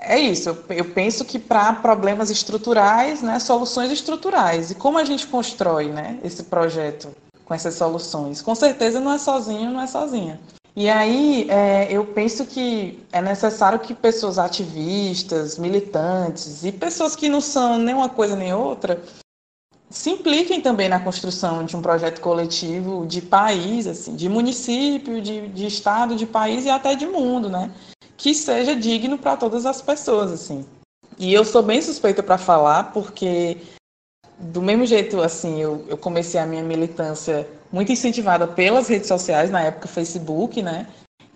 é 0.00 0.18
isso. 0.18 0.56
Eu, 0.68 0.84
penso 0.84 1.24
que 1.24 1.38
para 1.38 1.72
problemas 1.74 2.30
estruturais, 2.30 3.22
né, 3.22 3.38
soluções 3.38 3.90
estruturais. 3.90 4.70
E 4.70 4.74
como 4.74 4.98
a 4.98 5.04
gente 5.04 5.26
constrói 5.26 5.88
né, 5.88 6.18
esse 6.22 6.44
projeto 6.44 7.08
com 7.44 7.54
essas 7.54 7.74
soluções? 7.74 8.40
Com 8.40 8.54
certeza 8.54 9.00
não 9.00 9.12
é 9.12 9.18
sozinho, 9.18 9.70
não 9.70 9.80
é 9.80 9.86
sozinha. 9.86 10.40
E 10.76 10.88
aí 10.88 11.46
é, 11.50 11.88
eu 11.90 12.04
penso 12.04 12.46
que 12.46 13.02
é 13.10 13.20
necessário 13.20 13.80
que 13.80 13.92
pessoas 13.92 14.38
ativistas, 14.38 15.58
militantes 15.58 16.64
e 16.64 16.70
pessoas 16.70 17.16
que 17.16 17.28
não 17.28 17.40
são 17.40 17.78
nem 17.78 17.94
uma 17.94 18.08
coisa 18.08 18.36
nem 18.36 18.54
outra 18.54 19.02
se 19.90 20.10
impliquem 20.10 20.60
também 20.60 20.88
na 20.88 21.00
construção 21.00 21.64
de 21.64 21.76
um 21.76 21.82
projeto 21.82 22.20
coletivo 22.20 23.06
de 23.06 23.22
país, 23.22 23.86
assim, 23.86 24.14
de 24.14 24.28
município, 24.28 25.20
de, 25.20 25.48
de 25.48 25.66
estado, 25.66 26.14
de 26.14 26.26
país 26.26 26.64
e 26.64 26.70
até 26.70 26.94
de 26.94 27.06
mundo, 27.06 27.48
né? 27.48 27.70
Que 28.18 28.34
seja 28.34 28.76
digno 28.76 29.16
para 29.16 29.38
todas 29.38 29.64
as 29.64 29.80
pessoas, 29.80 30.30
assim. 30.30 30.66
E 31.18 31.32
eu 31.32 31.44
sou 31.44 31.62
bem 31.62 31.80
suspeita 31.80 32.22
para 32.22 32.36
falar, 32.36 32.92
porque 32.92 33.56
do 34.38 34.60
mesmo 34.60 34.84
jeito, 34.84 35.20
assim, 35.22 35.58
eu, 35.60 35.84
eu 35.88 35.96
comecei 35.96 36.38
a 36.38 36.46
minha 36.46 36.62
militância 36.62 37.48
muito 37.72 37.90
incentivada 37.90 38.46
pelas 38.46 38.88
redes 38.88 39.08
sociais, 39.08 39.50
na 39.50 39.62
época 39.62 39.88
Facebook, 39.88 40.60
né? 40.62 40.86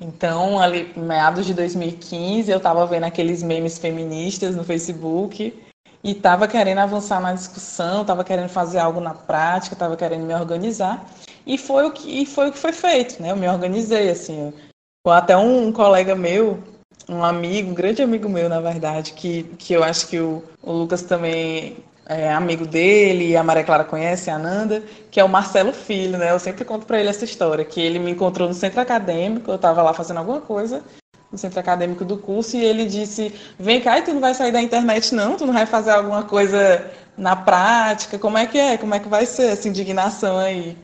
Então, 0.01 0.61
ali, 0.61 0.93
meados 0.97 1.47
de 1.47 1.55
2015, 1.55 2.51
eu 2.51 2.57
estava 2.57 2.85
vendo 2.87 3.05
aqueles 3.05 3.43
memes 3.43 3.79
feministas 3.79 4.57
no 4.57 4.65
Facebook 4.65 5.55
e 6.03 6.11
estava 6.11 6.49
querendo 6.49 6.79
avançar 6.79 7.21
na 7.21 7.33
discussão, 7.33 8.03
estava 8.03 8.25
querendo 8.25 8.49
fazer 8.49 8.79
algo 8.79 9.01
na 9.01 9.15
prática, 9.15 9.75
estava 9.75 9.97
querendo 9.97 10.27
me 10.27 10.35
organizar. 10.35 11.09
E 11.47 11.57
foi 11.57 11.87
o 11.87 11.93
que, 11.93 12.27
foi, 12.27 12.49
o 12.49 12.53
que 12.53 12.59
foi 12.59 12.73
feito, 12.73 13.23
né? 13.23 13.31
Eu 13.31 13.37
me 13.37 13.49
organizei, 13.49 14.11
assim. 14.11 14.53
Eu, 15.07 15.13
até 15.13 15.37
um, 15.37 15.69
um, 15.69 15.73
colega 15.73 16.15
meu, 16.15 16.59
um 17.09 17.25
amigo, 17.25 17.71
um 17.71 17.75
grande 17.75 18.03
amigo 18.03 18.29
meu, 18.29 18.49
na 18.49 18.61
verdade, 18.61 19.13
que, 19.13 19.45
que 19.59 19.73
eu 19.73 19.83
acho 19.83 20.09
que 20.09 20.19
o, 20.19 20.43
o 20.63 20.73
Lucas 20.73 21.03
também 21.03 21.77
é, 22.07 22.33
amigo 22.33 22.67
dele, 22.67 23.37
a 23.37 23.43
Maria 23.43 23.65
Clara 23.65 23.85
conhece, 23.85 24.31
a 24.31 24.37
Ananda, 24.37 24.83
que 25.11 25.21
é 25.21 25.25
o 25.25 25.29
Marcelo 25.29 25.73
Filho, 25.73 26.19
né? 26.19 26.31
Eu 26.31 26.39
sempre 26.39 26.65
conto 26.65 26.87
para 26.87 26.99
ele 26.99 27.09
essa 27.09 27.25
história, 27.25 27.65
que 27.65 27.81
ele 27.81 27.99
me 27.99 28.11
encontrou 28.11 28.49
no 28.49 28.55
centro 28.55 28.81
acadêmico, 28.81 29.51
eu 29.51 29.57
estava 29.57 29.83
lá 29.83 29.95
fazendo 29.95 30.19
alguma 30.19 30.41
coisa 30.41 30.83
no 31.31 31.39
centro 31.39 31.59
acadêmico 31.61 32.05
do 32.05 32.19
curso, 32.19 32.57
e 32.57 32.65
ele 32.65 32.85
disse, 32.85 33.35
vem 33.59 33.81
cá, 33.81 33.99
e 33.99 34.03
tu 34.03 34.13
não 34.13 34.21
vai 34.21 34.35
sair 34.35 34.53
da 34.53 34.61
internet 34.61 35.15
não? 35.15 35.37
Tu 35.37 35.47
não 35.47 35.55
vai 35.55 35.65
fazer 35.65 35.93
alguma 35.93 36.25
coisa 36.25 36.91
na 37.17 37.35
prática? 37.35 38.19
Como 38.19 38.37
é 38.37 38.47
que 38.47 38.59
é? 38.59 38.77
Como 38.77 38.95
é 38.95 38.99
que 38.99 39.09
vai 39.09 39.25
ser 39.25 39.45
essa 39.53 39.69
indignação 39.69 40.39
aí? 40.39 40.77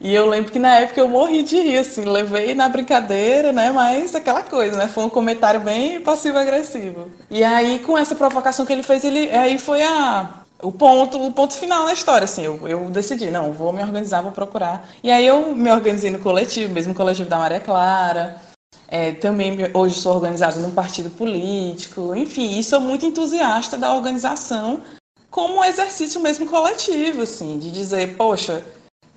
E 0.00 0.14
eu 0.14 0.26
lembro 0.26 0.52
que 0.52 0.58
na 0.58 0.76
época 0.76 1.00
eu 1.00 1.08
morri 1.08 1.42
de 1.42 1.56
rir, 1.56 1.78
assim, 1.78 2.04
levei 2.04 2.54
na 2.54 2.68
brincadeira, 2.68 3.52
né? 3.52 3.72
Mas 3.72 4.14
aquela 4.14 4.42
coisa, 4.42 4.76
né? 4.76 4.88
Foi 4.88 5.04
um 5.04 5.10
comentário 5.10 5.60
bem 5.60 6.00
passivo-agressivo. 6.00 7.10
E 7.30 7.42
aí, 7.42 7.80
com 7.80 7.98
essa 7.98 8.14
provocação 8.14 8.64
que 8.64 8.72
ele 8.72 8.84
fez, 8.84 9.04
ele 9.04 9.28
aí 9.30 9.58
foi 9.58 9.82
a, 9.82 10.44
o 10.62 10.72
ponto, 10.72 11.20
o 11.20 11.32
ponto 11.32 11.54
final 11.54 11.84
na 11.84 11.92
história, 11.92 12.24
assim, 12.24 12.42
eu, 12.42 12.68
eu 12.68 12.90
decidi, 12.90 13.30
não, 13.30 13.52
vou 13.52 13.72
me 13.72 13.82
organizar, 13.82 14.22
vou 14.22 14.32
procurar. 14.32 14.88
E 15.02 15.10
aí 15.10 15.26
eu 15.26 15.54
me 15.54 15.70
organizei 15.70 16.10
no 16.10 16.18
coletivo, 16.18 16.72
mesmo 16.72 16.94
coletivo 16.94 17.28
da 17.28 17.38
Maria 17.38 17.60
Clara, 17.60 18.40
é, 18.88 19.12
também 19.12 19.56
hoje 19.74 20.00
sou 20.00 20.14
organizada 20.14 20.58
num 20.60 20.70
partido 20.70 21.10
político, 21.10 22.14
enfim, 22.14 22.58
e 22.58 22.64
sou 22.64 22.80
muito 22.80 23.04
entusiasta 23.04 23.76
da 23.76 23.94
organização 23.94 24.80
como 25.30 25.58
um 25.58 25.64
exercício 25.64 26.20
mesmo 26.20 26.46
coletivo, 26.46 27.22
assim, 27.22 27.58
de 27.58 27.70
dizer, 27.70 28.16
poxa, 28.16 28.64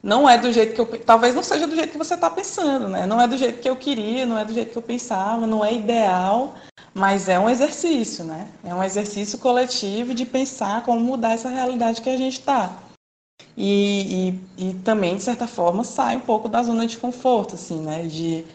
não 0.04 0.28
é 0.28 0.38
do 0.38 0.52
jeito 0.52 0.74
que 0.74 0.82
eu. 0.82 1.00
Talvez 1.04 1.36
não 1.36 1.44
seja 1.44 1.68
do 1.68 1.76
jeito 1.76 1.92
que 1.92 1.98
você 1.98 2.16
está 2.16 2.30
pensando, 2.30 2.88
né? 2.88 3.06
Não 3.06 3.22
é 3.22 3.28
do 3.28 3.38
jeito 3.38 3.60
que 3.60 3.70
eu 3.70 3.76
queria, 3.76 4.26
não 4.26 4.38
é 4.38 4.44
do 4.44 4.54
jeito 4.54 4.72
que 4.72 4.78
eu 4.78 4.82
pensava, 4.82 5.46
não 5.46 5.64
é 5.64 5.74
ideal, 5.74 6.56
mas 6.94 7.30
é 7.30 7.40
um 7.40 7.50
exercício, 7.50 8.24
né? 8.24 8.48
É 8.64 8.74
um 8.74 8.84
exercício 8.84 9.38
coletivo 9.38 10.14
de 10.14 10.26
pensar 10.26 10.84
como 10.84 11.00
mudar 11.00 11.34
essa 11.34 11.50
realidade 11.50 12.02
que 12.02 12.10
a 12.10 12.18
gente 12.18 12.40
está. 12.40 12.72
E, 13.56 14.34
e, 14.58 14.70
e, 14.70 14.74
também, 14.76 15.18
de 15.18 15.24
certa 15.24 15.46
forma, 15.46 15.84
sai 15.84 16.16
um 16.16 16.22
pouco 16.22 16.50
da 16.50 16.64
zona 16.64 16.88
de 16.88 16.98
conforto, 16.98 17.56
assim, 17.56 17.82
né? 17.82 18.04
De, 18.04 18.46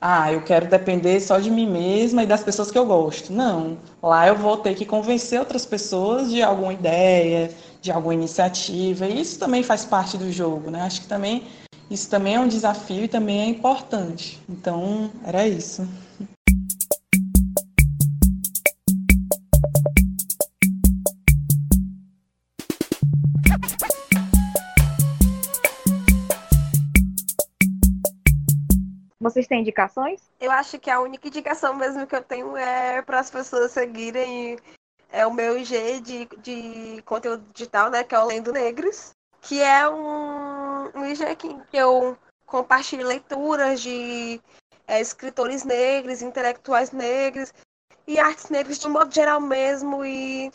ah, 0.00 0.32
eu 0.32 0.42
quero 0.42 0.68
depender 0.68 1.20
só 1.20 1.38
de 1.38 1.50
mim 1.50 1.68
mesma 1.68 2.22
e 2.22 2.26
das 2.26 2.42
pessoas 2.42 2.70
que 2.70 2.78
eu 2.78 2.86
gosto. 2.86 3.32
Não. 3.32 3.78
Lá 4.02 4.26
eu 4.26 4.36
vou 4.36 4.56
ter 4.56 4.74
que 4.74 4.84
convencer 4.84 5.38
outras 5.38 5.64
pessoas 5.64 6.30
de 6.30 6.42
alguma 6.42 6.72
ideia, 6.72 7.50
de 7.86 7.92
alguma 7.92 8.14
iniciativa. 8.14 9.06
E 9.06 9.20
isso 9.20 9.38
também 9.38 9.62
faz 9.62 9.84
parte 9.84 10.18
do 10.18 10.30
jogo, 10.30 10.70
né? 10.70 10.82
Acho 10.82 11.02
que 11.02 11.06
também 11.06 11.46
isso 11.88 12.10
também 12.10 12.34
é 12.34 12.40
um 12.40 12.48
desafio 12.48 13.04
e 13.04 13.08
também 13.08 13.42
é 13.42 13.46
importante. 13.46 14.42
Então, 14.48 15.10
era 15.24 15.46
isso. 15.46 15.86
Vocês 29.20 29.46
têm 29.46 29.60
indicações? 29.60 30.20
Eu 30.40 30.50
acho 30.50 30.78
que 30.78 30.90
a 30.90 31.00
única 31.00 31.28
indicação 31.28 31.74
mesmo 31.74 32.06
que 32.06 32.16
eu 32.16 32.22
tenho 32.22 32.56
é 32.56 33.02
para 33.02 33.20
as 33.20 33.30
pessoas 33.30 33.70
seguirem 33.70 34.56
é 35.16 35.26
o 35.26 35.32
meu 35.32 35.56
IG 35.56 36.00
de, 36.02 36.28
de 36.42 37.02
conteúdo 37.06 37.42
digital, 37.54 37.90
né? 37.90 38.04
Que 38.04 38.14
é 38.14 38.20
o 38.20 38.26
Lendo 38.26 38.52
Negros, 38.52 39.12
que 39.40 39.62
é 39.62 39.88
um, 39.88 40.90
um 40.94 41.06
IG 41.06 41.24
que 41.70 41.76
eu 41.76 42.18
compartilho 42.44 43.06
leituras 43.06 43.80
de 43.80 44.38
é, 44.86 45.00
escritores 45.00 45.64
negros, 45.64 46.20
intelectuais 46.20 46.92
negros 46.92 47.50
e 48.06 48.18
artes 48.18 48.50
negras 48.50 48.78
de 48.78 48.86
um 48.86 48.90
modo 48.90 49.12
geral 49.12 49.40
mesmo 49.40 50.04
e 50.04 50.52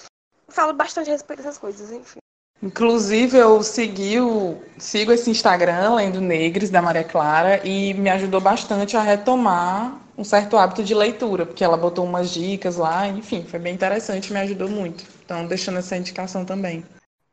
falo 0.47 0.73
bastante 0.73 1.09
a 1.09 1.13
respeito 1.13 1.41
dessas 1.41 1.57
coisas, 1.57 1.91
enfim. 1.91 2.20
Inclusive, 2.63 3.38
eu 3.38 3.63
segui 3.63 4.19
o, 4.19 4.61
sigo 4.77 5.11
esse 5.11 5.31
Instagram, 5.31 5.95
Lendo 5.95 6.21
Negres, 6.21 6.69
da 6.69 6.79
Maria 6.79 7.03
Clara, 7.03 7.59
e 7.65 7.93
me 7.95 8.09
ajudou 8.09 8.39
bastante 8.39 8.95
a 8.95 9.01
retomar 9.01 9.99
um 10.15 10.23
certo 10.23 10.57
hábito 10.57 10.83
de 10.83 10.93
leitura, 10.93 11.45
porque 11.45 11.63
ela 11.63 11.75
botou 11.75 12.05
umas 12.05 12.31
dicas 12.31 12.77
lá, 12.77 13.07
enfim, 13.07 13.43
foi 13.43 13.59
bem 13.59 13.73
interessante, 13.73 14.31
me 14.31 14.39
ajudou 14.39 14.69
muito. 14.69 15.03
Então, 15.25 15.47
deixando 15.47 15.79
essa 15.79 15.97
indicação 15.97 16.45
também. 16.45 16.85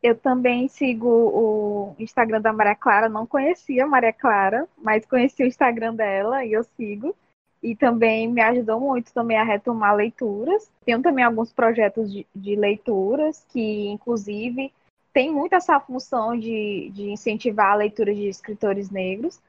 Eu 0.02 0.16
também 0.16 0.66
sigo 0.68 1.09
o 1.09 1.94
Instagram 1.98 2.40
da 2.40 2.52
Maria 2.52 2.74
Clara, 2.74 3.09
não 3.09 3.26
conhecia 3.26 3.84
a 3.84 3.88
Maria 3.88 4.12
Clara, 4.12 4.66
mas 4.82 5.05
conheci 5.05 5.42
o 5.42 5.46
Instagram 5.46 5.94
dela 5.94 6.44
e 6.44 6.52
eu 6.52 6.64
sigo. 6.76 7.14
E 7.60 7.74
também 7.74 8.28
me 8.28 8.40
ajudou 8.40 8.78
muito 8.78 9.12
também 9.12 9.36
a 9.36 9.42
retomar 9.42 9.96
leituras. 9.96 10.70
Tenho 10.86 11.02
também 11.02 11.24
alguns 11.24 11.52
projetos 11.52 12.12
de, 12.12 12.24
de 12.34 12.55
leituras 12.55 13.44
que, 13.48 13.88
inclusive, 13.88 14.72
tem 15.12 15.32
muito 15.32 15.55
essa 15.55 15.80
função 15.80 16.39
de, 16.39 16.90
de 16.94 17.10
incentivar 17.10 17.72
a 17.72 17.76
leitura 17.76 18.14
de 18.14 18.28
escritores 18.28 18.90
negros, 18.90 19.40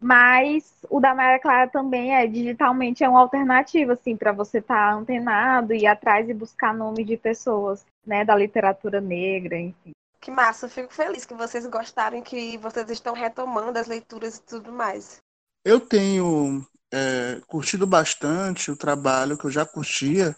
mas 0.00 0.72
o 0.88 1.00
da 1.00 1.14
Maria 1.14 1.40
Clara 1.40 1.68
também 1.68 2.14
é 2.14 2.26
digitalmente 2.26 3.02
é 3.02 3.08
uma 3.08 3.20
alternativa 3.20 3.94
assim 3.94 4.16
para 4.16 4.30
você 4.30 4.58
estar 4.58 4.92
tá 4.92 4.94
antenado 4.94 5.74
e 5.74 5.80
ir 5.80 5.86
atrás 5.86 6.28
e 6.28 6.34
buscar 6.34 6.72
nome 6.72 7.04
de 7.04 7.16
pessoas, 7.16 7.84
né, 8.06 8.24
da 8.24 8.36
literatura 8.36 9.00
negra, 9.00 9.58
enfim. 9.58 9.90
Que 10.20 10.30
massa, 10.30 10.68
fico 10.68 10.92
feliz 10.92 11.24
que 11.24 11.34
vocês 11.34 11.66
gostaram, 11.66 12.22
que 12.22 12.56
vocês 12.58 12.88
estão 12.90 13.14
retomando 13.14 13.78
as 13.78 13.86
leituras 13.86 14.36
e 14.36 14.42
tudo 14.42 14.72
mais. 14.72 15.18
Eu 15.64 15.80
tenho 15.80 16.64
é, 16.92 17.40
curtido 17.46 17.86
bastante 17.86 18.70
o 18.70 18.76
trabalho 18.76 19.36
que 19.36 19.46
eu 19.46 19.50
já 19.50 19.66
curtia, 19.66 20.36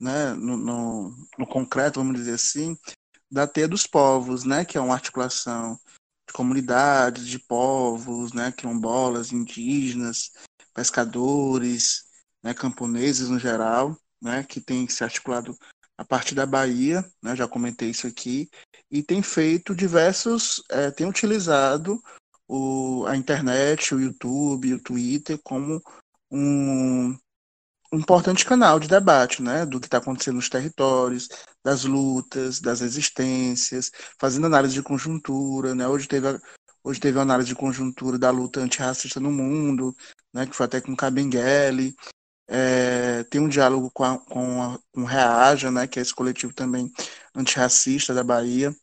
né, 0.00 0.32
no, 0.34 0.56
no, 0.56 1.10
no 1.38 1.46
concreto, 1.46 2.00
vamos 2.00 2.16
dizer 2.16 2.34
assim, 2.34 2.76
da 3.30 3.46
Teia 3.46 3.68
dos 3.68 3.86
Povos, 3.86 4.44
né, 4.44 4.64
que 4.64 4.76
é 4.76 4.80
uma 4.80 4.94
articulação 4.94 5.78
de 6.26 6.32
comunidades, 6.32 7.26
de 7.26 7.38
povos, 7.38 8.32
né, 8.32 8.52
quilombolas, 8.52 9.32
indígenas, 9.32 10.32
pescadores, 10.72 12.04
né, 12.42 12.54
camponeses 12.54 13.28
no 13.28 13.38
geral, 13.38 13.96
né, 14.20 14.44
que 14.44 14.60
tem 14.60 14.88
se 14.88 15.04
articulado 15.04 15.56
a 15.96 16.04
partir 16.04 16.34
da 16.34 16.46
Bahia, 16.46 17.04
né, 17.22 17.36
já 17.36 17.46
comentei 17.46 17.90
isso 17.90 18.06
aqui, 18.06 18.48
e 18.90 19.02
tem 19.02 19.22
feito 19.22 19.74
diversos, 19.74 20.62
é, 20.70 20.90
tem 20.90 21.06
utilizado 21.06 22.02
o, 22.48 23.04
a 23.06 23.16
internet, 23.16 23.94
o 23.94 24.00
YouTube, 24.00 24.74
o 24.74 24.82
Twitter 24.82 25.38
como 25.42 25.82
um, 26.30 27.16
um 27.92 27.98
importante 27.98 28.44
canal 28.44 28.78
de 28.78 28.88
debate, 28.88 29.42
né, 29.42 29.66
do 29.66 29.80
que 29.80 29.86
está 29.86 29.98
acontecendo 29.98 30.36
nos 30.36 30.48
territórios, 30.48 31.28
das 31.64 31.84
lutas, 31.84 32.60
das 32.60 32.80
resistências, 32.80 33.90
fazendo 34.18 34.46
análise 34.46 34.74
de 34.74 34.82
conjuntura, 34.82 35.74
né, 35.74 35.86
hoje 35.88 36.06
teve 36.06 36.28
a, 36.28 36.40
hoje 36.84 37.00
teve 37.00 37.18
uma 37.18 37.22
análise 37.22 37.48
de 37.48 37.54
conjuntura 37.54 38.18
da 38.18 38.30
luta 38.30 38.60
antirracista 38.60 39.18
no 39.18 39.32
mundo, 39.32 39.94
né, 40.32 40.46
que 40.46 40.54
foi 40.54 40.66
até 40.66 40.80
com 40.80 40.96
Kabengele, 40.96 41.94
é, 42.48 43.22
tem 43.24 43.40
um 43.40 43.48
diálogo 43.48 43.90
com, 43.92 44.04
a, 44.04 44.18
com, 44.18 44.62
a, 44.62 44.78
com 44.92 45.02
o 45.02 45.06
Reaja, 45.06 45.70
né, 45.70 45.86
que 45.86 45.98
é 45.98 46.02
esse 46.02 46.14
coletivo 46.14 46.52
também 46.52 46.90
antirracista 47.34 48.12
da 48.12 48.24
Bahia. 48.24 48.74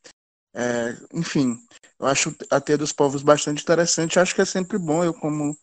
É, 0.54 0.98
enfim, 1.14 1.60
eu 2.00 2.08
acho 2.08 2.36
a 2.50 2.62
Teia 2.62 2.78
dos 2.78 2.94
Povos 2.94 3.22
bastante 3.22 3.62
interessante. 3.62 4.20
Acho 4.20 4.34
que 4.34 4.42
é 4.42 4.46
sempre 4.46 4.78
bom, 4.78 5.04
eu 5.04 5.14
como 5.14 5.58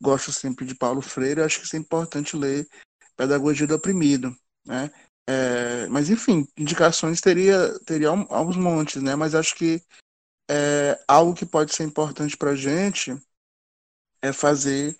gosto 0.00 0.32
sempre 0.32 0.66
de 0.66 0.74
Paulo 0.74 1.00
Freire, 1.00 1.40
acho 1.40 1.60
que 1.62 1.76
é 1.76 1.78
importante 1.78 2.36
ler 2.36 2.68
Pedagogia 3.16 3.66
do 3.66 3.74
Oprimido, 3.74 4.36
né? 4.66 4.90
É, 5.26 5.86
mas 5.88 6.10
enfim, 6.10 6.46
indicações 6.56 7.20
teria 7.20 7.78
teria 7.86 8.08
alguns 8.08 8.56
montes, 8.56 9.02
né? 9.02 9.14
Mas 9.16 9.34
acho 9.34 9.54
que 9.54 9.82
é, 10.50 11.02
algo 11.08 11.34
que 11.34 11.46
pode 11.46 11.74
ser 11.74 11.84
importante 11.84 12.36
para 12.36 12.50
a 12.50 12.56
gente 12.56 13.16
é 14.20 14.32
fazer 14.32 14.96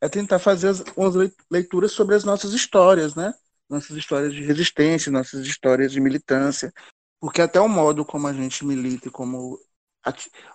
é 0.00 0.08
tentar 0.08 0.38
fazer 0.38 0.68
as, 0.68 0.80
umas 0.96 1.14
leituras 1.50 1.92
sobre 1.92 2.14
as 2.14 2.24
nossas 2.24 2.52
histórias, 2.52 3.14
né? 3.14 3.32
Nossas 3.68 3.96
histórias 3.96 4.32
de 4.32 4.42
resistência, 4.42 5.10
nossas 5.10 5.46
histórias 5.46 5.90
de 5.90 6.00
militância, 6.00 6.72
porque 7.20 7.40
até 7.40 7.60
o 7.60 7.68
modo 7.68 8.04
como 8.04 8.26
a 8.26 8.32
gente 8.32 8.64
milita 8.64 9.08
e 9.08 9.10
como 9.10 9.58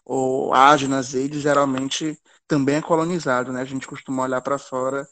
ou 0.05 0.53
age 0.53 0.87
nas 0.87 1.11
geralmente 1.11 2.19
também 2.47 2.75
é 2.75 2.81
colonizado, 2.81 3.51
né? 3.51 3.61
A 3.61 3.65
gente 3.65 3.87
costuma 3.87 4.23
olhar 4.23 4.41
para 4.41 4.57
fora 4.57 5.07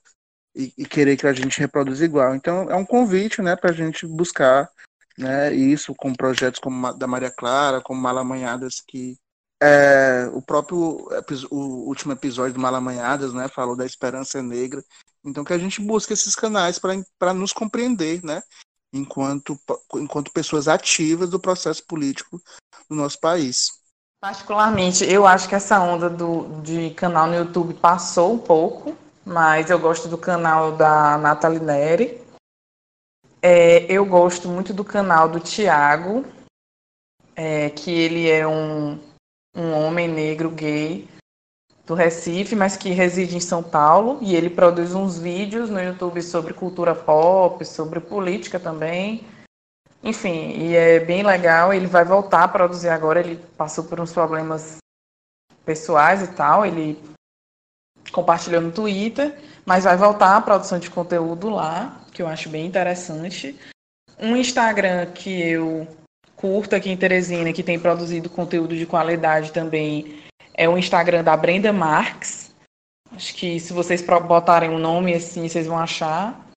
e, 0.56 0.74
e, 0.78 0.86
querer 0.86 1.16
que 1.16 1.28
a 1.28 1.34
gente 1.34 1.60
reproduza 1.60 2.04
igual. 2.04 2.36
Então 2.36 2.70
é 2.70 2.76
um 2.76 2.86
convite, 2.86 3.42
né, 3.42 3.56
para 3.56 3.70
a 3.72 3.74
gente 3.74 4.06
buscar, 4.06 4.70
né, 5.18 5.54
isso 5.54 5.94
com 5.96 6.14
projetos 6.14 6.60
como 6.60 6.94
da 6.94 7.08
Maria 7.08 7.32
Clara, 7.32 7.82
como 7.82 8.02
Malamanhadas 8.02 8.82
que 8.86 9.18
é, 9.62 10.30
o 10.34 10.42
próprio 10.42 11.08
o 11.52 11.88
último 11.88 12.14
episódio 12.14 12.54
do 12.54 12.62
Malamanhadas, 12.62 13.34
né, 13.34 13.48
falou 13.48 13.76
da 13.76 13.86
esperança 13.86 14.42
negra. 14.42 14.84
Então 15.24 15.44
que 15.44 15.54
a 15.54 15.58
gente 15.58 15.82
busque 15.82 16.14
esses 16.14 16.36
canais 16.36 16.80
para 17.18 17.34
nos 17.34 17.54
compreender, 17.54 18.24
né, 18.24 18.42
enquanto 18.94 19.58
enquanto 19.96 20.32
pessoas 20.32 20.68
ativas 20.68 21.30
do 21.30 21.40
processo 21.40 21.86
político 21.86 22.42
no 22.90 22.96
nosso 22.96 23.20
país. 23.20 23.79
Particularmente, 24.22 25.06
eu 25.06 25.26
acho 25.26 25.48
que 25.48 25.56
essa 25.56 25.80
onda 25.80 26.10
do, 26.10 26.62
de 26.62 26.90
canal 26.90 27.26
no 27.26 27.36
YouTube 27.36 27.74
passou 27.76 28.34
um 28.34 28.38
pouco, 28.38 28.94
mas 29.26 29.70
eu 29.70 29.80
gosto 29.80 30.10
do 30.10 30.18
canal 30.18 30.74
da 30.74 31.18
Nathalie 31.18 31.62
Neri. 31.62 32.22
É, 33.42 33.90
eu 33.90 34.06
gosto 34.06 34.50
muito 34.50 34.74
do 34.74 34.84
canal 34.84 35.30
do 35.30 35.40
Tiago, 35.40 36.26
é, 37.34 37.70
que 37.70 37.90
ele 37.90 38.30
é 38.30 38.46
um, 38.46 39.00
um 39.56 39.72
homem 39.72 40.10
negro 40.10 40.50
gay 40.50 41.08
do 41.86 41.94
Recife, 41.94 42.58
mas 42.58 42.76
que 42.76 42.90
reside 42.90 43.38
em 43.38 43.40
São 43.40 43.64
Paulo, 43.64 44.20
e 44.22 44.36
ele 44.36 44.50
produz 44.50 44.94
uns 44.94 45.18
vídeos 45.18 45.70
no 45.70 45.82
YouTube 45.82 46.22
sobre 46.22 46.54
cultura 46.54 46.94
pop, 46.94 47.64
sobre 47.64 48.02
política 48.02 48.60
também. 48.60 49.26
Enfim, 50.04 50.52
e 50.58 50.76
é 50.76 51.00
bem 51.00 51.24
legal. 51.24 51.74
Ele 51.74 51.88
vai 51.88 52.06
voltar 52.06 52.44
a 52.44 52.48
produzir 52.48 52.90
agora. 52.90 53.20
Ele 53.20 53.36
passou 53.58 53.84
por 53.84 54.00
uns 54.00 54.14
problemas 54.14 54.78
pessoais 55.66 56.24
e 56.24 56.28
tal. 56.28 56.66
Ele 56.66 56.98
compartilhou 58.12 58.62
no 58.62 58.72
Twitter, 58.72 59.38
mas 59.66 59.84
vai 59.84 59.96
voltar 59.96 60.36
a 60.36 60.42
produção 60.42 60.80
de 60.80 60.90
conteúdo 60.90 61.50
lá, 61.50 62.02
que 62.12 62.22
eu 62.22 62.28
acho 62.28 62.50
bem 62.50 62.66
interessante. 62.66 63.58
Um 64.18 64.36
Instagram 64.36 65.06
que 65.12 65.42
eu 65.42 65.88
curto 66.36 66.76
aqui 66.76 66.90
em 66.90 66.98
Teresina, 66.98 67.54
que 67.54 67.64
tem 67.64 67.80
produzido 67.80 68.30
conteúdo 68.30 68.76
de 68.76 68.86
qualidade 68.86 69.52
também, 69.52 70.24
é 70.54 70.68
o 70.68 70.78
Instagram 70.78 71.24
da 71.24 71.36
Brenda 71.38 71.72
Marques. 71.72 72.54
Acho 73.12 73.34
que 73.36 73.60
se 73.60 73.74
vocês 73.74 74.02
botarem 74.02 74.70
o 74.70 74.74
um 74.74 74.80
nome 74.80 75.14
assim, 75.14 75.48
vocês 75.48 75.68
vão 75.68 75.78
achar. 75.78 76.48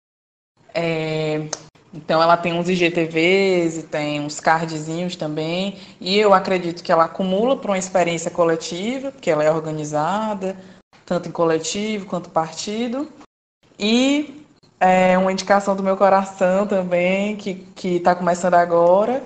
É, 0.74 1.48
então 1.94 2.22
ela 2.22 2.36
tem 2.36 2.54
uns 2.54 2.68
IGTVs 2.68 3.78
e 3.78 3.82
tem 3.82 4.20
uns 4.20 4.40
cardzinhos 4.40 5.14
também. 5.14 5.76
E 6.00 6.18
eu 6.18 6.32
acredito 6.32 6.82
que 6.82 6.90
ela 6.90 7.04
acumula 7.04 7.56
para 7.56 7.70
uma 7.70 7.78
experiência 7.78 8.30
coletiva, 8.30 9.12
porque 9.12 9.30
ela 9.30 9.44
é 9.44 9.50
organizada, 9.50 10.56
tanto 11.04 11.28
em 11.28 11.32
coletivo 11.32 12.06
quanto 12.06 12.30
partido. 12.30 13.08
E 13.78 14.42
é 14.80 15.18
uma 15.18 15.32
indicação 15.32 15.76
do 15.76 15.82
meu 15.82 15.96
coração 15.96 16.66
também, 16.66 17.36
que 17.36 17.66
está 17.84 18.14
começando 18.14 18.54
agora. 18.54 19.22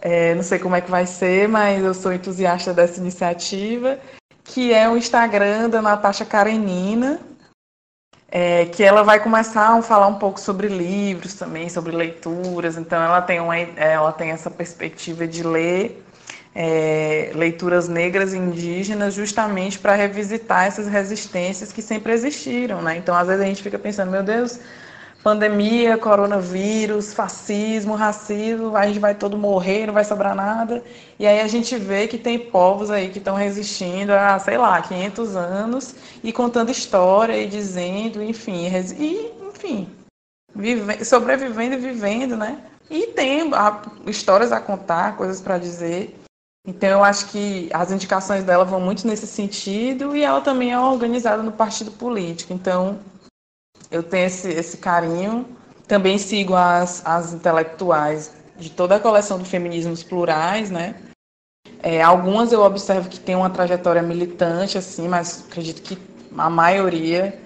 É, 0.00 0.34
não 0.34 0.42
sei 0.42 0.58
como 0.58 0.76
é 0.76 0.80
que 0.80 0.90
vai 0.90 1.06
ser, 1.06 1.48
mas 1.48 1.82
eu 1.82 1.94
sou 1.94 2.12
entusiasta 2.12 2.72
dessa 2.72 3.00
iniciativa, 3.00 3.98
que 4.44 4.72
é 4.72 4.88
o 4.88 4.96
Instagram 4.96 5.70
da 5.70 5.82
Natasha 5.82 6.24
Karenina, 6.24 7.20
é, 8.30 8.66
que 8.66 8.82
ela 8.82 9.02
vai 9.02 9.20
começar 9.20 9.76
a 9.76 9.82
falar 9.82 10.08
um 10.08 10.16
pouco 10.16 10.40
sobre 10.40 10.68
livros 10.68 11.34
também, 11.34 11.68
sobre 11.68 11.94
leituras. 11.94 12.76
Então 12.76 13.02
ela 13.02 13.22
tem, 13.22 13.40
uma, 13.40 13.56
ela 13.56 14.12
tem 14.12 14.30
essa 14.30 14.50
perspectiva 14.50 15.26
de 15.26 15.42
ler 15.42 16.02
é, 16.54 17.32
leituras 17.34 17.88
negras 17.88 18.32
e 18.32 18.38
indígenas 18.38 19.14
justamente 19.14 19.78
para 19.78 19.94
revisitar 19.94 20.64
essas 20.66 20.88
resistências 20.88 21.70
que 21.70 21.82
sempre 21.82 22.12
existiram. 22.12 22.82
Né? 22.82 22.96
Então 22.96 23.14
às 23.14 23.26
vezes 23.28 23.42
a 23.42 23.46
gente 23.46 23.62
fica 23.62 23.78
pensando, 23.78 24.10
meu 24.10 24.22
Deus, 24.22 24.58
pandemia, 25.26 25.98
coronavírus, 25.98 27.12
fascismo, 27.12 27.96
racismo, 27.96 28.76
a 28.76 28.86
gente 28.86 29.00
vai 29.00 29.12
todo 29.12 29.36
morrer, 29.36 29.84
não 29.84 29.92
vai 29.92 30.04
sobrar 30.04 30.36
nada. 30.36 30.84
E 31.18 31.26
aí 31.26 31.40
a 31.40 31.48
gente 31.48 31.76
vê 31.76 32.06
que 32.06 32.16
tem 32.16 32.38
povos 32.38 32.92
aí 32.92 33.08
que 33.08 33.18
estão 33.18 33.34
resistindo 33.34 34.12
há, 34.12 34.38
sei 34.38 34.56
lá, 34.56 34.80
500 34.80 35.34
anos 35.34 35.96
e 36.22 36.32
contando 36.32 36.70
história 36.70 37.36
e 37.36 37.48
dizendo, 37.48 38.22
enfim, 38.22 38.68
e, 39.00 39.32
enfim, 39.48 39.88
vive, 40.54 41.04
sobrevivendo 41.04 41.74
e 41.74 41.78
vivendo, 41.78 42.36
né? 42.36 42.60
E 42.88 43.08
tem 43.08 43.50
histórias 44.06 44.52
a 44.52 44.60
contar, 44.60 45.16
coisas 45.16 45.40
para 45.40 45.58
dizer. 45.58 46.16
Então 46.64 46.88
eu 46.88 47.02
acho 47.02 47.26
que 47.30 47.68
as 47.72 47.90
indicações 47.90 48.44
dela 48.44 48.64
vão 48.64 48.78
muito 48.78 49.04
nesse 49.04 49.26
sentido 49.26 50.14
e 50.14 50.22
ela 50.22 50.40
também 50.40 50.70
é 50.70 50.78
organizada 50.78 51.42
no 51.42 51.50
partido 51.50 51.90
político. 51.90 52.52
Então 52.52 53.00
eu 53.90 54.02
tenho 54.02 54.26
esse, 54.26 54.48
esse 54.48 54.76
carinho. 54.78 55.46
Também 55.86 56.18
sigo 56.18 56.54
as, 56.54 57.04
as 57.06 57.32
intelectuais 57.32 58.32
de 58.58 58.70
toda 58.70 58.96
a 58.96 59.00
coleção 59.00 59.38
de 59.38 59.48
feminismos 59.48 60.02
plurais, 60.02 60.70
né? 60.70 60.96
É, 61.82 62.02
algumas 62.02 62.52
eu 62.52 62.62
observo 62.62 63.08
que 63.08 63.20
tem 63.20 63.36
uma 63.36 63.50
trajetória 63.50 64.02
militante, 64.02 64.78
assim, 64.78 65.08
mas 65.08 65.44
acredito 65.46 65.82
que 65.82 65.98
a 66.36 66.50
maioria, 66.50 67.40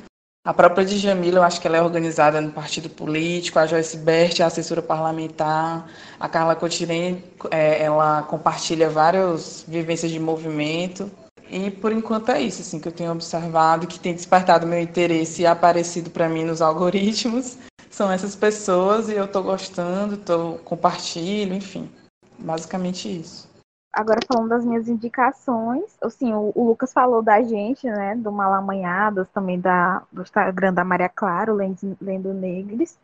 a 0.45 0.55
própria 0.55 0.85
Djamila, 0.85 1.41
eu 1.41 1.43
acho 1.43 1.61
que 1.61 1.67
ela 1.67 1.77
é 1.77 1.83
organizada 1.83 2.41
no 2.41 2.51
partido 2.51 2.89
político, 2.89 3.59
a 3.59 3.67
Joyce 3.67 3.97
Bert, 3.99 4.41
a 4.41 4.47
assessora 4.47 4.81
parlamentar, 4.81 5.87
a 6.19 6.29
Carla 6.29 6.57
Cotirene, 6.57 7.23
é, 7.51 7.83
ela 7.83 8.23
compartilha 8.23 8.89
várias 8.89 9.65
vivências 9.69 10.11
de 10.11 10.19
movimento. 10.19 11.11
E 11.51 11.69
por 11.69 11.91
enquanto 11.91 12.31
é 12.31 12.41
isso 12.41 12.63
assim 12.63 12.79
que 12.79 12.87
eu 12.87 12.93
tenho 12.93 13.11
observado, 13.11 13.89
que 13.89 13.99
tem 13.99 14.15
despertado 14.15 14.67
meu 14.67 14.81
interesse 14.81 15.43
e 15.43 15.47
aparecido 15.47 16.09
para 16.09 16.29
mim 16.29 16.45
nos 16.45 16.63
algoritmos. 16.63 17.59
São 17.91 18.11
essas 18.11 18.37
pessoas 18.37 19.09
e 19.09 19.15
eu 19.15 19.25
estou 19.25 19.43
gostando, 19.43 20.17
tô 20.17 20.59
compartilho, 20.65 21.53
enfim. 21.53 21.91
Basicamente 22.39 23.09
isso. 23.09 23.51
Agora 23.93 24.21
falando 24.33 24.49
das 24.49 24.65
minhas 24.65 24.89
indicações, 24.89 25.99
assim, 26.01 26.33
o, 26.33 26.53
o, 26.55 26.69
Lucas 26.69 26.93
falou 26.93 27.21
da 27.21 27.43
gente, 27.43 27.89
né, 27.89 28.15
do 28.15 28.31
Malamanhadas, 28.31 29.29
também 29.31 29.59
da, 29.59 30.05
do 30.13 30.23
Instagram 30.23 30.73
da 30.73 30.85
Maria 30.85 31.09
Claro, 31.09 31.55
Lendo, 31.55 31.97
Lendo 32.01 32.33
Negres. 32.33 32.97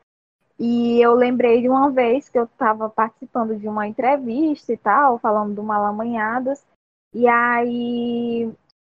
E 0.59 1.01
eu 1.03 1.13
lembrei 1.13 1.61
de 1.61 1.69
uma 1.69 1.91
vez 1.91 2.29
que 2.29 2.39
eu 2.39 2.45
estava 2.45 2.89
participando 2.89 3.57
de 3.57 3.67
uma 3.67 3.89
entrevista 3.89 4.73
e 4.73 4.77
tal, 4.77 5.19
falando 5.19 5.55
do 5.55 5.63
Malamanhadas, 5.63 6.65
e 7.15 7.27
aí 7.27 8.53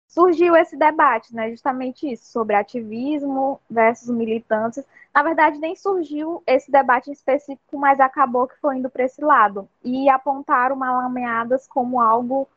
surgiu 0.08 0.56
esse 0.56 0.76
debate, 0.76 1.34
né? 1.36 1.52
Justamente 1.52 2.12
isso, 2.12 2.32
sobre 2.32 2.56
ativismo 2.56 3.62
versus 3.70 4.10
militantes. 4.10 4.84
Na 5.14 5.22
verdade, 5.22 5.60
nem 5.60 5.76
surgiu 5.76 6.42
esse 6.48 6.72
debate 6.72 7.10
em 7.10 7.14
específico, 7.14 7.78
mas 7.78 8.00
acabou 8.00 8.48
que 8.48 8.60
foi 8.60 8.78
indo 8.78 8.90
para 8.90 9.04
esse 9.04 9.22
lado. 9.22 9.70
E 9.84 10.10
apontaram 10.10 10.76
Malameadas 10.76 11.68
como 11.68 12.02
algo 12.02 12.48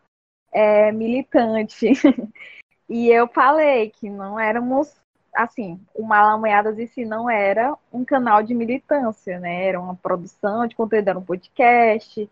é, 0.52 0.92
militante. 0.92 1.92
e 2.88 3.08
eu 3.08 3.28
falei 3.28 3.90
que 3.90 4.08
não 4.08 4.38
éramos, 4.38 4.94
assim, 5.34 5.80
o 5.94 6.02
Malameadas 6.02 6.78
em 6.78 6.86
si 6.86 7.04
não 7.04 7.28
era 7.28 7.76
um 7.92 8.04
canal 8.04 8.42
de 8.42 8.54
militância, 8.54 9.38
né? 9.38 9.66
Era 9.66 9.80
uma 9.80 9.96
produção 9.96 10.66
de 10.66 10.74
conteúdo, 10.76 11.08
era 11.08 11.18
um 11.18 11.24
podcast, 11.24 12.28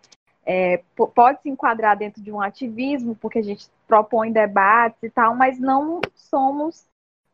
é, 0.51 0.83
pode 1.15 1.43
se 1.43 1.51
enquadrar 1.51 1.95
dentro 1.95 2.23
de 2.23 2.33
um 2.33 2.41
ativismo, 2.41 3.15
porque 3.15 3.39
a 3.39 3.43
gente 3.43 3.69
propõe 3.87 4.33
debates 4.33 5.03
e 5.03 5.11
tal, 5.11 5.35
mas 5.35 5.59
não 5.61 6.01
somos 6.15 6.87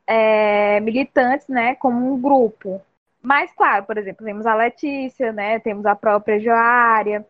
é, 0.04 0.80
militantes, 0.80 1.46
né, 1.46 1.76
como 1.76 2.12
um 2.12 2.20
grupo. 2.20 2.82
Mas, 3.22 3.52
claro, 3.52 3.84
por 3.86 3.96
exemplo, 3.96 4.26
temos 4.26 4.46
a 4.46 4.56
Letícia, 4.56 5.32
né, 5.32 5.60
temos 5.60 5.86
a 5.86 5.94
própria 5.94 6.40
Joária, 6.40 7.24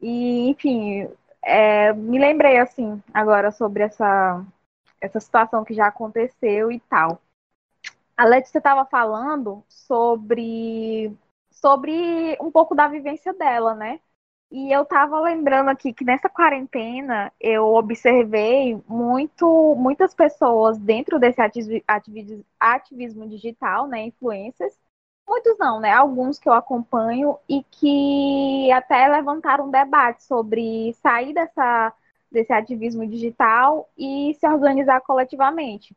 e, 0.00 0.48
enfim, 0.48 1.08
é, 1.42 1.92
me 1.92 2.20
lembrei, 2.20 2.58
assim, 2.58 3.02
agora 3.12 3.50
sobre 3.50 3.82
essa, 3.82 4.44
essa 5.00 5.18
situação 5.18 5.64
que 5.64 5.74
já 5.74 5.88
aconteceu 5.88 6.70
e 6.70 6.78
tal. 6.80 7.20
a 8.16 8.24
Letícia 8.24 8.58
estava 8.58 8.84
falando 8.86 9.64
sobre, 9.68 11.12
sobre 11.50 12.38
um 12.40 12.50
pouco 12.50 12.76
da 12.76 12.86
vivência 12.86 13.34
dela, 13.34 13.74
né? 13.74 14.00
E 14.50 14.72
eu 14.72 14.82
estava 14.82 15.20
lembrando 15.20 15.70
aqui 15.70 15.92
que 15.92 16.04
nessa 16.04 16.28
quarentena 16.28 17.32
eu 17.40 17.74
observei 17.74 18.80
muito, 18.88 19.74
muitas 19.76 20.14
pessoas 20.14 20.78
dentro 20.78 21.18
desse 21.18 21.40
ativismo, 21.40 22.44
ativismo 22.58 23.28
digital, 23.28 23.88
né, 23.88 24.04
influências, 24.04 24.72
muitos 25.28 25.58
não, 25.58 25.80
né, 25.80 25.92
alguns 25.92 26.38
que 26.38 26.48
eu 26.48 26.52
acompanho 26.52 27.36
e 27.48 27.64
que 27.64 28.70
até 28.72 29.08
levantaram 29.08 29.66
um 29.66 29.70
debate 29.70 30.22
sobre 30.24 30.92
sair 31.02 31.34
dessa, 31.34 31.92
desse 32.30 32.52
ativismo 32.52 33.06
digital 33.06 33.90
e 33.98 34.34
se 34.38 34.46
organizar 34.48 35.00
coletivamente. 35.00 35.94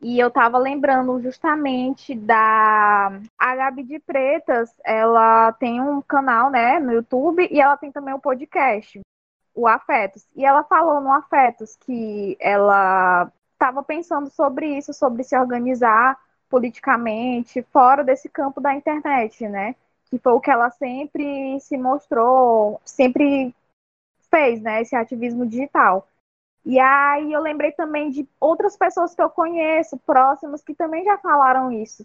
E 0.00 0.18
eu 0.18 0.28
estava 0.28 0.58
lembrando 0.58 1.20
justamente 1.20 2.14
da 2.14 3.18
a 3.38 3.56
Gabi 3.56 3.82
de 3.82 3.98
Pretas, 3.98 4.70
ela 4.84 5.52
tem 5.54 5.80
um 5.80 6.02
canal, 6.02 6.50
né, 6.50 6.78
no 6.78 6.92
YouTube 6.92 7.48
e 7.50 7.60
ela 7.60 7.76
tem 7.76 7.90
também 7.90 8.14
um 8.14 8.20
podcast, 8.20 9.00
o 9.54 9.66
Afetos. 9.66 10.26
E 10.36 10.44
ela 10.44 10.62
falou 10.64 11.00
no 11.00 11.10
Afetos 11.12 11.76
que 11.76 12.36
ela 12.38 13.32
estava 13.54 13.82
pensando 13.82 14.30
sobre 14.30 14.76
isso, 14.76 14.92
sobre 14.92 15.24
se 15.24 15.36
organizar 15.36 16.18
politicamente 16.48 17.62
fora 17.72 18.04
desse 18.04 18.28
campo 18.28 18.60
da 18.60 18.74
internet, 18.74 19.48
né? 19.48 19.74
Que 20.10 20.18
foi 20.18 20.32
o 20.32 20.40
que 20.40 20.50
ela 20.50 20.70
sempre 20.70 21.58
se 21.60 21.76
mostrou, 21.76 22.80
sempre 22.84 23.54
fez, 24.30 24.60
né, 24.60 24.82
esse 24.82 24.94
ativismo 24.94 25.46
digital. 25.46 26.06
E 26.66 26.80
aí 26.80 27.32
eu 27.32 27.40
lembrei 27.40 27.70
também 27.70 28.10
de 28.10 28.28
outras 28.40 28.76
pessoas 28.76 29.14
que 29.14 29.22
eu 29.22 29.30
conheço, 29.30 29.96
próximas, 29.98 30.64
que 30.64 30.74
também 30.74 31.04
já 31.04 31.16
falaram 31.16 31.70
isso. 31.70 32.04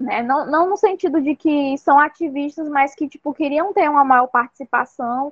Né? 0.00 0.22
Não, 0.22 0.46
não 0.46 0.70
no 0.70 0.78
sentido 0.78 1.20
de 1.20 1.36
que 1.36 1.76
são 1.76 1.98
ativistas, 1.98 2.66
mas 2.70 2.94
que 2.94 3.06
tipo, 3.06 3.34
queriam 3.34 3.70
ter 3.74 3.86
uma 3.90 4.04
maior 4.04 4.28
participação. 4.28 5.30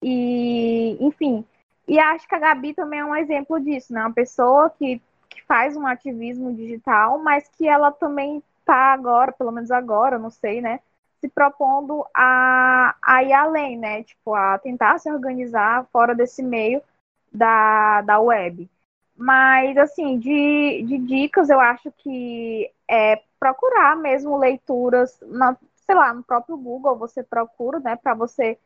E, 0.00 0.96
enfim. 1.00 1.44
E 1.88 1.98
acho 1.98 2.28
que 2.28 2.34
a 2.36 2.38
Gabi 2.38 2.72
também 2.74 3.00
é 3.00 3.04
um 3.04 3.16
exemplo 3.16 3.58
disso, 3.58 3.92
né? 3.92 4.00
Uma 4.02 4.12
pessoa 4.12 4.70
que, 4.70 5.02
que 5.28 5.42
faz 5.42 5.76
um 5.76 5.84
ativismo 5.84 6.54
digital, 6.54 7.18
mas 7.18 7.48
que 7.48 7.66
ela 7.66 7.90
também 7.90 8.40
está 8.60 8.92
agora, 8.92 9.32
pelo 9.32 9.50
menos 9.50 9.72
agora, 9.72 10.16
não 10.16 10.30
sei, 10.30 10.60
né? 10.60 10.78
Se 11.20 11.28
propondo 11.28 12.06
a, 12.14 12.94
a 13.02 13.24
ir 13.24 13.32
além, 13.32 13.76
né? 13.76 14.04
Tipo, 14.04 14.32
a 14.32 14.58
tentar 14.58 14.98
se 14.98 15.10
organizar 15.10 15.86
fora 15.92 16.14
desse 16.14 16.40
meio 16.40 16.80
da, 17.32 18.02
da 18.02 18.20
web. 18.20 18.68
Mas, 19.16 19.76
assim, 19.76 20.18
de, 20.18 20.82
de 20.86 20.98
dicas, 20.98 21.50
eu 21.50 21.60
acho 21.60 21.90
que 21.92 22.70
é 22.88 23.22
procurar 23.38 23.96
mesmo 23.96 24.36
leituras, 24.36 25.18
na, 25.22 25.56
sei 25.86 25.94
lá, 25.94 26.14
no 26.14 26.22
próprio 26.22 26.56
Google 26.56 26.96
você 26.96 27.22
procura, 27.22 27.78
né, 27.80 27.96
para 27.96 28.14
você, 28.14 28.58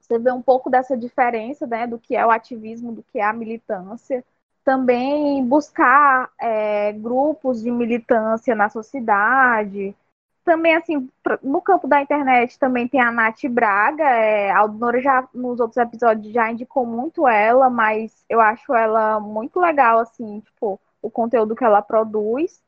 você 0.00 0.18
ver 0.18 0.32
um 0.32 0.42
pouco 0.42 0.68
dessa 0.70 0.96
diferença, 0.96 1.66
né, 1.66 1.86
do 1.86 1.98
que 1.98 2.16
é 2.16 2.26
o 2.26 2.30
ativismo, 2.30 2.92
do 2.92 3.02
que 3.02 3.18
é 3.18 3.24
a 3.24 3.32
militância. 3.32 4.24
Também 4.64 5.44
buscar 5.44 6.30
é, 6.40 6.92
grupos 6.92 7.62
de 7.62 7.70
militância 7.70 8.54
na 8.54 8.68
sociedade, 8.68 9.94
também, 10.44 10.74
assim, 10.74 11.08
no 11.42 11.60
campo 11.60 11.86
da 11.86 12.02
internet 12.02 12.58
também 12.58 12.88
tem 12.88 13.00
a 13.00 13.12
Nath 13.12 13.44
Braga. 13.48 14.04
É, 14.04 14.50
a 14.50 14.58
Aldonora 14.58 15.00
já, 15.00 15.28
nos 15.34 15.60
outros 15.60 15.76
episódios, 15.76 16.32
já 16.32 16.50
indicou 16.50 16.84
muito 16.86 17.26
ela, 17.28 17.70
mas 17.70 18.24
eu 18.28 18.40
acho 18.40 18.74
ela 18.74 19.20
muito 19.20 19.60
legal, 19.60 19.98
assim, 19.98 20.40
tipo, 20.40 20.80
o 21.00 21.10
conteúdo 21.10 21.54
que 21.56 21.64
ela 21.64 21.82
produz. 21.82 22.60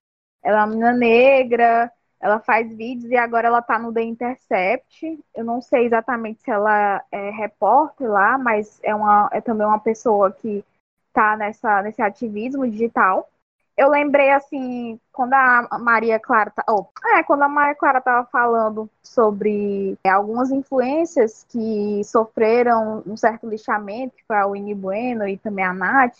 Ela 0.42 0.58
é 0.58 0.60
uma 0.60 0.66
menina 0.68 0.92
negra, 0.92 1.92
ela 2.20 2.40
faz 2.40 2.74
vídeos 2.74 3.10
e 3.10 3.16
agora 3.16 3.48
ela 3.48 3.62
tá 3.62 3.78
no 3.78 3.92
The 3.92 4.02
Intercept. 4.02 5.24
Eu 5.34 5.44
não 5.44 5.60
sei 5.60 5.86
exatamente 5.86 6.42
se 6.42 6.50
ela 6.50 7.02
é 7.10 7.30
repórter 7.30 8.08
lá, 8.10 8.38
mas 8.38 8.80
é, 8.82 8.94
uma, 8.94 9.28
é 9.32 9.40
também 9.40 9.66
uma 9.66 9.80
pessoa 9.80 10.32
que 10.32 10.64
tá 11.12 11.36
nessa, 11.36 11.82
nesse 11.82 12.02
ativismo 12.02 12.68
digital 12.68 13.28
eu 13.76 13.88
lembrei 13.88 14.30
assim, 14.30 15.00
quando 15.12 15.32
a 15.32 15.78
Maria 15.80 16.18
Clara, 16.20 16.52
oh, 16.68 16.86
é, 17.16 17.22
quando 17.24 17.42
a 17.42 17.48
Maria 17.48 17.74
Clara 17.74 17.98
estava 17.98 18.26
falando 18.26 18.88
sobre 19.02 19.98
é, 20.04 20.10
algumas 20.10 20.50
influências 20.50 21.44
que 21.48 22.02
sofreram 22.04 23.02
um 23.04 23.16
certo 23.16 23.48
lixamento, 23.48 24.14
foi 24.28 24.36
a 24.36 24.46
Winnie 24.46 24.74
Bueno 24.74 25.26
e 25.26 25.36
também 25.36 25.64
a 25.64 25.72
Nath, 25.72 26.16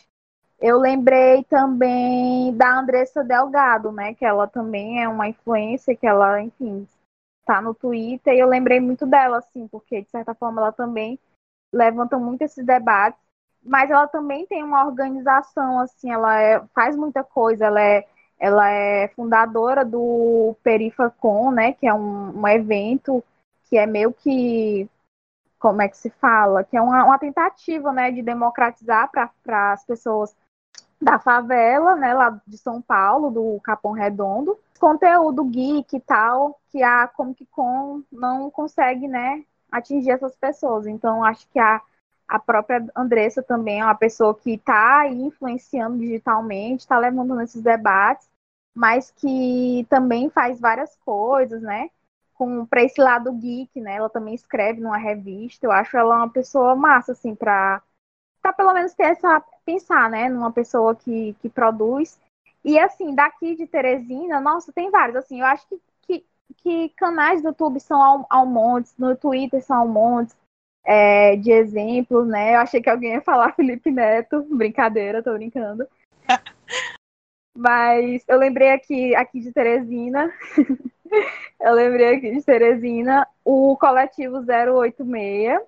eu 0.60 0.78
lembrei 0.78 1.44
também 1.44 2.56
da 2.56 2.78
Andressa 2.78 3.22
Delgado, 3.22 3.93
né, 3.93 4.14
que 4.14 4.24
ela 4.24 4.48
também 4.48 5.02
é 5.02 5.09
uma 5.09 5.28
influência, 5.28 5.94
que 5.94 6.06
ela, 6.06 6.40
enfim, 6.40 6.89
tá 7.44 7.60
no 7.60 7.74
Twitter, 7.74 8.35
e 8.35 8.40
eu 8.40 8.48
lembrei 8.48 8.81
muito 8.81 9.06
dela, 9.06 9.39
assim, 9.39 9.68
porque 9.68 10.02
de 10.02 10.10
certa 10.10 10.35
forma 10.35 10.60
ela 10.60 10.72
também 10.72 11.18
levanta 11.72 12.18
muito 12.18 12.43
esses 12.43 12.64
debates 12.64 13.24
mas 13.65 13.91
ela 13.91 14.07
também 14.07 14.47
tem 14.47 14.62
uma 14.62 14.85
organização, 14.86 15.81
assim, 15.81 16.11
ela 16.11 16.41
é, 16.41 16.62
faz 16.74 16.97
muita 16.97 17.24
coisa, 17.24 17.66
ela 17.66 17.81
é, 17.81 18.07
ela 18.39 18.69
é 18.70 19.09
fundadora 19.09 19.85
do 19.85 20.57
Perifacon, 20.62 21.51
né, 21.51 21.73
que 21.73 21.86
é 21.86 21.95
um, 21.95 22.41
um 22.41 22.49
evento 22.49 23.24
que 23.65 23.78
é 23.78 23.86
meio 23.86 24.12
que, 24.12 24.89
como 25.59 25.81
é 25.82 25.89
que 25.89 25.97
se 25.97 26.11
fala, 26.11 26.62
que 26.62 26.77
é 26.77 26.82
uma, 26.82 27.05
uma 27.05 27.19
tentativa, 27.19 27.93
né, 27.93 28.11
de 28.12 28.23
democratizar 28.23 29.11
para 29.11 29.73
as 29.73 29.85
pessoas 29.85 30.36
da 31.01 31.19
favela, 31.19 31.97
né, 31.97 32.12
lá 32.15 32.41
de 32.47 32.59
São 32.59 32.81
Paulo, 32.82 33.31
do 33.31 33.61
Capão 33.62 33.93
Redondo, 33.93 34.59
conteúdo 34.78 35.45
geek 35.45 35.97
e 35.97 36.01
tal, 36.01 36.61
que 36.70 36.82
a 36.82 37.09
Comic 37.09 37.47
Con 37.47 38.03
não 38.12 38.51
consegue, 38.51 39.09
né, 39.09 39.45
atingir 39.70 40.11
essas 40.11 40.36
pessoas. 40.36 40.86
Então, 40.86 41.24
acho 41.24 41.49
que 41.49 41.59
a 41.59 41.81
a 42.27 42.39
própria 42.39 42.85
Andressa 42.97 43.43
também 43.43 43.81
é 43.81 43.85
uma 43.85 43.95
pessoa 43.95 44.35
que 44.35 44.55
está 44.55 45.07
influenciando 45.09 45.99
digitalmente, 45.99 46.81
está 46.81 46.99
levando 46.99 47.35
nesses 47.35 47.63
debates, 47.63 48.29
mas 48.75 49.11
que 49.11 49.87
também 49.89 50.31
faz 50.31 50.61
várias 50.61 50.97
coisas, 51.05 51.63
né? 51.63 51.91
Com 52.35 52.67
para 52.67 52.83
esse 52.83 53.01
lado 53.01 53.33
geek, 53.33 53.81
né? 53.81 53.97
Ela 53.97 54.11
também 54.11 54.35
escreve 54.35 54.81
numa 54.81 54.97
revista. 54.97 55.67
Eu 55.67 55.73
acho 55.73 55.97
ela 55.97 56.17
uma 56.17 56.31
pessoa 56.31 56.75
massa, 56.75 57.13
assim, 57.13 57.35
para 57.35 57.83
para 58.43 58.53
pelo 58.53 58.75
menos 58.75 58.93
ter 58.95 59.05
essa 59.05 59.43
pensar, 59.65 60.11
né? 60.11 60.29
Numa 60.29 60.53
pessoa 60.53 60.95
que, 60.95 61.35
que 61.41 61.49
produz. 61.49 62.21
E 62.65 62.79
assim, 62.79 63.15
daqui 63.15 63.55
de 63.57 63.67
Teresina, 63.67 64.41
nossa, 64.41 64.73
tem 64.73 64.91
vários. 64.91 65.17
Assim, 65.17 65.41
eu 65.41 65.47
acho 65.47 65.67
que, 65.69 65.81
que, 66.03 66.27
que 66.59 66.89
canais 66.91 67.43
do 67.43 67.49
YouTube 67.49 67.81
são 67.81 68.03
ao, 68.03 68.27
ao 68.31 68.47
montes, 68.47 68.95
no 68.99 69.17
Twitter 69.17 69.63
são 69.65 69.79
ao 69.79 69.89
montes 69.89 70.37
é, 70.85 71.36
de 71.36 71.51
exemplos, 71.51 72.27
né? 72.28 72.55
Eu 72.55 72.61
achei 72.61 72.82
que 72.82 72.90
alguém 72.90 73.15
ia 73.15 73.20
falar 73.23 73.55
Felipe 73.56 73.90
Neto, 73.90 74.43
brincadeira, 74.51 75.23
tô 75.23 75.32
brincando. 75.32 75.86
Mas 77.56 78.24
eu 78.27 78.36
lembrei 78.36 78.73
aqui, 78.73 79.15
aqui 79.15 79.40
de 79.40 79.52
Teresina, 79.52 80.32
eu 81.61 81.73
lembrei 81.73 82.16
aqui 82.16 82.32
de 82.32 82.43
Teresina, 82.43 83.27
o 83.44 83.77
coletivo 83.77 84.39
086, 84.39 85.61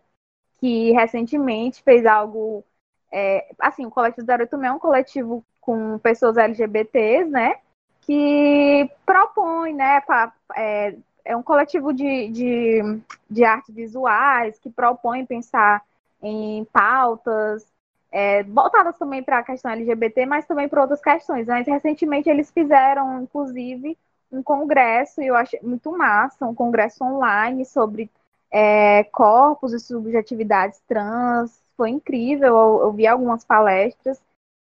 que 0.59 0.91
recentemente 0.93 1.83
fez 1.85 2.05
algo, 2.05 2.65
é, 3.13 3.49
assim, 3.61 3.87
o 3.87 3.91
coletivo 3.91 4.27
086 4.27 4.63
é 4.65 4.73
um 4.73 4.79
coletivo 4.81 5.45
com 5.61 5.99
pessoas 6.01 6.37
LGBTs, 6.37 7.31
né? 7.31 7.57
Que 8.01 8.91
propõe, 9.05 9.73
né, 9.73 10.01
pra, 10.01 10.33
é, 10.57 10.97
é 11.27 11.37
um 11.37 11.43
coletivo 11.43 11.93
de, 11.93 12.29
de, 12.29 13.01
de 13.29 13.45
artes 13.45 13.75
visuais 13.75 14.59
que 14.59 14.71
propõe 14.71 15.27
pensar 15.27 15.83
em 16.23 16.65
pautas 16.67 17.67
é, 18.11 18.45
voltadas 18.45 18.97
também 18.97 19.23
para 19.23 19.39
a 19.39 19.43
questão 19.43 19.71
LGBT, 19.73 20.25
mas 20.25 20.47
também 20.47 20.69
para 20.69 20.81
outras 20.81 21.03
questões. 21.03 21.47
Mas 21.47 21.67
recentemente 21.67 22.31
eles 22.31 22.51
fizeram, 22.51 23.23
inclusive, 23.23 23.99
um 24.31 24.43
congresso, 24.43 25.21
e 25.21 25.27
eu 25.27 25.37
achei 25.37 25.61
muito 25.63 25.91
massa, 25.91 26.47
um 26.47 26.55
congresso 26.55 27.05
online 27.05 27.65
sobre 27.65 28.11
é, 28.51 29.05
corpos 29.05 29.73
e 29.73 29.81
subjetividades 29.81 30.81
trans. 30.89 31.61
Foi 31.77 31.91
incrível, 31.91 32.57
eu, 32.57 32.81
eu 32.83 32.93
vi 32.93 33.07
algumas 33.07 33.45
palestras 33.45 34.21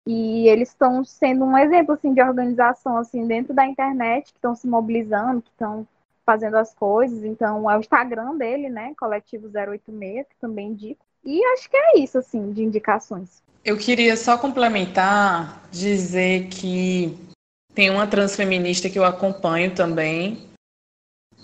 e 0.05 0.47
eles 0.47 0.69
estão 0.69 1.03
sendo 1.03 1.45
um 1.45 1.57
exemplo 1.57 1.93
assim 1.93 2.13
de 2.13 2.21
organização 2.21 2.97
assim 2.97 3.25
dentro 3.27 3.53
da 3.53 3.65
internet 3.65 4.31
que 4.31 4.37
estão 4.37 4.55
se 4.55 4.67
mobilizando, 4.67 5.41
que 5.41 5.49
estão 5.49 5.87
fazendo 6.29 6.57
as 6.57 6.71
coisas. 6.75 7.23
Então, 7.23 7.69
é 7.69 7.75
o 7.75 7.79
Instagram 7.79 8.37
dele, 8.37 8.69
né? 8.69 8.93
Coletivo 8.99 9.47
086, 9.47 10.27
que 10.27 10.35
também 10.39 10.67
indico. 10.67 11.03
E 11.25 11.43
acho 11.53 11.67
que 11.67 11.75
é 11.75 11.97
isso, 11.97 12.19
assim, 12.19 12.53
de 12.53 12.63
indicações. 12.63 13.41
Eu 13.65 13.75
queria 13.75 14.15
só 14.15 14.37
complementar, 14.37 15.67
dizer 15.71 16.47
que 16.49 17.17
tem 17.73 17.89
uma 17.89 18.05
transfeminista 18.05 18.91
que 18.91 18.99
eu 18.99 19.03
acompanho 19.03 19.73
também, 19.73 20.47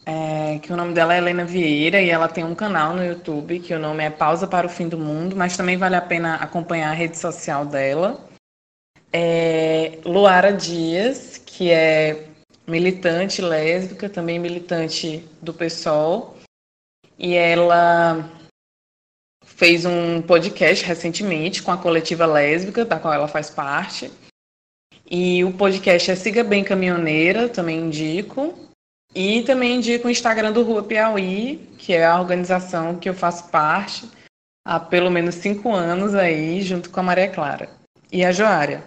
é, 0.05 0.59
que 0.59 0.71
o 0.71 0.77
nome 0.77 0.93
dela 0.93 1.15
é 1.15 1.17
Helena 1.17 1.45
Vieira, 1.45 1.99
e 1.99 2.11
ela 2.11 2.27
tem 2.27 2.43
um 2.43 2.53
canal 2.53 2.93
no 2.93 3.03
YouTube, 3.03 3.59
que 3.59 3.73
o 3.73 3.79
nome 3.79 4.03
é 4.03 4.11
Pausa 4.11 4.47
para 4.47 4.67
o 4.67 4.69
Fim 4.69 4.87
do 4.87 4.99
Mundo, 4.99 5.35
mas 5.35 5.57
também 5.57 5.77
vale 5.77 5.95
a 5.95 6.01
pena 6.01 6.35
acompanhar 6.35 6.91
a 6.91 6.93
rede 6.93 7.17
social 7.17 7.65
dela. 7.65 8.23
É, 9.11 9.97
Luara 10.05 10.53
Dias, 10.53 11.39
que 11.39 11.71
é 11.71 12.34
militante 12.67 13.41
lésbica, 13.41 14.09
também 14.09 14.39
militante 14.39 15.27
do 15.41 15.53
PSOL. 15.53 16.37
E 17.17 17.33
ela 17.33 18.29
fez 19.45 19.85
um 19.85 20.21
podcast 20.21 20.83
recentemente 20.83 21.63
com 21.63 21.71
a 21.71 21.77
coletiva 21.77 22.25
lésbica, 22.25 22.83
da 22.83 22.99
qual 22.99 23.13
ela 23.13 23.27
faz 23.27 23.49
parte. 23.49 24.11
E 25.09 25.43
o 25.43 25.53
podcast 25.53 26.11
é 26.11 26.15
Siga 26.15 26.43
Bem 26.43 26.63
Caminhoneira, 26.63 27.47
também 27.47 27.79
indico. 27.79 28.53
E 29.13 29.43
também 29.43 29.77
indico 29.77 30.07
o 30.07 30.11
Instagram 30.11 30.51
do 30.51 30.63
Rua 30.63 30.83
Piauí, 30.83 31.69
que 31.77 31.93
é 31.93 32.05
a 32.05 32.19
organização 32.19 32.97
que 32.97 33.07
eu 33.07 33.13
faço 33.13 33.49
parte 33.49 34.09
há 34.65 34.79
pelo 34.79 35.11
menos 35.11 35.35
cinco 35.35 35.71
anos 35.73 36.15
aí, 36.15 36.61
junto 36.61 36.89
com 36.89 36.99
a 36.99 37.03
Maria 37.03 37.29
Clara. 37.29 37.69
E 38.11 38.25
a 38.25 38.31
Joária. 38.31 38.83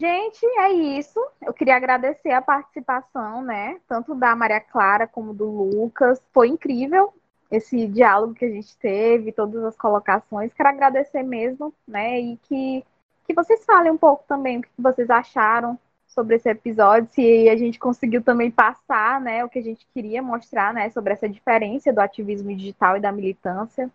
Gente, 0.00 0.46
é 0.58 0.72
isso. 0.72 1.20
Eu 1.42 1.52
queria 1.52 1.76
agradecer 1.76 2.30
a 2.30 2.40
participação, 2.40 3.42
né? 3.42 3.78
Tanto 3.86 4.14
da 4.14 4.34
Maria 4.34 4.58
Clara 4.58 5.06
como 5.06 5.34
do 5.34 5.44
Lucas. 5.44 6.22
Foi 6.32 6.48
incrível 6.48 7.12
esse 7.50 7.86
diálogo 7.86 8.32
que 8.32 8.46
a 8.46 8.48
gente 8.48 8.74
teve, 8.78 9.30
todas 9.30 9.62
as 9.62 9.76
colocações. 9.76 10.54
Quero 10.54 10.70
agradecer 10.70 11.22
mesmo, 11.22 11.74
né? 11.86 12.18
E 12.18 12.38
que, 12.44 12.82
que 13.26 13.34
vocês 13.34 13.62
falem 13.66 13.92
um 13.92 13.98
pouco 13.98 14.24
também 14.26 14.58
o 14.60 14.62
que 14.62 14.70
vocês 14.78 15.10
acharam 15.10 15.78
sobre 16.06 16.36
esse 16.36 16.48
episódio, 16.48 17.12
se 17.12 17.48
a 17.50 17.56
gente 17.56 17.78
conseguiu 17.78 18.22
também 18.22 18.50
passar, 18.50 19.20
né, 19.20 19.44
o 19.44 19.48
que 19.48 19.60
a 19.60 19.62
gente 19.62 19.86
queria 19.94 20.20
mostrar, 20.20 20.74
né, 20.74 20.90
sobre 20.90 21.12
essa 21.12 21.28
diferença 21.28 21.92
do 21.92 22.00
ativismo 22.00 22.54
digital 22.56 22.96
e 22.96 23.00
da 23.00 23.12
militância. 23.12 23.88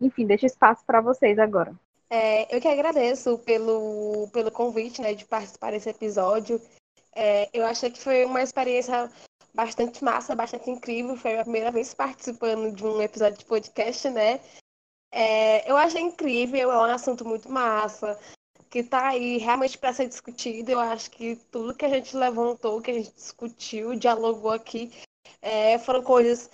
Enfim, 0.00 0.26
deixo 0.26 0.44
espaço 0.44 0.84
para 0.84 1.00
vocês 1.00 1.38
agora. 1.38 1.72
É, 2.14 2.54
eu 2.54 2.60
que 2.60 2.68
agradeço 2.68 3.38
pelo, 3.38 4.28
pelo 4.34 4.50
convite, 4.50 5.00
né, 5.00 5.14
de 5.14 5.24
participar 5.24 5.72
desse 5.72 5.88
episódio. 5.88 6.60
É, 7.14 7.48
eu 7.54 7.64
achei 7.64 7.90
que 7.90 7.98
foi 7.98 8.26
uma 8.26 8.42
experiência 8.42 9.10
bastante 9.54 10.04
massa, 10.04 10.34
bastante 10.34 10.68
incrível. 10.68 11.16
Foi 11.16 11.38
a 11.38 11.42
primeira 11.42 11.70
vez 11.70 11.94
participando 11.94 12.70
de 12.70 12.84
um 12.84 13.00
episódio 13.00 13.38
de 13.38 13.46
podcast, 13.46 14.10
né? 14.10 14.40
É, 15.10 15.70
eu 15.70 15.74
achei 15.74 16.02
incrível, 16.02 16.70
é 16.70 16.76
um 16.76 16.82
assunto 16.82 17.24
muito 17.24 17.50
massa, 17.50 18.20
que 18.68 18.80
está 18.80 19.08
aí 19.08 19.38
realmente 19.38 19.78
para 19.78 19.94
ser 19.94 20.06
discutido. 20.06 20.70
Eu 20.70 20.80
acho 20.80 21.10
que 21.10 21.36
tudo 21.50 21.74
que 21.74 21.86
a 21.86 21.88
gente 21.88 22.14
levantou, 22.14 22.82
que 22.82 22.90
a 22.90 22.94
gente 22.94 23.10
discutiu, 23.14 23.96
dialogou 23.96 24.50
aqui, 24.50 24.92
é, 25.40 25.78
foram 25.78 26.02
coisas 26.02 26.50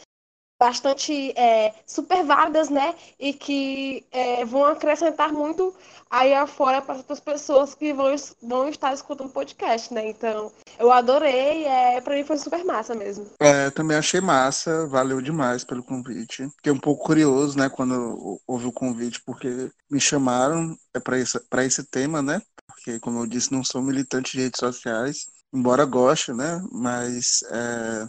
bastante 0.59 1.33
é, 1.37 1.73
super 1.87 2.25
válidas, 2.25 2.69
né? 2.69 2.95
E 3.19 3.33
que 3.33 4.05
é, 4.11 4.45
vão 4.45 4.65
acrescentar 4.65 5.33
muito 5.33 5.75
aí 6.11 6.35
afora 6.35 6.81
para 6.81 7.03
as 7.09 7.21
pessoas 7.21 7.75
que 7.75 7.93
vão, 7.93 8.15
vão 8.43 8.69
estar 8.69 8.93
escutando 8.93 9.31
podcast, 9.31 9.93
né? 9.93 10.09
Então, 10.09 10.51
eu 10.79 10.91
adorei, 10.91 11.65
é, 11.65 12.01
para 12.01 12.15
mim 12.15 12.25
foi 12.25 12.39
super 12.39 12.65
massa 12.65 12.95
mesmo. 12.95 13.27
É, 13.39 13.71
também 13.71 13.97
achei 13.97 14.21
massa, 14.21 14.87
valeu 14.87 15.21
demais 15.21 15.65
pelo 15.65 15.83
convite. 15.83 16.49
Fiquei 16.57 16.73
um 16.73 16.79
pouco 16.79 17.05
curioso, 17.05 17.59
né, 17.59 17.69
quando 17.69 18.41
houve 18.47 18.67
o 18.67 18.73
convite, 18.73 19.21
porque 19.25 19.71
me 19.91 20.01
chamaram 20.01 20.77
é 20.95 21.01
para 21.01 21.19
esse, 21.19 21.39
esse 21.59 21.85
tema, 21.85 22.23
né? 22.23 22.41
Porque, 22.67 22.99
como 23.01 23.21
eu 23.21 23.27
disse, 23.27 23.53
não 23.53 23.63
sou 23.63 23.83
militante 23.83 24.33
de 24.33 24.45
redes 24.45 24.61
sociais, 24.61 25.27
embora 25.53 25.85
goste, 25.85 26.33
né? 26.33 26.63
Mas 26.73 27.43
é, 27.51 28.09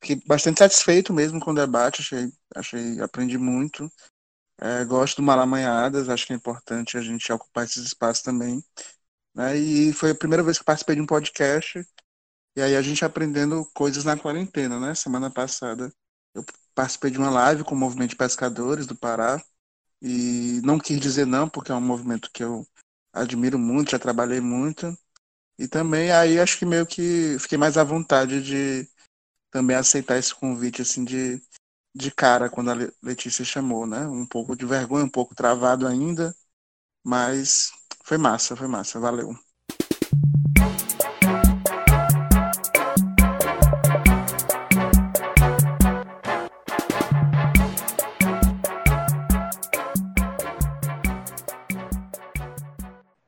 fiquei 0.00 0.22
bastante 0.26 0.58
satisfeito 0.58 1.12
mesmo 1.12 1.40
com 1.40 1.52
o 1.52 1.54
debate, 1.54 2.00
achei, 2.00 2.32
achei 2.54 3.00
aprendi 3.00 3.38
muito. 3.38 3.90
É, 4.58 4.84
gosto 4.84 5.16
do 5.16 5.22
Malamanhadas, 5.22 6.08
acho 6.08 6.26
que 6.26 6.32
é 6.32 6.36
importante 6.36 6.98
a 6.98 7.02
gente 7.02 7.32
ocupar 7.32 7.64
esses 7.64 7.84
espaços 7.84 8.22
também. 8.22 8.62
Né? 9.34 9.56
E 9.56 9.92
foi 9.92 10.10
a 10.10 10.14
primeira 10.14 10.42
vez 10.42 10.58
que 10.58 10.64
participei 10.64 10.96
de 10.96 11.02
um 11.02 11.06
podcast, 11.06 11.86
e 12.56 12.62
aí 12.62 12.76
a 12.76 12.82
gente 12.82 13.04
aprendendo 13.04 13.64
coisas 13.74 14.04
na 14.04 14.16
quarentena, 14.16 14.80
né? 14.80 14.94
Semana 14.94 15.30
passada 15.30 15.92
eu 16.34 16.44
participei 16.74 17.10
de 17.10 17.18
uma 17.18 17.30
live 17.30 17.64
com 17.64 17.74
o 17.74 17.78
Movimento 17.78 18.10
de 18.10 18.16
Pescadores 18.16 18.86
do 18.86 18.96
Pará, 18.96 19.42
e 20.02 20.60
não 20.64 20.78
quis 20.78 21.00
dizer 21.00 21.26
não, 21.26 21.48
porque 21.48 21.72
é 21.72 21.74
um 21.74 21.80
movimento 21.80 22.30
que 22.32 22.42
eu 22.42 22.66
admiro 23.12 23.58
muito, 23.58 23.92
já 23.92 23.98
trabalhei 23.98 24.40
muito. 24.40 24.96
E 25.58 25.68
também 25.68 26.10
aí 26.10 26.40
acho 26.40 26.58
que 26.58 26.66
meio 26.66 26.86
que 26.86 27.36
fiquei 27.38 27.58
mais 27.58 27.76
à 27.76 27.84
vontade 27.84 28.42
de 28.42 28.88
também 29.50 29.76
aceitar 29.76 30.16
esse 30.16 30.34
convite 30.34 30.82
assim 30.82 31.04
de, 31.04 31.42
de 31.94 32.10
cara 32.10 32.48
quando 32.48 32.70
a 32.70 32.76
Letícia 33.02 33.44
chamou, 33.44 33.86
né? 33.86 34.06
Um 34.06 34.26
pouco 34.26 34.56
de 34.56 34.64
vergonha, 34.64 35.04
um 35.04 35.10
pouco 35.10 35.34
travado 35.34 35.86
ainda, 35.86 36.34
mas 37.04 37.72
foi 38.04 38.18
massa, 38.18 38.56
foi 38.56 38.68
massa, 38.68 39.00
valeu. 39.00 39.34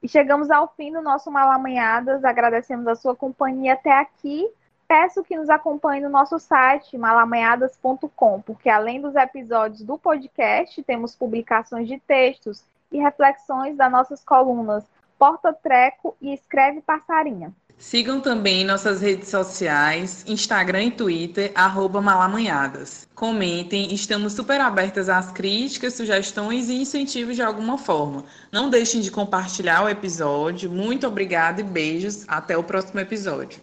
Chegamos 0.06 0.50
ao 0.50 0.74
fim 0.76 0.92
do 0.92 1.00
nosso 1.00 1.30
Malamanhadas. 1.30 2.22
Agradecemos 2.22 2.86
a 2.86 2.94
sua 2.94 3.16
companhia 3.16 3.72
até 3.72 3.98
aqui 3.98 4.46
peço 4.92 5.24
que 5.24 5.38
nos 5.38 5.48
acompanhe 5.48 6.02
no 6.02 6.10
nosso 6.10 6.38
site 6.38 6.98
malamanhadas.com, 6.98 8.42
porque 8.42 8.68
além 8.68 9.00
dos 9.00 9.16
episódios 9.16 9.80
do 9.80 9.96
podcast, 9.96 10.82
temos 10.82 11.16
publicações 11.16 11.88
de 11.88 11.98
textos 11.98 12.62
e 12.92 12.98
reflexões 12.98 13.74
das 13.74 13.90
nossas 13.90 14.22
colunas 14.22 14.84
Porta 15.18 15.50
Treco 15.50 16.14
e 16.20 16.34
Escreve 16.34 16.82
Passarinha. 16.82 17.54
Sigam 17.78 18.20
também 18.20 18.64
nossas 18.64 19.00
redes 19.00 19.30
sociais, 19.30 20.24
Instagram 20.28 20.84
e 20.84 20.90
Twitter, 20.90 21.52
malamanhadas. 22.02 23.08
Comentem, 23.14 23.94
estamos 23.94 24.34
super 24.34 24.60
abertas 24.60 25.08
às 25.08 25.32
críticas, 25.32 25.94
sugestões 25.94 26.68
e 26.68 26.74
incentivos 26.74 27.34
de 27.34 27.42
alguma 27.42 27.78
forma. 27.78 28.24
Não 28.52 28.68
deixem 28.68 29.00
de 29.00 29.10
compartilhar 29.10 29.84
o 29.84 29.88
episódio. 29.88 30.70
Muito 30.70 31.06
obrigada 31.06 31.62
e 31.62 31.64
beijos. 31.64 32.24
Até 32.28 32.58
o 32.58 32.62
próximo 32.62 33.00
episódio. 33.00 33.58